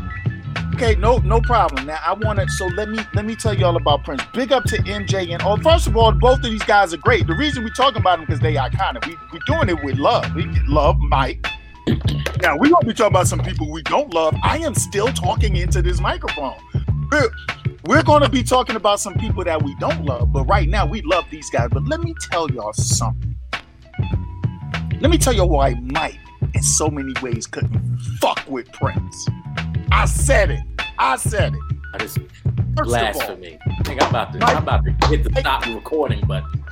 Okay, 0.75 0.95
no, 0.97 1.17
no 1.21 1.41
problem. 1.41 1.87
Now 1.87 1.99
I 2.05 2.13
want 2.13 2.39
to. 2.39 2.47
So 2.51 2.67
let 2.67 2.91
me 2.91 2.99
let 3.15 3.25
me 3.25 3.35
tell 3.35 3.55
you 3.55 3.65
all 3.65 3.77
about 3.77 4.05
Prince. 4.05 4.23
Big 4.35 4.53
up 4.53 4.65
to 4.65 4.77
MJ 4.83 5.33
and 5.33 5.43
oh, 5.43 5.57
first 5.57 5.87
of 5.87 5.97
all, 5.97 6.13
both 6.13 6.41
of 6.41 6.43
these 6.43 6.63
guys 6.65 6.93
are 6.93 6.99
great. 6.99 7.27
The 7.27 7.35
reason 7.35 7.65
we 7.65 7.71
talking 7.71 8.03
about 8.03 8.19
them 8.19 8.27
because 8.27 8.41
they 8.41 8.59
are 8.59 8.69
iconic. 8.69 9.07
We 9.07 9.17
we 9.33 9.39
doing 9.47 9.71
it 9.71 9.83
with 9.83 9.97
love. 9.97 10.35
We 10.35 10.45
love 10.67 10.99
Mike. 10.99 11.47
Now 12.43 12.59
we're 12.59 12.69
gonna 12.69 12.87
be 12.87 12.93
talking 12.93 13.07
about 13.07 13.27
some 13.27 13.41
people 13.41 13.73
we 13.73 13.81
don't 13.81 14.13
love. 14.13 14.37
I 14.43 14.59
am 14.59 14.75
still 14.75 15.09
talking 15.09 15.57
into 15.57 15.81
this 15.81 15.99
microphone. 15.99 16.57
We're, 17.11 17.31
we're 17.87 18.03
gonna 18.03 18.29
be 18.29 18.43
talking 18.43 18.77
about 18.77 19.01
some 19.01 19.15
people 19.15 19.45
that 19.45 19.63
we 19.63 19.75
don't 19.77 20.05
love, 20.05 20.31
but 20.31 20.45
right 20.45 20.69
now 20.69 20.85
we 20.85 21.01
love 21.01 21.25
these 21.31 21.49
guys. 21.49 21.71
But 21.73 21.89
let 21.89 22.01
me 22.01 22.15
tell 22.31 22.51
y'all 22.51 22.75
something. 22.75 23.35
Let 25.01 25.11
me 25.11 25.19
tell 25.19 25.33
you 25.33 25.45
why 25.45 25.75
Mike, 25.75 26.19
in 26.55 26.63
so 26.63 26.89
many 26.89 27.13
ways, 27.23 27.47
couldn't 27.47 27.99
fuck 28.21 28.45
with 28.49 28.71
Prince. 28.73 29.29
I 29.93 30.07
said 30.07 30.51
it. 30.51 30.61
I 30.99 31.17
said 31.17 31.55
it. 31.55 31.61
I 31.95 31.99
just 31.99 32.19
First 32.77 32.81
of 32.81 32.87
blasphemy. 32.87 33.59
I 33.65 33.83
think 33.85 34.03
I'm 34.03 34.11
about 34.11 34.33
to 34.33 34.45
I'm 34.45 34.63
about 34.63 34.85
to 34.85 35.09
hit 35.09 35.23
the 35.23 35.41
stop 35.41 35.67
recording 35.67 36.27
button. 36.27 36.65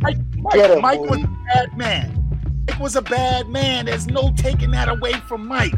Mike, 0.00 0.18
Get 0.52 0.70
him, 0.70 0.80
Mike, 0.82 1.00
Mike 1.00 1.10
was 1.10 1.20
a 1.24 1.28
bad 1.46 1.76
man. 1.76 2.64
Mike 2.68 2.80
was 2.80 2.96
a 2.96 3.02
bad 3.02 3.48
man. 3.48 3.86
There's 3.86 4.06
no 4.06 4.32
taking 4.36 4.70
that 4.70 4.88
away 4.88 5.14
from 5.26 5.46
Mike. 5.46 5.74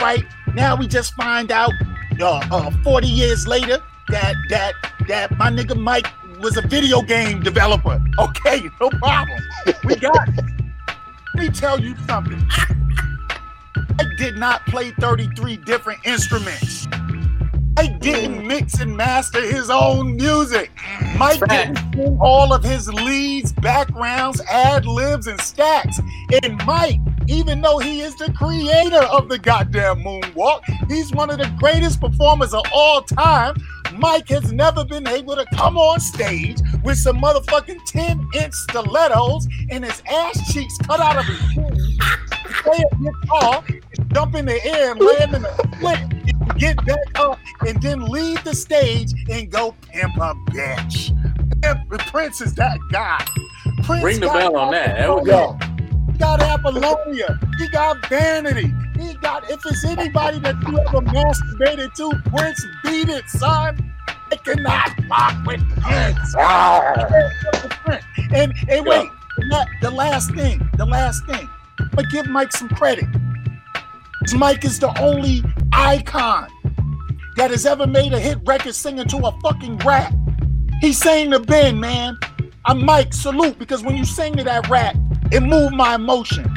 Right 0.00 0.24
now, 0.54 0.76
we 0.76 0.86
just 0.86 1.14
find 1.14 1.50
out, 1.50 1.72
uh, 2.20 2.46
uh, 2.50 2.70
40 2.82 3.06
years 3.06 3.46
later, 3.46 3.78
that 4.08 4.34
that 4.50 4.74
that 5.08 5.36
my 5.38 5.50
nigga 5.50 5.78
Mike 5.78 6.06
was 6.40 6.58
a 6.58 6.62
video 6.62 7.00
game 7.00 7.42
developer. 7.42 7.98
Okay, 8.18 8.62
no 8.80 8.90
problem. 8.90 9.38
We 9.84 9.96
got 9.96 10.28
it. 10.28 10.63
Let 11.34 11.42
me 11.42 11.50
tell 11.50 11.80
you 11.80 11.96
something. 12.06 12.40
I 13.76 14.04
did 14.18 14.36
not 14.36 14.64
play 14.66 14.92
33 15.00 15.56
different 15.56 15.98
instruments. 16.04 16.86
I 17.76 17.88
didn't 17.88 18.46
mix 18.46 18.78
and 18.80 18.96
master 18.96 19.40
his 19.40 19.68
own 19.68 20.14
music. 20.14 20.70
Mike 21.16 21.40
didn't 21.48 21.78
sing 21.92 22.18
all 22.20 22.54
of 22.54 22.62
his 22.62 22.92
leads, 22.92 23.52
backgrounds, 23.52 24.40
ad 24.42 24.86
libs, 24.86 25.26
and 25.26 25.40
stacks. 25.40 25.98
And 26.44 26.64
Mike 26.64 27.00
even 27.28 27.60
though 27.60 27.78
he 27.78 28.00
is 28.00 28.14
the 28.16 28.32
creator 28.32 29.02
of 29.06 29.28
the 29.28 29.38
goddamn 29.38 29.98
moonwalk. 29.98 30.62
He's 30.88 31.12
one 31.12 31.30
of 31.30 31.38
the 31.38 31.50
greatest 31.58 32.00
performers 32.00 32.52
of 32.52 32.64
all 32.72 33.02
time. 33.02 33.54
Mike 33.98 34.28
has 34.28 34.52
never 34.52 34.84
been 34.84 35.06
able 35.06 35.36
to 35.36 35.46
come 35.54 35.76
on 35.76 36.00
stage 36.00 36.58
with 36.82 36.98
some 36.98 37.20
motherfucking 37.20 37.78
10 37.86 38.28
inch 38.34 38.52
stilettos 38.52 39.46
and 39.70 39.84
his 39.84 40.02
ass 40.10 40.52
cheeks 40.52 40.76
cut 40.78 41.00
out 41.00 41.16
of 41.16 41.24
his 41.24 41.38
shoes, 41.52 41.98
play 42.62 42.84
a 42.90 42.96
guitar, 42.96 43.64
jump 44.12 44.34
in 44.34 44.46
the 44.46 44.64
air 44.64 44.92
and 44.92 45.00
land 45.00 45.34
in 45.34 45.44
a 45.44 45.78
flip, 45.78 46.58
get 46.58 46.76
back 46.84 46.98
up, 47.16 47.38
and 47.66 47.80
then 47.82 48.04
leave 48.06 48.42
the 48.44 48.54
stage 48.54 49.12
and 49.30 49.50
go 49.50 49.74
pimp 49.82 50.16
a 50.16 50.34
bitch. 50.50 51.14
Prince 52.14 52.40
is 52.40 52.54
that 52.54 52.78
guy. 52.92 53.24
Prince 53.82 54.04
Ring 54.04 54.20
the 54.20 54.26
bell 54.26 54.56
on 54.56 54.70
that. 54.72 54.96
There 54.98 55.14
we 55.14 55.24
go. 55.24 55.58
He 56.14 56.20
got 56.20 56.40
Apollonia. 56.42 57.40
He 57.58 57.68
got 57.68 58.08
Vanity. 58.08 58.72
He 58.96 59.14
got, 59.14 59.50
if 59.50 59.58
it's 59.66 59.84
anybody 59.84 60.38
that 60.38 60.54
you 60.62 60.78
ever 60.78 61.00
masturbated 61.00 61.92
to, 61.94 62.12
Prince 62.30 62.64
beat 62.84 63.08
it, 63.08 63.28
son. 63.28 63.92
I 64.30 64.36
cannot 64.36 64.90
fuck 65.08 65.44
with 65.44 65.60
Prince. 65.82 66.34
And, 68.32 68.52
and 68.68 68.86
wait, 68.86 69.10
the 69.36 69.66
the 69.82 69.90
last 69.90 70.32
thing, 70.34 70.70
the 70.76 70.86
last 70.86 71.26
thing. 71.26 71.48
But 71.92 72.08
give 72.10 72.28
Mike 72.28 72.52
some 72.52 72.68
credit. 72.68 73.06
Mike 74.36 74.64
is 74.64 74.78
the 74.78 74.96
only 75.00 75.42
icon 75.72 76.48
that 77.36 77.50
has 77.50 77.66
ever 77.66 77.88
made 77.88 78.12
a 78.12 78.20
hit 78.20 78.38
record 78.44 78.74
singing 78.76 79.08
to 79.08 79.16
a 79.18 79.32
fucking 79.40 79.78
rap. 79.78 80.14
He 80.80 80.92
sang 80.92 81.32
to 81.32 81.40
Ben, 81.40 81.80
man. 81.80 82.16
I'm 82.66 82.84
Mike, 82.84 83.12
salute, 83.12 83.58
because 83.58 83.82
when 83.82 83.96
you 83.96 84.04
sing 84.04 84.36
to 84.36 84.44
that 84.44 84.68
rap, 84.68 84.96
it 85.34 85.42
moved 85.42 85.74
my 85.74 85.96
emotion. 85.96 86.48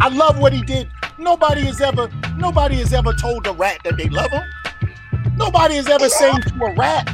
I 0.00 0.08
love 0.08 0.40
what 0.40 0.52
he 0.52 0.62
did. 0.62 0.90
Nobody 1.16 1.60
has 1.66 1.80
ever, 1.80 2.10
nobody 2.36 2.76
has 2.76 2.92
ever 2.92 3.12
told 3.12 3.46
a 3.46 3.52
rat 3.52 3.78
that 3.84 3.96
they 3.96 4.08
love 4.08 4.32
him. 4.32 4.42
Nobody 5.36 5.76
has 5.76 5.88
ever 5.88 6.08
sang 6.08 6.40
to 6.40 6.64
a 6.64 6.74
rat. 6.74 7.08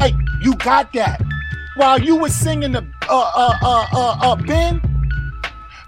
Like, 0.00 0.14
you 0.42 0.56
got 0.56 0.92
that. 0.94 1.22
While 1.76 2.00
you 2.00 2.16
were 2.16 2.28
singing 2.28 2.72
to 2.72 2.84
uh 3.08 3.30
uh 3.34 3.56
uh 3.62 3.86
uh, 3.92 4.18
uh 4.20 4.36
Ben, 4.36 4.80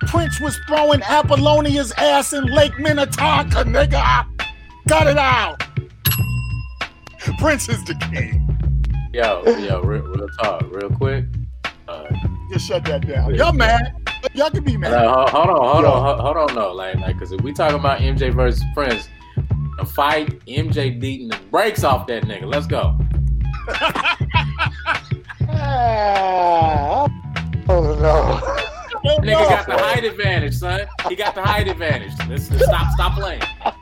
Prince 0.06 0.40
was 0.40 0.56
throwing 0.68 1.02
Apollonia's 1.02 1.90
ass 1.93 2.32
in 2.32 2.44
Lake 2.44 2.78
Minnetonka, 2.78 3.64
nigga. 3.64 4.24
Cut 4.89 5.09
it 5.09 5.18
out. 5.18 5.64
Prince 7.39 7.68
is 7.68 7.82
the 7.85 7.94
king. 8.12 8.40
Yo, 9.12 9.43
yo, 9.59 9.81
real, 9.82 10.02
real 10.02 10.28
talk, 10.40 10.62
real 10.70 10.90
quick. 10.90 11.24
Uh, 11.89 12.05
Just 12.52 12.68
shut 12.68 12.85
that 12.85 13.06
down. 13.06 13.35
Y'all 13.35 13.52
mad? 13.52 14.03
Y'all 14.32 14.51
can 14.51 14.64
be 14.64 14.76
mad. 14.76 14.92
uh, 14.94 15.28
hold 15.28 15.48
on, 15.51 15.56
hold 15.56 15.84
Yo. 15.84 15.90
on, 15.92 16.02
hold- 16.05 16.20
hold 16.20 16.51
on, 16.51 16.55
no, 16.56 16.72
like, 16.72 16.96
like, 16.96 17.18
cause 17.18 17.32
if 17.32 17.40
we 17.42 17.52
talking 17.52 17.78
about 17.78 18.01
MJ 18.01 18.32
versus 18.34 18.62
Prince, 18.74 19.09
a 19.78 19.84
fight, 19.84 20.40
MJ 20.46 20.98
beating 20.98 21.28
the 21.28 21.38
brakes 21.51 21.84
off 21.84 22.06
that 22.06 22.24
nigga. 22.24 22.46
Let's 22.46 22.66
go. 22.66 22.96
Ah, 25.48 27.06
oh 27.68 27.82
no. 28.01 28.40
Oh, 29.06 29.18
Nigga 29.20 29.26
no. 29.26 29.48
got 29.48 29.66
the 29.66 29.76
height 29.78 30.05
advantage, 30.05 30.55
son. 30.55 30.86
He 31.09 31.14
got 31.16 31.34
the 31.34 31.42
height 31.42 31.68
advantage. 31.68 32.12
Let's, 32.28 32.51
let's 32.51 32.64
stop, 32.64 32.90
stop 32.92 33.12
playing. 33.18 33.42
Stop 33.60 33.76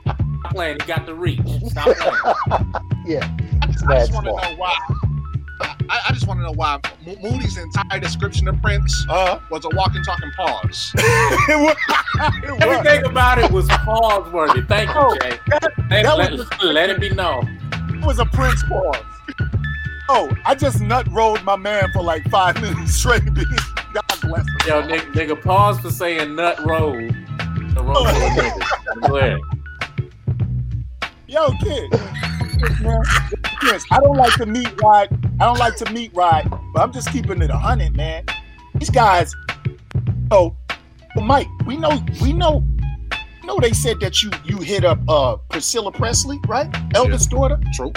playing. 0.50 0.78
He 0.80 0.86
got 0.86 1.06
the 1.06 1.14
reach. 1.14 1.40
Stop 1.68 1.96
playing. 1.96 2.72
yeah, 3.06 3.36
I 3.62 3.68
it's 3.68 3.82
just 3.82 4.12
want 4.12 4.26
to 4.26 4.32
know 4.32 4.54
why. 4.56 4.76
I, 5.92 6.00
I 6.08 6.12
just 6.14 6.26
want 6.26 6.40
to 6.40 6.44
know 6.44 6.52
why 6.52 6.78
Mo- 7.04 7.16
Moody's 7.20 7.58
entire 7.58 8.00
description 8.00 8.48
of 8.48 8.60
Prince 8.62 9.04
Uh, 9.10 9.40
was 9.50 9.66
a 9.66 9.68
walking, 9.76 10.02
talking 10.02 10.30
pause. 10.34 10.90
it 10.96 11.60
was, 11.60 11.76
it 12.42 12.50
was. 12.50 12.62
Everything 12.62 13.04
about 13.04 13.38
it 13.38 13.50
was 13.50 13.68
pause 13.68 14.32
worthy. 14.32 14.62
Thank 14.62 14.88
you, 14.94 15.18
Jay. 15.20 15.38
Let, 15.90 16.02
that 16.04 16.16
let, 16.18 16.32
was 16.32 16.48
let 16.62 16.88
it 16.88 16.98
be 16.98 17.10
known. 17.10 17.58
It 17.90 18.06
was 18.06 18.18
a 18.18 18.24
Prince 18.24 18.62
pause. 18.64 19.04
Oh, 20.08 20.34
I 20.46 20.54
just 20.54 20.80
nut 20.80 21.06
rolled 21.10 21.44
my 21.44 21.56
man 21.56 21.92
for 21.92 22.02
like 22.02 22.28
five 22.30 22.54
minutes 22.62 22.94
straight. 22.94 23.22
B. 23.34 23.44
God 23.92 24.04
bless 24.22 24.46
him. 24.46 24.56
Yo, 24.66 24.82
nigga, 24.82 25.12
nigga, 25.12 25.42
pause 25.42 25.78
for 25.80 25.90
saying 25.90 26.34
nut 26.34 26.58
roll. 26.64 26.92
The 26.92 27.82
road 27.82 28.04
to 28.06 28.12
the 28.12 28.30
nigga. 28.40 29.08
Go 29.08 29.16
ahead. 29.16 29.40
Yo, 31.28 31.50
kid. 31.62 31.92
Man, 32.80 33.02
Chris, 33.58 33.84
I 33.90 33.98
don't 34.00 34.16
like 34.16 34.34
to 34.34 34.46
meet 34.46 34.80
ride. 34.80 35.08
I 35.40 35.44
don't 35.46 35.58
like 35.58 35.76
to 35.76 35.92
meet 35.92 36.14
ride, 36.14 36.48
but 36.72 36.82
I'm 36.82 36.92
just 36.92 37.10
keeping 37.10 37.42
it 37.42 37.50
a 37.50 37.56
hundred, 37.56 37.96
man. 37.96 38.24
These 38.76 38.90
guys. 38.90 39.34
Oh, 40.30 40.56
Mike, 41.16 41.48
we 41.66 41.76
know, 41.76 42.02
we 42.22 42.32
know, 42.32 42.64
you 43.40 43.46
know. 43.46 43.58
They 43.60 43.72
said 43.72 44.00
that 44.00 44.22
you 44.22 44.30
you 44.44 44.58
hit 44.58 44.84
up 44.84 44.98
uh 45.08 45.36
Priscilla 45.50 45.90
Presley, 45.92 46.38
right? 46.46 46.70
Elvis' 46.94 47.28
daughter. 47.28 47.58
True. 47.74 47.92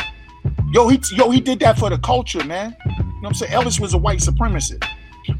Yo, 0.71 0.87
he 0.87 0.99
yo 1.11 1.29
he 1.29 1.39
did 1.39 1.59
that 1.59 1.77
for 1.77 1.89
the 1.89 1.97
culture, 1.99 2.43
man. 2.43 2.75
You 2.85 2.91
know 2.91 3.03
what 3.21 3.27
I'm 3.27 3.33
saying? 3.35 3.51
Elvis 3.51 3.79
was 3.79 3.93
a 3.93 3.97
white 3.97 4.19
supremacist. 4.19 4.85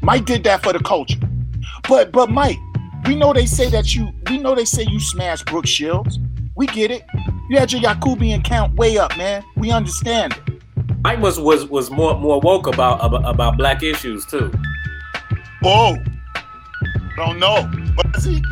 Mike 0.02 0.24
did 0.24 0.44
that 0.44 0.62
for 0.62 0.72
the 0.72 0.80
culture. 0.80 1.18
But 1.88 2.12
but 2.12 2.30
Mike, 2.30 2.58
we 3.06 3.16
know 3.16 3.32
they 3.32 3.46
say 3.46 3.68
that 3.70 3.94
you 3.94 4.08
we 4.30 4.38
know 4.38 4.54
they 4.54 4.64
say 4.64 4.84
you 4.84 5.00
smashed 5.00 5.46
Brooke 5.46 5.66
Shields. 5.66 6.18
We 6.54 6.66
get 6.66 6.90
it. 6.90 7.02
You 7.48 7.58
had 7.58 7.72
your 7.72 7.80
Yakubian 7.80 8.42
count 8.44 8.74
way 8.74 8.98
up, 8.98 9.16
man. 9.16 9.44
We 9.56 9.70
understand 9.70 10.38
it. 10.46 10.62
Mike 11.04 11.20
was 11.20 11.38
was 11.38 11.64
was 11.66 11.90
more 11.90 12.18
more 12.18 12.40
woke 12.40 12.66
about 12.66 13.04
about, 13.04 13.24
about 13.28 13.56
black 13.56 13.82
issues 13.84 14.26
too. 14.26 14.52
Oh, 15.64 15.96
don't 17.16 17.38
know. 17.38 17.70
Was 18.12 18.24
he? 18.24 18.42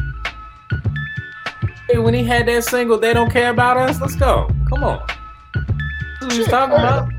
Hey, 1.88 1.98
when 1.98 2.14
he 2.14 2.22
had 2.24 2.46
that 2.46 2.64
single, 2.64 2.98
they 2.98 3.12
don't 3.12 3.30
care 3.30 3.50
about 3.50 3.76
us. 3.76 4.00
Let's 4.00 4.16
go. 4.16 4.48
Come 4.68 4.84
on. 4.84 5.06
That's 5.54 6.22
what 6.22 6.32
he's 6.32 6.44
Shit, 6.44 6.50
talking 6.50 6.74
about. 6.74 7.12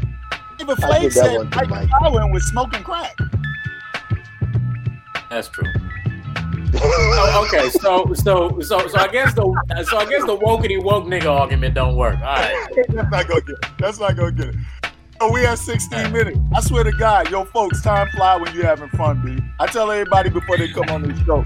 Even 0.60 0.76
I 0.84 0.88
Flake 0.88 1.04
that 1.04 1.12
said 1.12 1.38
one 1.38 1.52
to 1.52 1.58
Mike 1.58 1.90
Mike. 1.92 2.34
Was 2.34 2.48
smoking 2.48 2.84
crack. 2.84 3.18
That's 5.30 5.50
true. 5.50 5.72
Oh, 6.82 7.46
okay, 7.54 7.70
so 7.80 8.14
so 8.14 8.60
so 8.60 8.88
so 8.88 8.98
I 8.98 9.08
guess 9.08 9.34
the 9.34 9.44
so 9.90 9.98
I 9.98 10.06
guess 10.06 10.24
the 10.26 10.38
wokety 10.38 10.82
woke 10.82 11.06
nigga 11.06 11.28
argument 11.28 11.76
don't 11.76 11.96
work. 11.96 12.16
All 12.18 12.24
right. 12.24 12.68
That's 12.90 13.10
not 13.12 13.28
gonna 13.28 13.42
get 13.42 13.50
it. 13.50 13.66
That's 13.80 14.00
not 14.00 14.16
gonna 14.16 14.32
get 14.32 14.48
it. 14.50 14.56
Oh, 15.22 15.32
we 15.32 15.44
have 15.44 15.58
16 15.58 16.12
minutes. 16.12 16.38
I 16.54 16.60
swear 16.60 16.84
to 16.84 16.92
God, 16.92 17.32
yo, 17.32 17.46
folks, 17.46 17.82
time 17.82 18.10
fly 18.10 18.36
when 18.36 18.54
you're 18.54 18.66
having 18.66 18.90
fun, 18.90 19.22
B. 19.24 19.42
I 19.62 19.68
tell 19.68 19.90
everybody 19.90 20.30
before 20.30 20.58
they 20.58 20.68
come 20.68 20.90
on 20.90 21.04
this 21.04 21.18
show, 21.26 21.46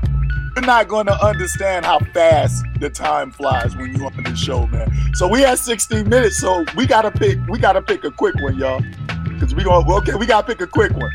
you're 0.55 0.65
not 0.65 0.87
gonna 0.87 1.17
understand 1.21 1.85
how 1.85 1.99
fast 1.99 2.63
the 2.79 2.89
time 2.89 3.31
flies 3.31 3.75
when 3.75 3.95
you're 3.95 4.07
on 4.07 4.23
this 4.23 4.39
show, 4.39 4.65
man. 4.67 4.91
So 5.13 5.27
we 5.27 5.41
have 5.41 5.59
16 5.59 6.09
minutes, 6.09 6.39
so 6.39 6.65
we 6.75 6.87
gotta 6.87 7.11
pick. 7.11 7.37
We 7.47 7.59
gotta 7.59 7.81
pick 7.81 8.03
a 8.03 8.11
quick 8.11 8.35
one, 8.41 8.57
y'all, 8.57 8.81
because 9.25 9.53
we 9.53 9.63
gonna 9.63 9.89
okay. 9.97 10.15
We 10.15 10.25
gotta 10.25 10.47
pick 10.47 10.61
a 10.61 10.67
quick 10.67 10.93
one. 10.93 11.11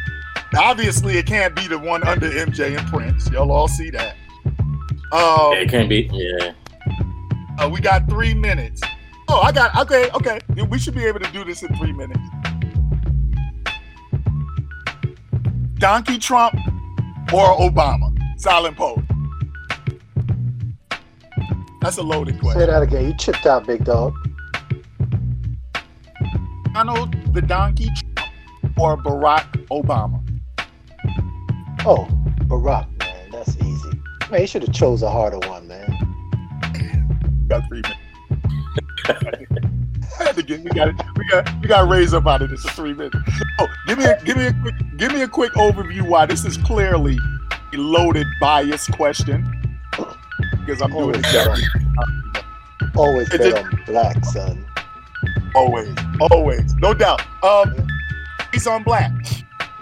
Obviously, 0.57 1.17
it 1.19 1.27
can't 1.27 1.55
be 1.55 1.67
the 1.69 1.79
one 1.79 2.03
under 2.05 2.29
MJ 2.31 2.77
and 2.79 2.87
Prince. 2.89 3.31
Y'all 3.31 3.51
all 3.53 3.69
see 3.69 3.91
that. 3.91 4.17
Um, 5.13 5.53
Yeah, 5.53 5.55
it 5.55 5.69
can't 5.69 5.89
be. 5.89 6.09
Yeah. 6.13 6.53
uh, 7.59 7.69
we 7.69 7.81
got 7.81 8.09
three 8.09 8.35
minutes. 8.35 8.81
Oh, 9.29 9.41
I 9.41 9.53
got 9.53 9.77
okay, 9.81 10.11
okay. 10.11 10.41
We 10.69 10.79
should 10.79 10.95
be 10.95 11.05
able 11.05 11.21
to 11.21 11.31
do 11.33 11.45
this 11.45 11.63
in 11.63 11.75
three 11.77 11.93
minutes. 11.93 12.21
Donkey 15.79 16.19
Trump 16.19 16.55
or 17.33 17.57
Obama? 17.59 18.17
Silent 18.39 18.77
Poet. 18.77 19.05
That's 21.81 21.99
a 21.99 22.03
loaded 22.03 22.41
question. 22.41 22.61
Say 22.61 22.67
that 22.67 22.83
again. 22.83 23.07
You 23.07 23.15
chipped 23.17 23.47
out, 23.47 23.67
big 23.67 23.85
dog. 23.85 24.15
Donald 26.73 27.15
the 27.35 27.43
Donkey 27.43 27.89
Trump 28.17 28.31
or 28.79 28.97
Barack 28.97 29.47
Obama? 29.69 30.21
Oh, 31.87 32.09
Barack, 32.47 32.89
man, 32.99 33.31
that's 33.31 33.57
easy. 33.59 33.91
Man, 34.31 34.41
you 34.41 34.47
should 34.47 34.63
have 34.63 34.73
chose 34.75 35.03
a 35.03 35.11
harder 35.11 35.39
one, 35.49 35.69
man. 35.69 35.87
got 37.49 37.63
three 37.69 37.83
minutes. 37.83 38.01
I 40.21 40.25
had 40.25 40.37
to 40.37 40.43
get 40.43 40.61
we 40.63 40.71
got 40.71 40.89
we 41.17 41.29
got 41.29 41.61
we 41.61 41.69
got 41.69 41.83
to 41.83 41.87
raise 41.87 42.15
up 42.15 42.27
out 42.27 42.41
of 42.41 42.49
this 42.51 42.63
three 42.71 42.95
minutes. 42.95 43.17
Oh, 43.61 43.67
give 43.87 43.99
me 43.99 44.05
a 44.05 44.19
give 44.25 44.37
me 44.37 44.47
a 44.47 44.53
quick 44.63 44.75
give 44.97 45.13
me 45.13 45.23
a 45.23 45.29
quick 45.29 45.53
overview 45.55 46.09
why 46.09 46.25
this 46.25 46.45
is 46.45 46.57
clearly 46.59 47.19
a 47.73 47.77
loaded 47.77 48.27
bias 48.41 48.87
question. 48.89 49.45
Because 50.61 50.81
I'm 50.81 50.91
doing 50.91 51.03
Always 51.03 51.17
it 51.17 51.27
exactly 51.27 51.65
on, 51.99 52.91
always 52.97 53.35
It 53.35 53.39
bet 53.39 53.65
on 53.65 53.81
black, 53.87 54.25
son. 54.25 54.65
always, 55.55 55.95
always, 56.31 56.75
no 56.77 56.95
doubt. 56.95 57.21
Um, 57.45 57.87
he's 58.53 58.67
on 58.67 58.83
black. 58.85 59.13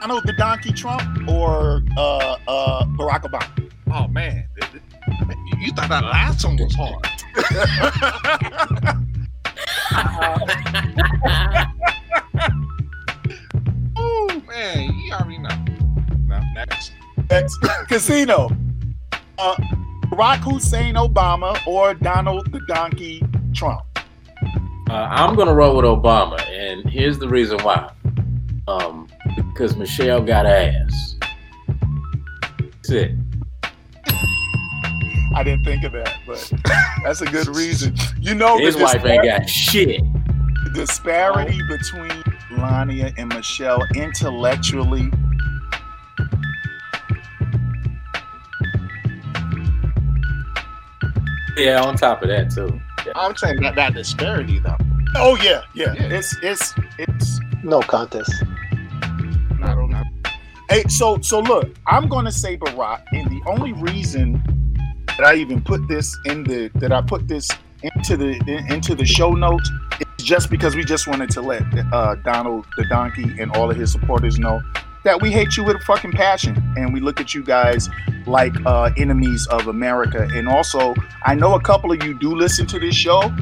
I 0.03 0.07
know 0.09 0.21
the 0.21 0.33
Donkey 0.33 0.73
Trump 0.73 1.29
or 1.29 1.85
uh 1.97 2.37
uh 2.49 2.85
Barack 2.87 3.23
Obama. 3.23 3.71
Oh 3.93 4.09
man, 4.09 4.49
Th- 4.61 4.73
th- 4.73 4.83
you 5.29 5.67
you 5.67 5.73
thought 5.73 5.89
that 5.91 6.03
last 6.03 6.45
one 6.45 6.57
was 6.57 6.75
hard. 6.75 7.07
oh 13.97 14.43
man, 14.49 14.93
you 14.93 15.13
already 15.13 15.39
know. 15.39 15.65
Now 16.27 16.43
next. 16.53 16.91
Next, 17.31 17.59
Casino. 17.89 18.51
Uh, 19.39 19.55
Barack 20.11 20.11
Barack 20.11 20.39
Hussein 20.39 20.97
Obama 20.97 21.65
or 21.65 21.95
Donald 21.95 22.51
the 22.51 22.59
Donkey 22.67 23.23
Trump? 23.55 23.83
Uh, 24.91 25.07
I'm 25.11 25.37
gonna 25.37 25.55
roll 25.55 25.77
with 25.77 25.85
Obama, 25.85 26.41
and 26.51 26.91
here's 26.91 27.21
the 27.21 27.29
reason 27.29 27.61
why. 27.61 27.89
Um, 28.67 29.07
because 29.53 29.77
Michelle 29.77 30.23
got 30.23 30.47
ass. 30.47 31.17
That's 32.59 32.91
it. 32.91 33.13
I 35.35 35.43
didn't 35.45 35.65
think 35.65 35.85
of 35.85 35.93
that, 35.93 36.15
but 36.27 36.53
that's 37.05 37.23
a 37.23 37.27
good 37.27 37.49
reason. 37.49 37.97
You 38.21 38.35
know, 38.35 38.59
His 38.59 38.77
wife 38.77 39.05
ain't 39.05 39.25
got 39.25 39.49
shit. 39.49 40.03
disparity 40.75 41.59
between 41.69 42.23
Melania 42.51 43.13
and 43.17 43.29
Michelle 43.31 43.83
intellectually. 43.95 45.11
Yeah, 51.57 51.83
on 51.83 51.97
top 51.97 52.23
of 52.23 52.29
that 52.29 52.51
too. 52.51 52.81
Yeah. 53.07 53.13
I'm 53.15 53.37
saying 53.37 53.61
that 53.61 53.75
that 53.75 53.95
disparity 53.95 54.59
though. 54.59 54.77
Oh 55.17 55.37
yeah, 55.43 55.63
yeah. 55.75 55.93
Yeah. 55.95 56.05
It's 56.05 56.37
it's 56.43 56.75
it's 56.99 57.41
No 57.63 57.81
contest. 57.81 58.33
Hey, 60.73 60.85
so 60.89 61.21
so 61.21 61.41
look, 61.41 61.77
I'm 61.87 62.09
gonna 62.09 62.33
say 62.33 62.57
Barack, 62.57 63.03
and 63.13 63.31
the 63.31 63.43
only 63.47 63.75
reason 63.75 64.43
that 65.07 65.21
I 65.23 65.35
even 65.35 65.61
put 65.61 65.87
this 65.87 66.17
in 66.25 66.45
the 66.45 66.71
that 66.77 66.91
I 66.91 67.03
put 67.03 67.29
this 67.29 67.47
into 67.83 68.17
the 68.17 68.31
into 68.71 68.95
the 68.95 69.05
show 69.05 69.33
notes 69.33 69.71
is 70.01 70.25
just 70.25 70.49
because 70.49 70.75
we 70.75 70.83
just 70.83 71.07
wanted 71.07 71.29
to 71.33 71.43
let 71.43 71.63
uh, 71.93 72.15
Donald 72.25 72.65
the 72.79 72.87
donkey 72.87 73.35
and 73.39 73.55
all 73.55 73.71
of 73.71 73.77
his 73.77 73.93
supporters 73.93 74.39
know 74.39 74.63
that 75.05 75.21
we 75.21 75.31
hate 75.31 75.57
you 75.57 75.65
with 75.65 75.77
a 75.77 75.81
fucking 75.81 76.13
passion, 76.13 76.57
and 76.77 76.93
we 76.93 77.01
look 77.01 77.21
at 77.21 77.35
you 77.35 77.43
guys 77.43 77.89
like 78.27 78.55
uh, 78.67 78.91
enemies 78.97 79.47
of 79.49 79.67
America. 79.67 80.29
And 80.33 80.49
also, 80.49 80.95
I 81.25 81.35
know 81.35 81.55
a 81.55 81.61
couple 81.61 81.93
of 81.93 82.03
you 82.05 82.19
do 82.19 82.35
listen 82.35 82.67
to 82.69 82.79
this 82.79 82.95
show, 82.95 83.33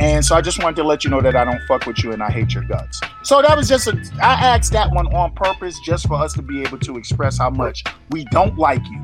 and 0.00 0.24
so 0.24 0.34
I 0.34 0.40
just 0.40 0.62
wanted 0.62 0.76
to 0.76 0.84
let 0.84 1.04
you 1.04 1.10
know 1.10 1.20
that 1.20 1.36
I 1.36 1.44
don't 1.44 1.60
fuck 1.68 1.84
with 1.84 2.02
you 2.02 2.12
and 2.12 2.22
I 2.22 2.30
hate 2.30 2.54
your 2.54 2.64
guts. 2.64 3.00
So 3.22 3.42
that 3.42 3.54
was 3.54 3.68
just 3.68 3.86
a 3.86 3.92
I 4.22 4.32
asked 4.32 4.72
that 4.72 4.90
one 4.92 5.06
on 5.14 5.34
purpose 5.34 5.78
just 5.84 6.06
for 6.08 6.14
us 6.14 6.32
to 6.34 6.42
be 6.42 6.62
able 6.62 6.78
to 6.78 6.96
express 6.96 7.36
how 7.38 7.50
much 7.50 7.84
we 8.10 8.24
don't 8.30 8.56
like 8.58 8.82
you. 8.90 9.02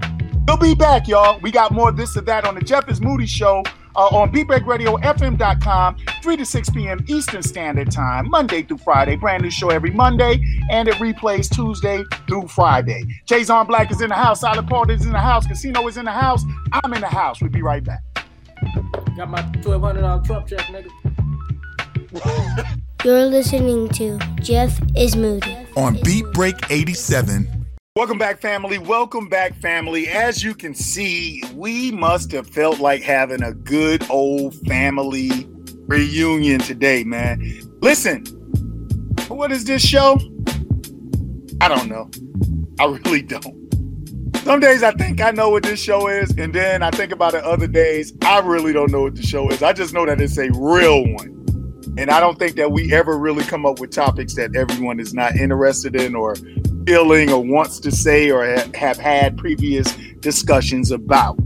We'll 0.49 0.57
be 0.57 0.75
back, 0.75 1.07
y'all. 1.07 1.39
We 1.41 1.51
got 1.51 1.73
more 1.73 1.91
of 1.91 1.97
this 1.97 2.17
or 2.17 2.23
that 2.23 2.47
on 2.47 2.55
the 2.55 2.63
Jeff 2.63 2.89
is 2.89 3.01
Moody 3.01 3.27
show 3.27 3.63
uh, 3.97 4.09
on 4.17 4.31
BeatBreakRadioFM.com, 4.33 5.97
3 6.23 6.37
to 6.37 6.45
6 6.45 6.71
p.m. 6.71 7.05
Eastern 7.09 7.43
Standard 7.43 7.91
Time, 7.91 8.29
Monday 8.31 8.63
through 8.63 8.79
Friday. 8.79 9.17
Brand 9.17 9.43
new 9.43 9.51
show 9.51 9.71
every 9.71 9.91
Monday, 9.91 10.41
and 10.71 10.89
it 10.89 10.95
replays 10.95 11.49
Tuesday 11.49 12.05
through 12.29 12.49
Friday. 12.49 13.03
Jayzon 13.27 13.67
Black 13.67 13.91
is 13.91 14.01
in 14.01 14.09
the 14.11 14.15
house, 14.15 14.41
Silent 14.41 14.69
Poet 14.69 14.91
is 14.91 15.05
in 15.07 15.13
the 15.13 15.19
house, 15.19 15.47
Kasino 15.47 15.89
is 15.89 15.97
in 15.97 16.05
the 16.05 16.11
house. 16.13 16.45
I'm 16.73 16.93
in 16.93 17.01
the 17.01 17.07
house. 17.09 17.41
We'll 17.41 17.51
be 17.51 17.63
right 17.63 17.83
back. 17.83 18.03
Got 19.17 19.31
my 19.31 19.43
twelve 19.63 19.83
hundred 19.83 20.03
dollar 20.03 20.23
Trump 20.23 20.47
check, 20.47 20.61
nigga. 20.61 20.91
You're 23.05 23.27
listening 23.27 23.89
to 23.91 24.19
Jeff 24.41 24.79
is 24.97 25.17
Moody. 25.17 25.57
on 25.77 25.99
Beat 26.03 26.25
Break 26.33 26.71
87. 26.71 27.56
Welcome 27.97 28.19
back, 28.19 28.43
family. 28.43 28.77
Welcome 28.77 29.27
back, 29.27 29.57
family. 29.57 30.07
As 30.07 30.45
you 30.45 30.55
can 30.55 30.75
see, 30.75 31.43
we 31.55 31.91
must 31.93 32.31
have 32.33 32.47
felt 32.47 32.79
like 32.79 33.01
having 33.01 33.43
a 33.43 33.55
good 33.55 34.05
old 34.11 34.55
family 34.67 35.31
reunion 35.87 36.61
today, 36.61 37.05
man. 37.05 37.41
Listen, 37.81 38.23
what 39.29 39.51
is 39.51 39.65
this 39.65 39.81
show? 39.81 40.21
I 41.63 41.69
don't 41.69 41.89
know. 41.89 42.11
I 42.79 42.85
really 42.85 43.23
don't. 43.23 44.37
Some 44.45 44.61
days 44.61 44.83
I 44.83 44.91
think 44.91 45.23
I 45.23 45.31
know 45.31 45.49
what 45.49 45.63
this 45.63 45.81
show 45.83 46.07
is, 46.09 46.29
and 46.37 46.55
then 46.55 46.83
I 46.83 46.91
think 46.91 47.13
about 47.13 47.33
it 47.33 47.45
other 47.45 47.67
days. 47.67 48.13
I 48.21 48.41
really 48.41 48.75
don't 48.75 48.93
know 48.93 49.05
what 49.05 49.15
the 49.15 49.23
show 49.23 49.49
is. 49.49 49.63
I 49.63 49.73
just 49.73 49.95
know 49.95 50.05
that 50.05 50.21
it's 50.21 50.37
a 50.37 50.51
real 50.53 51.03
one. 51.15 51.47
And 51.97 52.11
I 52.11 52.21
don't 52.21 52.39
think 52.39 52.57
that 52.57 52.71
we 52.71 52.93
ever 52.93 53.17
really 53.17 53.45
come 53.45 53.65
up 53.65 53.81
with 53.81 53.91
topics 53.91 54.35
that 54.35 54.55
everyone 54.55 55.01
is 55.01 55.15
not 55.15 55.35
interested 55.37 55.97
in 55.97 56.15
or 56.15 56.37
feeling 56.87 57.33
or 57.33 57.43
wants 57.43 57.81
to 57.81 57.91
say 57.91 58.31
or 58.31 58.47
have 58.75 58.97
had 58.97 59.37
previous 59.37 59.93
discussions 60.21 60.93
about. 60.93 61.37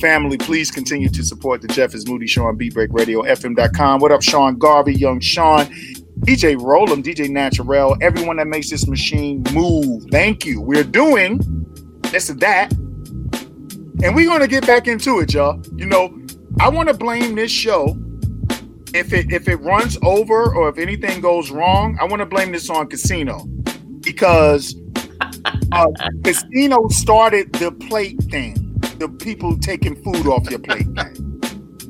Family, 0.00 0.36
please 0.36 0.72
continue 0.72 1.08
to 1.08 1.22
support 1.22 1.62
the 1.62 1.68
Jeff 1.68 1.94
is 1.94 2.08
Moody 2.08 2.26
Show 2.26 2.46
on 2.46 2.58
BeatBreakRadioFM.com. 2.58 4.00
What 4.00 4.10
up, 4.10 4.22
Sean 4.22 4.58
Garvey, 4.58 4.94
Young 4.94 5.20
Sean, 5.20 5.66
DJ 6.22 6.56
Rollum, 6.56 7.04
DJ 7.04 7.30
Naturel, 7.30 7.96
everyone 8.00 8.38
that 8.38 8.48
makes 8.48 8.68
this 8.70 8.88
machine 8.88 9.44
move. 9.52 10.04
Thank 10.10 10.44
you. 10.44 10.60
We're 10.60 10.82
doing 10.82 11.38
this 12.10 12.28
and 12.28 12.40
that. 12.40 12.72
And 12.72 14.16
we're 14.16 14.26
going 14.26 14.40
to 14.40 14.48
get 14.48 14.66
back 14.66 14.88
into 14.88 15.20
it, 15.20 15.32
y'all. 15.32 15.62
You 15.76 15.86
know, 15.86 16.20
I 16.58 16.68
want 16.68 16.88
to 16.88 16.94
blame 16.94 17.36
this 17.36 17.52
show 17.52 17.96
if 18.94 19.12
it 19.12 19.32
if 19.32 19.48
it 19.48 19.56
runs 19.56 19.96
over 20.02 20.52
or 20.52 20.68
if 20.68 20.78
anything 20.78 21.20
goes 21.20 21.52
wrong, 21.52 21.96
I 22.00 22.04
want 22.04 22.18
to 22.18 22.26
blame 22.26 22.50
this 22.50 22.68
on 22.68 22.88
Kasino 22.88 23.61
because 24.02 24.74
uh, 25.72 25.86
Kasino 26.22 26.90
started 26.90 27.52
the 27.54 27.72
plate 27.72 28.22
thing, 28.24 28.78
the 28.98 29.08
people 29.08 29.58
taking 29.58 29.94
food 30.02 30.26
off 30.26 30.48
your 30.50 30.58
plate 30.58 30.86
thing, 30.86 31.40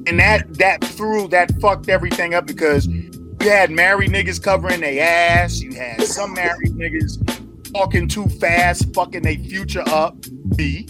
and 0.06 0.18
that 0.18 0.54
that 0.58 0.84
threw 0.84 1.28
that 1.28 1.52
fucked 1.60 1.88
everything 1.88 2.34
up 2.34 2.46
because 2.46 2.86
you 2.86 3.50
had 3.50 3.70
married 3.70 4.10
niggas 4.10 4.42
covering 4.42 4.80
their 4.80 5.02
ass, 5.02 5.60
you 5.60 5.74
had 5.74 6.02
some 6.02 6.34
married 6.34 6.72
niggas 6.72 7.72
talking 7.72 8.06
too 8.06 8.26
fast, 8.26 8.94
fucking 8.94 9.22
their 9.22 9.36
future 9.36 9.82
up. 9.88 10.16
B. 10.56 10.88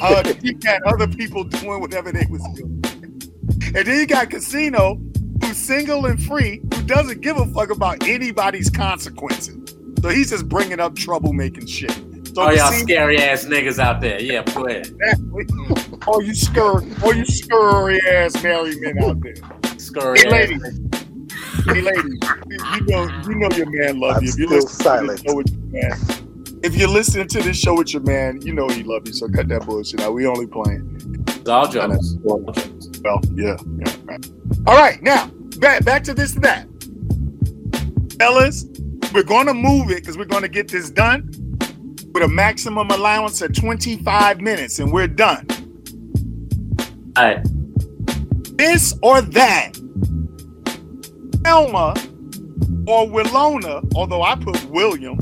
Uh, 0.00 0.32
you 0.42 0.58
had 0.64 0.82
other 0.84 1.06
people 1.06 1.44
doing 1.44 1.80
whatever 1.80 2.12
they 2.12 2.26
was 2.30 2.42
doing. 2.54 2.82
And 3.74 3.86
then 3.86 3.98
you 3.98 4.06
got 4.06 4.30
Kasino, 4.30 5.00
who's 5.44 5.56
single 5.56 6.06
and 6.06 6.22
free, 6.22 6.60
who 6.74 6.82
doesn't 6.82 7.20
give 7.20 7.36
a 7.36 7.46
fuck 7.46 7.70
about 7.70 8.06
anybody's 8.06 8.70
consequences. 8.70 9.61
So 10.02 10.08
he's 10.08 10.30
just 10.30 10.48
bringing 10.48 10.80
up 10.80 10.94
troublemaking 10.94 11.68
shit. 11.68 11.92
So 12.34 12.42
Oh 12.42 12.50
y'all 12.50 12.70
Kasino- 12.72 12.82
scary 12.82 13.18
ass 13.18 13.44
niggas 13.44 13.78
out 13.78 14.00
there. 14.00 14.20
Yeah, 14.20 14.42
go 14.54 14.66
ahead. 14.66 14.90
or 15.32 15.44
oh, 16.08 16.20
you 16.20 16.34
scurry, 16.34 16.90
or 16.90 16.94
oh, 17.04 17.12
you 17.12 17.24
scurry 17.26 18.00
ass 18.10 18.42
married 18.42 18.80
men 18.80 19.02
out 19.04 19.20
there. 19.20 19.34
Scurry 19.78 20.18
Hey, 20.20 20.26
ass. 20.26 20.32
ladies. 20.32 20.62
Hey, 21.66 21.80
ladies. 21.82 22.18
You 22.74 22.86
know, 22.86 23.22
you 23.28 23.34
know 23.36 23.48
your 23.56 23.70
man 23.70 24.00
loves 24.00 24.18
I'm 24.18 24.24
you. 24.24 24.30
If 24.30 24.38
you 24.38 24.46
still 24.46 24.56
listen 24.56 24.68
to 24.68 24.82
silent. 24.82 25.08
this 25.10 25.22
show 25.22 25.36
with 25.36 25.52
your 25.52 25.82
man, 25.82 26.58
if 26.64 26.76
you're 26.76 26.88
listening 26.88 27.28
to 27.28 27.42
this 27.42 27.56
show 27.58 27.74
with 27.76 27.92
your 27.92 28.02
man, 28.02 28.40
you 28.42 28.54
know 28.54 28.68
he 28.68 28.82
loves 28.82 29.08
you. 29.08 29.14
So 29.14 29.28
cut 29.28 29.48
that 29.48 29.66
bullshit 29.66 30.00
out. 30.00 30.14
We 30.14 30.26
only 30.26 30.46
playing. 30.46 31.24
It's 31.28 31.48
all 31.48 31.68
jokes. 31.68 32.16
Well, 32.22 32.38
well, 32.40 33.20
yeah, 33.34 33.56
yeah. 33.78 33.94
Right. 34.04 34.30
All 34.66 34.76
right, 34.76 35.00
now 35.02 35.26
back 35.58 35.84
back 35.84 36.02
to 36.04 36.14
this 36.14 36.34
and 36.34 36.44
that, 36.44 36.66
fellas. 38.18 38.64
We're 39.12 39.22
gonna 39.22 39.54
move 39.54 39.90
it 39.90 39.96
because 39.96 40.16
we're 40.16 40.24
gonna 40.24 40.48
get 40.48 40.68
this 40.68 40.90
done 40.90 41.30
with 42.14 42.22
a 42.22 42.28
maximum 42.28 42.90
allowance 42.90 43.42
of 43.42 43.54
25 43.54 44.40
minutes, 44.40 44.78
and 44.78 44.92
we're 44.92 45.06
done. 45.06 45.46
All 47.16 47.24
right. 47.24 47.46
This 48.56 48.94
or 49.02 49.20
that, 49.20 49.72
Elma 51.44 51.94
or 52.86 53.06
Willona, 53.06 53.86
although 53.94 54.22
I 54.22 54.34
put 54.36 54.64
William. 54.66 55.18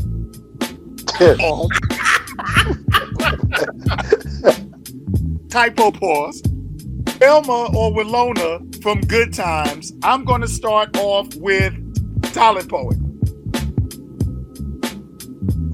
Typo 5.51 5.91
pause. 5.91 6.43
Elma 7.21 7.77
or 7.77 7.93
Willona 7.93 8.83
from 8.83 9.01
Good 9.03 9.35
Times. 9.35 9.93
I'm 10.03 10.25
going 10.25 10.41
to 10.41 10.49
start 10.49 10.97
off 10.97 11.35
with 11.37 11.75
Silent 12.33 12.69
Poet. 12.69 12.97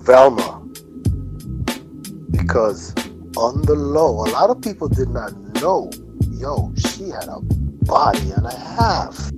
Velma. 0.06 0.62
Because 2.30 2.94
on 3.36 3.62
the 3.62 3.74
low, 3.74 4.24
a 4.24 4.30
lot 4.30 4.50
of 4.50 4.62
people 4.62 4.88
did 4.88 5.08
not 5.10 5.36
know, 5.60 5.90
yo, 6.30 6.72
she 6.76 7.08
had 7.08 7.24
a 7.24 7.40
body 7.40 8.30
and 8.30 8.46
a 8.46 8.56
half. 8.56 9.32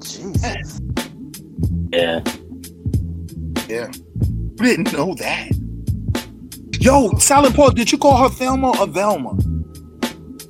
Jesus. 0.00 0.80
Yeah. 1.92 2.22
Yeah. 3.68 3.90
You 3.90 4.54
didn't 4.56 4.92
know 4.92 5.14
that. 5.16 5.50
Yo, 6.78 7.10
Silent 7.18 7.56
Poet, 7.56 7.74
did 7.74 7.90
you 7.90 7.98
call 7.98 8.22
her 8.22 8.28
Thelma 8.28 8.78
or 8.80 8.86
Velma? 8.86 9.34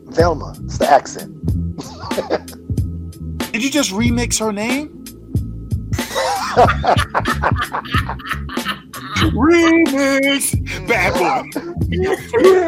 Velma. 0.09 0.55
It's 0.65 0.77
the 0.77 0.91
accent. 0.91 1.33
Did 3.51 3.65
you 3.65 3.71
just 3.71 3.93
remix 3.93 4.39
her 4.41 4.53
name? 4.53 4.99
Remix, 9.33 10.53
bad 10.89 11.13
boy. 11.15 11.43
You 11.89 12.17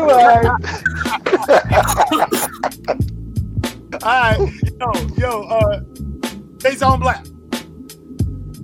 right. 0.07 0.47
All 4.03 4.21
right, 4.21 4.39
yo, 4.81 4.89
yo, 5.17 5.43
uh, 5.45 5.81
on 6.87 7.01
Black. 7.01 7.25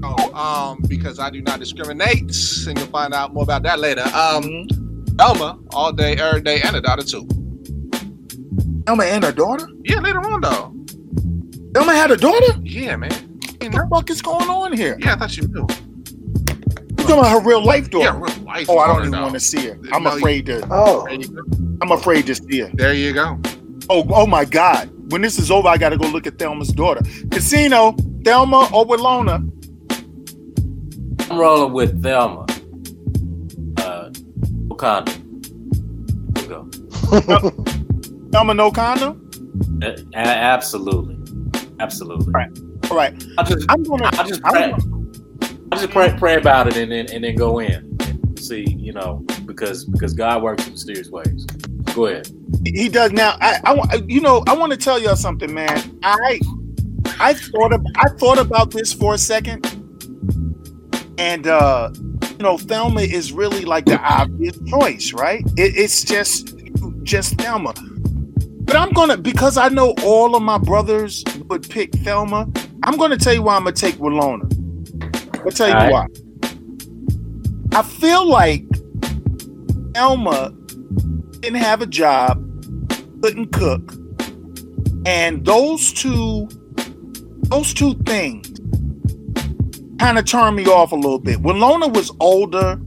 Oh, 0.03 0.35
um, 0.35 0.83
because 0.89 1.19
I 1.19 1.31
do 1.31 1.43
not 1.43 1.61
discriminate, 1.61 2.35
and 2.67 2.79
you'll 2.79 2.89
find 2.89 3.13
out 3.15 3.35
more 3.35 3.43
about 3.43 3.63
that 3.65 3.79
later. 3.79 4.03
Um, 4.15 4.67
Elma 5.19 5.59
all 5.73 5.93
day, 5.93 6.17
every 6.17 6.41
day, 6.41 6.61
and 6.63 6.77
a 6.77 6.81
daughter 6.81 7.03
too. 7.03 7.29
Elma 8.87 9.05
and 9.05 9.25
her 9.25 9.33
daughter? 9.33 9.69
Yeah, 9.85 10.01
later 10.01 10.21
on 10.21 10.41
though. 10.41 10.75
Elma 11.79 11.95
had 11.95 12.11
a 12.11 12.17
daughter? 12.17 12.59
Yeah, 12.63 12.97
man. 12.97 13.30
What 13.61 13.73
the 13.73 13.89
fuck 13.91 14.11
is 14.11 14.23
going 14.23 14.49
on 14.49 14.73
here? 14.73 14.97
Yeah, 15.01 15.15
I 15.15 15.17
thought 15.17 15.37
you 15.37 15.47
knew. 15.49 15.67
You 15.69 16.97
talking 16.97 17.19
about 17.19 17.31
her 17.33 17.41
real 17.41 17.65
life 17.65 17.91
daughter? 17.91 18.05
Yeah, 18.07 18.19
real 18.21 18.45
life. 18.45 18.67
Oh, 18.71 18.79
I 18.79 18.87
don't 18.89 18.99
even 19.01 19.11
though. 19.13 19.23
want 19.23 19.35
to 19.35 19.41
see 19.41 19.67
her. 19.69 19.79
I'm 19.93 20.03
No, 20.05 20.13
you- 20.13 20.19
afraid 20.19 20.47
to. 20.47 20.67
Oh, 20.71 21.05
There 21.05 21.15
you 21.15 21.29
go. 21.29 21.43
I'm 21.83 21.93
afraid 21.93 22.27
to 22.27 22.35
see 22.35 22.61
her. 22.61 22.71
There 22.75 22.95
you 22.95 23.13
go. 23.13 23.39
Oh, 23.89 24.05
oh 24.11 24.27
my 24.27 24.45
God! 24.45 24.89
When 25.11 25.21
this 25.23 25.39
is 25.39 25.51
over, 25.51 25.67
I 25.69 25.77
got 25.77 25.89
to 25.91 25.97
go 25.97 26.07
look 26.09 26.27
at 26.27 26.39
Thelma's 26.39 26.69
daughter. 26.69 27.01
Kasino, 27.01 27.97
Thelma 28.25 28.69
or 28.73 28.87
Willona? 28.87 29.47
I'm 31.31 31.39
rolling 31.39 31.73
with 31.73 32.03
Thelma. 32.03 32.43
Uh, 33.79 34.11
Wakanda. 34.69 35.09
Here 36.39 36.49
we 36.49 37.21
go. 37.21 38.29
Thelma 38.31 38.55
no 38.55 38.71
condom. 38.71 39.29
Uh, 39.83 39.93
absolutely, 40.15 41.17
absolutely. 41.81 42.31
Right. 42.33 42.49
All 42.51 42.55
right, 42.55 42.70
I 43.39 43.43
just, 43.45 43.67
I'm 43.69 43.83
gonna. 43.83 44.11
I 44.13 44.25
just 44.27 44.41
I'm 44.45 44.53
pray, 44.53 44.75
I 45.73 45.77
just 45.77 45.91
pray, 45.91 46.15
pray 46.19 46.37
about 46.37 46.67
it 46.69 46.77
and 46.77 46.91
then 46.91 47.07
and 47.11 47.25
then 47.25 47.35
go 47.35 47.59
in 47.61 47.97
and 48.01 48.39
see, 48.39 48.69
you 48.79 48.93
know, 48.93 49.25
because 49.47 49.85
because 49.85 50.15
God 50.15 50.43
works 50.43 50.67
in 50.67 50.73
mysterious 50.73 51.09
ways. 51.09 51.47
Go 51.95 52.07
ahead. 52.07 52.29
he 52.65 52.89
does 52.89 53.13
now. 53.13 53.37
I, 53.41 53.61
I, 53.65 54.03
you 54.07 54.21
know, 54.21 54.45
I 54.47 54.55
want 54.55 54.71
to 54.73 54.79
tell 54.79 54.99
y'all 54.99 55.17
something, 55.17 55.53
man. 55.53 55.99
I, 56.03 56.41
I 57.19 57.35
thought 57.35 57.73
of, 57.73 57.85
I 57.97 58.09
thought 58.11 58.39
about 58.39 58.71
this 58.71 58.93
for 58.93 59.15
a 59.15 59.19
second, 59.19 59.67
and 61.19 61.47
uh, 61.47 61.91
you 62.41 62.45
know, 62.45 62.59
Thelma 62.59 63.03
is 63.03 63.33
really 63.33 63.65
like 63.65 63.87
the 63.87 63.99
obvious 64.01 64.59
choice, 64.69 65.13
right? 65.13 65.45
It, 65.57 65.77
it's 65.77 66.05
just, 66.05 66.57
just 67.03 67.35
Thelma. 67.39 67.75
But 68.71 68.77
I'm 68.77 68.91
gonna 68.91 69.17
because 69.17 69.57
I 69.57 69.69
know 69.69 69.95
all 70.03 70.37
of 70.37 70.43
my 70.43 70.59
brothers 70.59 71.25
would 71.49 71.69
pick 71.69 71.93
Thelma. 71.93 72.49
I'm 72.83 72.97
gonna 72.97 73.17
tell 73.17 73.35
you 73.35 73.43
why 73.43 73.57
I'm 73.57 73.65
gonna 73.65 73.77
take 73.77 73.97
Willona. 73.97 74.47
I'll 75.45 75.51
tell 75.51 75.69
you 75.69 75.75
right. 75.75 75.93
why. 75.93 76.07
I 77.73 77.83
feel 77.83 78.27
like 78.27 78.65
Elma 79.95 80.53
didn't 81.41 81.59
have 81.59 81.83
a 81.83 81.87
job, 81.87 82.39
couldn't 83.23 83.53
cook, 83.53 83.93
and 85.07 85.45
those 85.45 85.93
two, 85.93 86.49
those 87.43 87.75
two 87.75 87.95
things, 88.07 88.49
kind 89.99 90.19
of 90.19 90.25
turned 90.25 90.57
me 90.57 90.67
off 90.67 90.93
a 90.93 90.97
little 90.97 91.19
bit. 91.19 91.43
Willona 91.43 91.95
was 91.95 92.11
older. 92.21 92.81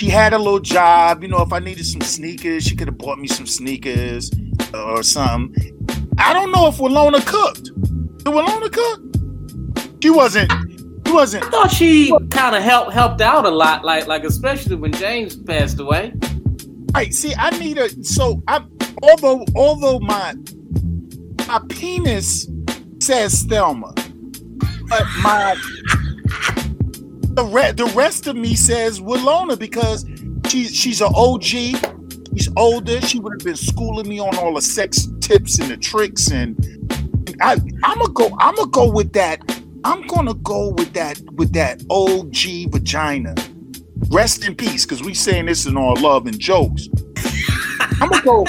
She 0.00 0.08
had 0.08 0.32
a 0.32 0.38
little 0.38 0.60
job. 0.60 1.22
You 1.22 1.28
know, 1.28 1.42
if 1.42 1.52
I 1.52 1.60
needed 1.60 1.86
some 1.86 2.00
sneakers, 2.00 2.64
she 2.64 2.76
could 2.76 2.88
have 2.88 2.98
bought 2.98 3.18
me 3.18 3.28
some 3.28 3.46
sneakers 3.46 4.30
or 4.74 5.02
something. 5.02 5.74
I 6.18 6.32
don't 6.32 6.50
know 6.50 6.66
if 6.66 6.76
Willona 6.78 7.24
cooked. 7.24 7.70
Did 8.18 8.26
Willona 8.26 8.72
cook? 8.72 10.02
She 10.02 10.10
wasn't. 10.10 10.52
She 11.06 11.12
wasn't. 11.12 11.44
I 11.44 11.50
thought 11.50 11.70
she 11.70 12.12
kind 12.30 12.54
of 12.54 12.62
helped 12.62 12.92
helped 12.92 13.20
out 13.20 13.44
a 13.44 13.50
lot, 13.50 13.84
like 13.84 14.06
like 14.06 14.24
especially 14.24 14.76
when 14.76 14.92
James 14.92 15.36
passed 15.36 15.78
away. 15.80 16.12
Right. 16.94 17.12
See, 17.12 17.34
I 17.36 17.50
need 17.58 17.78
a. 17.78 17.88
So 18.04 18.42
I, 18.48 18.64
although 19.02 19.44
although 19.56 20.00
my 20.00 20.34
my 21.46 21.60
penis 21.68 22.48
says 23.00 23.42
Thelma, 23.44 23.94
but 24.88 25.04
my 25.22 25.56
the 27.38 27.44
re- 27.44 27.72
the 27.72 27.86
rest 27.94 28.26
of 28.26 28.36
me 28.36 28.54
says 28.54 29.00
Willona 29.00 29.58
because 29.58 30.04
she's 30.48 30.74
she's 30.74 31.00
an 31.00 31.12
OG. 31.14 31.42
She's 31.42 32.48
older. 32.56 33.00
She 33.00 33.18
would 33.18 33.32
have 33.34 33.44
been 33.44 33.56
schooling 33.56 34.08
me 34.08 34.20
on 34.20 34.36
all 34.36 34.54
the 34.54 34.62
sex 34.62 35.08
tips 35.20 35.58
and 35.58 35.70
the 35.70 35.76
tricks, 35.76 36.30
and 36.30 36.56
I 37.40 37.52
I'm 37.84 37.98
gonna 37.98 38.12
go. 38.12 38.36
I'm 38.40 38.54
gonna 38.54 38.70
go 38.70 38.90
with 38.90 39.12
that. 39.12 39.40
I'm 39.84 40.06
gonna 40.06 40.34
go 40.34 40.70
with 40.70 40.92
that 40.94 41.20
with 41.34 41.52
that 41.52 41.82
OG 41.90 42.72
vagina. 42.72 43.34
Rest 44.10 44.46
in 44.46 44.54
peace, 44.54 44.84
because 44.84 45.02
we 45.02 45.14
saying 45.14 45.46
this 45.46 45.66
in 45.66 45.76
all 45.76 45.96
love 45.96 46.26
and 46.26 46.38
jokes. 46.38 46.88
I'm 48.00 48.08
gonna 48.08 48.22
go. 48.22 48.44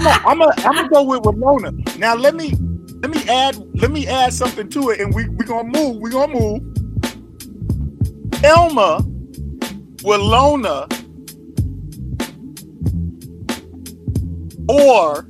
No, 0.00 0.10
I'm 0.10 0.38
gonna 0.38 0.52
I'm 0.58 0.74
gonna 0.74 0.88
go 0.88 1.02
with 1.04 1.24
Ramona. 1.24 1.72
Now 1.98 2.14
let 2.14 2.34
me 2.34 2.54
let 3.00 3.10
me 3.10 3.22
add 3.28 3.56
let 3.74 3.90
me 3.90 4.06
add 4.06 4.32
something 4.32 4.68
to 4.70 4.90
it, 4.90 5.00
and 5.00 5.14
we 5.14 5.28
we 5.28 5.44
gonna 5.44 5.68
move. 5.68 5.96
We 5.96 6.10
gonna 6.10 6.32
move. 6.32 6.62
Elma, 8.44 9.04
Willona, 10.02 10.90
or 14.68 15.28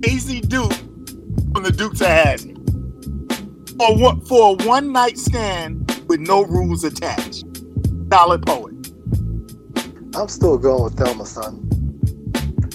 Daisy 0.00 0.40
Duke 0.40 0.72
from 1.56 1.62
the 1.62 1.72
Dukes 1.72 2.02
of 2.02 2.08
Hazzard. 2.08 2.54
For 3.78 3.96
one 3.96 4.20
for 4.26 4.50
a 4.60 4.66
one 4.66 4.92
night 4.92 5.16
stand 5.16 5.90
with 6.06 6.20
no 6.20 6.44
rules 6.44 6.84
attached. 6.84 7.46
Silent 8.12 8.44
poet. 8.44 8.74
I'm 10.14 10.28
still 10.28 10.58
going 10.58 10.84
with 10.84 10.98
Thelma, 10.98 11.24
son. 11.24 11.62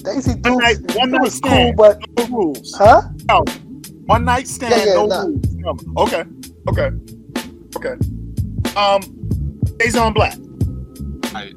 Daisy 0.03 0.31
One 0.41 0.57
night, 0.57 0.77
one 0.95 1.11
night 1.11 1.21
was 1.21 1.39
cool, 1.41 1.51
stand, 1.51 1.77
but 1.77 1.99
no 2.17 2.25
rules. 2.35 2.73
huh? 2.75 3.03
No. 3.27 3.43
One 4.05 4.25
night 4.25 4.47
stand, 4.47 4.73
Yeah, 4.73 4.85
yeah, 4.85 4.93
no 4.95 5.05
nah. 5.05 5.21
rules. 5.25 5.53
No. 5.53 5.77
Okay, 5.97 6.23
okay, 6.69 6.89
okay. 7.75 7.93
Um, 8.75 9.03
Jayzon 9.77 10.15
Black, 10.15 10.33
I, 11.35 11.49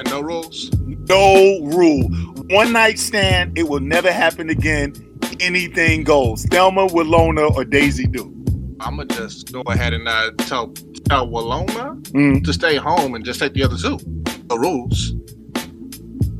and 0.00 0.10
no 0.10 0.20
rules. 0.20 0.68
no 1.08 1.60
rule. 1.62 2.08
One 2.50 2.72
night 2.72 2.98
stand, 2.98 3.56
it 3.56 3.68
will 3.68 3.78
never 3.78 4.10
happen 4.10 4.50
again. 4.50 4.94
Anything 5.40 6.04
goes. 6.04 6.44
Thelma, 6.46 6.86
Willona, 6.88 7.50
or 7.54 7.64
Daisy 7.64 8.06
Duke. 8.06 8.32
I'm 8.80 8.96
gonna 8.96 9.06
just 9.06 9.52
go 9.52 9.62
ahead 9.62 9.92
and 9.92 10.06
uh, 10.08 10.30
tell 10.38 10.68
tell 11.08 11.26
Walona 11.28 12.00
Mm. 12.12 12.44
to 12.44 12.52
stay 12.52 12.76
home 12.76 13.14
and 13.14 13.24
just 13.24 13.40
take 13.40 13.54
the 13.54 13.62
other 13.62 13.76
two. 13.76 13.98
The 14.48 14.58
rules. 14.58 15.14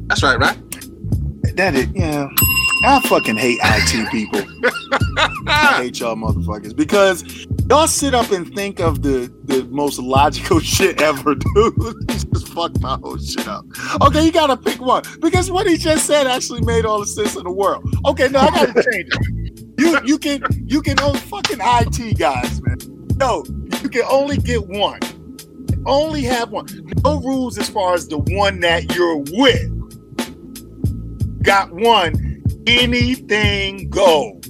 That's 0.08 0.22
right, 0.22 0.38
right? 0.38 0.56
That 1.56 1.74
is, 1.74 1.86
yeah. 1.94 2.28
I 2.84 3.00
fucking 3.08 3.36
hate 3.36 3.58
IT 3.62 4.10
people. 4.10 4.42
I 5.46 5.76
hate 5.84 6.00
y'all 6.00 6.16
motherfuckers 6.16 6.76
because 6.76 7.46
y'all 7.70 7.86
sit 7.86 8.14
up 8.14 8.30
and 8.30 8.52
think 8.54 8.80
of 8.80 9.02
the 9.02 9.32
the 9.44 9.64
most 9.70 9.98
logical 9.98 10.60
shit 10.74 11.00
ever, 11.00 11.34
dude. 11.34 12.10
Fucked 12.54 12.80
my 12.80 12.96
whole 13.02 13.18
shit 13.18 13.48
up. 13.48 13.64
Okay, 14.00 14.24
you 14.24 14.30
gotta 14.30 14.56
pick 14.56 14.80
one 14.80 15.02
because 15.20 15.50
what 15.50 15.66
he 15.66 15.76
just 15.76 16.06
said 16.06 16.28
actually 16.28 16.60
made 16.60 16.84
all 16.84 17.00
the 17.00 17.06
sense 17.06 17.34
in 17.36 17.42
the 17.42 17.50
world. 17.52 17.84
Okay, 18.06 18.28
no, 18.28 18.38
I 18.40 18.50
gotta 18.50 18.72
change 18.92 19.08
it. 19.10 19.64
You 19.76 20.00
you 20.04 20.18
can 20.18 20.42
you 20.66 20.80
can 20.80 21.00
only 21.00 21.18
fucking 21.18 21.58
IT 21.60 22.18
guys, 22.18 22.62
man. 22.62 22.78
No, 23.16 23.44
you 23.82 23.88
can 23.88 24.04
only 24.08 24.36
get 24.36 24.68
one. 24.68 25.00
Only 25.84 26.22
have 26.22 26.50
one. 26.50 26.66
No 27.04 27.20
rules 27.20 27.58
as 27.58 27.68
far 27.68 27.94
as 27.94 28.06
the 28.06 28.18
one 28.18 28.60
that 28.60 28.94
you're 28.94 29.18
with. 29.18 29.70
Got 31.42 31.72
one. 31.72 32.42
Anything 32.66 33.90
goes. 33.90 34.43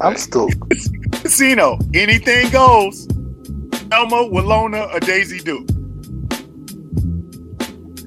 I'm 0.00 0.16
still 0.16 0.48
Kasino. 1.22 1.78
Anything 1.96 2.50
goes. 2.50 3.06
Elmo, 3.92 4.28
Willona, 4.30 4.92
or 4.94 5.00
Daisy 5.00 5.38
Duke. 5.40 5.66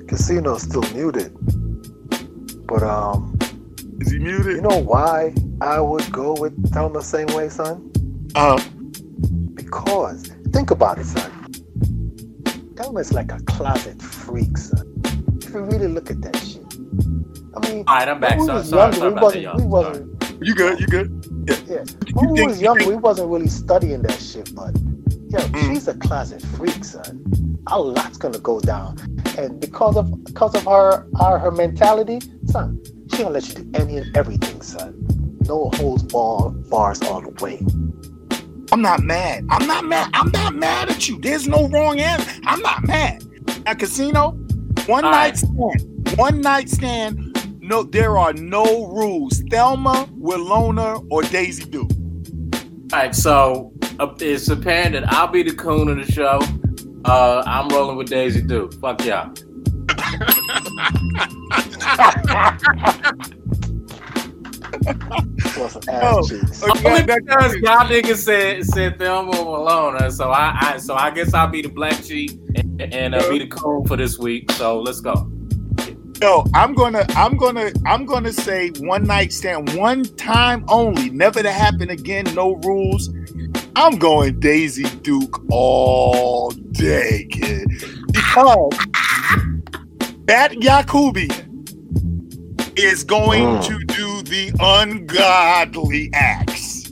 Kasino 0.07 0.59
still 0.59 0.83
muted. 0.95 1.33
But 2.67 2.83
um, 2.83 3.37
Is 4.01 4.11
he 4.11 4.19
muted? 4.19 4.57
you 4.57 4.61
know 4.61 4.77
why 4.79 5.33
I 5.61 5.79
would 5.79 6.11
go 6.11 6.33
with 6.39 6.53
Thelma 6.73 6.99
the 6.99 7.03
same 7.03 7.27
way, 7.27 7.49
son? 7.49 7.91
uh, 8.35 8.61
Because 9.55 10.31
think 10.53 10.71
about 10.71 10.99
it, 10.99 11.05
son. 11.05 11.31
Thelma 12.75 12.99
is 12.99 13.13
like 13.13 13.31
a 13.31 13.39
closet 13.41 14.01
freak, 14.01 14.57
son. 14.57 14.85
If 15.41 15.53
you 15.53 15.61
really 15.61 15.87
look 15.87 16.11
at 16.11 16.21
that 16.21 16.35
shit. 16.37 16.63
I 17.55 17.59
mean, 17.67 17.83
All 17.87 17.97
right, 17.97 18.07
I'm 18.07 18.19
back. 18.19 18.37
when 18.37 18.47
we 18.47 18.47
Sorry, 18.47 18.59
was 18.59 18.69
sorry, 18.69 18.91
younger, 18.91 18.97
sorry 18.97 19.11
we 19.11 19.13
about 19.13 19.33
that, 19.33 19.41
wasn't, 19.43 19.43
y'all. 19.43 19.57
we 19.57 19.65
wasn't, 19.65 20.18
you 20.41 20.55
good? 20.55 20.79
You 20.79 20.87
good? 20.87 21.11
yeah. 21.47 21.57
yeah. 21.67 21.85
When 22.13 22.29
we 22.29 22.37
was 22.37 22.61
you 22.61 22.63
younger, 22.63 22.85
we 22.85 22.95
wasn't 22.95 23.29
really 23.29 23.49
studying 23.49 24.01
that 24.03 24.21
shit, 24.21 24.53
but 24.55 24.75
yo, 25.29 25.49
Mm. 25.53 25.75
she's 25.75 25.87
a 25.87 25.95
closet 25.95 26.41
freak, 26.41 26.83
son. 26.85 27.25
A 27.67 27.79
lot's 27.79 28.17
gonna 28.17 28.39
go 28.39 28.59
down, 28.61 28.97
and 29.37 29.59
because 29.59 29.97
of 29.97 30.11
because 30.25 30.55
of 30.55 30.65
her 30.65 31.07
her, 31.19 31.39
her 31.39 31.51
mentality, 31.51 32.19
son, 32.45 32.79
she 33.11 33.19
gonna 33.19 33.31
let 33.31 33.47
you 33.49 33.55
do 33.55 33.71
any 33.75 33.97
and 33.97 34.07
everything, 34.15 34.61
son. 34.61 34.95
No 35.47 35.71
holds 35.75 36.03
bar, 36.03 36.51
bars 36.51 37.01
all 37.03 37.21
the 37.21 37.31
way. 37.43 37.61
I'm 38.71 38.81
not 38.81 39.01
mad. 39.03 39.45
I'm 39.49 39.67
not 39.67 39.85
mad. 39.85 40.09
I'm 40.13 40.31
not 40.31 40.55
mad 40.55 40.89
at 40.89 41.09
you. 41.09 41.19
There's 41.21 41.47
no 41.47 41.67
wrong 41.69 41.99
answer. 41.99 42.31
I'm 42.45 42.61
not 42.61 42.85
mad. 42.87 43.23
At 43.65 43.79
Kasino, 43.79 44.37
one 44.87 45.05
All 45.05 45.11
night 45.11 45.35
right. 45.35 45.37
stand. 45.37 46.17
One 46.17 46.41
night 46.41 46.69
stand. 46.69 47.28
No, 47.69 47.83
there 47.83 48.17
are 48.17 48.33
no 48.33 48.87
rules. 48.87 49.43
Thelma, 49.51 50.09
Willona, 50.19 51.05
or 51.11 51.21
Daisy 51.21 51.65
Duke. 51.65 51.91
All 52.91 52.99
right, 52.99 53.13
so 53.13 53.71
uh, 53.99 54.11
it's 54.19 54.49
apparent 54.49 54.93
that 54.93 55.13
I'll 55.13 55.27
be 55.27 55.43
the 55.43 55.53
coon 55.53 55.87
of 55.87 56.03
the 56.03 56.11
show. 56.11 56.39
Uh, 57.05 57.43
I'm 57.45 57.69
rolling 57.69 57.95
with 57.95 58.09
Daisy 58.09 58.41
Duke. 58.41 58.73
Fuck 58.73 59.05
y'all. 59.05 59.31
Oh, 65.91 66.19
ass 66.19 66.63
okay, 66.63 66.89
Only 66.89 67.03
because 67.03 67.55
y'all 67.57 67.85
niggas 67.85 68.17
said 68.17 68.65
said 68.65 68.97
Thelma 68.97 69.31
Malone, 69.31 70.09
so 70.11 70.31
I, 70.31 70.57
I 70.59 70.77
so 70.77 70.95
I 70.95 71.11
guess 71.11 71.35
I'll 71.35 71.47
be 71.47 71.61
the 71.61 71.69
black 71.69 72.03
sheep 72.03 72.31
and, 72.55 72.81
and 72.81 73.13
uh, 73.13 73.29
be 73.29 73.37
the 73.37 73.47
coon 73.47 73.85
for 73.85 73.95
this 73.95 74.17
week. 74.17 74.51
So 74.53 74.81
let's 74.81 75.01
go. 75.01 75.31
Yo, 76.21 76.45
I'm 76.53 76.73
gonna, 76.73 77.05
I'm 77.11 77.37
gonna, 77.37 77.71
I'm 77.85 78.05
gonna 78.05 78.33
say 78.33 78.71
one 78.79 79.05
night 79.05 79.31
stand, 79.31 79.73
one 79.75 80.03
time 80.03 80.65
only, 80.67 81.09
never 81.11 81.41
to 81.41 81.51
happen 81.51 81.89
again. 81.89 82.25
No 82.35 82.55
rules. 82.55 83.09
I'm 83.75 83.97
going 83.97 84.37
Daisy 84.41 84.83
Duke 84.97 85.41
all 85.49 86.51
day, 86.71 87.25
kid, 87.31 87.69
because 88.11 88.73
that 90.25 90.51
Yakubian 90.59 91.45
is 92.77 93.03
going 93.05 93.43
Mm. 93.43 93.65
to 93.67 93.79
do 93.85 94.21
the 94.23 94.51
ungodly 94.59 96.09
acts. 96.13 96.91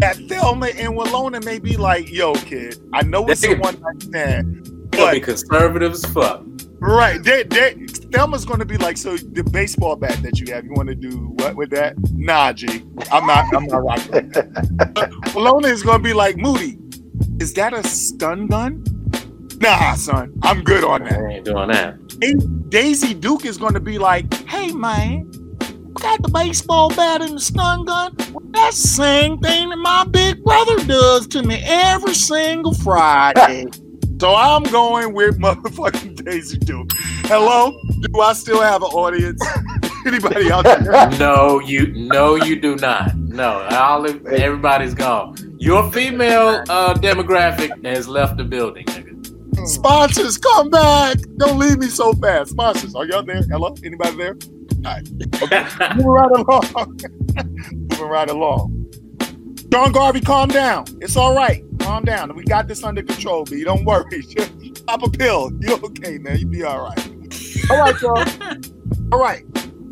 That 0.00 0.16
Thelma 0.28 0.66
and 0.68 0.94
Walona 0.94 1.44
may 1.44 1.58
be 1.60 1.76
like, 1.76 2.10
"Yo, 2.10 2.34
kid, 2.34 2.78
I 2.92 3.02
know 3.02 3.26
it's 3.28 3.44
a 3.44 3.54
one 3.54 3.80
night 3.80 4.02
stand, 4.02 4.64
Gonna 4.90 5.12
be 5.12 5.20
but 5.20 5.22
conservative 5.22 5.92
as 5.92 6.04
fuck. 6.06 6.42
Right. 6.80 7.22
They, 7.22 7.42
they, 7.42 7.74
Thelma's 8.12 8.44
going 8.44 8.60
to 8.60 8.64
be 8.64 8.76
like, 8.76 8.96
so 8.96 9.16
the 9.16 9.42
baseball 9.42 9.96
bat 9.96 10.22
that 10.22 10.38
you 10.38 10.52
have, 10.54 10.64
you 10.64 10.72
want 10.72 10.88
to 10.88 10.94
do 10.94 11.10
what 11.36 11.56
with 11.56 11.70
that? 11.70 11.96
Nah, 12.12 12.52
G. 12.52 12.84
I'm 13.10 13.26
not, 13.26 13.52
I'm 13.54 13.66
not 13.66 13.84
rocking 13.84 14.12
with 14.12 14.32
that. 14.32 15.10
Walona 15.34 15.66
is 15.66 15.82
going 15.82 15.98
to 15.98 16.04
be 16.04 16.12
like, 16.12 16.36
Moody, 16.36 16.78
is 17.40 17.52
that 17.54 17.72
a 17.72 17.82
stun 17.84 18.46
gun? 18.46 18.84
Nah, 19.60 19.94
son. 19.94 20.32
I'm 20.42 20.62
good 20.62 20.84
on 20.84 21.02
I 21.02 21.08
that. 21.10 21.30
ain't 21.30 21.44
doing 21.44 21.68
that. 21.68 21.96
And 22.22 22.70
Daisy 22.70 23.14
Duke 23.14 23.44
is 23.44 23.58
going 23.58 23.74
to 23.74 23.80
be 23.80 23.98
like, 23.98 24.32
hey, 24.48 24.70
man, 24.70 25.28
got 25.94 26.22
the 26.22 26.28
baseball 26.28 26.90
bat 26.90 27.22
and 27.22 27.34
the 27.34 27.40
stun 27.40 27.84
gun? 27.84 28.14
Well, 28.32 28.44
that's 28.50 28.80
the 28.80 28.88
same 28.88 29.38
thing 29.38 29.70
that 29.70 29.76
my 29.76 30.04
big 30.04 30.44
brother 30.44 30.76
does 30.84 31.26
to 31.28 31.42
me 31.42 31.60
every 31.64 32.14
single 32.14 32.74
Friday. 32.74 33.66
So 34.20 34.34
I'm 34.34 34.64
going 34.64 35.14
with 35.14 35.38
motherfucking 35.40 36.24
Daisy 36.24 36.58
Duke. 36.58 36.90
Hello? 37.26 37.80
Do 38.00 38.20
I 38.20 38.32
still 38.32 38.60
have 38.60 38.82
an 38.82 38.88
audience? 38.88 39.40
Anybody 40.06 40.50
out 40.50 40.64
there? 40.64 41.10
No, 41.18 41.60
you 41.60 41.92
no, 41.92 42.34
you 42.36 42.60
do 42.60 42.76
not. 42.76 43.14
No, 43.16 43.66
all 43.70 44.06
everybody's 44.06 44.94
gone. 44.94 45.36
Your 45.58 45.90
female 45.92 46.64
uh, 46.68 46.94
demographic 46.94 47.84
has 47.84 48.08
left 48.08 48.36
the 48.36 48.44
building, 48.44 48.86
nigga. 48.86 49.68
Sponsors, 49.68 50.38
come 50.38 50.70
back. 50.70 51.16
Don't 51.36 51.58
leave 51.58 51.78
me 51.78 51.86
so 51.88 52.12
fast. 52.14 52.50
Sponsors, 52.50 52.94
are 52.94 53.04
y'all 53.06 53.22
there? 53.22 53.42
Hello? 53.50 53.74
Anybody 53.84 54.16
there? 54.16 54.36
All 54.84 54.94
right. 54.94 55.08
Okay. 55.42 55.66
Moving 55.96 56.06
right 56.06 56.30
along. 56.30 57.00
Moving 57.90 58.08
right 58.08 58.30
along. 58.30 58.77
John 59.70 59.92
Garvey, 59.92 60.20
calm 60.20 60.48
down. 60.48 60.86
It's 61.00 61.16
all 61.16 61.34
right. 61.34 61.62
Calm 61.80 62.04
down. 62.04 62.34
We 62.34 62.44
got 62.44 62.68
this 62.68 62.82
under 62.82 63.02
control, 63.02 63.44
B. 63.44 63.64
Don't 63.64 63.84
worry. 63.84 64.22
Just 64.22 64.86
pop 64.86 65.02
a 65.02 65.10
pill. 65.10 65.50
You 65.60 65.74
okay, 65.74 66.18
man? 66.18 66.38
You 66.38 66.46
be 66.46 66.62
all 66.64 66.84
right. 66.84 67.10
All 67.70 67.78
right, 67.78 68.00
y'all. 68.00 68.24
all 69.12 69.20
right. 69.20 69.44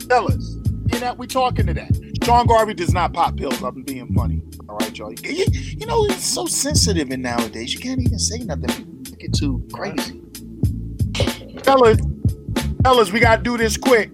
Fellas, 0.09 0.57
you 0.93 1.01
know, 1.01 1.15
we 1.15 1.27
talking 1.27 1.67
to 1.67 1.75
that. 1.75 1.91
John 2.23 2.47
Garvey 2.47 2.73
does 2.73 2.93
not 2.93 3.13
pop 3.13 3.37
pills. 3.37 3.63
I'm 3.63 3.83
being 3.83 4.13
funny. 4.15 4.43
All 4.69 4.77
right, 4.77 4.97
y'all. 4.97 5.13
You, 5.13 5.45
you 5.53 5.87
know, 5.87 6.05
it's 6.07 6.25
so 6.25 6.47
sensitive 6.47 7.11
in 7.11 7.21
nowadays. 7.23 7.75
You 7.75 7.81
can't 7.81 8.01
even 8.01 8.19
say 8.19 8.39
nothing. 8.39 9.03
Get 9.19 9.35
too 9.35 9.67
crazy. 9.73 10.23
Fellas, 11.65 11.99
fellas, 12.83 13.13
we 13.13 13.21
gotta 13.21 13.43
do 13.43 13.59
this 13.59 13.77
quick. 13.77 14.11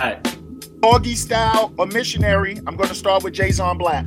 All 0.00 0.06
right. 0.06 0.80
Doggy 0.80 1.16
style 1.16 1.74
or 1.78 1.86
missionary. 1.86 2.58
I'm 2.66 2.76
gonna 2.76 2.94
start 2.94 3.24
with 3.24 3.34
Jayzon 3.34 3.78
Black. 3.78 4.06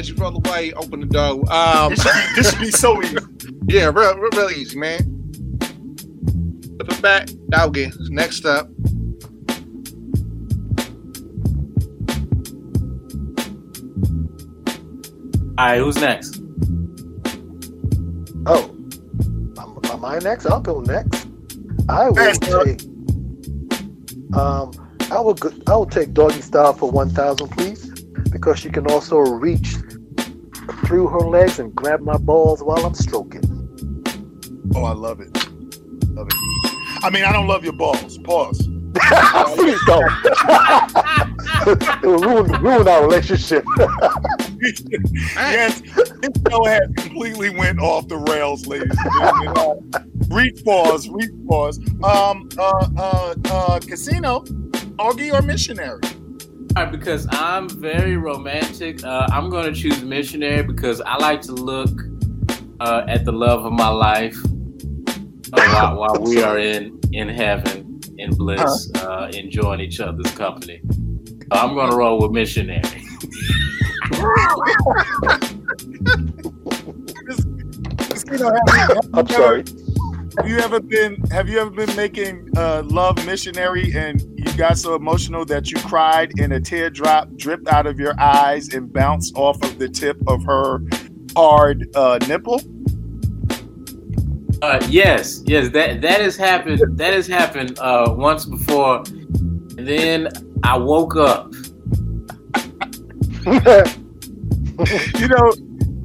As 0.00 0.08
you 0.08 0.14
roll 0.14 0.34
away, 0.34 0.72
open 0.72 1.00
the 1.00 1.06
door. 1.06 1.44
Um, 1.52 1.90
This 1.90 2.02
should 2.02 2.12
be, 2.14 2.34
this 2.36 2.50
should 2.50 2.60
be 2.60 2.70
so 2.70 3.02
easy. 3.02 3.16
yeah, 3.68 3.90
real, 3.94 4.16
real, 4.16 4.30
real 4.32 4.48
easy, 4.50 4.78
man. 4.78 4.98
Flip 5.60 6.90
it 6.90 7.02
back, 7.02 7.28
doggy. 7.50 7.92
Next 8.08 8.46
up. 8.46 8.70
All 15.58 15.66
right, 15.66 15.78
who's 15.78 15.96
next? 16.00 16.40
Oh, 18.46 18.74
am, 19.58 19.78
am 19.92 20.02
I 20.02 20.18
next? 20.20 20.46
I'll 20.46 20.60
go 20.60 20.80
next. 20.80 21.26
I 21.90 22.08
will 22.08 22.16
Yes, 22.16 22.38
take. 22.38 22.82
Um, 24.34 24.72
I 25.10 25.20
will. 25.20 25.34
Go, 25.34 25.50
I 25.66 25.76
will 25.76 25.84
take 25.84 26.14
doggy 26.14 26.40
style 26.40 26.72
for 26.72 26.90
one 26.90 27.10
thousand, 27.10 27.48
please, 27.50 27.90
because 28.30 28.58
she 28.58 28.70
can 28.70 28.90
also 28.90 29.18
reach 29.18 29.74
through 30.90 31.06
her 31.06 31.20
legs 31.20 31.60
and 31.60 31.72
grab 31.72 32.00
my 32.00 32.16
balls 32.16 32.64
while 32.64 32.84
I'm 32.84 32.94
stroking. 32.94 33.44
Oh, 34.74 34.82
I 34.82 34.92
love 34.92 35.20
it. 35.20 35.32
Love 36.08 36.26
it. 36.26 36.34
I 37.04 37.10
mean, 37.12 37.22
I 37.22 37.30
don't 37.30 37.46
love 37.46 37.62
your 37.62 37.74
balls. 37.74 38.18
Pause. 38.18 38.66
Please 39.54 39.78
don't. 39.86 40.10
it 41.68 42.02
will 42.02 42.18
ruin, 42.18 42.60
ruin 42.60 42.88
our 42.88 43.02
relationship. 43.02 43.64
yes, 45.36 45.80
this 45.80 46.30
show 46.50 46.64
has 46.64 46.88
completely 46.96 47.50
went 47.50 47.78
off 47.78 48.08
the 48.08 48.16
rails, 48.16 48.66
ladies 48.66 48.90
and 48.90 49.10
gentlemen. 49.20 49.90
Uh, 49.94 50.00
reach 50.34 50.64
pause, 50.64 51.08
reach 51.08 51.30
pause. 51.46 51.78
Um, 52.02 52.48
uh, 52.58 52.88
uh, 52.98 53.34
uh, 53.44 53.78
Kasino, 53.78 54.44
doggy 54.96 55.30
or 55.30 55.40
missionary? 55.40 56.00
All 56.76 56.84
right, 56.84 56.92
because 56.92 57.26
I'm 57.32 57.68
very 57.68 58.16
romantic. 58.16 59.02
Uh, 59.02 59.26
I'm 59.32 59.50
going 59.50 59.74
to 59.74 59.78
choose 59.78 60.04
missionary 60.04 60.62
because 60.62 61.00
I 61.00 61.16
like 61.16 61.40
to 61.42 61.52
look 61.52 61.90
uh, 62.78 63.02
at 63.08 63.24
the 63.24 63.32
love 63.32 63.64
of 63.64 63.72
my 63.72 63.88
life 63.88 64.36
while, 65.50 65.96
while 65.98 66.22
we 66.22 66.42
are 66.42 66.58
in 66.58 67.00
in 67.12 67.28
heaven 67.28 68.00
in 68.18 68.30
bliss, 68.36 68.88
uh, 68.96 69.30
enjoying 69.34 69.80
each 69.80 69.98
other's 69.98 70.30
company. 70.32 70.80
So 70.86 71.46
I'm 71.50 71.74
going 71.74 71.90
to 71.90 71.96
roll 71.96 72.20
with 72.20 72.30
missionary. 72.30 72.82
Kasino, 78.06 78.52
have 78.52 78.90
you, 78.90 78.94
have 78.94 79.08
I'm 79.14 79.26
sorry. 79.26 79.64
Have 80.36 80.48
you 80.48 80.58
ever 80.58 80.80
been? 80.80 81.20
Have 81.32 81.48
you 81.48 81.58
ever 81.58 81.70
been 81.70 81.94
making 81.96 82.50
uh, 82.56 82.82
love 82.84 83.16
missionary 83.26 83.92
and 83.96 84.22
you 84.36 84.56
got 84.56 84.78
so 84.78 84.94
emotional 84.94 85.44
that 85.46 85.72
you 85.72 85.78
cried 85.80 86.32
and 86.38 86.52
a 86.52 86.60
teardrop 86.60 87.34
dripped 87.36 87.66
out 87.66 87.86
of 87.86 87.98
your 87.98 88.14
eyes 88.20 88.72
and 88.72 88.92
bounced 88.92 89.36
off 89.36 89.60
of 89.62 89.78
the 89.78 89.88
tip 89.88 90.16
of 90.28 90.44
her 90.44 90.80
hard 91.34 91.88
uh, 91.96 92.18
nipple? 92.28 92.60
Uh, 94.62 94.86
yes, 94.88 95.42
yes, 95.46 95.68
that 95.70 96.00
that 96.00 96.20
has 96.20 96.36
happened. 96.36 96.80
That 96.96 97.12
has 97.12 97.26
happened 97.26 97.78
uh, 97.80 98.14
once 98.16 98.44
before. 98.44 98.98
And 98.98 99.88
then 99.88 100.28
I 100.62 100.78
woke 100.78 101.16
up. 101.16 101.52
you 105.18 105.28
know, 105.28 105.52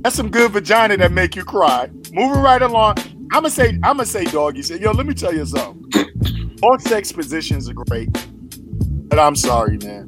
that's 0.02 0.16
some 0.16 0.32
good 0.32 0.52
vagina 0.52 0.98
that 0.98 1.12
make 1.12 1.36
you 1.36 1.44
cry. 1.44 1.90
Moving 2.12 2.42
right 2.42 2.62
along, 2.62 2.96
I'm 3.32 3.42
gonna 3.42 3.50
say, 3.50 3.70
I'm 3.84 3.98
gonna 3.98 4.06
say, 4.06 4.26
doggy. 4.26 4.62
Yo, 4.80 4.92
let 4.92 5.06
me 5.06 5.14
tell 5.14 5.34
you 5.34 5.46
something. 5.46 6.58
All 6.64 6.80
sex 6.80 7.12
positions 7.12 7.70
are 7.70 7.74
great, 7.74 8.10
but 9.10 9.20
I'm 9.20 9.36
sorry, 9.36 9.78
man. 9.78 10.08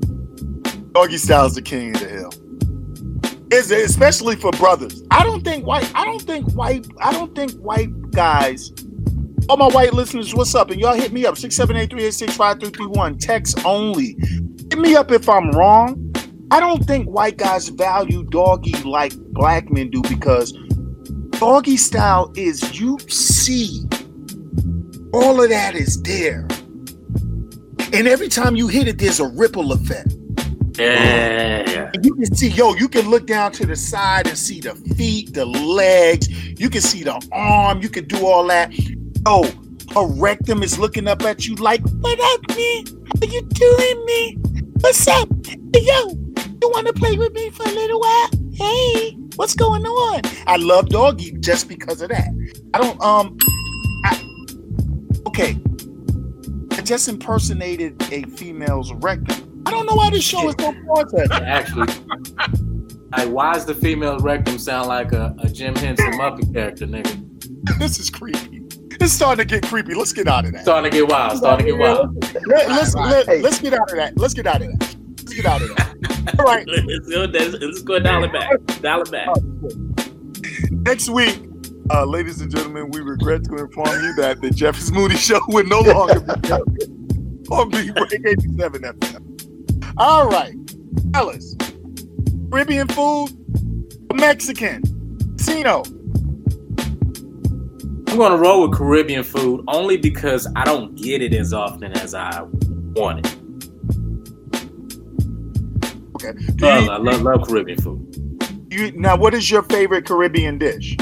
Doggy 0.94 1.18
style's 1.18 1.56
the 1.56 1.62
king 1.62 1.94
of 1.96 2.02
the 2.02 2.08
hill. 2.08 2.32
Is 3.52 3.72
especially 3.72 4.36
for 4.36 4.52
brothers? 4.52 5.04
I 5.12 5.24
don't 5.24 5.44
think 5.44 5.66
white. 5.66 5.90
I 5.96 6.04
don't 6.06 6.22
think 6.22 6.52
white. 6.54 6.86
I 7.00 7.12
don't 7.12 7.34
think 7.36 7.52
white 7.54 8.12
guys. 8.12 8.72
All 9.50 9.58
my 9.58 9.68
white 9.68 9.94
listeners, 9.94 10.36
what's 10.36 10.54
up? 10.56 10.70
And 10.72 10.82
y'all 10.82 10.96
hit 10.96 11.14
me 11.14 11.26
up 11.26 11.38
six 11.38 11.56
seven 11.56 11.78
eight 11.78 11.90
three 11.90 12.04
eight 12.04 12.14
six 12.14 12.36
five 12.36 12.60
three 12.60 12.70
three 12.70 12.88
one. 12.88 13.18
Text 13.18 13.66
only. 13.66 14.18
Hit 14.70 14.80
me 14.80 14.96
up 14.96 15.12
if 15.12 15.30
I'm 15.30 15.52
wrong. 15.52 16.14
I 16.52 16.60
don't 16.60 16.86
think 16.86 17.08
white 17.08 17.38
guys 17.38 17.70
value 17.70 18.24
doggy 18.24 18.74
like 18.84 19.16
black 19.34 19.70
men 19.70 19.92
do 19.92 20.02
because 20.02 20.54
doggy 21.40 21.78
style 21.78 22.32
is 22.36 22.80
you 22.80 22.98
see 23.08 23.84
all 25.14 25.42
of 25.42 25.50
that 25.50 25.76
is 25.76 26.02
there. 26.02 26.48
And 27.94 28.08
every 28.08 28.28
time 28.28 28.56
you 28.56 28.68
hit 28.68 28.88
it, 28.88 28.98
there's 28.98 29.20
a 29.20 29.28
ripple 29.28 29.72
effect. 29.72 30.16
Yeah. 30.78 31.92
And 31.94 32.06
you 32.06 32.14
can 32.16 32.36
see, 32.36 32.50
yo, 32.50 32.74
you 32.76 32.88
can 32.90 33.10
look 33.10 33.26
down 33.26 33.52
to 33.54 33.66
the 33.66 33.76
side 33.76 34.28
and 34.28 34.38
see 34.38 34.60
the 34.60 34.76
feet, 34.96 35.34
the 35.34 35.46
legs, 35.46 36.28
you 36.60 36.70
can 36.70 36.82
see 36.82 37.04
the 37.04 37.22
arm, 37.32 37.82
you 37.82 37.90
can 37.90 38.06
do 38.06 38.26
all 38.26 38.46
that. 38.48 38.74
Yo, 38.78 39.44
her 39.94 40.06
rectum 40.06 40.64
is 40.64 40.78
looking 40.78 41.08
up 41.08 41.24
at 41.24 41.48
you 41.48 41.56
like, 41.56 41.82
what 42.00 42.20
up, 42.20 42.56
me? 42.56 42.86
How 43.22 43.28
you 43.28 43.42
doing, 43.42 44.06
me? 44.06 44.38
What's 44.82 45.08
up? 45.08 45.30
Yo, 45.48 46.10
you 46.62 46.70
want 46.70 46.88
to 46.88 46.94
play 46.94 47.16
with 47.18 47.34
me 47.34 47.50
for 47.50 47.64
a 47.64 47.72
little 47.72 48.00
while? 48.00 48.30
hey, 48.58 49.16
what's 49.38 49.56
going 49.56 49.86
on? 49.86 50.22
I 50.46 50.58
love 50.58 50.90
Doggy 50.90 51.32
just 51.40 51.68
because 51.70 52.02
of 52.02 52.10
that. 52.10 52.28
I 52.74 52.78
don't 52.80 53.02
um 53.02 53.38
I, 54.04 54.22
okay. 55.28 55.58
I 56.72 56.82
just 56.82 57.08
impersonated 57.08 58.02
a 58.12 58.24
female's 58.24 58.92
rectum. 58.94 59.64
I 59.66 59.72
don't 59.72 59.86
know 59.86 59.96
why 59.96 60.10
this 60.10 60.24
show 60.24 60.48
is 60.50 60.56
so 60.60 60.74
processed. 60.86 61.32
Actually, 61.44 61.88
like, 63.18 63.30
why 63.30 63.54
does 63.54 63.66
the 63.66 63.74
female 63.76 64.18
rectum 64.20 64.58
sound 64.60 64.88
like 64.88 65.12
a, 65.14 65.36
a 65.40 65.50
Jim 65.50 65.76
Henson 65.76 66.12
Muppet 66.14 66.54
character, 66.54 66.86
nigga? 66.86 67.24
This 67.80 68.00
is 68.00 68.10
creepy. 68.10 68.62
It's 69.02 69.12
starting 69.12 69.46
to 69.46 69.56
get 69.60 69.68
creepy. 69.70 69.94
Let's 69.94 70.14
get 70.14 70.28
out 70.28 70.46
of 70.46 70.54
that. 70.54 70.62
Starting 70.64 70.90
to 70.90 70.98
get 70.98 71.08
wild. 71.10 71.38
Starting 71.38 71.66
to 71.66 71.72
get 71.74 71.80
wild. 71.80 72.24
Let, 72.48 72.70
us 72.70 72.96
let, 72.96 73.26
Hey. 73.26 73.42
let's 73.42 73.60
get 73.60 73.74
out 73.74 73.92
of 73.92 73.98
that. 73.98 74.18
Let's 74.18 74.34
get 74.34 74.48
out 74.48 74.62
of 74.62 74.70
that. 74.80 74.96
Let's 75.28 75.42
get 75.42 75.46
out 75.46 75.62
of 75.62 75.76
that. 75.76 76.36
All 76.40 76.46
right. 76.46 76.66
let's 76.66 77.10
go. 77.10 77.26
Let's, 77.26 77.54
let's 77.62 77.82
go 77.82 78.00
dial 78.00 78.24
it 78.24 78.32
back. 78.32 78.66
Dollar 78.82 79.04
back. 79.04 79.28
Next 80.72 81.10
week, 81.10 81.38
uh, 81.92 82.06
ladies 82.06 82.40
and 82.40 82.50
gentlemen, 82.50 82.90
we 82.92 83.02
regret 83.02 83.44
to 83.44 83.58
inform 83.58 83.90
you 84.04 84.16
that 84.16 84.40
the 84.40 84.52
Jeff 84.52 84.78
is 84.78 84.90
Moody 84.90 85.18
Show 85.18 85.42
will 85.50 85.66
no 85.66 85.82
longer 85.82 86.22
be 86.22 86.52
on 87.52 87.70
Beat 87.72 87.94
Break 87.94 88.26
87 88.26 88.84
FM. 88.84 89.94
All 89.98 90.30
right, 90.30 90.56
fellas. 91.12 91.58
Caribbean 92.50 92.88
food, 92.88 93.28
Mexican, 94.14 94.82
Kasino. 95.36 95.86
I'm 98.10 98.18
gonna 98.18 98.38
roll 98.38 98.66
with 98.66 98.78
Caribbean 98.78 99.24
food 99.26 99.66
only 99.68 99.98
because 99.98 100.48
I 100.56 100.64
don't 100.64 100.96
get 100.96 101.22
it 101.22 101.34
as 101.34 101.52
often 101.52 101.92
as 101.98 102.16
I 102.16 102.44
want 102.96 103.28
it. 103.28 103.37
Okay. 106.18 106.34
Do 106.56 106.66
Love, 106.66 106.84
you, 106.84 106.90
I 106.92 106.98
love, 106.98 107.22
love 107.22 107.48
Caribbean 107.48 107.80
food. 107.82 108.68
you, 108.72 108.92
now, 108.94 109.16
what 109.18 109.34
is 109.34 109.50
your 109.52 109.64
favorite 109.64 110.06
Caribbean 110.06 110.58
dish? 110.58 110.98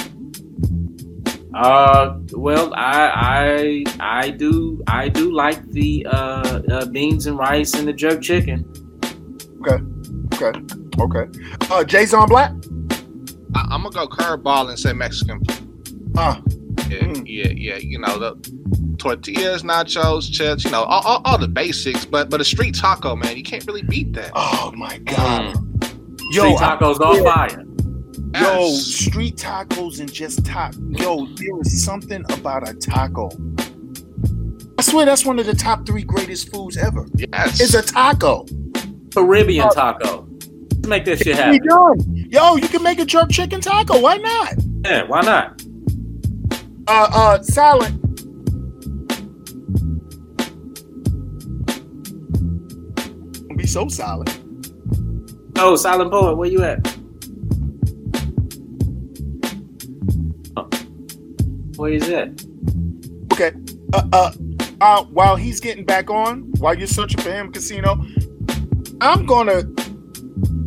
Uh, 1.54 2.18
well, 2.34 2.74
I 2.76 3.84
I 4.00 4.24
I 4.26 4.30
do 4.30 4.84
I 4.88 5.08
do 5.08 5.32
like 5.34 5.66
the 5.72 6.06
uh, 6.10 6.62
uh 6.70 6.86
beans 6.88 7.28
and 7.28 7.38
rice 7.38 7.74
and 7.76 7.88
the 7.88 7.94
jerk 7.94 8.22
chicken. 8.22 8.66
Okay, 9.62 9.82
okay, 10.36 10.60
okay. 11.00 11.40
Uh, 11.72 11.84
Jayzon 11.86 12.28
Black. 12.28 12.52
I, 13.56 13.68
I'm 13.74 13.84
gonna 13.84 13.92
go 13.96 14.06
curveball 14.08 14.68
and 14.70 14.78
say 14.78 14.92
Mexican. 14.92 15.42
Uh, 16.18 16.42
Yeah, 16.90 17.00
Mm. 17.00 17.24
yeah, 17.26 17.48
yeah. 17.56 17.78
You 17.78 18.00
know 18.00 18.20
the 18.20 18.36
tortillas, 19.06 19.62
nachos, 19.62 20.32
chips. 20.32 20.66
You 20.66 20.72
know 20.72 20.84
all, 20.84 21.02
all, 21.06 21.22
all 21.26 21.38
the 21.38 21.48
basics. 21.48 22.06
But 22.06 22.30
but 22.30 22.42
a 22.42 22.46
street 22.46 22.74
taco, 22.76 23.16
man, 23.16 23.38
you 23.38 23.44
can't 23.44 23.66
really 23.68 23.84
beat 23.84 24.14
that. 24.14 24.32
oh 24.34 24.72
my 24.76 24.98
God. 25.00 25.56
Yo, 26.32 26.46
Yo, 26.46 26.56
Street 26.56 26.58
tacos 26.58 27.00
on 27.00 27.24
fire. 27.24 27.64
Yo, 28.42 28.70
street 28.72 29.36
tacos 29.38 30.00
and 30.00 30.12
just 30.12 30.44
taco. 30.44 30.80
Yo, 30.90 31.28
there 31.36 31.62
is 31.62 31.86
something 31.86 32.24
about 32.32 32.68
a 32.68 32.74
taco. 32.74 33.30
I 34.78 34.82
swear 34.82 35.06
that's 35.06 35.24
one 35.24 35.38
of 35.40 35.46
the 35.46 35.54
top 35.54 35.86
three 35.86 36.04
greatest 36.04 36.52
foods 36.52 36.76
ever. 36.76 37.06
yes. 37.16 37.62
It's 37.62 37.76
a 37.76 37.84
taco. 37.84 38.46
Caribbean 39.14 39.70
taco. 39.70 40.28
Let's 40.72 40.88
make 40.88 41.06
this 41.06 41.20
shit 41.22 41.36
happen. 41.36 41.66
done. 41.66 42.00
Yo, 42.32 42.56
you 42.56 42.68
can 42.68 42.82
make 42.84 42.98
a 43.00 43.06
jerk 43.06 43.30
chicken 43.30 43.62
taco. 43.62 44.00
Why 44.02 44.18
not? 44.18 44.54
Yeah, 44.84 45.04
why 45.04 45.22
not? 45.22 45.62
Uh, 46.88 47.08
uh, 47.14 47.42
salad. 47.44 48.02
Be 53.66 53.72
so 53.72 53.88
solid. 53.88 54.30
Oh, 55.58 55.76
Silent 55.76 56.12
Poet, 56.12 56.36
where 56.36 56.48
you 56.48 56.62
at? 56.62 56.88
Oh. 60.56 60.70
Where 61.76 61.92
is 61.92 62.08
it? 62.08 62.46
Okay. 63.34 63.54
Uh, 63.92 64.08
uh, 64.14 64.32
uh, 64.82 65.04
while 65.06 65.36
he's 65.36 65.60
getting 65.60 65.84
back 65.84 66.12
on, 66.12 66.42
while 66.60 66.78
you're 66.78 66.86
searching 66.86 67.20
for 67.20 67.32
him, 67.32 67.52
Kasino, 67.52 68.06
I'm 69.02 69.26
gonna, 69.26 69.64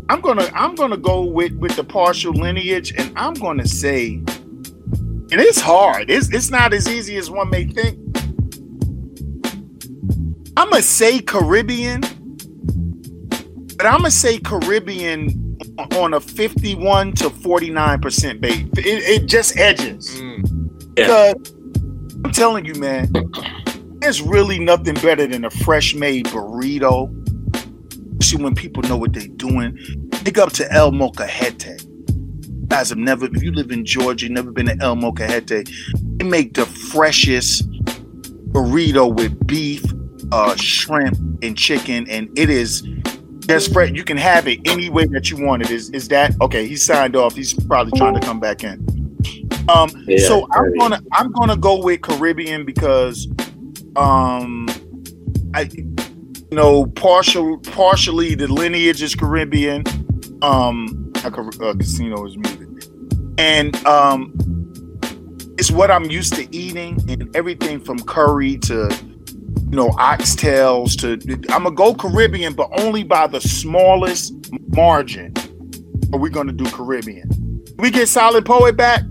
I'm 0.08 0.20
gonna, 0.20 0.50
I'm 0.52 0.74
gonna 0.74 0.96
go 0.96 1.22
with 1.22 1.52
with 1.52 1.76
the 1.76 1.84
partial 1.84 2.32
lineage, 2.32 2.92
and 2.98 3.16
I'm 3.16 3.34
gonna 3.34 3.68
say, 3.68 4.14
and 4.14 5.34
it's 5.34 5.60
hard. 5.60 6.10
It's 6.10 6.34
it's 6.34 6.50
not 6.50 6.74
as 6.74 6.88
easy 6.88 7.16
as 7.16 7.30
one 7.30 7.48
may 7.48 7.64
think. 7.64 7.96
I'm 10.56 10.68
gonna 10.70 10.82
say 10.82 11.20
Caribbean, 11.20 12.02
but 13.78 13.86
I'm 13.86 13.98
gonna 13.98 14.10
say 14.10 14.38
Caribbean 14.38 15.56
on 15.96 16.12
a 16.14 16.20
51 16.20 17.12
to 17.12 17.30
49 17.30 18.00
percent 18.00 18.40
base. 18.40 18.66
It, 18.76 19.22
it 19.22 19.26
just 19.26 19.56
edges. 19.56 20.20
Mm. 20.20 20.94
Because 20.94 21.34
I'm 22.24 22.32
telling 22.32 22.64
you, 22.64 22.74
man, 22.74 23.12
there's 24.00 24.20
really 24.20 24.58
nothing 24.58 24.94
better 24.94 25.28
than 25.28 25.44
a 25.44 25.50
fresh 25.50 25.94
made 25.94 26.26
burrito. 26.26 27.14
See 28.20 28.36
when 28.36 28.56
people 28.56 28.82
know 28.82 28.96
what 28.96 29.12
they're 29.12 29.28
doing. 29.28 29.78
Pick 30.24 30.38
up 30.38 30.52
to 30.54 30.70
El 30.72 30.90
Molcajete. 30.90 32.66
Guys 32.66 32.88
have 32.88 32.98
never, 32.98 33.26
if 33.26 33.42
you 33.42 33.52
live 33.52 33.70
in 33.70 33.84
Georgia, 33.84 34.28
never 34.28 34.50
been 34.50 34.66
to 34.66 34.76
El 34.80 34.96
Molcajete, 34.96 35.70
they 36.18 36.24
make 36.24 36.54
the 36.54 36.66
freshest 36.66 37.70
burrito 38.50 39.14
with 39.14 39.46
beef, 39.46 39.84
uh, 40.32 40.56
shrimp, 40.56 41.16
and 41.42 41.56
chicken, 41.56 42.08
and 42.10 42.28
it 42.36 42.50
is 42.50 42.82
just 43.48 43.72
fresh. 43.72 43.90
You 43.90 44.04
can 44.04 44.16
have 44.16 44.46
it 44.46 44.60
any 44.66 44.90
way 44.90 45.06
that 45.06 45.30
you 45.30 45.42
want 45.44 45.62
it. 45.62 45.70
Is 45.70 45.90
is 45.90 46.08
that 46.08 46.34
okay? 46.40 46.66
He 46.66 46.76
signed 46.76 47.16
off. 47.16 47.34
He's 47.34 47.54
probably 47.54 47.98
trying 47.98 48.14
to 48.14 48.20
come 48.20 48.38
back 48.40 48.62
in. 48.64 48.78
Um, 49.68 49.90
Yeah, 50.06 50.18
so 50.26 50.48
I'm 50.52 50.74
gonna 50.78 51.00
I'm 51.12 51.32
gonna 51.32 51.56
go 51.56 51.82
with 51.82 52.02
Caribbean 52.02 52.64
because 52.64 53.26
um 53.96 54.68
I 55.54 55.62
you 55.72 55.96
know 56.52 56.86
partial 56.86 57.58
partially 57.58 58.34
the 58.34 58.48
lineage 58.48 59.02
is 59.02 59.14
Caribbean. 59.14 59.84
Um 60.42 61.12
a, 61.24 61.30
Car- 61.30 61.48
uh, 61.48 61.74
Kasino 61.74 62.26
is 62.28 62.36
muted. 62.36 62.84
And 63.38 63.74
um 63.86 64.34
it's 65.58 65.70
what 65.70 65.90
I'm 65.90 66.04
used 66.10 66.34
to 66.34 66.54
eating 66.54 66.98
and 67.08 67.34
everything 67.34 67.80
from 67.80 67.98
curry 68.00 68.56
to 68.58 68.88
you 69.70 69.76
know 69.76 69.90
oxtails 69.90 70.98
to 71.00 71.12
I'm 71.52 71.64
gonna 71.64 71.74
go 71.74 71.94
Caribbean 71.94 72.54
but 72.54 72.70
only 72.80 73.02
by 73.04 73.26
the 73.26 73.40
smallest 73.40 74.34
margin. 74.68 75.34
Are 76.12 76.18
we 76.18 76.30
gonna 76.30 76.52
do 76.52 76.64
Caribbean? 76.70 77.64
We 77.78 77.90
get 77.90 78.08
Silent 78.08 78.46
Poet 78.46 78.76
back? 78.76 79.02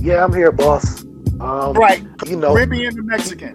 Yeah, 0.00 0.24
I'm 0.24 0.32
here, 0.32 0.52
boss. 0.52 1.02
Um, 1.40 1.72
Right. 1.74 2.04
You 2.26 2.36
know, 2.36 2.54
Caribbean 2.54 2.96
and 2.98 3.06
Mexican. 3.06 3.54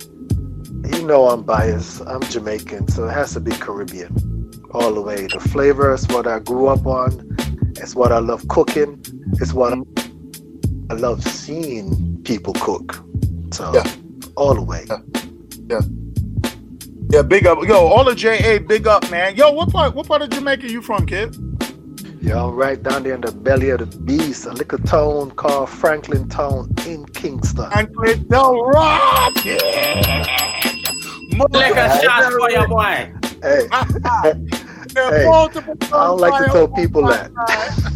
you 0.94 1.06
know 1.06 1.30
I'm 1.30 1.44
biased. 1.44 2.02
I'm 2.06 2.22
Jamaican, 2.24 2.88
so 2.90 3.08
it 3.08 3.12
has 3.14 3.34
to 3.34 3.40
be 3.40 3.52
Caribbean 3.52 4.52
all 4.72 4.94
the 4.94 5.02
way. 5.02 5.28
The 5.28 5.40
flavor 5.40 5.94
is 5.94 6.08
what 6.10 6.28
I 6.28 6.40
grew 6.40 6.68
up 6.68 6.86
on. 6.86 7.36
It's 7.78 7.96
what 7.96 8.12
I 8.12 8.20
love 8.20 8.48
cooking. 8.50 9.02
It's 9.40 9.54
what 9.54 9.74
I 10.90 10.94
love 10.96 11.24
seeing 11.24 12.22
people 12.24 12.54
cook. 12.56 13.02
So 13.54 13.72
Yeah. 13.74 13.90
all 14.36 14.54
the 14.54 14.62
way. 14.62 14.86
Yeah, 15.70 15.82
big 17.28 17.48
up. 17.48 17.64
Yo, 17.66 17.76
all 17.76 18.04
the 18.04 18.16
JA, 18.16 18.60
big 18.60 18.88
up, 18.88 19.10
man. 19.10 19.36
Yo, 19.36 19.52
what 19.52 19.72
part 19.72 19.96
what 19.96 20.08
part 20.08 20.22
of 20.22 20.30
Jamaica 20.30 20.70
you 20.70 20.82
from, 20.82 21.06
kid? 21.06 21.36
Yeah, 22.22 22.44
I'm 22.44 22.56
right 22.56 22.82
down 22.82 23.04
there 23.04 23.16
in 23.16 23.22
the 23.22 23.32
belly 23.32 23.70
of 23.70 23.80
the 23.80 23.86
beast, 23.86 24.46
a 24.46 24.52
little 24.52 24.78
town 24.80 25.32
called 25.32 25.70
Franklin 25.70 26.28
Town 26.28 26.70
in 26.86 27.06
Kingston. 27.08 27.70
Franklin 27.72 28.28
Del 28.28 28.62
Rock. 28.62 29.34
Yeah. 29.46 30.26
Lick 31.52 31.76
a 31.76 32.02
shot 32.02 32.34
for 32.34 32.52
your 32.52 32.68
boy. 32.68 33.14
Hey, 33.42 33.68
Hey, 34.96 35.26
multiple 35.26 35.76
I 35.94 36.08
don't 36.08 36.20
like 36.20 36.46
to 36.46 36.52
tell 36.52 36.64
on 36.64 36.74
people 36.74 37.06
oh, 37.06 37.12
that. 37.12 37.32
side. 37.48 37.96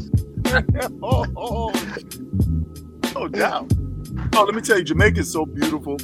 Oh, 1.02 1.26
oh, 1.36 1.72
oh, 1.74 3.16
no 3.16 3.28
doubt. 3.28 3.72
Oh, 4.36 4.44
let 4.44 4.54
me 4.54 4.62
tell 4.62 4.78
you, 4.78 4.84
Jamaica 4.84 5.22
is 5.22 5.32
so 5.32 5.46
beautiful. 5.46 5.98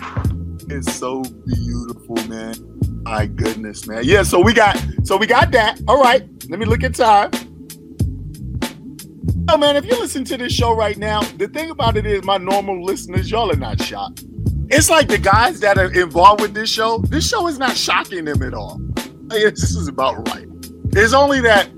It's 0.69 0.94
so 0.95 1.22
beautiful, 1.45 2.15
man. 2.27 2.78
My 3.03 3.26
goodness, 3.26 3.88
man. 3.88 4.03
Yeah, 4.03 4.23
so 4.23 4.39
we 4.39 4.53
got 4.53 4.77
so 5.03 5.17
we 5.17 5.27
got 5.27 5.51
that. 5.51 5.81
All 5.88 6.01
right. 6.01 6.27
Let 6.49 6.59
me 6.59 6.65
look 6.65 6.84
at 6.84 6.95
time. 6.95 7.31
Oh 9.51 9.57
man, 9.57 9.76
if 9.76 9.85
you 9.85 9.99
listen 9.99 10.23
to 10.26 10.38
this 10.38 10.53
show 10.53 10.76
right 10.76 10.97
now, 10.97 11.21
the 11.21 11.47
thing 11.47 11.71
about 11.71 11.97
it 11.97 12.05
is 12.05 12.23
my 12.23 12.38
normal 12.38 12.84
listeners, 12.84 13.31
y'all 13.31 13.51
are 13.51 13.55
not 13.55 13.81
shocked. 13.81 14.26
It's 14.69 14.91
like 14.91 15.07
the 15.07 15.17
guys 15.17 15.59
that 15.61 15.80
are 15.80 15.91
involved 15.91 16.41
with 16.41 16.53
this 16.53 16.69
show, 16.69 16.99
this 16.99 17.27
show 17.27 17.47
is 17.47 17.57
not 17.57 17.76
shocking 17.76 18.26
them 18.26 18.43
at 18.43 18.53
all. 18.53 18.80
Like, 19.26 19.41
this 19.55 19.76
is 19.76 19.88
about 19.88 20.27
right. 20.30 20.45
It's 20.91 21.13
only 21.13 21.41
that 21.41 21.69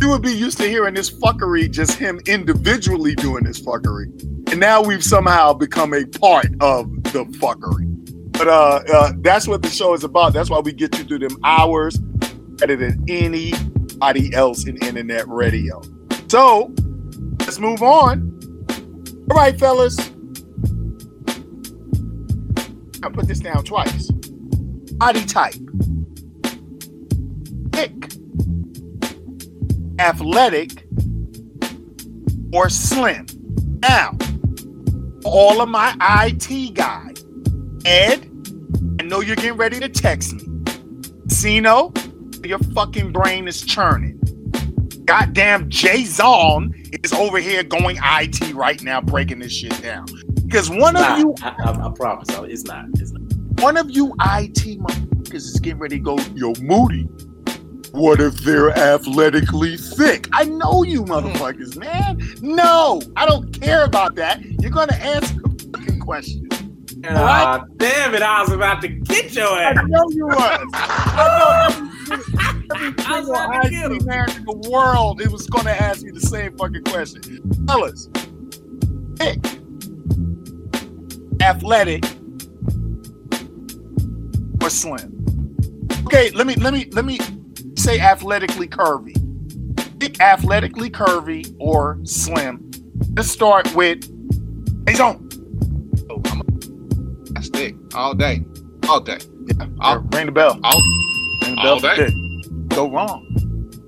you 0.00 0.10
would 0.10 0.20
be 0.20 0.32
used 0.32 0.58
to 0.58 0.68
hearing 0.68 0.92
this 0.92 1.10
fuckery, 1.10 1.70
just 1.70 1.98
him 1.98 2.20
individually 2.26 3.14
doing 3.14 3.44
this 3.44 3.58
fuckery. 3.58 4.06
And 4.50 4.60
now 4.60 4.82
we've 4.82 5.02
somehow 5.02 5.54
become 5.54 5.94
a 5.94 6.04
part 6.04 6.48
of 6.60 6.92
the 7.04 7.24
fuckery. 7.38 7.93
But 8.34 8.48
uh, 8.48 8.82
uh 8.92 9.12
that's 9.18 9.48
what 9.48 9.62
the 9.62 9.70
show 9.70 9.94
is 9.94 10.04
about. 10.04 10.32
That's 10.32 10.50
why 10.50 10.58
we 10.60 10.72
get 10.72 10.96
you 10.98 11.04
through 11.04 11.20
them 11.20 11.38
hours 11.44 11.98
better 11.98 12.76
than 12.76 13.04
anybody 13.08 14.34
else 14.34 14.66
in 14.66 14.76
internet 14.78 15.26
radio. 15.28 15.80
So 16.28 16.72
Let's 17.46 17.58
move 17.58 17.82
on. 17.82 18.38
All 19.30 19.36
right, 19.36 19.56
fellas. 19.58 19.98
I 23.02 23.10
put 23.10 23.28
this 23.28 23.40
down 23.40 23.64
twice. 23.64 24.10
Body 24.10 25.24
type. 25.26 25.54
Thick. 27.70 28.14
Athletic 29.98 30.86
or 32.54 32.70
slim. 32.70 33.26
Now, 33.82 34.16
all 35.24 35.60
of 35.60 35.68
my 35.68 35.94
IT 36.26 36.74
guys, 36.74 37.13
Ed, 37.84 38.30
I 38.98 39.04
know 39.04 39.20
you're 39.20 39.36
getting 39.36 39.58
ready 39.58 39.78
to 39.78 39.88
text 39.88 40.34
me. 40.34 40.62
Sino, 41.28 41.92
your 42.42 42.58
fucking 42.58 43.12
brain 43.12 43.46
is 43.46 43.60
churning. 43.60 44.18
Goddamn 45.04 45.68
Jayzon 45.68 47.04
is 47.04 47.12
over 47.12 47.38
here 47.38 47.62
going 47.62 47.98
IT 48.02 48.54
right 48.54 48.82
now, 48.82 49.02
breaking 49.02 49.40
this 49.40 49.52
shit 49.52 49.82
down. 49.82 50.06
Because 50.44 50.70
one 50.70 50.94
Nah, 50.94 51.14
of 51.14 51.18
you, 51.18 51.34
I, 51.42 51.54
I, 51.58 51.88
I 51.88 51.92
promise, 51.94 52.28
oh, 52.30 52.44
it's 52.44 52.64
not. 52.64 52.86
It's 52.94 53.10
not. 53.12 53.22
one 53.60 53.76
of 53.76 53.90
you 53.90 54.14
IT 54.20 54.80
motherfuckers 54.80 55.34
is 55.34 55.60
getting 55.60 55.78
ready 55.78 55.96
to 55.98 56.02
go, 56.02 56.18
yo, 56.34 56.54
Moody. 56.60 57.06
What 57.92 58.20
if 58.20 58.36
they're 58.38 58.70
athletically 58.70 59.76
thick? 59.76 60.26
I 60.32 60.44
know 60.44 60.82
you 60.82 61.02
hmm. 61.02 61.12
motherfuckers, 61.12 61.76
man. 61.76 62.20
No, 62.40 63.00
I 63.14 63.26
don't 63.26 63.52
care 63.60 63.84
about 63.84 64.14
that. 64.16 64.42
You're 64.42 64.70
gonna 64.70 64.94
answer 64.94 65.34
the 65.34 65.70
fucking 65.72 66.00
question. 66.00 66.43
Ah, 67.10 67.64
damn 67.76 68.14
it! 68.14 68.22
I 68.22 68.40
was 68.40 68.52
about 68.52 68.80
to 68.82 68.88
get 68.88 69.34
your 69.34 69.58
ass. 69.58 69.76
I 69.78 69.82
know 69.84 70.04
you 70.10 70.26
was. 70.26 70.68
I 70.74 71.38
know 71.38 71.76
every, 71.76 72.74
every 72.80 73.04
single 73.04 73.34
to 73.34 73.96
IT 73.96 74.06
man 74.06 74.30
in 74.36 74.44
the 74.44 74.70
world, 74.70 75.20
it 75.20 75.30
was 75.30 75.46
gonna 75.46 75.70
ask 75.70 76.02
me 76.02 76.10
the 76.10 76.20
same 76.20 76.56
fucking 76.56 76.84
question. 76.84 77.22
Fellas, 77.66 78.08
thick, 79.16 79.38
athletic, 81.42 82.04
or 84.62 84.70
slim? 84.70 85.56
Okay, 86.06 86.30
let 86.30 86.46
me 86.46 86.54
let 86.56 86.72
me 86.72 86.86
let 86.92 87.04
me 87.04 87.18
say 87.76 87.98
athletically 87.98 88.68
curvy. 88.68 89.14
Thick, 90.00 90.20
athletically 90.20 90.90
curvy, 90.90 91.54
or 91.58 91.98
slim. 92.04 92.70
Let's 93.16 93.30
start 93.30 93.74
with 93.74 94.10
I'm 94.86 95.23
a, 97.54 97.58
that's 97.58 97.60
thick 97.60 97.76
all 97.94 98.14
day, 98.14 98.44
all 98.88 99.00
day. 99.00 99.18
Yeah, 99.46 99.66
I'll- 99.80 100.00
ring 100.12 100.26
the 100.26 100.32
bell. 100.32 100.58
All, 100.62 100.80
Ring 101.42 101.54
the 101.56 101.60
all 101.62 101.80
bell 101.80 101.96
for 101.96 101.96
day. 101.96 102.06
thick. 102.06 102.68
Go 102.68 102.90
wrong. 102.90 103.30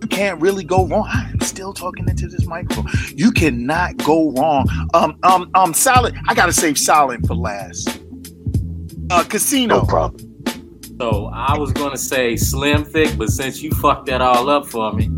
You 0.02 0.08
can't 0.08 0.40
really 0.40 0.62
go 0.64 0.86
wrong. 0.86 1.08
I'm 1.10 1.40
still 1.40 1.72
talking 1.72 2.08
into 2.08 2.28
this 2.28 2.46
microphone. 2.46 2.86
You 3.14 3.32
cannot 3.32 3.96
go 3.98 4.30
wrong. 4.32 4.66
Um, 4.94 5.16
um, 5.24 5.50
um, 5.54 5.74
solid. 5.74 6.14
I 6.28 6.34
gotta 6.34 6.52
save 6.52 6.78
silent 6.78 7.26
for 7.26 7.34
last. 7.34 7.88
Uh, 9.10 9.22
Kasino. 9.24 9.68
No 9.68 9.80
problem. 9.82 10.32
So 11.00 11.30
I 11.32 11.56
was 11.58 11.72
gonna 11.72 11.96
say 11.98 12.36
slim 12.36 12.84
thick, 12.84 13.16
but 13.18 13.30
since 13.30 13.62
you 13.62 13.70
fucked 13.72 14.06
that 14.06 14.20
all 14.20 14.48
up 14.48 14.66
for 14.66 14.92
me, 14.92 15.10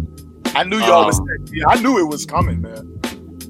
I 0.54 0.64
knew 0.64 0.78
y'all. 0.78 1.14
Um, 1.14 1.46
Yeah, 1.52 1.64
I 1.68 1.80
knew 1.80 1.98
it 1.98 2.08
was 2.08 2.24
coming, 2.26 2.60
man. 2.62 2.97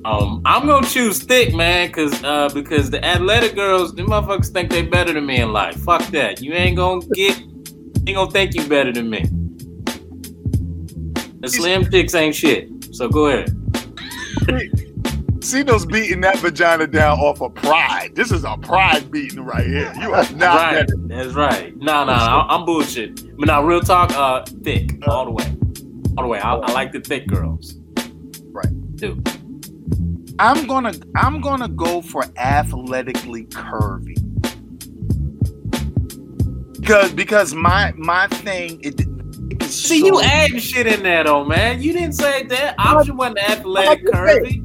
Um, 0.04 0.42
I'm 0.44 0.66
gonna 0.66 0.86
choose 0.86 1.22
thick, 1.22 1.54
man, 1.54 1.90
cause 1.90 2.22
uh, 2.22 2.48
because 2.54 2.90
the 2.90 3.04
athletic 3.04 3.54
girls, 3.54 3.94
the 3.94 4.02
motherfuckers 4.02 4.50
think 4.50 4.70
they 4.70 4.82
better 4.82 5.12
than 5.12 5.26
me 5.26 5.40
in 5.40 5.52
life. 5.52 5.76
Fuck 5.76 6.02
that. 6.12 6.40
You 6.40 6.52
ain't 6.54 6.76
gonna 6.76 7.04
get, 7.14 7.38
ain't 7.38 8.14
gonna 8.14 8.30
think 8.30 8.54
you 8.54 8.66
better 8.66 8.92
than 8.92 9.10
me. 9.10 9.24
The 11.40 11.48
slim 11.48 11.90
chicks 11.90 12.14
ain't 12.14 12.34
shit. 12.34 12.68
So 12.94 13.08
go 13.08 13.26
ahead. 13.26 13.48
Kasino's 15.48 15.86
beating 15.86 16.20
that 16.20 16.38
vagina 16.38 16.86
down 16.86 17.18
off 17.18 17.40
of 17.40 17.54
pride. 17.54 18.14
This 18.14 18.30
is 18.30 18.44
a 18.44 18.56
pride 18.58 19.10
beating 19.10 19.44
right 19.44 19.66
here. 19.66 19.92
You 20.00 20.12
are 20.12 20.30
not 20.32 20.56
right. 20.56 20.86
better. 20.86 20.94
That's 21.06 21.34
right. 21.34 21.76
Nah, 21.76 22.04
nah, 22.04 22.46
I'm 22.48 22.64
bullshit. 22.64 23.36
But 23.38 23.46
now, 23.46 23.62
real 23.62 23.80
talk, 23.80 24.10
uh, 24.12 24.44
thick 24.62 24.98
all 25.08 25.24
the 25.24 25.30
way, 25.30 25.56
all 26.16 26.24
the 26.24 26.28
way. 26.28 26.38
I, 26.38 26.54
I 26.54 26.72
like 26.72 26.92
the 26.92 27.00
thick 27.00 27.26
girls. 27.26 27.76
Right. 28.52 28.96
Dude. 28.96 29.37
I'm 30.38 30.66
gonna 30.66 30.92
I'm 31.16 31.40
gonna 31.40 31.68
go 31.68 32.00
for 32.00 32.24
athletically 32.36 33.46
curvy. 33.46 34.16
Because 36.80 37.12
because 37.12 37.54
my 37.54 37.92
my 37.96 38.28
thing 38.28 38.80
it, 38.82 39.00
it 39.00 39.62
is 39.62 39.74
See, 39.74 40.00
so- 40.00 40.06
you 40.06 40.20
adding 40.22 40.58
shit 40.58 40.86
in 40.86 41.02
there 41.02 41.24
though, 41.24 41.44
man. 41.44 41.82
You 41.82 41.92
didn't 41.92 42.12
say 42.14 42.44
that 42.44 42.76
option 42.78 43.16
wasn't 43.16 43.38
athletic 43.50 44.06
I 44.14 44.16
curvy. 44.16 44.64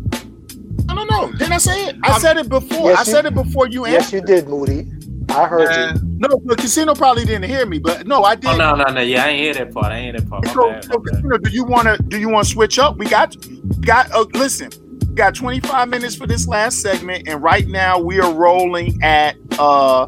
I 0.89 0.95
don't 0.95 1.09
know. 1.09 1.31
Didn't 1.31 1.53
I 1.53 1.57
say 1.57 1.85
it? 1.87 1.95
I 2.03 2.19
said 2.19 2.37
it 2.37 2.49
before. 2.49 2.91
Yes, 2.91 2.97
I 2.99 3.01
you- 3.01 3.11
said 3.15 3.25
it 3.25 3.33
before 3.33 3.67
you 3.67 3.87
Yes, 3.87 4.13
you 4.13 4.21
did, 4.21 4.47
Moody. 4.47 4.87
I 5.29 5.47
heard 5.47 5.69
Man, 5.69 5.95
you. 5.95 6.01
No, 6.19 6.27
the 6.45 6.55
Kasino 6.55 6.95
probably 6.95 7.25
didn't 7.25 7.49
hear 7.49 7.65
me, 7.65 7.79
but 7.79 8.05
no, 8.05 8.23
I 8.23 8.35
did. 8.35 8.51
Oh 8.51 8.57
no, 8.57 8.75
no, 8.75 8.83
no. 8.83 9.01
Yeah, 9.01 9.23
I 9.25 9.29
ain't 9.29 9.39
hear 9.41 9.53
that 9.65 9.73
part. 9.73 9.87
I 9.87 9.97
ain't 9.97 10.03
hear 10.03 10.21
that 10.21 10.29
part. 10.29 10.45
My 10.45 10.53
So, 10.53 10.69
bad, 10.69 10.83
so 10.83 10.89
my 10.99 11.11
bad. 11.11 11.23
Kasino, 11.23 11.43
do 11.43 11.49
you 11.49 11.63
want 11.63 11.87
to 11.87 11.97
do 12.03 12.19
you 12.19 12.29
want 12.29 12.45
to 12.45 12.53
switch 12.53 12.77
up? 12.77 12.97
We 12.97 13.07
got 13.07 13.35
got 13.81 14.11
uh, 14.11 14.25
listen. 14.35 14.69
We 15.13 15.17
got 15.17 15.35
25 15.35 15.89
minutes 15.89 16.15
for 16.15 16.25
this 16.25 16.47
last 16.47 16.81
segment, 16.81 17.27
and 17.27 17.39
right 17.39 17.67
now 17.67 17.99
we 17.99 18.19
are 18.19 18.33
rolling 18.33 18.97
at 19.03 19.35
uh. 19.59 20.07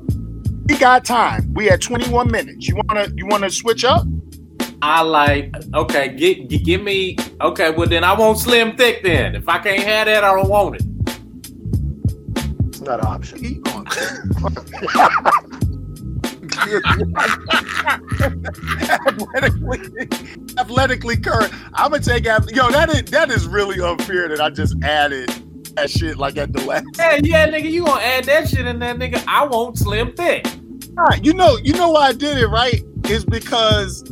We 0.67 0.75
got 0.79 1.05
time. 1.05 1.53
We 1.53 1.69
at 1.69 1.79
21 1.79 2.31
minutes. 2.31 2.67
You 2.67 2.81
wanna 2.87 3.09
you 3.15 3.27
wanna 3.27 3.51
switch 3.51 3.85
up? 3.85 4.03
I 4.81 5.03
like. 5.03 5.53
Okay, 5.75 6.07
get, 6.15 6.49
gi- 6.49 6.57
give 6.57 6.81
me. 6.81 7.17
Okay, 7.39 7.69
well 7.69 7.87
then 7.87 8.03
I 8.03 8.13
want 8.13 8.39
slim 8.39 8.75
thick. 8.77 9.03
Then 9.03 9.35
if 9.35 9.47
I 9.47 9.59
can't 9.59 9.83
have 9.83 10.07
that, 10.07 10.23
I 10.23 10.33
don't 10.33 10.49
want 10.49 10.77
it. 10.77 10.81
It's 12.69 12.81
not 12.81 12.99
an 12.99 13.05
option. 13.05 13.63
Athletically, 19.07 20.07
athletically 20.57 21.17
current. 21.17 21.51
I'm 21.73 21.91
gonna 21.91 22.03
take 22.03 22.25
ath- 22.25 22.51
yo. 22.51 22.69
That 22.71 22.89
is 22.89 23.03
that 23.11 23.29
is 23.31 23.47
really 23.47 23.79
unfair 23.81 24.27
that 24.29 24.41
I 24.41 24.49
just 24.49 24.75
added 24.83 25.29
that 25.75 25.89
shit 25.89 26.17
like 26.17 26.37
at 26.37 26.53
the 26.53 26.61
last. 26.65 26.85
Yeah, 26.97 27.19
yeah, 27.23 27.47
nigga, 27.47 27.69
you 27.69 27.85
gonna 27.85 28.01
add 28.01 28.23
that 28.25 28.47
shit 28.49 28.65
in 28.65 28.79
there, 28.79 28.95
nigga? 28.95 29.23
I 29.27 29.45
won't 29.45 29.77
slim 29.77 30.13
thick. 30.13 30.45
Alright, 30.97 31.25
You 31.25 31.33
know, 31.33 31.57
you 31.57 31.73
know 31.73 31.89
why 31.91 32.07
I 32.07 32.13
did 32.13 32.37
it 32.37 32.47
right 32.47 32.81
is 33.07 33.25
because 33.25 34.03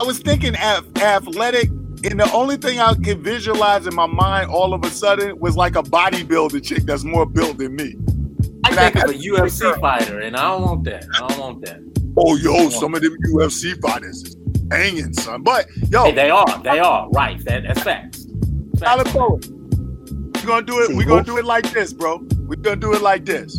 I 0.00 0.04
was 0.04 0.18
thinking 0.18 0.54
ath- 0.56 0.84
athletic, 0.98 1.70
and 2.04 2.20
the 2.20 2.30
only 2.32 2.58
thing 2.58 2.78
I 2.80 2.92
could 2.94 3.20
visualize 3.20 3.86
in 3.86 3.94
my 3.94 4.06
mind 4.06 4.50
all 4.50 4.74
of 4.74 4.84
a 4.84 4.90
sudden 4.90 5.38
was 5.40 5.56
like 5.56 5.74
a 5.74 5.82
bodybuilder 5.82 6.62
chick 6.62 6.82
that's 6.84 7.04
more 7.04 7.24
built 7.24 7.56
than 7.58 7.74
me. 7.76 7.94
I 8.68 8.82
And 8.84 8.94
think 8.94 9.04
of 9.04 9.10
a 9.10 9.14
UFC 9.14 9.80
fighter, 9.80 10.20
and 10.20 10.36
I 10.36 10.42
don't 10.42 10.62
want 10.62 10.84
that. 10.84 11.06
I 11.14 11.26
don't 11.26 11.38
want 11.38 11.64
that. 11.64 11.80
Oh, 12.18 12.36
yo, 12.36 12.68
some 12.68 12.94
of 12.94 13.00
them 13.00 13.16
UFC 13.32 13.80
fighters 13.80 14.24
is 14.24 14.36
hanging, 14.70 15.12
son. 15.14 15.42
But 15.42 15.66
yo, 15.88 16.04
Hey, 16.04 16.12
they 16.12 16.30
are. 16.30 16.62
They 16.62 16.78
are. 16.78 17.08
Right. 17.10 17.42
That, 17.46 17.62
that's 17.62 17.82
facts. 17.82 18.26
Tyler 18.78 19.04
facts. 19.04 19.16
Bowen. 19.16 19.40
We're 20.34 20.46
gonna 20.46 20.66
do 20.66 20.80
it. 20.82 20.94
We're 20.94 21.06
gonna 21.06 21.24
do 21.24 21.38
it 21.38 21.44
like 21.46 21.70
this, 21.72 21.92
bro. 21.92 22.18
We're 22.40 22.56
gonna 22.56 22.76
do 22.76 22.92
it 22.94 23.00
like 23.00 23.24
this. 23.24 23.58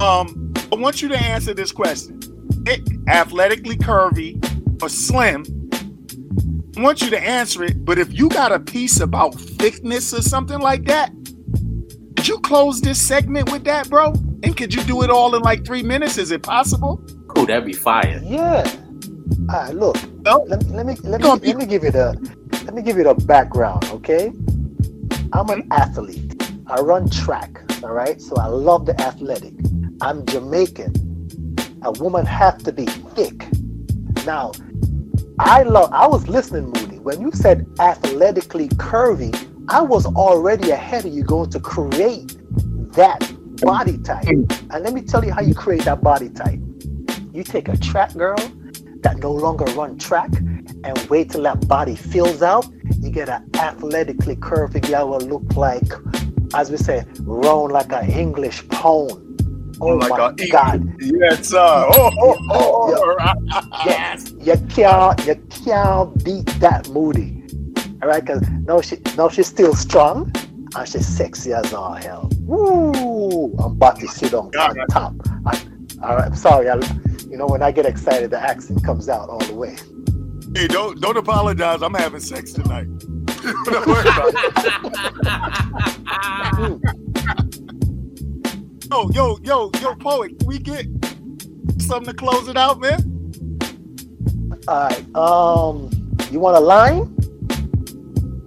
Um, 0.00 0.52
I 0.70 0.76
want 0.76 1.00
you 1.00 1.08
to 1.08 1.16
answer 1.16 1.54
this 1.54 1.72
question: 1.72 2.20
Thick, 2.66 2.82
athletically 3.08 3.76
curvy, 3.76 4.82
or 4.82 4.88
slim? 4.88 5.44
I 6.76 6.80
want 6.80 7.00
you 7.00 7.10
to 7.10 7.18
answer 7.18 7.64
it. 7.64 7.84
But 7.84 7.98
if 7.98 8.12
you 8.12 8.28
got 8.28 8.52
a 8.52 8.60
piece 8.60 9.00
about 9.00 9.34
thickness 9.34 10.12
or 10.12 10.22
something 10.22 10.58
like 10.58 10.84
that, 10.84 11.12
could 12.22 12.28
you 12.28 12.38
close 12.38 12.80
this 12.80 13.04
segment 13.04 13.50
with 13.50 13.64
that, 13.64 13.90
bro? 13.90 14.12
And 14.44 14.56
could 14.56 14.72
you 14.72 14.84
do 14.84 15.02
it 15.02 15.10
all 15.10 15.34
in 15.34 15.42
like 15.42 15.66
three 15.66 15.82
minutes? 15.82 16.18
Is 16.18 16.30
it 16.30 16.40
possible? 16.44 17.02
Cool. 17.28 17.46
That'd 17.46 17.64
be 17.66 17.72
fire. 17.72 18.22
Yeah. 18.22 18.64
All 19.50 19.62
right, 19.64 19.74
look. 19.74 19.96
No. 20.24 20.48
Let, 20.48 20.64
let 20.68 20.86
me 20.86 20.96
let 21.02 21.22
me 21.22 21.28
Don't 21.28 21.42
let 21.42 21.56
me 21.56 21.66
give 21.66 21.84
you 21.84 21.90
the 21.90 22.16
let 22.64 22.74
me 22.74 22.82
give 22.82 22.96
you 22.96 23.04
the 23.04 23.14
background, 23.14 23.84
okay? 23.86 24.32
I'm 25.32 25.50
an 25.50 25.64
Mm-hmm. 25.70 25.72
athlete. 25.72 26.42
I 26.68 26.80
run 26.80 27.10
track, 27.10 27.62
all 27.82 27.92
right? 27.92 28.20
So 28.22 28.36
I 28.36 28.46
love 28.46 28.86
the 28.86 29.00
athletic. 29.00 29.54
I'm 30.00 30.26
Jamaican. 30.26 30.94
A 31.82 31.92
woman 31.92 32.26
have 32.26 32.58
to 32.64 32.72
be 32.72 32.86
thick. 32.86 33.46
Now, 34.26 34.52
I 35.38 35.64
love 35.64 35.92
I 35.92 36.06
was 36.06 36.28
listening, 36.28 36.66
Moody. 36.66 36.98
When 37.00 37.20
you 37.20 37.32
said 37.32 37.66
athletically 37.80 38.68
curvy, 38.70 39.32
I 39.68 39.80
was 39.80 40.06
already 40.06 40.70
ahead 40.70 41.06
of 41.06 41.12
you 41.12 41.22
going 41.22 41.50
to 41.50 41.60
create 41.60 42.36
that 42.94 43.32
body 43.62 43.98
type. 43.98 44.24
Hmm. 44.24 44.44
And 44.70 44.84
let 44.84 44.92
me 44.92 45.02
tell 45.02 45.24
you 45.24 45.32
how 45.32 45.40
you 45.40 45.54
create 45.54 45.84
that 45.84 46.02
body 46.02 46.28
type. 46.28 46.60
You 47.32 47.44
take 47.44 47.68
a 47.68 47.76
track 47.76 48.12
girl 48.14 48.36
that 49.02 49.18
no 49.18 49.32
longer 49.32 49.64
run 49.74 49.98
track 49.98 50.30
and 50.84 50.98
wait 51.08 51.30
till 51.30 51.42
that 51.42 51.66
body 51.68 51.96
fills 51.96 52.42
out. 52.42 52.66
You 53.00 53.10
get 53.10 53.28
an 53.28 53.48
athletically 53.54 54.36
curvy 54.36 54.86
girl 54.86 55.10
will 55.10 55.20
look 55.20 55.56
like, 55.56 55.90
as 56.54 56.70
we 56.70 56.76
say, 56.76 57.04
round 57.20 57.72
like 57.72 57.92
an 57.92 58.10
English 58.10 58.66
pound. 58.68 59.28
Oh 59.80 59.96
like 59.96 60.10
my 60.10 60.34
a- 60.38 60.48
God. 60.48 60.94
Yes, 61.00 61.48
sir. 61.48 61.58
Oh, 61.58 62.10
oh, 62.20 62.36
oh, 62.50 63.16
oh. 63.20 63.62
Yes, 63.86 64.32
you 64.38 64.56
can't, 64.68 65.26
you 65.26 65.34
can't 65.50 66.24
beat 66.24 66.46
that 66.60 66.88
Moody. 66.90 67.41
All 68.02 68.08
right, 68.08 68.24
because 68.24 68.42
now 68.66 68.80
she, 68.80 68.96
no, 69.16 69.28
she's 69.28 69.46
still 69.46 69.74
strong. 69.74 70.32
and 70.74 70.88
she's 70.88 71.06
sexy 71.06 71.52
as 71.52 71.72
all 71.72 71.94
hell. 71.94 72.28
Woo! 72.40 73.54
I'm 73.58 73.72
about 73.72 74.00
to 74.00 74.08
sit 74.08 74.34
on, 74.34 74.50
on 74.56 74.86
top. 74.88 75.14
I, 75.46 75.62
I, 76.02 76.16
I'm 76.16 76.34
sorry, 76.34 76.68
I, 76.68 76.74
you 77.30 77.36
know, 77.36 77.46
when 77.46 77.62
I 77.62 77.70
get 77.70 77.86
excited, 77.86 78.30
the 78.30 78.40
accent 78.40 78.82
comes 78.82 79.08
out 79.08 79.28
all 79.28 79.38
the 79.38 79.54
way. 79.54 79.76
Hey, 80.54 80.66
don't 80.66 81.00
don't 81.00 81.16
apologize. 81.16 81.80
I'm 81.80 81.94
having 81.94 82.18
sex 82.18 82.52
tonight. 82.52 82.88
don't 83.64 83.86
worry 83.86 84.08
about 84.08 84.34
it. 84.34 84.50
yo, 88.90 89.10
yo, 89.10 89.38
yo, 89.44 89.70
yo, 89.80 89.94
poet, 89.94 90.36
can 90.40 90.48
we 90.48 90.58
get 90.58 90.86
something 91.78 92.06
to 92.06 92.14
close 92.14 92.48
it 92.48 92.56
out, 92.56 92.80
man? 92.80 93.58
All 94.66 94.88
right. 94.88 95.14
Um, 95.14 95.88
you 96.32 96.40
want 96.40 96.56
a 96.56 96.60
line? 96.60 97.16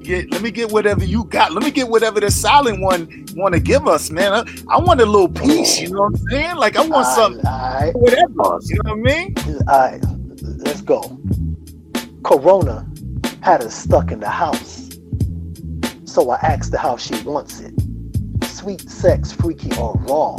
Get, 0.06 0.32
let 0.32 0.44
me 0.44 0.52
get 0.52 0.72
whatever 0.72 1.03
you 1.03 1.23
got. 1.23 1.52
Let 1.52 1.64
me 1.64 1.72
get 1.72 1.90
whatever 1.90 2.19
the 2.19 2.30
silent 2.30 2.80
one 2.80 3.26
want 3.36 3.56
to 3.56 3.60
give 3.60 3.88
us, 3.88 4.11
man. 4.11 4.34
I, 4.34 4.76
I, 4.76 4.80
want 4.80 5.02
a 5.02 5.06
little 5.06 5.27
piece. 5.27 5.80
You 5.80 5.90
know 5.90 6.02
what 6.02 6.19
I'm 6.19 6.27
saying? 6.30 6.56
Like 6.57 6.76
I 6.76 6.82
want 6.82 7.07
all 7.07 7.15
something. 7.15 7.44
Right. 7.44 7.91
Whatever. 7.95 8.60
You 8.65 8.80
know 8.84 8.94
what 8.95 9.11
I 9.11 9.26
mean? 9.26 9.36
All 9.68 9.80
right. 9.80 10.03
Let's 10.60 10.82
go. 10.82 11.19
Corona 12.23 12.88
had 13.41 13.64
us 13.64 13.76
stuck 13.76 14.11
in 14.11 14.19
the 14.19 14.30
house. 14.30 14.91
So 16.03 16.30
I 16.30 16.36
asked 16.36 16.72
her 16.73 16.77
how 16.77 16.98
she 16.98 17.19
wants 17.23 17.60
it. 17.61 17.73
Sweet 18.44 18.88
sex, 18.88 19.32
freaky 19.32 19.76
or 19.76 19.95
raw. 20.07 20.36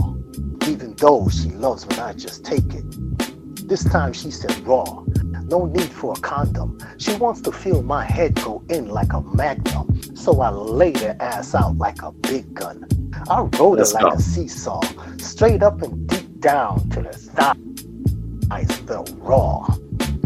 Even 0.69 0.95
though 0.95 1.29
she 1.29 1.49
loves 1.49 1.85
when 1.87 1.99
I 1.99 2.13
just 2.13 2.45
take 2.45 2.73
it. 2.73 3.67
This 3.67 3.83
time 3.83 4.13
she 4.13 4.31
said 4.31 4.57
raw 4.65 5.03
no 5.49 5.67
need 5.67 5.91
for 5.91 6.13
a 6.13 6.21
condom. 6.21 6.79
She 6.99 7.15
wants 7.15 7.41
to 7.43 7.53
feel 7.53 7.83
my 7.83 8.05
head 8.05 8.35
go 8.37 8.63
in 8.69 8.89
like 8.89 9.13
a 9.13 9.21
magnum, 9.21 10.01
so 10.17 10.41
I 10.41 10.51
laid 10.51 10.99
her 10.99 11.17
ass 11.21 11.55
out 11.55 11.77
like 11.79 12.03
a 12.03 12.13
big 12.13 12.55
gun. 12.55 12.87
I 13.29 13.41
rode 13.59 13.79
her 13.79 13.87
like 13.87 14.15
a 14.15 14.21
seesaw, 14.21 14.81
straight 15.19 15.63
up 15.63 15.83
and 15.83 16.09
deep 16.09 16.41
down 16.41 16.89
till 16.91 17.05
her 17.05 17.13
thighs 17.13 18.73
felt 18.87 19.13
raw. 19.19 19.67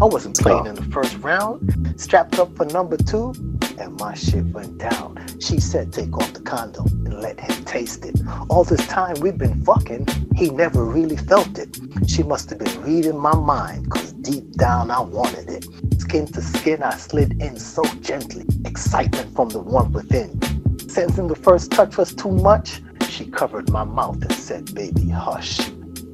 I 0.00 0.06
wasn't 0.06 0.38
playing 0.38 0.64
in 0.64 0.76
the 0.76 0.82
first 0.84 1.18
round, 1.18 1.94
strapped 2.00 2.38
up 2.38 2.56
for 2.56 2.64
number 2.64 2.96
two, 2.96 3.34
and 3.78 4.00
my 4.00 4.14
shit 4.14 4.46
went 4.46 4.78
down. 4.78 5.22
She 5.40 5.60
said, 5.60 5.92
take 5.92 6.16
off 6.16 6.32
the 6.32 6.40
condom 6.40 6.86
and 7.04 7.20
let 7.20 7.38
him 7.38 7.64
taste 7.66 8.06
it. 8.06 8.18
All 8.48 8.64
this 8.64 8.86
time 8.86 9.16
we've 9.20 9.36
been 9.36 9.62
fucking, 9.62 10.06
he 10.36 10.48
never 10.48 10.84
really 10.84 11.18
felt 11.18 11.58
it. 11.58 11.78
She 12.06 12.22
must 12.22 12.48
have 12.48 12.60
been 12.60 12.82
reading 12.82 13.18
my 13.18 13.34
mind, 13.34 13.90
cause 13.90 14.12
deep 14.12 14.52
down 14.52 14.90
I 14.90 15.00
wanted 15.00 15.50
it. 15.50 15.66
Skin 16.00 16.26
to 16.28 16.40
skin, 16.40 16.82
I 16.82 16.94
slid 16.96 17.42
in 17.42 17.58
so 17.58 17.82
gently, 18.00 18.46
excitement 18.64 19.36
from 19.36 19.50
the 19.50 19.60
one 19.60 19.92
within. 19.92 20.40
Sensing 20.88 21.28
the 21.28 21.36
first 21.36 21.72
touch 21.72 21.98
was 21.98 22.14
too 22.14 22.30
much, 22.32 22.80
she 23.10 23.26
covered 23.26 23.68
my 23.70 23.84
mouth 23.84 24.22
and 24.22 24.32
said, 24.32 24.74
baby, 24.74 25.10
hush. 25.10 25.60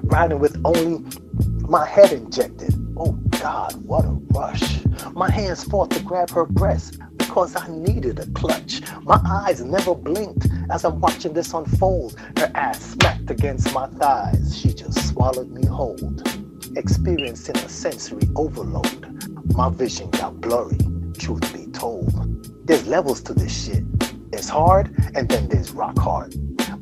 Riding 0.04 0.38
with 0.38 0.60
only 0.64 1.04
my 1.68 1.86
head 1.86 2.12
injected. 2.12 2.74
Oh 2.96 3.12
God, 3.40 3.74
what 3.84 4.04
a 4.04 4.12
rush. 4.32 4.84
My 5.12 5.30
hands 5.30 5.64
fought 5.64 5.90
to 5.92 6.00
grab 6.02 6.30
her 6.30 6.44
breast, 6.44 6.98
because 7.18 7.56
I 7.56 7.68
needed 7.68 8.18
a 8.18 8.26
clutch. 8.30 8.80
My 9.02 9.20
eyes 9.26 9.62
never 9.62 9.94
blinked 9.94 10.46
as 10.70 10.84
I'm 10.84 11.00
watching 11.00 11.32
this 11.32 11.52
unfold. 11.52 12.18
Her 12.38 12.50
ass 12.54 12.80
smacked 12.92 13.30
against 13.30 13.74
my 13.74 13.86
thighs. 13.88 14.58
She 14.58 14.72
just 14.72 15.08
swallowed 15.08 15.50
me 15.50 15.66
whole. 15.66 15.98
Experiencing 16.76 17.56
a 17.56 17.68
sensory 17.68 18.28
overload. 18.36 19.54
My 19.54 19.68
vision 19.70 20.10
got 20.10 20.40
blurry, 20.40 20.78
truth 21.18 21.52
be 21.52 21.66
told. 21.72 22.12
There's 22.66 22.86
levels 22.86 23.20
to 23.22 23.34
this 23.34 23.66
shit. 23.66 23.84
There's 24.30 24.48
hard, 24.48 24.94
and 25.14 25.28
then 25.28 25.48
there's 25.48 25.72
rock 25.72 25.98
hard 25.98 26.34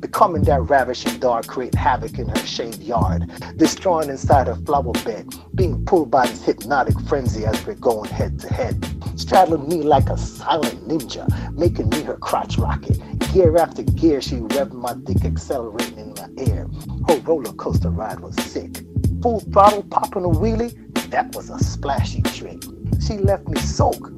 becoming 0.05 0.43
that 0.43 0.61
ravishing 0.69 1.19
dog, 1.19 1.47
create 1.47 1.75
havoc 1.75 2.19
in 2.19 2.29
her 2.29 2.47
shaved 2.47 2.83
yard, 2.83 3.23
destroying 3.57 4.11
inside 4.11 4.47
her 4.47 4.55
flower 4.67 4.93
bed, 5.03 5.27
being 5.55 5.83
pulled 5.87 6.11
by 6.11 6.27
this 6.27 6.45
hypnotic 6.45 6.95
frenzy 7.09 7.47
as 7.47 7.65
we're 7.67 7.73
going 7.77 8.11
head 8.11 8.39
to 8.39 8.53
head, 8.53 8.77
straddling 9.17 9.67
me 9.67 9.77
like 9.77 10.11
a 10.11 10.19
silent 10.19 10.87
ninja, 10.87 11.25
making 11.55 11.89
me 11.89 12.03
her 12.03 12.19
crotch 12.19 12.59
rocket. 12.59 12.99
Gear 13.33 13.57
after 13.57 13.83
gear, 13.83 14.21
she 14.21 14.35
revved 14.37 14.75
my 14.75 14.93
dick, 15.05 15.25
accelerating 15.25 15.99
in 15.99 16.15
the 16.15 16.51
air. 16.53 16.69
Her 17.09 17.19
roller 17.23 17.55
coaster 17.55 17.89
ride 17.89 18.21
was 18.21 18.35
sick. 18.43 18.85
Full 19.23 19.41
throttle, 19.41 19.85
popping 19.85 20.27
a 20.27 20.29
wheelie, 20.29 20.75
that 21.13 21.35
was 21.35 21.49
a 21.49 21.59
splashy 21.59 22.21
trick. 22.21 22.63
She 23.01 23.15
left 23.17 23.49
me 23.49 23.59
soaked, 23.59 24.13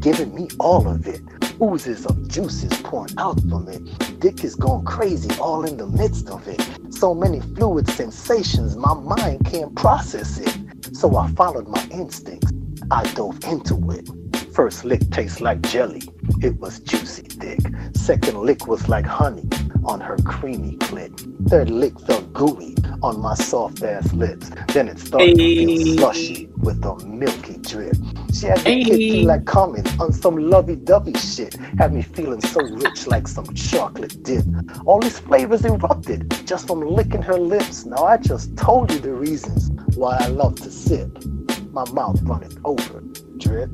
giving 0.00 0.34
me 0.34 0.48
all 0.60 0.86
of 0.86 1.06
it 1.06 1.22
oozes 1.62 2.04
of 2.06 2.28
juices 2.28 2.72
pouring 2.82 3.14
out 3.18 3.40
from 3.48 3.68
it. 3.68 3.80
Dick 4.20 4.42
is 4.44 4.54
going 4.54 4.84
crazy 4.84 5.30
all 5.38 5.64
in 5.64 5.76
the 5.76 5.86
midst 5.86 6.28
of 6.28 6.46
it. 6.48 6.60
So 6.92 7.14
many 7.14 7.40
fluid 7.40 7.88
sensations, 7.88 8.76
my 8.76 8.94
mind 8.94 9.46
can't 9.46 9.74
process 9.74 10.38
it. 10.38 10.56
So 10.94 11.16
I 11.16 11.30
followed 11.32 11.68
my 11.68 11.86
instincts. 11.90 12.52
I 12.90 13.04
dove 13.14 13.42
into 13.44 13.90
it. 13.92 14.08
First 14.52 14.84
lick 14.84 15.08
tastes 15.10 15.40
like 15.40 15.62
jelly. 15.62 16.02
It 16.42 16.58
was 16.58 16.80
juicy 16.80 17.22
dick. 17.22 17.60
Second 17.94 18.38
lick 18.38 18.66
was 18.66 18.88
like 18.88 19.06
honey 19.06 19.48
on 19.84 20.00
her 20.00 20.16
creamy 20.24 20.76
clit. 20.76 21.48
Third 21.48 21.70
lick 21.70 21.98
felt 22.00 22.32
gooey 22.32 22.76
on 23.02 23.20
my 23.20 23.34
soft 23.34 23.82
ass 23.82 24.12
lips. 24.12 24.50
Then 24.68 24.88
it 24.88 24.98
started 24.98 25.38
hey. 25.38 25.64
to 25.64 25.66
feel 25.66 25.96
slushy 25.98 26.48
with 26.58 26.84
a 26.84 26.96
milky 27.06 27.58
drip. 27.58 27.96
She 28.32 28.46
had 28.46 28.64
me 28.64 28.84
hey. 28.84 29.22
like 29.22 29.44
coming 29.44 29.86
on 30.00 30.12
some 30.12 30.36
lovey-dovey 30.36 31.14
shit. 31.18 31.54
Had 31.78 31.92
me 31.92 32.02
feeling 32.02 32.40
so 32.40 32.60
rich 32.62 33.06
like 33.06 33.28
some 33.28 33.52
chocolate 33.54 34.22
dip. 34.22 34.44
All 34.86 35.00
these 35.00 35.18
flavors 35.18 35.64
erupted 35.64 36.30
just 36.46 36.66
from 36.66 36.80
licking 36.80 37.22
her 37.22 37.38
lips. 37.38 37.84
Now 37.84 38.04
I 38.04 38.16
just 38.16 38.56
told 38.56 38.90
you 38.90 38.98
the 39.00 39.12
reasons 39.12 39.70
why 39.96 40.16
I 40.18 40.28
love 40.28 40.56
to 40.56 40.70
sip. 40.70 41.24
My 41.72 41.88
mouth 41.92 42.20
running 42.22 42.56
over. 42.64 43.02
Drip, 43.38 43.70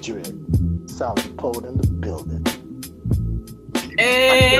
drip. 0.00 0.26
Silent 0.86 1.36
Poet 1.36 1.64
in 1.64 1.76
the 1.78 1.86
building. 1.86 2.44
Hey, 3.98 4.50
hey, 4.50 4.58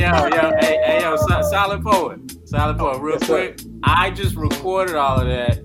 yo, 0.00 0.26
yo, 0.26 0.52
hey, 0.60 0.78
hey, 0.84 1.00
yo, 1.02 1.16
Silent 1.16 1.84
Poet, 1.84 2.23
Silent 2.54 2.78
Poet. 2.78 3.00
Real 3.00 3.18
quick, 3.18 3.58
I 3.82 4.10
just 4.10 4.36
recorded 4.36 4.94
all 4.94 5.20
of 5.20 5.26
that, 5.26 5.58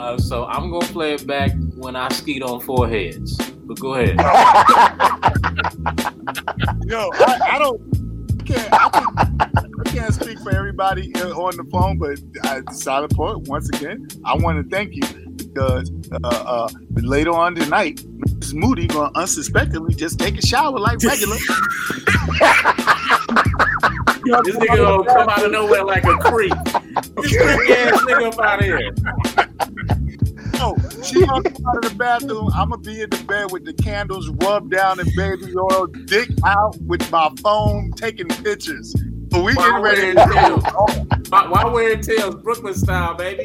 uh, 0.00 0.18
so 0.18 0.44
I'm 0.46 0.72
gonna 0.72 0.84
play 0.86 1.14
it 1.14 1.24
back 1.24 1.52
when 1.76 1.94
I 1.94 2.08
skeet 2.08 2.42
on 2.42 2.60
foreheads. 2.60 3.36
But 3.36 3.78
go 3.78 3.94
ahead. 3.94 4.16
yo, 6.84 7.10
I, 7.14 7.38
I 7.52 7.60
don't 7.60 7.80
can't. 8.44 8.68
I, 8.72 8.88
can, 8.88 9.06
I 9.78 9.84
can't 9.84 10.12
speak 10.14 10.40
for 10.40 10.50
everybody 10.50 11.14
on 11.14 11.56
the 11.56 11.62
phone, 11.70 11.96
but 11.96 12.18
I, 12.42 12.62
Silent 12.72 13.14
Poet. 13.14 13.48
Once 13.48 13.68
again, 13.68 14.08
I 14.24 14.34
want 14.34 14.64
to 14.64 14.68
thank 14.68 14.96
you 14.96 15.04
because 15.36 15.92
uh, 16.10 16.26
uh, 16.26 16.68
later 16.94 17.30
on 17.30 17.54
tonight, 17.54 17.98
Mrs. 17.98 18.52
Moody 18.52 18.88
gonna 18.88 19.12
unsuspectingly 19.14 19.94
just 19.94 20.18
take 20.18 20.36
a 20.36 20.44
shower 20.44 20.76
like 20.76 21.00
regular. 21.04 21.36
this 24.44 24.56
nigga 24.56 24.76
gonna 24.76 25.04
come 25.04 25.28
out 25.28 25.44
of 25.44 25.52
nowhere 25.52 25.84
like 25.84 26.04
a 26.04 26.16
creep. 26.18 26.52
This 27.16 27.36
creepy 27.36 27.72
ass 27.72 28.00
nigga 28.02 28.32
up 28.32 28.38
out 28.40 28.58
of 28.60 28.64
here. 28.64 28.90
No, 30.58 30.74
she 31.02 31.24
gonna 31.26 31.50
come 31.50 31.66
out 31.66 31.84
of 31.84 31.90
the 31.90 31.94
bathroom. 31.98 32.48
I'm 32.54 32.70
gonna 32.70 32.80
be 32.80 33.02
in 33.02 33.10
the 33.10 33.22
bed 33.24 33.50
with 33.50 33.66
the 33.66 33.74
candles 33.74 34.30
rubbed 34.30 34.70
down 34.70 34.98
and 34.98 35.10
baby 35.14 35.52
oil, 35.54 35.86
dick 35.86 36.30
out 36.46 36.76
with 36.82 37.10
my 37.10 37.30
phone, 37.42 37.92
taking 37.92 38.28
pictures. 38.28 38.94
But 39.28 39.44
we 39.44 39.54
getting 39.54 39.82
ready 39.82 40.14
to 40.14 40.26
tails. 40.32 40.64
Why 41.28 41.64
wearing 41.66 42.00
tails, 42.00 42.36
Brooklyn 42.36 42.74
style, 42.74 43.14
baby? 43.14 43.44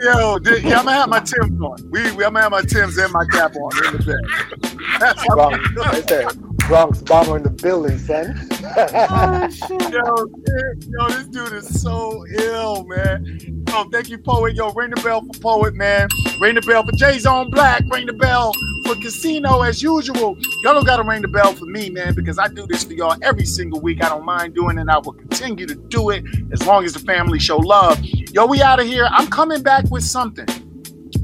Yo, 0.00 0.38
yeah, 0.44 0.78
I'm 0.78 0.84
gonna 0.86 0.92
have 0.92 1.08
my 1.08 1.20
Tim's 1.20 1.60
on. 1.60 1.90
We, 1.90 2.02
we 2.12 2.24
I'm 2.24 2.32
gonna 2.32 2.42
have 2.42 2.52
my 2.52 2.62
Tim's 2.62 2.96
and 2.96 3.12
my 3.12 3.26
cap 3.26 3.54
on 3.56 3.86
in 3.86 3.96
the 3.98 4.04
bed. 4.04 4.80
That's 5.00 5.20
how 5.26 5.34
Bronx, 5.34 5.76
right 5.76 6.06
there. 6.06 6.28
Bronx 6.66 7.00
bomber 7.00 7.36
in 7.36 7.44
the 7.44 7.50
building, 7.50 7.96
son. 7.96 8.34
oh, 8.76 9.48
yo, 9.92 10.98
yo, 10.98 11.08
this 11.08 11.26
dude 11.28 11.52
is 11.52 11.80
so 11.80 12.26
ill, 12.38 12.84
man. 12.84 13.64
Oh, 13.68 13.88
thank 13.92 14.08
you, 14.08 14.18
poet. 14.18 14.56
Yo, 14.56 14.72
ring 14.72 14.90
the 14.90 15.00
bell 15.00 15.22
for 15.22 15.40
poet, 15.40 15.74
man. 15.74 16.08
Ring 16.40 16.56
the 16.56 16.62
bell 16.62 16.84
for 16.84 16.90
Jayzon 16.90 17.52
Black. 17.52 17.82
Ring 17.92 18.06
the 18.06 18.12
bell 18.14 18.52
for 18.84 18.94
Kasino 18.96 19.66
as 19.66 19.80
usual. 19.80 20.36
Y'all 20.64 20.74
don't 20.74 20.84
gotta 20.84 21.04
ring 21.04 21.22
the 21.22 21.28
bell 21.28 21.52
for 21.52 21.66
me, 21.66 21.88
man, 21.88 22.14
because 22.14 22.36
I 22.36 22.48
do 22.48 22.66
this 22.66 22.82
for 22.82 22.94
y'all 22.94 23.16
every 23.22 23.44
single 23.44 23.80
week. 23.80 24.02
I 24.02 24.08
don't 24.08 24.24
mind 24.24 24.54
doing 24.54 24.78
it. 24.78 24.80
And 24.80 24.90
I 24.90 24.98
will 24.98 25.12
continue 25.12 25.66
to 25.66 25.74
do 25.74 26.10
it 26.10 26.24
as 26.52 26.66
long 26.66 26.84
as 26.84 26.94
the 26.94 27.00
family 27.00 27.38
show 27.38 27.58
love. 27.58 28.02
Yo, 28.02 28.44
we 28.44 28.60
out 28.60 28.80
of 28.80 28.86
here. 28.86 29.06
I'm 29.12 29.28
coming 29.28 29.62
back 29.62 29.88
with 29.90 30.02
something. 30.02 30.48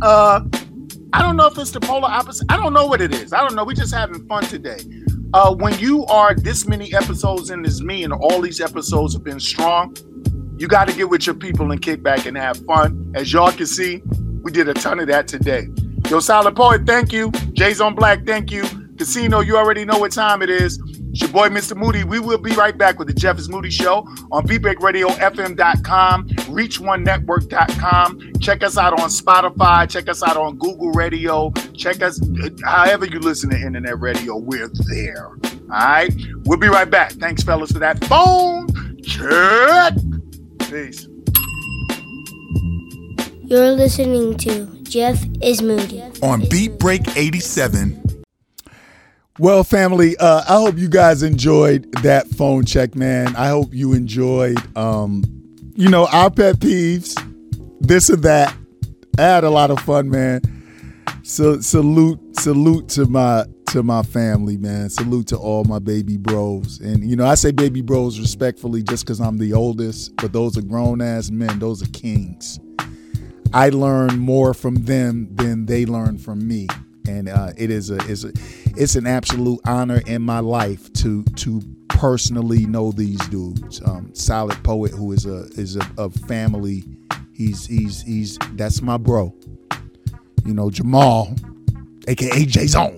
Uh, 0.00 0.42
I 1.12 1.20
don't 1.20 1.36
know 1.36 1.46
if 1.46 1.58
it's 1.58 1.72
the 1.72 1.80
polar 1.80 2.08
opposite. 2.08 2.46
I 2.48 2.56
don't 2.56 2.72
know 2.72 2.86
what 2.86 3.00
it 3.00 3.12
is. 3.12 3.32
I 3.32 3.40
don't 3.40 3.56
know. 3.56 3.64
We 3.64 3.74
just 3.74 3.92
having 3.92 4.26
fun 4.28 4.44
today. 4.44 4.78
Uh, 5.34 5.54
when 5.54 5.78
you 5.78 6.04
are 6.06 6.34
this 6.34 6.66
many 6.66 6.94
episodes 6.94 7.50
in 7.50 7.64
as 7.64 7.80
me, 7.82 8.04
and 8.04 8.12
all 8.12 8.40
these 8.40 8.60
episodes 8.60 9.14
have 9.14 9.24
been 9.24 9.40
strong, 9.40 9.96
you 10.58 10.68
got 10.68 10.86
to 10.88 10.94
get 10.94 11.08
with 11.08 11.24
your 11.26 11.34
people 11.34 11.72
and 11.72 11.80
kick 11.80 12.02
back 12.02 12.26
and 12.26 12.36
have 12.36 12.58
fun. 12.66 13.10
As 13.14 13.32
y'all 13.32 13.50
can 13.50 13.66
see, 13.66 14.02
we 14.42 14.52
did 14.52 14.68
a 14.68 14.74
ton 14.74 15.00
of 15.00 15.06
that 15.06 15.26
today. 15.26 15.68
Yo, 16.10 16.20
Silent 16.20 16.54
Poet, 16.54 16.86
thank 16.86 17.12
you. 17.12 17.30
Jayzon 17.30 17.96
Black, 17.96 18.26
thank 18.26 18.50
you. 18.50 18.62
Kasino, 18.96 19.44
you 19.44 19.56
already 19.56 19.86
know 19.86 19.98
what 19.98 20.12
time 20.12 20.42
it 20.42 20.50
is. 20.50 20.78
It's 21.12 21.20
your 21.20 21.30
boy, 21.30 21.50
Mr. 21.50 21.76
Moody. 21.76 22.04
We 22.04 22.18
will 22.18 22.38
be 22.38 22.52
right 22.52 22.76
back 22.76 22.98
with 22.98 23.06
the 23.06 23.14
Jeff 23.14 23.38
is 23.38 23.48
Moody 23.48 23.70
Show 23.70 23.98
on 24.30 24.46
BeatBreakRadioFM.com, 24.46 26.28
ReachOneNetwork.com. 26.28 28.32
Check 28.40 28.62
us 28.62 28.78
out 28.78 28.98
on 28.98 29.10
Spotify. 29.10 29.88
Check 29.88 30.08
us 30.08 30.22
out 30.22 30.38
on 30.38 30.56
Google 30.56 30.90
Radio. 30.92 31.52
Check 31.76 32.02
us, 32.02 32.18
however 32.64 33.04
you 33.04 33.20
listen 33.20 33.50
to 33.50 33.56
internet 33.56 34.00
radio, 34.00 34.38
we're 34.38 34.70
there. 34.88 35.26
All 35.28 35.36
right? 35.68 36.10
We'll 36.44 36.58
be 36.58 36.68
right 36.68 36.90
back. 36.90 37.12
Thanks, 37.12 37.42
fellas, 37.42 37.72
for 37.72 37.78
that 37.80 38.02
phone 38.06 38.68
check. 39.02 39.94
Peace. 40.60 41.08
You're 43.44 43.72
listening 43.72 44.38
to 44.38 44.66
Jeff 44.82 45.22
is 45.42 45.60
Moody. 45.60 46.02
on 46.22 46.40
Beat 46.48 46.78
Break 46.78 47.16
87. 47.16 48.01
Well, 49.38 49.64
family, 49.64 50.14
uh, 50.18 50.42
I 50.46 50.60
hope 50.60 50.76
you 50.76 50.88
guys 50.90 51.22
enjoyed 51.22 51.90
that 52.02 52.28
phone 52.28 52.66
check, 52.66 52.94
man. 52.94 53.34
I 53.34 53.48
hope 53.48 53.72
you 53.72 53.94
enjoyed, 53.94 54.58
um, 54.76 55.24
you 55.74 55.88
know, 55.88 56.06
our 56.12 56.30
pet 56.30 56.56
peeves, 56.56 57.14
this 57.80 58.10
or 58.10 58.16
that. 58.16 58.54
I 59.18 59.22
had 59.22 59.44
a 59.44 59.50
lot 59.50 59.70
of 59.70 59.80
fun, 59.80 60.10
man. 60.10 60.42
So 61.22 61.60
salute, 61.60 62.20
salute 62.36 62.90
to 62.90 63.06
my 63.06 63.46
to 63.68 63.82
my 63.82 64.02
family, 64.02 64.58
man. 64.58 64.90
Salute 64.90 65.28
to 65.28 65.38
all 65.38 65.64
my 65.64 65.78
baby 65.78 66.18
bros, 66.18 66.78
and 66.80 67.02
you 67.08 67.16
know, 67.16 67.24
I 67.24 67.34
say 67.34 67.52
baby 67.52 67.80
bros 67.80 68.20
respectfully, 68.20 68.82
just 68.82 69.06
because 69.06 69.18
I'm 69.18 69.38
the 69.38 69.54
oldest. 69.54 70.14
But 70.16 70.34
those 70.34 70.58
are 70.58 70.62
grown 70.62 71.00
ass 71.00 71.30
men. 71.30 71.58
Those 71.58 71.82
are 71.82 71.88
kings. 71.88 72.60
I 73.54 73.70
learn 73.70 74.18
more 74.18 74.52
from 74.52 74.84
them 74.84 75.28
than 75.36 75.64
they 75.66 75.86
learn 75.86 76.18
from 76.18 76.46
me, 76.46 76.68
and 77.08 77.28
uh, 77.28 77.52
it 77.56 77.70
is 77.70 77.90
a 77.90 77.96
a 77.96 78.32
it's 78.76 78.96
an 78.96 79.06
absolute 79.06 79.60
honor 79.66 80.02
in 80.06 80.22
my 80.22 80.38
life 80.38 80.92
to 80.94 81.22
to 81.36 81.62
personally 81.88 82.66
know 82.66 82.92
these 82.92 83.20
dudes. 83.28 83.80
Um, 83.86 84.14
Silent 84.14 84.62
Poet, 84.62 84.92
who 84.92 85.12
is 85.12 85.26
a 85.26 85.44
is 85.54 85.76
a, 85.76 85.86
a 85.98 86.10
family, 86.10 86.84
he's 87.32 87.66
he's 87.66 88.02
he's 88.02 88.38
that's 88.54 88.82
my 88.82 88.96
bro. 88.96 89.34
You 90.44 90.54
know 90.54 90.70
Jamal, 90.70 91.34
aka 92.08 92.44
J 92.44 92.66
Zone, 92.66 92.96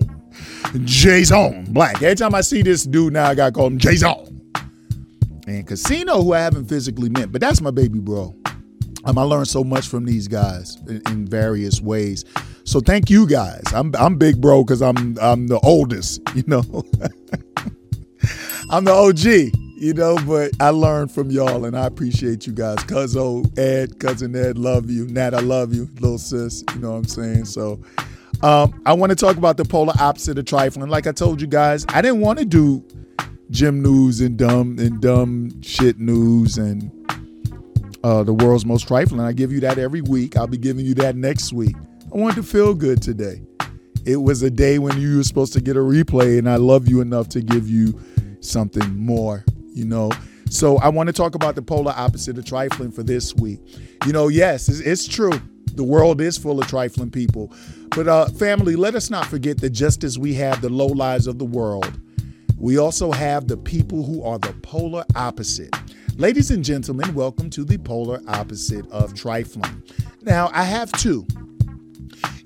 Jayzon 0.73 1.69
Black. 1.73 2.01
Every 2.01 2.15
time 2.15 2.35
I 2.35 2.41
see 2.41 2.61
this 2.61 2.83
dude 2.83 3.13
now, 3.13 3.27
I 3.27 3.35
got 3.35 3.47
to 3.47 3.51
call 3.51 3.67
him 3.67 3.77
J 3.77 3.95
Zone. 3.95 4.31
And 5.47 5.67
Kasino, 5.67 6.23
who 6.23 6.33
I 6.33 6.39
haven't 6.39 6.65
physically 6.65 7.09
met, 7.09 7.31
but 7.31 7.39
that's 7.39 7.61
my 7.61 7.69
baby 7.69 7.99
bro. 7.99 8.35
Um, 9.05 9.19
I 9.19 9.21
learned 9.21 9.47
so 9.47 9.63
much 9.63 9.87
from 9.87 10.05
these 10.05 10.27
guys 10.27 10.77
in, 10.87 11.01
in 11.07 11.27
various 11.27 11.79
ways. 11.79 12.25
So 12.65 12.79
thank 12.79 13.09
you 13.09 13.27
guys. 13.27 13.63
I'm 13.73 13.93
I'm 13.97 14.17
big 14.17 14.41
bro 14.41 14.63
because 14.63 14.81
I'm 14.81 15.17
I'm 15.21 15.47
the 15.47 15.59
oldest, 15.59 16.21
you 16.35 16.43
know. 16.47 16.63
I'm 18.71 18.83
the 18.83 18.91
OG, 18.91 19.55
you 19.77 19.93
know, 19.93 20.17
but 20.25 20.51
I 20.59 20.69
learned 20.69 21.11
from 21.11 21.29
y'all 21.29 21.65
and 21.65 21.77
I 21.77 21.85
appreciate 21.85 22.47
you 22.47 22.53
guys. 22.53 22.77
Cuzzo, 22.77 23.45
Ed, 23.57 23.99
cousin 23.99 24.35
Ed, 24.35 24.57
love 24.57 24.89
you. 24.89 25.05
Nat, 25.07 25.35
I 25.35 25.41
love 25.41 25.75
you, 25.75 25.87
little 25.99 26.17
sis. 26.17 26.63
You 26.73 26.79
know 26.81 26.91
what 26.91 26.97
I'm 26.97 27.05
saying? 27.05 27.45
So 27.45 27.79
um, 28.41 28.81
I 28.87 28.93
want 28.93 29.11
to 29.11 29.15
talk 29.15 29.37
about 29.37 29.57
the 29.57 29.65
polar 29.65 29.93
opposite 29.99 30.39
of 30.39 30.45
trifling. 30.45 30.89
Like 30.89 31.05
I 31.05 31.11
told 31.11 31.39
you 31.39 31.47
guys, 31.47 31.85
I 31.89 32.01
didn't 32.01 32.21
want 32.21 32.39
to 32.39 32.45
do 32.45 32.83
gym 33.51 33.83
news 33.83 34.21
and 34.21 34.37
dumb 34.37 34.79
and 34.79 34.99
dumb 34.99 35.61
shit 35.61 35.99
news 35.99 36.57
and 36.57 36.91
uh, 38.03 38.23
the 38.23 38.33
world's 38.33 38.65
most 38.65 38.87
trifling. 38.87 39.21
I 39.21 39.33
give 39.33 39.51
you 39.51 39.59
that 39.61 39.77
every 39.77 40.01
week. 40.01 40.35
I'll 40.35 40.47
be 40.47 40.57
giving 40.57 40.85
you 40.85 40.95
that 40.95 41.15
next 41.15 41.53
week. 41.53 41.75
I 42.15 42.17
wanted 42.17 42.37
to 42.37 42.43
feel 42.43 42.73
good 42.73 43.01
today. 43.01 43.41
It 44.05 44.15
was 44.15 44.41
a 44.41 44.49
day 44.49 44.79
when 44.79 44.97
you 45.01 45.17
were 45.17 45.23
supposed 45.23 45.51
to 45.51 45.59
get 45.59 45.75
a 45.75 45.81
replay, 45.81 46.39
and 46.39 46.49
I 46.49 46.55
love 46.55 46.87
you 46.87 47.01
enough 47.01 47.27
to 47.29 47.41
give 47.41 47.67
you 47.69 47.99
something 48.39 48.95
more, 48.95 49.43
you 49.73 49.83
know. 49.83 50.13
So 50.49 50.77
I 50.77 50.87
want 50.87 51.07
to 51.07 51.13
talk 51.13 51.35
about 51.35 51.55
the 51.55 51.61
polar 51.61 51.93
opposite 51.93 52.37
of 52.37 52.45
trifling 52.45 52.93
for 52.93 53.03
this 53.03 53.35
week. 53.35 53.59
You 54.05 54.13
know, 54.13 54.29
yes, 54.29 54.69
it's, 54.69 54.79
it's 54.79 55.05
true. 55.05 55.33
The 55.73 55.83
world 55.83 56.21
is 56.21 56.37
full 56.37 56.57
of 56.61 56.67
trifling 56.69 57.11
people. 57.11 57.53
But 57.89 58.07
uh, 58.07 58.27
family, 58.27 58.77
let 58.77 58.95
us 58.95 59.09
not 59.09 59.25
forget 59.25 59.57
that 59.59 59.71
just 59.71 60.05
as 60.05 60.17
we 60.17 60.35
have 60.35 60.61
the 60.61 60.69
low 60.69 60.87
lives 60.87 61.27
of 61.27 61.37
the 61.37 61.43
world, 61.43 61.99
we 62.57 62.77
also 62.77 63.11
have 63.11 63.49
the 63.49 63.57
people 63.57 64.03
who 64.03 64.23
are 64.23 64.39
the 64.39 64.53
polar 64.61 65.03
opposite. 65.17 65.75
Ladies 66.15 66.49
and 66.49 66.63
gentlemen, 66.63 67.13
welcome 67.13 67.49
to 67.49 67.65
the 67.65 67.77
polar 67.77 68.21
opposite 68.29 68.89
of 68.89 69.13
trifling. 69.15 69.83
Now, 70.21 70.49
I 70.53 70.63
have 70.63 70.89
two. 70.93 71.27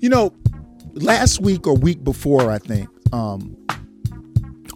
You 0.00 0.08
know, 0.08 0.32
last 0.94 1.40
week 1.40 1.66
or 1.66 1.76
week 1.76 2.02
before, 2.02 2.50
I 2.50 2.58
think, 2.58 2.88
um, 3.12 3.56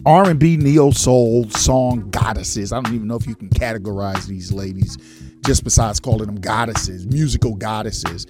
R&B 0.05 0.57
neo 0.57 0.91
soul 0.91 1.49
song 1.49 2.11
goddesses. 2.11 2.71
I 2.71 2.79
don't 2.79 2.93
even 2.93 3.07
know 3.07 3.15
if 3.15 3.25
you 3.25 3.33
can 3.33 3.49
categorize 3.49 4.27
these 4.27 4.51
ladies 4.51 4.97
just 5.43 5.63
besides 5.63 5.99
calling 5.99 6.27
them 6.27 6.35
goddesses, 6.35 7.07
musical 7.07 7.55
goddesses. 7.55 8.27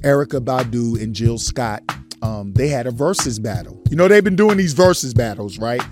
Erykah 0.00 0.42
Badu 0.42 1.00
and 1.02 1.14
Jill 1.14 1.36
Scott, 1.36 1.82
um, 2.22 2.54
they 2.54 2.68
had 2.68 2.86
a 2.86 2.90
versus 2.92 3.38
battle. 3.38 3.82
You 3.90 3.96
know, 3.96 4.08
they've 4.08 4.24
been 4.24 4.36
doing 4.36 4.56
these 4.56 4.72
versus 4.72 5.12
battles, 5.12 5.58
right? 5.58 5.82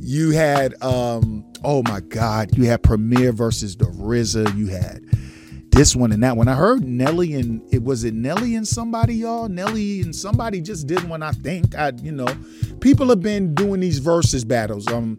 You 0.00 0.30
had, 0.30 0.74
um, 0.82 1.44
oh 1.62 1.84
my 1.84 2.00
God, 2.00 2.56
you 2.56 2.64
had 2.64 2.82
Premier 2.82 3.30
versus 3.30 3.76
the 3.76 3.86
RZA. 3.86 4.56
You 4.56 4.66
had 4.66 5.04
this 5.74 5.96
one 5.96 6.12
and 6.12 6.22
that 6.22 6.36
one. 6.36 6.48
I 6.48 6.54
heard 6.54 6.84
Nelly 6.84 7.34
and 7.34 7.62
it 7.72 7.82
was 7.82 8.04
it 8.04 8.14
Nelly 8.14 8.54
and 8.54 8.66
somebody, 8.66 9.14
y'all. 9.16 9.48
Nelly 9.48 10.00
and 10.02 10.14
somebody 10.14 10.60
just 10.60 10.86
did 10.86 11.06
one. 11.08 11.22
I 11.22 11.32
think 11.32 11.74
I, 11.74 11.92
you 12.02 12.12
know, 12.12 12.28
people 12.80 13.08
have 13.08 13.20
been 13.20 13.54
doing 13.54 13.80
these 13.80 13.98
versus 13.98 14.44
battles. 14.44 14.86
Um, 14.88 15.16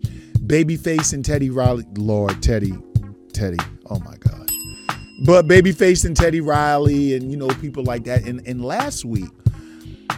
Babyface 0.48 1.14
and 1.14 1.26
Teddy 1.26 1.50
Riley. 1.50 1.86
Lord, 1.98 2.42
Teddy, 2.42 2.74
Teddy. 3.34 3.58
Oh 3.90 4.00
my 4.00 4.16
gosh. 4.18 4.50
But 5.26 5.48
Babyface 5.48 6.06
and 6.06 6.16
Teddy 6.16 6.42
Riley 6.42 7.16
and 7.16 7.32
you 7.32 7.38
know 7.38 7.48
people 7.48 7.84
like 7.84 8.06
that. 8.06 8.24
And 8.24 8.42
and 8.48 8.64
last 8.64 9.06
week, 9.06 9.30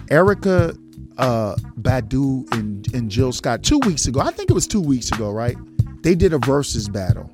Erykah 0.08 0.78
uh, 1.18 1.56
Badu 1.82 2.52
and, 2.54 2.94
and 2.94 3.10
Jill 3.10 3.32
Scott 3.32 3.64
two 3.64 3.80
weeks 3.80 4.06
ago. 4.08 4.20
I 4.20 4.32
think 4.32 4.50
it 4.50 4.54
was 4.54 4.68
two 4.68 4.82
weeks 4.82 5.12
ago, 5.12 5.32
right? 5.32 5.58
They 6.04 6.16
did 6.16 6.34
a 6.34 6.38
versus 6.40 6.88
battle. 6.88 7.32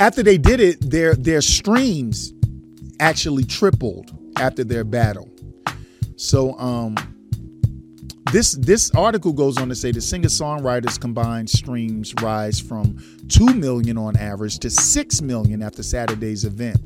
After 0.00 0.22
they 0.22 0.38
did 0.38 0.60
it, 0.60 0.90
their 0.90 1.14
their 1.14 1.42
streams 1.42 2.32
actually 3.00 3.44
tripled 3.44 4.10
after 4.38 4.64
their 4.64 4.82
battle. 4.82 5.28
So 6.16 6.58
um 6.58 6.96
this 8.32 8.52
this 8.52 8.90
article 8.94 9.34
goes 9.34 9.58
on 9.58 9.68
to 9.68 9.74
say 9.74 9.92
the 9.92 10.00
singer-songwriters 10.00 10.98
combined 10.98 11.50
streams 11.50 12.14
rise 12.22 12.58
from 12.58 12.96
2 13.28 13.52
million 13.52 13.98
on 13.98 14.16
average 14.16 14.58
to 14.60 14.70
6 14.70 15.20
million 15.20 15.62
after 15.62 15.82
Saturday's 15.82 16.46
event. 16.46 16.80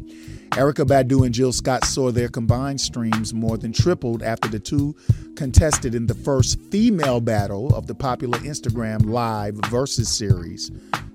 Erykah 0.51 0.87
Badu 0.87 1.25
and 1.25 1.35
Jill 1.35 1.53
Scott 1.53 1.85
saw 1.85 2.11
their 2.11 2.29
combined 2.29 2.81
streams 2.81 3.33
more 3.33 3.59
than 3.59 3.73
tripled 3.73 4.25
after 4.25 4.49
the 4.49 4.59
two 4.59 4.97
contested 5.37 5.95
in 5.95 6.07
the 6.07 6.15
first 6.15 6.61
female 6.71 7.21
battle 7.21 7.75
of 7.77 7.87
the 7.87 7.95
popular 7.95 8.39
Instagram 8.41 9.05
Live 9.07 9.55
Versus 9.71 10.09
series 10.09 10.73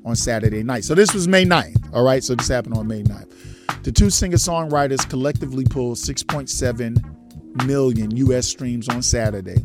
on 0.09 0.15
Saturday 0.15 0.63
night. 0.63 0.83
So 0.83 0.95
this 0.95 1.13
was 1.13 1.27
May 1.27 1.45
9th, 1.45 1.93
all 1.93 2.03
right? 2.03 2.23
So 2.23 2.35
this 2.35 2.47
happened 2.47 2.75
on 2.75 2.87
May 2.87 3.03
9th. 3.03 3.83
The 3.83 3.91
two 3.91 4.09
singer 4.09 4.37
songwriters 4.37 5.07
collectively 5.09 5.63
pulled 5.63 5.97
6.7 5.97 7.65
million 7.65 8.15
US 8.17 8.47
streams 8.47 8.89
on 8.89 9.01
Saturday 9.01 9.63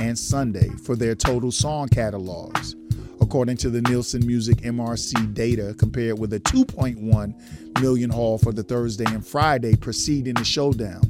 and 0.00 0.18
Sunday 0.18 0.68
for 0.82 0.96
their 0.96 1.14
total 1.14 1.52
song 1.52 1.88
catalogs, 1.88 2.74
according 3.20 3.56
to 3.58 3.70
the 3.70 3.80
Nielsen 3.82 4.26
Music 4.26 4.58
MRC 4.58 5.32
data, 5.34 5.74
compared 5.78 6.18
with 6.18 6.32
a 6.32 6.40
2.1 6.40 7.80
million 7.80 8.10
haul 8.10 8.38
for 8.38 8.52
the 8.52 8.62
Thursday 8.62 9.06
and 9.06 9.24
Friday 9.24 9.76
preceding 9.76 10.34
the 10.34 10.44
showdown. 10.44 11.02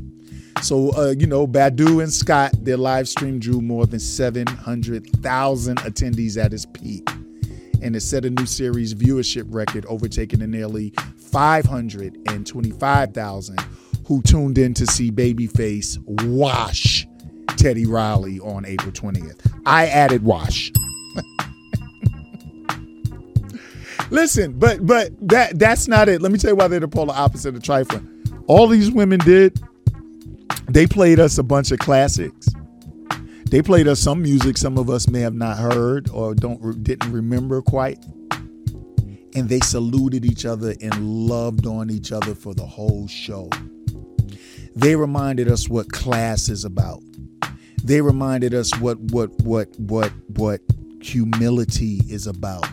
So, 0.63 0.91
uh, 0.97 1.15
you 1.19 1.27
know, 1.27 1.47
Badu 1.47 2.03
and 2.03 2.13
Scott, 2.13 2.53
their 2.65 2.77
live 2.77 3.09
stream 3.09 3.39
drew 3.39 3.61
more 3.61 3.87
than 3.87 4.01
700,000 4.01 5.77
attendees 5.79 6.43
at 6.43 6.53
its 6.53 6.67
peak. 6.67 7.09
And 7.85 7.95
it 7.95 8.01
set 8.01 8.25
a 8.25 8.31
new 8.31 8.47
series 8.47 8.95
viewership 8.95 9.45
record, 9.49 9.85
overtaking 9.87 10.41
the 10.41 10.47
nearly 10.47 10.95
525,000 11.19 13.59
who 14.07 14.23
tuned 14.23 14.57
in 14.59 14.75
to 14.75 14.87
see 14.87 15.11
Babyface 15.13 15.99
wash 16.27 17.07
Teddy 17.57 17.87
Riley 17.87 18.41
on 18.41 18.65
April 18.65 18.91
20th. 18.91 19.39
I 19.67 19.87
added 19.87 20.25
wash. 20.25 20.73
Listen, 24.11 24.59
but 24.59 24.85
but 24.87 25.11
that 25.29 25.59
that's 25.59 25.87
not 25.89 26.09
it. 26.09 26.23
Let 26.23 26.33
me 26.33 26.39
tell 26.39 26.51
you 26.51 26.57
why 26.57 26.69
they're 26.69 26.81
the 26.81 26.89
polar 26.89 27.15
opposite 27.15 27.55
of 27.55 27.63
trifling. 27.63 28.09
All 28.47 28.67
these 28.67 28.91
women 28.91 29.19
did, 29.21 29.59
they 30.69 30.87
played 30.87 31.21
us 31.21 31.39
a 31.39 31.43
bunch 31.43 31.71
of 31.71 31.79
classics. 31.79 32.49
They 33.55 33.63
played 33.63 33.87
us 33.87 34.01
some 34.01 34.21
music 34.21 34.59
some 34.59 34.77
of 34.79 34.91
us 34.91 35.09
may 35.09 35.21
have 35.21 35.37
not 35.37 35.57
heard 35.57 36.11
or 36.11 36.35
don't 36.35 36.83
didn't 36.83 37.13
remember 37.13 37.63
quite. 37.63 38.05
And 39.37 39.49
they 39.49 39.61
saluted 39.61 40.25
each 40.25 40.45
other 40.45 40.75
and 40.81 41.29
loved 41.29 41.65
on 41.65 41.89
each 41.89 42.11
other 42.11 42.35
for 42.35 42.53
the 42.53 42.67
whole 42.67 43.07
show. 43.07 43.49
They 44.75 44.97
reminded 44.97 45.49
us 45.49 45.69
what 45.69 45.93
class 45.93 46.49
is 46.49 46.65
about. 46.65 47.01
They 47.85 48.01
reminded 48.01 48.55
us 48.55 48.77
what 48.81 48.99
what 48.99 49.31
what 49.43 49.69
what 49.79 50.11
what 50.37 50.61
humility 51.01 52.01
is 52.09 52.27
about 52.27 52.67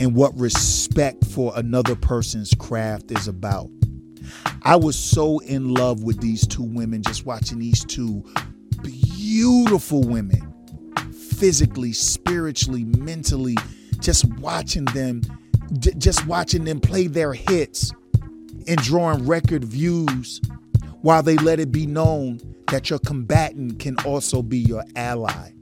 and 0.00 0.14
what 0.14 0.34
respect 0.34 1.26
for 1.26 1.52
another 1.56 1.94
person's 1.94 2.54
craft 2.54 3.10
is 3.10 3.28
about. 3.28 3.68
I 4.62 4.76
was 4.76 4.98
so 4.98 5.40
in 5.40 5.74
love 5.74 6.04
with 6.04 6.22
these 6.22 6.46
two 6.46 6.62
women, 6.62 7.02
just 7.02 7.26
watching 7.26 7.58
these 7.58 7.84
two 7.84 8.24
beautiful 9.36 10.00
women, 10.00 10.50
physically, 11.12 11.92
spiritually, 11.92 12.84
mentally, 12.84 13.54
just 14.00 14.24
watching 14.36 14.86
them, 14.86 15.20
just 15.98 16.26
watching 16.26 16.64
them 16.64 16.80
play 16.80 17.06
their 17.06 17.34
hits 17.34 17.92
and 18.66 18.78
drawing 18.78 19.26
record 19.26 19.62
views 19.62 20.40
while 21.02 21.22
they 21.22 21.36
let 21.36 21.60
it 21.60 21.70
be 21.70 21.86
known 21.86 22.40
that 22.68 22.88
your 22.88 22.98
combatant 23.00 23.78
can 23.78 23.94
also 24.06 24.40
be 24.40 24.56
your 24.56 24.82
ally. 24.96 25.52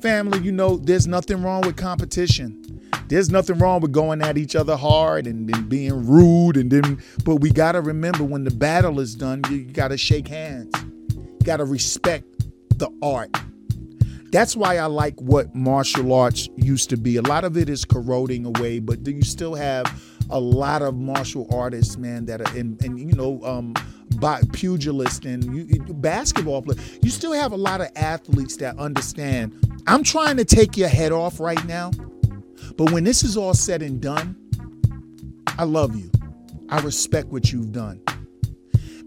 Family, 0.00 0.38
you 0.38 0.52
know, 0.52 0.76
there's 0.76 1.08
nothing 1.08 1.42
wrong 1.42 1.62
with 1.62 1.76
competition. 1.76 2.80
There's 3.08 3.28
nothing 3.28 3.58
wrong 3.58 3.80
with 3.80 3.90
going 3.90 4.22
at 4.22 4.38
each 4.38 4.54
other 4.54 4.76
hard 4.76 5.26
and, 5.26 5.52
and 5.52 5.68
being 5.68 6.06
rude 6.06 6.56
and 6.56 6.70
then 6.70 7.02
but 7.24 7.36
we 7.36 7.50
gotta 7.50 7.80
remember 7.80 8.22
when 8.22 8.44
the 8.44 8.52
battle 8.52 9.00
is 9.00 9.16
done, 9.16 9.42
you, 9.50 9.56
you 9.56 9.72
gotta 9.72 9.96
shake 9.96 10.28
hands. 10.28 10.72
You 11.12 11.44
gotta 11.44 11.64
respect 11.64 12.39
the 12.80 12.90
art. 13.02 13.30
That's 14.32 14.56
why 14.56 14.78
I 14.78 14.86
like 14.86 15.20
what 15.20 15.54
martial 15.54 16.12
arts 16.12 16.48
used 16.56 16.90
to 16.90 16.96
be. 16.96 17.16
A 17.16 17.22
lot 17.22 17.44
of 17.44 17.56
it 17.56 17.68
is 17.68 17.84
corroding 17.84 18.44
away, 18.46 18.78
but 18.78 19.02
do 19.02 19.12
you 19.12 19.22
still 19.22 19.54
have 19.54 19.86
a 20.30 20.40
lot 20.40 20.82
of 20.82 20.96
martial 20.96 21.46
artists, 21.52 21.96
man, 21.96 22.26
that 22.26 22.40
are 22.40 22.56
in, 22.56 22.78
and 22.82 22.98
you 22.98 23.12
know, 23.14 23.40
um, 23.44 23.74
pugilist 24.52 25.24
and 25.24 25.44
you, 25.54 25.78
basketball 25.94 26.62
players. 26.62 26.98
You 27.02 27.10
still 27.10 27.32
have 27.32 27.52
a 27.52 27.56
lot 27.56 27.80
of 27.80 27.88
athletes 27.96 28.56
that 28.56 28.78
understand. 28.78 29.52
I'm 29.86 30.02
trying 30.02 30.36
to 30.36 30.44
take 30.44 30.76
your 30.76 30.88
head 30.88 31.12
off 31.12 31.40
right 31.40 31.64
now, 31.66 31.90
but 32.76 32.92
when 32.92 33.04
this 33.04 33.22
is 33.22 33.36
all 33.36 33.54
said 33.54 33.82
and 33.82 34.00
done, 34.00 34.36
I 35.58 35.64
love 35.64 35.96
you. 35.96 36.10
I 36.68 36.80
respect 36.80 37.28
what 37.28 37.52
you've 37.52 37.72
done. 37.72 38.00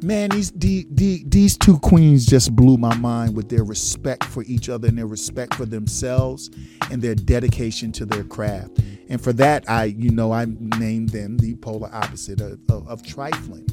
Man, 0.03 0.31
these 0.31 0.51
the, 0.51 0.85
the, 0.91 1.23
these 1.25 1.57
two 1.57 1.79
queens 1.79 2.25
just 2.25 2.53
blew 2.55 2.77
my 2.77 2.93
mind 2.97 3.37
with 3.37 3.47
their 3.47 3.63
respect 3.63 4.25
for 4.25 4.43
each 4.43 4.67
other 4.67 4.89
and 4.89 4.97
their 4.97 5.07
respect 5.07 5.53
for 5.53 5.65
themselves 5.65 6.49
and 6.91 7.01
their 7.01 7.15
dedication 7.15 7.91
to 7.93 8.05
their 8.05 8.25
craft. 8.25 8.79
And 9.07 9.21
for 9.21 9.31
that, 9.33 9.69
I 9.69 9.85
you 9.85 10.11
know 10.11 10.33
I 10.33 10.45
named 10.45 11.09
them 11.09 11.37
the 11.37 11.55
polar 11.55 11.89
opposite 11.93 12.41
of, 12.41 12.59
of, 12.69 12.87
of 12.87 13.03
trifling. 13.03 13.65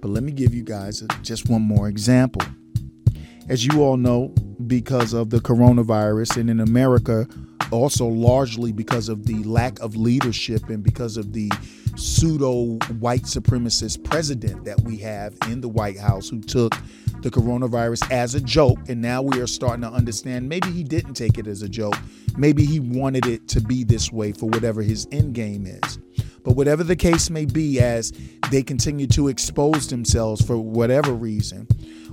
But 0.00 0.08
let 0.08 0.22
me 0.22 0.32
give 0.32 0.54
you 0.54 0.62
guys 0.62 1.02
just 1.22 1.50
one 1.50 1.62
more 1.62 1.88
example. 1.88 2.42
As 3.48 3.66
you 3.66 3.82
all 3.82 3.98
know, 3.98 4.28
because 4.66 5.12
of 5.12 5.28
the 5.28 5.40
coronavirus 5.40 6.38
and 6.38 6.48
in 6.48 6.60
America, 6.60 7.26
also 7.70 8.06
largely 8.06 8.72
because 8.72 9.08
of 9.08 9.26
the 9.26 9.42
lack 9.44 9.78
of 9.80 9.96
leadership 9.96 10.68
and 10.70 10.82
because 10.82 11.16
of 11.16 11.32
the 11.32 11.50
pseudo 11.96 12.78
white 12.98 13.22
supremacist 13.22 14.04
president 14.04 14.64
that 14.64 14.80
we 14.82 14.96
have 14.98 15.34
in 15.48 15.60
the 15.60 15.68
White 15.68 15.98
House 15.98 16.28
who 16.28 16.40
took 16.40 16.74
the 17.22 17.30
coronavirus 17.30 18.10
as 18.10 18.34
a 18.34 18.40
joke. 18.40 18.78
And 18.88 19.00
now 19.00 19.22
we 19.22 19.40
are 19.40 19.46
starting 19.46 19.82
to 19.82 19.88
understand 19.88 20.48
maybe 20.48 20.70
he 20.70 20.82
didn't 20.82 21.14
take 21.14 21.38
it 21.38 21.46
as 21.46 21.62
a 21.62 21.68
joke. 21.68 21.96
Maybe 22.36 22.64
he 22.64 22.80
wanted 22.80 23.26
it 23.26 23.48
to 23.48 23.60
be 23.60 23.84
this 23.84 24.12
way 24.12 24.32
for 24.32 24.46
whatever 24.46 24.82
his 24.82 25.06
end 25.12 25.34
game 25.34 25.66
is. 25.66 25.98
But 26.42 26.56
whatever 26.56 26.82
the 26.82 26.96
case 26.96 27.28
may 27.28 27.44
be, 27.44 27.80
as 27.80 28.12
they 28.50 28.62
continue 28.62 29.06
to 29.08 29.28
expose 29.28 29.88
themselves 29.88 30.44
for 30.44 30.56
whatever 30.56 31.12
reason, 31.12 31.68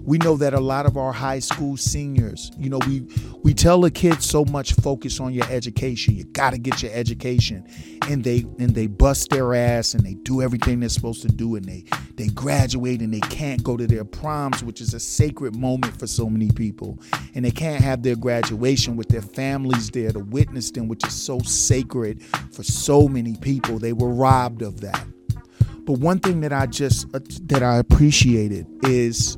we 0.07 0.17
know 0.19 0.37
that 0.37 0.53
a 0.53 0.59
lot 0.59 0.85
of 0.85 0.95
our 0.95 1.11
high 1.11 1.39
school 1.39 1.75
seniors, 1.75 2.49
you 2.57 2.69
know, 2.69 2.79
we 2.87 3.01
we 3.43 3.53
tell 3.53 3.81
the 3.81 3.91
kids 3.91 4.25
so 4.25 4.45
much 4.45 4.73
focus 4.75 5.19
on 5.19 5.33
your 5.33 5.45
education. 5.51 6.15
You 6.15 6.23
got 6.23 6.51
to 6.51 6.57
get 6.57 6.81
your 6.81 6.93
education. 6.93 7.67
And 8.09 8.23
they 8.23 8.45
and 8.57 8.73
they 8.73 8.87
bust 8.87 9.31
their 9.31 9.53
ass 9.53 9.93
and 9.93 10.05
they 10.05 10.13
do 10.13 10.41
everything 10.41 10.79
they're 10.79 10.87
supposed 10.87 11.23
to 11.23 11.27
do 11.27 11.57
and 11.57 11.65
they 11.65 11.83
they 12.15 12.27
graduate 12.29 13.01
and 13.01 13.13
they 13.13 13.19
can't 13.19 13.61
go 13.63 13.75
to 13.75 13.85
their 13.85 14.05
proms, 14.05 14.63
which 14.63 14.79
is 14.79 14.93
a 14.93 14.99
sacred 14.99 15.57
moment 15.57 15.99
for 15.99 16.07
so 16.07 16.29
many 16.29 16.51
people. 16.51 16.97
And 17.35 17.43
they 17.43 17.51
can't 17.51 17.83
have 17.83 18.01
their 18.01 18.15
graduation 18.15 18.95
with 18.95 19.09
their 19.09 19.21
families 19.21 19.89
there 19.91 20.13
to 20.13 20.19
witness 20.19 20.71
them, 20.71 20.87
which 20.87 21.05
is 21.05 21.13
so 21.13 21.39
sacred 21.39 22.23
for 22.53 22.63
so 22.63 23.09
many 23.09 23.35
people. 23.35 23.77
They 23.77 23.91
were 23.91 24.13
robbed 24.13 24.61
of 24.61 24.79
that. 24.79 25.05
But 25.83 25.99
one 25.99 26.19
thing 26.19 26.39
that 26.41 26.53
I 26.53 26.65
just 26.65 27.13
uh, 27.13 27.19
that 27.47 27.61
I 27.61 27.75
appreciated 27.75 28.67
is 28.83 29.37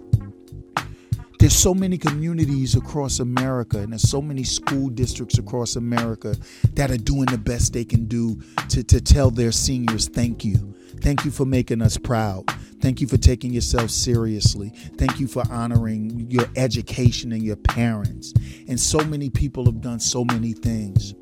there's 1.40 1.56
so 1.56 1.74
many 1.74 1.98
communities 1.98 2.76
across 2.76 3.20
America 3.20 3.80
and 3.80 3.94
there's 3.94 4.08
so 4.08 4.22
many 4.22 4.44
school 4.44 4.90
districts 4.90 5.38
across 5.38 5.78
America 5.78 6.36
that 6.74 6.92
are 6.92 6.98
doing 6.98 7.26
the 7.28 7.38
best 7.38 7.72
they 7.72 7.86
can 7.86 8.06
do 8.06 8.40
to, 8.68 8.84
to 8.84 9.00
tell 9.00 9.32
their 9.32 9.54
seniors 9.54 10.10
thank 10.10 10.44
you. 10.44 10.76
Thank 11.02 11.24
you 11.24 11.32
for 11.32 11.46
making 11.46 11.82
us 11.82 11.98
proud. 11.98 12.44
Thank 12.82 13.00
you 13.00 13.08
for 13.08 13.16
taking 13.16 13.54
yourself 13.54 13.90
seriously. 13.90 14.70
Thank 14.98 15.22
you 15.22 15.28
for 15.28 15.44
honoring 15.50 16.30
your 16.30 16.46
education 16.58 17.32
and 17.32 17.42
your 17.42 17.56
parents. 17.56 18.34
And 18.68 18.78
so 18.78 19.00
many 19.00 19.30
people 19.30 19.64
have 19.66 19.80
done 19.80 20.02
so 20.02 20.26
many 20.26 20.52
things. 20.52 21.14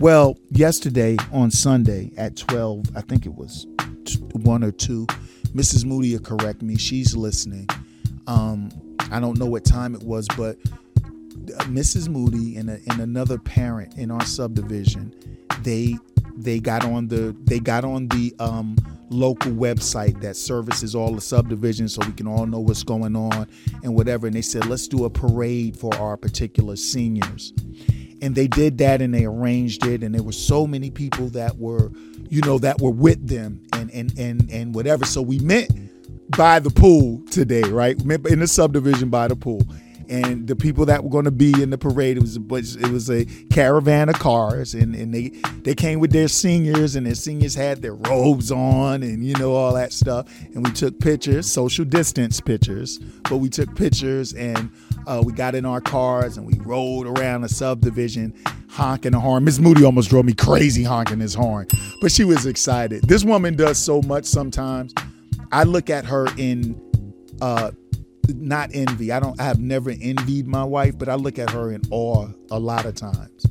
Well, 0.00 0.38
yesterday 0.50 1.18
on 1.30 1.50
Sunday 1.50 2.10
at 2.16 2.36
12, 2.36 2.96
I 2.96 3.02
think 3.02 3.26
it 3.26 3.34
was 3.34 3.66
1 4.32 4.64
or 4.64 4.72
2, 4.72 5.06
Mrs. 5.54 5.84
Moody 5.84 6.12
will 6.12 6.22
correct 6.22 6.62
me. 6.62 6.78
She's 6.78 7.14
listening. 7.14 7.68
Um, 8.26 8.70
I 9.10 9.20
don't 9.20 9.38
know 9.38 9.46
what 9.46 9.64
time 9.64 9.94
it 9.94 10.02
was, 10.02 10.26
but 10.36 10.58
Mrs. 11.66 12.08
Moody 12.08 12.56
and, 12.56 12.70
a, 12.70 12.78
and 12.90 13.00
another 13.00 13.38
parent 13.38 13.96
in 13.96 14.10
our 14.10 14.24
subdivision, 14.24 15.14
they 15.62 15.96
they 16.36 16.60
got 16.60 16.84
on 16.84 17.08
the 17.08 17.36
they 17.44 17.58
got 17.58 17.84
on 17.84 18.06
the 18.08 18.34
um, 18.38 18.76
local 19.10 19.50
website 19.52 20.20
that 20.20 20.36
services 20.36 20.94
all 20.94 21.14
the 21.14 21.20
subdivisions 21.20 21.94
so 21.94 22.06
we 22.06 22.12
can 22.12 22.26
all 22.26 22.46
know 22.46 22.60
what's 22.60 22.82
going 22.82 23.16
on 23.16 23.48
and 23.82 23.94
whatever. 23.94 24.26
And 24.26 24.36
they 24.36 24.42
said, 24.42 24.66
let's 24.66 24.86
do 24.86 25.04
a 25.04 25.10
parade 25.10 25.76
for 25.76 25.94
our 25.96 26.16
particular 26.16 26.76
seniors. 26.76 27.52
And 28.20 28.34
they 28.34 28.46
did 28.46 28.78
that 28.78 29.00
and 29.00 29.14
they 29.14 29.24
arranged 29.24 29.86
it. 29.86 30.02
And 30.02 30.14
there 30.14 30.22
were 30.22 30.32
so 30.32 30.66
many 30.66 30.90
people 30.90 31.28
that 31.30 31.56
were, 31.56 31.90
you 32.28 32.42
know, 32.42 32.58
that 32.58 32.80
were 32.80 32.90
with 32.90 33.26
them 33.26 33.64
and 33.72 33.90
and 33.90 34.16
and 34.18 34.50
and 34.50 34.74
whatever. 34.74 35.04
So 35.04 35.22
we 35.22 35.38
met 35.38 35.70
by 36.36 36.58
the 36.58 36.70
pool 36.70 37.22
today, 37.30 37.62
right? 37.62 38.00
In 38.00 38.40
the 38.40 38.46
subdivision 38.46 39.08
by 39.08 39.28
the 39.28 39.36
pool. 39.36 39.62
And 40.10 40.48
the 40.48 40.56
people 40.56 40.86
that 40.86 41.04
were 41.04 41.10
going 41.10 41.26
to 41.26 41.30
be 41.30 41.62
in 41.62 41.68
the 41.68 41.76
parade, 41.76 42.16
it 42.16 42.20
was 42.20 42.36
a 42.36 42.40
bunch, 42.40 42.76
it 42.76 42.90
was 42.90 43.10
a 43.10 43.26
caravan 43.50 44.08
of 44.08 44.18
cars, 44.18 44.72
and, 44.72 44.94
and 44.94 45.12
they 45.12 45.28
they 45.64 45.74
came 45.74 46.00
with 46.00 46.12
their 46.12 46.28
seniors, 46.28 46.96
and 46.96 47.06
their 47.06 47.14
seniors 47.14 47.54
had 47.54 47.82
their 47.82 47.94
robes 47.94 48.50
on, 48.50 49.02
and 49.02 49.22
you 49.22 49.34
know 49.34 49.52
all 49.52 49.74
that 49.74 49.92
stuff. 49.92 50.26
And 50.54 50.64
we 50.64 50.72
took 50.72 50.98
pictures, 50.98 51.46
social 51.46 51.84
distance 51.84 52.40
pictures, 52.40 52.98
but 53.28 53.36
we 53.36 53.50
took 53.50 53.74
pictures, 53.76 54.32
and 54.32 54.70
uh, 55.06 55.22
we 55.22 55.34
got 55.34 55.54
in 55.54 55.66
our 55.66 55.82
cars, 55.82 56.38
and 56.38 56.46
we 56.46 56.58
rode 56.60 57.06
around 57.06 57.42
the 57.42 57.50
subdivision, 57.50 58.32
honking 58.70 59.12
the 59.12 59.20
horn. 59.20 59.44
Miss 59.44 59.58
Moody 59.58 59.84
almost 59.84 60.08
drove 60.08 60.24
me 60.24 60.32
crazy 60.32 60.84
honking 60.84 61.20
his 61.20 61.34
horn, 61.34 61.66
but 62.00 62.10
she 62.10 62.24
was 62.24 62.46
excited. 62.46 63.02
This 63.02 63.24
woman 63.24 63.56
does 63.56 63.76
so 63.76 64.00
much 64.00 64.24
sometimes. 64.24 64.94
I 65.52 65.64
look 65.64 65.90
at 65.90 66.04
her 66.06 66.26
in 66.36 66.80
uh 67.40 67.70
not 68.34 68.70
envy. 68.74 69.12
I 69.12 69.20
don't 69.20 69.40
I 69.40 69.44
have 69.44 69.60
never 69.60 69.90
envied 69.90 70.46
my 70.46 70.64
wife, 70.64 70.98
but 70.98 71.08
I 71.08 71.14
look 71.14 71.38
at 71.38 71.50
her 71.50 71.72
in 71.72 71.82
awe 71.90 72.28
a 72.50 72.58
lot 72.58 72.84
of 72.84 72.94
times. 72.94 73.46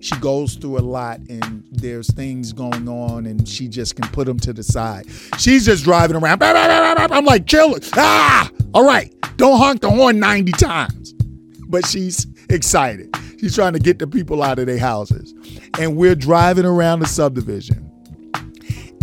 She 0.00 0.16
goes 0.16 0.54
through 0.56 0.78
a 0.78 0.80
lot 0.80 1.20
and 1.28 1.64
there's 1.70 2.12
things 2.12 2.52
going 2.52 2.88
on 2.88 3.24
and 3.26 3.46
she 3.46 3.68
just 3.68 3.94
can 3.94 4.08
put 4.10 4.26
them 4.26 4.38
to 4.40 4.52
the 4.52 4.64
side. 4.64 5.06
She's 5.38 5.64
just 5.66 5.84
driving 5.84 6.16
around. 6.16 6.42
I'm 6.42 7.24
like, 7.24 7.46
chill. 7.46 7.76
Ah, 7.94 8.50
all 8.74 8.84
right. 8.84 9.14
Don't 9.36 9.58
honk 9.58 9.80
the 9.80 9.90
horn 9.90 10.18
90 10.18 10.52
times. 10.52 11.12
But 11.68 11.86
she's 11.86 12.26
excited. 12.50 13.14
She's 13.38 13.54
trying 13.54 13.74
to 13.74 13.78
get 13.78 14.00
the 14.00 14.08
people 14.08 14.42
out 14.42 14.58
of 14.58 14.66
their 14.66 14.78
houses. 14.78 15.34
And 15.78 15.96
we're 15.96 16.16
driving 16.16 16.64
around 16.64 16.98
the 16.98 17.06
subdivision 17.06 17.91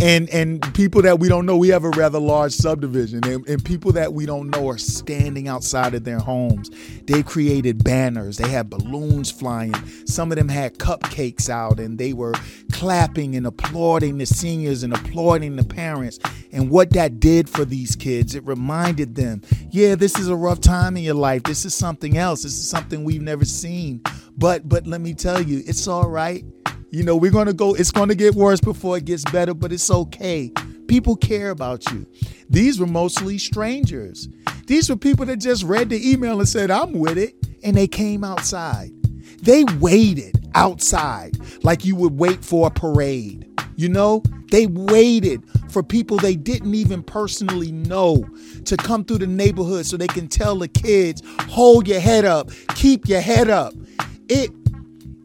and 0.00 0.30
and 0.30 0.74
people 0.74 1.02
that 1.02 1.18
we 1.18 1.28
don't 1.28 1.46
know 1.46 1.56
we 1.56 1.68
have 1.68 1.84
a 1.84 1.90
rather 1.90 2.18
large 2.18 2.52
subdivision. 2.52 3.24
And, 3.24 3.46
and, 3.46 3.64
people 3.64 3.92
that 3.92 4.12
we 4.12 4.26
don't 4.26 4.50
know 4.50 4.68
are 4.68 4.78
standing 4.78 5.46
outside 5.46 5.94
of 5.94 6.04
their 6.04 6.18
homes. 6.18 6.70
They 7.04 7.22
created 7.22 7.84
banners. 7.84 8.38
They 8.38 8.48
had 8.48 8.70
balloons 8.70 9.30
flying. 9.30 9.74
Some 10.06 10.32
of 10.32 10.38
them 10.38 10.48
had 10.48 10.78
cupcakes 10.78 11.48
out 11.48 11.78
and 11.78 11.98
they 11.98 12.12
were 12.12 12.34
clapping 12.72 13.36
and 13.36 13.46
applauding 13.46 14.18
the 14.18 14.26
seniors 14.26 14.82
and 14.82 14.92
applauding 14.94 15.56
the 15.56 15.64
parents. 15.64 16.18
And 16.52 16.70
what 16.70 16.90
that 16.90 17.20
did 17.20 17.48
for 17.48 17.64
these 17.64 17.94
kids 17.94 18.34
it 18.34 18.44
reminded 18.44 19.14
them 19.14 19.42
yeah 19.70 19.94
this 19.94 20.18
is 20.18 20.28
a 20.28 20.36
rough 20.36 20.60
time 20.60 20.96
in 20.96 21.02
your 21.02 21.14
life. 21.14 21.42
This 21.42 21.64
is 21.64 21.74
something 21.74 22.16
else. 22.16 22.42
This 22.42 22.54
is 22.54 22.68
something 22.68 23.04
we've 23.04 23.22
never 23.22 23.44
seen. 23.44 24.02
But 24.36 24.68
but 24.68 24.86
let 24.86 25.00
me 25.00 25.14
tell 25.14 25.42
you 25.42 25.62
it's 25.66 25.86
all 25.86 26.08
right 26.08 26.44
you 26.90 27.02
know, 27.04 27.16
we're 27.16 27.30
going 27.30 27.46
to 27.46 27.54
go, 27.54 27.74
it's 27.74 27.90
going 27.92 28.08
to 28.08 28.14
get 28.14 28.34
worse 28.34 28.60
before 28.60 28.96
it 28.98 29.04
gets 29.04 29.24
better, 29.30 29.54
but 29.54 29.72
it's 29.72 29.90
okay. 29.90 30.52
People 30.88 31.16
care 31.16 31.50
about 31.50 31.90
you. 31.92 32.06
These 32.48 32.80
were 32.80 32.86
mostly 32.86 33.38
strangers. 33.38 34.28
These 34.66 34.90
were 34.90 34.96
people 34.96 35.26
that 35.26 35.38
just 35.38 35.64
read 35.64 35.90
the 35.90 36.10
email 36.10 36.40
and 36.40 36.48
said, 36.48 36.70
I'm 36.70 36.92
with 36.94 37.18
it. 37.18 37.34
and 37.62 37.76
they 37.76 37.86
came 37.88 38.24
outside. 38.24 38.90
They 39.42 39.64
waited 39.80 40.48
outside 40.54 41.36
like 41.64 41.84
you 41.84 41.96
would 41.96 42.18
wait 42.18 42.44
for 42.44 42.66
a 42.68 42.70
parade. 42.70 43.46
You 43.76 43.88
know, 43.88 44.22
they 44.50 44.66
waited 44.66 45.42
for 45.70 45.82
people 45.82 46.18
they 46.18 46.36
didn't 46.36 46.74
even 46.74 47.02
personally 47.02 47.72
know 47.72 48.26
to 48.66 48.76
come 48.76 49.04
through 49.04 49.18
the 49.18 49.26
neighborhood 49.26 49.86
so 49.86 49.96
they 49.96 50.06
can 50.08 50.28
tell 50.28 50.56
the 50.58 50.68
kids, 50.68 51.22
hold 51.48 51.88
your 51.88 52.00
head 52.00 52.24
up, 52.24 52.50
keep 52.74 53.08
your 53.08 53.20
head 53.20 53.48
up. 53.48 53.72
It 54.28 54.59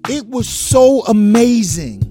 it 0.09 0.27
was 0.27 0.47
so 0.47 1.03
amazing 1.05 2.01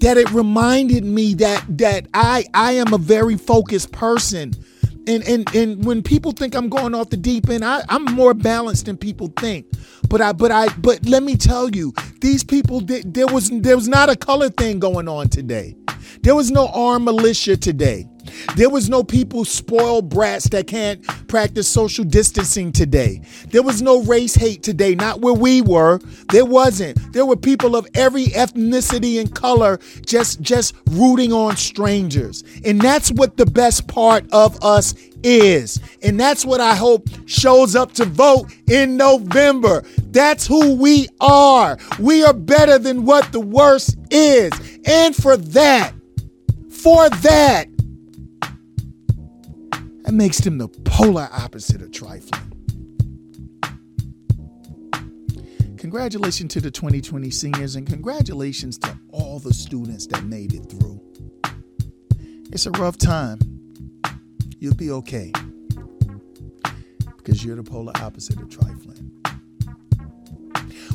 that 0.00 0.16
it 0.16 0.30
reminded 0.30 1.04
me 1.04 1.34
that 1.34 1.64
that 1.78 2.06
I 2.14 2.44
I 2.54 2.72
am 2.72 2.92
a 2.92 2.98
very 2.98 3.36
focused 3.36 3.92
person. 3.92 4.52
And, 5.08 5.22
and 5.28 5.54
and 5.54 5.84
when 5.84 6.02
people 6.02 6.32
think 6.32 6.56
I'm 6.56 6.68
going 6.68 6.92
off 6.94 7.10
the 7.10 7.16
deep 7.16 7.48
end, 7.48 7.64
I, 7.64 7.84
I'm 7.88 8.04
more 8.04 8.34
balanced 8.34 8.86
than 8.86 8.96
people 8.96 9.32
think. 9.38 9.66
But 10.08 10.20
I 10.20 10.32
but 10.32 10.50
I 10.50 10.68
but 10.78 11.06
let 11.06 11.22
me 11.22 11.36
tell 11.36 11.70
you, 11.70 11.92
these 12.20 12.42
people 12.42 12.80
there 12.80 13.26
was 13.28 13.50
there 13.50 13.76
was 13.76 13.88
not 13.88 14.10
a 14.10 14.16
color 14.16 14.50
thing 14.50 14.80
going 14.80 15.08
on 15.08 15.28
today. 15.28 15.76
There 16.22 16.34
was 16.34 16.50
no 16.50 16.68
armed 16.68 17.04
militia 17.04 17.56
today. 17.56 18.08
There 18.56 18.70
was 18.70 18.88
no 18.88 19.02
people 19.02 19.44
spoiled 19.44 20.08
brats 20.08 20.48
that 20.50 20.66
can't 20.66 21.02
practice 21.28 21.68
social 21.68 22.04
distancing 22.04 22.72
today. 22.72 23.20
There 23.50 23.62
was 23.62 23.82
no 23.82 24.02
race 24.02 24.34
hate 24.34 24.62
today, 24.62 24.94
not 24.94 25.20
where 25.20 25.34
we 25.34 25.62
were. 25.62 26.00
There 26.30 26.44
wasn't. 26.44 27.12
There 27.12 27.26
were 27.26 27.36
people 27.36 27.76
of 27.76 27.86
every 27.94 28.26
ethnicity 28.26 29.20
and 29.20 29.34
color 29.34 29.78
just 30.04 30.40
just 30.40 30.74
rooting 30.90 31.32
on 31.32 31.56
strangers. 31.56 32.44
And 32.64 32.80
that's 32.80 33.10
what 33.10 33.36
the 33.36 33.46
best 33.46 33.88
part 33.88 34.24
of 34.32 34.62
us 34.62 34.94
is. 35.22 35.80
And 36.02 36.18
that's 36.18 36.44
what 36.44 36.60
I 36.60 36.74
hope 36.74 37.08
shows 37.26 37.74
up 37.74 37.92
to 37.92 38.04
vote 38.04 38.50
in 38.68 38.96
November. 38.96 39.82
That's 40.10 40.46
who 40.46 40.74
we 40.76 41.08
are. 41.20 41.78
We 41.98 42.24
are 42.24 42.32
better 42.32 42.78
than 42.78 43.04
what 43.04 43.32
the 43.32 43.40
worst 43.40 43.96
is. 44.10 44.52
And 44.86 45.14
for 45.14 45.36
that, 45.36 45.92
for 46.70 47.08
that, 47.10 47.66
that 50.06 50.12
makes 50.12 50.38
them 50.38 50.56
the 50.56 50.68
polar 50.68 51.28
opposite 51.32 51.82
of 51.82 51.90
trifling. 51.90 52.52
Congratulations 55.76 56.52
to 56.54 56.60
the 56.60 56.70
2020 56.70 57.28
seniors 57.30 57.74
and 57.74 57.86
congratulations 57.88 58.78
to 58.78 58.96
all 59.10 59.40
the 59.40 59.52
students 59.52 60.06
that 60.06 60.22
made 60.24 60.54
it 60.54 60.70
through. 60.70 61.00
It's 62.52 62.66
a 62.66 62.70
rough 62.72 62.96
time. 62.96 63.40
You'll 64.60 64.76
be 64.76 64.92
okay 64.92 65.32
because 67.16 67.44
you're 67.44 67.56
the 67.56 67.64
polar 67.64 67.92
opposite 67.96 68.40
of 68.40 68.48
trifling. 68.48 69.10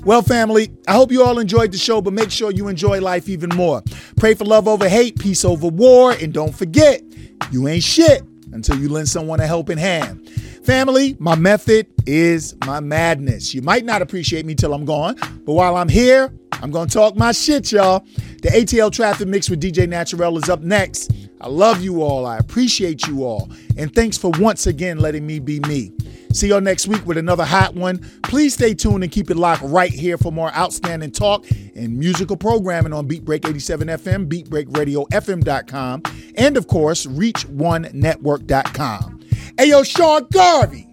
Well, 0.05 0.21
family, 0.21 0.71
I 0.87 0.93
hope 0.93 1.11
you 1.11 1.23
all 1.23 1.37
enjoyed 1.37 1.73
the 1.73 1.77
show, 1.77 2.01
but 2.01 2.13
make 2.13 2.31
sure 2.31 2.49
you 2.51 2.69
enjoy 2.69 3.01
life 3.01 3.27
even 3.27 3.49
more. 3.49 3.83
Pray 4.15 4.35
for 4.35 4.45
love 4.45 4.69
over 4.69 4.87
hate, 4.87 5.19
peace 5.19 5.43
over 5.43 5.67
war, 5.67 6.13
and 6.13 6.33
don't 6.33 6.55
forget, 6.55 7.03
you 7.51 7.67
ain't 7.67 7.83
shit 7.83 8.23
until 8.51 8.77
you 8.77 8.89
lend 8.89 9.09
someone 9.09 9.39
a 9.39 9.47
helping 9.47 9.77
hand. 9.77 10.29
Family, 10.63 11.15
my 11.19 11.35
method 11.35 11.87
is 12.05 12.55
my 12.65 12.79
madness. 12.79 13.53
You 13.53 13.61
might 13.63 13.83
not 13.83 14.03
appreciate 14.03 14.45
me 14.45 14.53
till 14.53 14.73
I'm 14.73 14.85
gone, 14.85 15.15
but 15.45 15.53
while 15.53 15.75
I'm 15.75 15.89
here, 15.89 16.31
I'm 16.61 16.69
going 16.69 16.87
to 16.87 16.93
talk 16.93 17.15
my 17.15 17.31
shit, 17.31 17.71
y'all. 17.71 18.05
The 18.43 18.49
ATL 18.49 18.91
Traffic 18.91 19.27
Mix 19.27 19.49
with 19.49 19.59
DJ 19.59 19.89
Naturel 19.89 20.37
is 20.37 20.49
up 20.49 20.61
next. 20.61 21.11
I 21.41 21.47
love 21.47 21.81
you 21.81 22.03
all. 22.03 22.27
I 22.27 22.37
appreciate 22.37 23.07
you 23.07 23.23
all. 23.23 23.49
And 23.75 23.91
thanks 23.95 24.19
for 24.19 24.29
once 24.37 24.67
again 24.67 24.99
letting 24.99 25.25
me 25.25 25.39
be 25.39 25.59
me. 25.61 25.91
See 26.31 26.49
y'all 26.49 26.61
next 26.61 26.87
week 26.87 27.03
with 27.07 27.17
another 27.17 27.43
hot 27.43 27.73
one. 27.73 27.97
Please 28.23 28.53
stay 28.53 28.75
tuned 28.75 29.03
and 29.03 29.11
keep 29.11 29.31
it 29.31 29.37
locked 29.37 29.63
right 29.63 29.91
here 29.91 30.17
for 30.17 30.31
more 30.31 30.55
outstanding 30.55 31.11
talk 31.11 31.45
and 31.75 31.97
musical 31.97 32.37
programming 32.37 32.93
on 32.93 33.07
Beat 33.07 33.25
Break 33.25 33.47
87 33.47 33.87
FM, 33.87 34.27
BeatBreakRadioFM.com, 34.27 36.03
and 36.35 36.55
of 36.55 36.67
course, 36.67 37.07
ReachOneNetwork.com. 37.07 39.20
Hey 39.61 39.69
yo, 39.69 39.83
Sean 39.83 40.25
Garvey, 40.33 40.87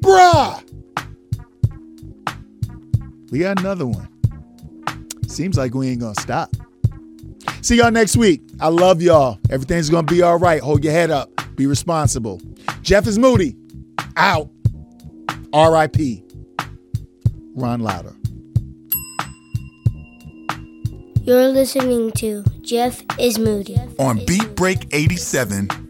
bruh. 0.00 0.60
We 3.30 3.38
got 3.38 3.60
another 3.60 3.86
one. 3.86 4.08
Seems 5.28 5.56
like 5.56 5.72
we 5.72 5.90
ain't 5.90 6.00
gonna 6.00 6.20
stop. 6.20 6.52
See 7.60 7.76
y'all 7.76 7.92
next 7.92 8.16
week. 8.16 8.42
I 8.58 8.70
love 8.70 9.02
y'all. 9.02 9.38
Everything's 9.50 9.88
gonna 9.88 10.02
be 10.02 10.20
all 10.20 10.36
right. 10.36 10.60
Hold 10.60 10.82
your 10.82 10.92
head 10.92 11.12
up. 11.12 11.30
Be 11.54 11.66
responsible. 11.66 12.40
Jeff 12.82 13.06
is 13.06 13.20
moody. 13.20 13.54
Out. 14.16 14.50
R.I.P. 15.52 16.24
Ron 17.54 17.82
Louder. 17.82 18.16
You're 21.22 21.50
listening 21.50 22.10
to 22.16 22.42
Jeff 22.62 23.04
is 23.16 23.38
Moody 23.38 23.76
on 24.00 24.26
Beat 24.26 24.56
Break 24.56 24.92
87 24.92 25.81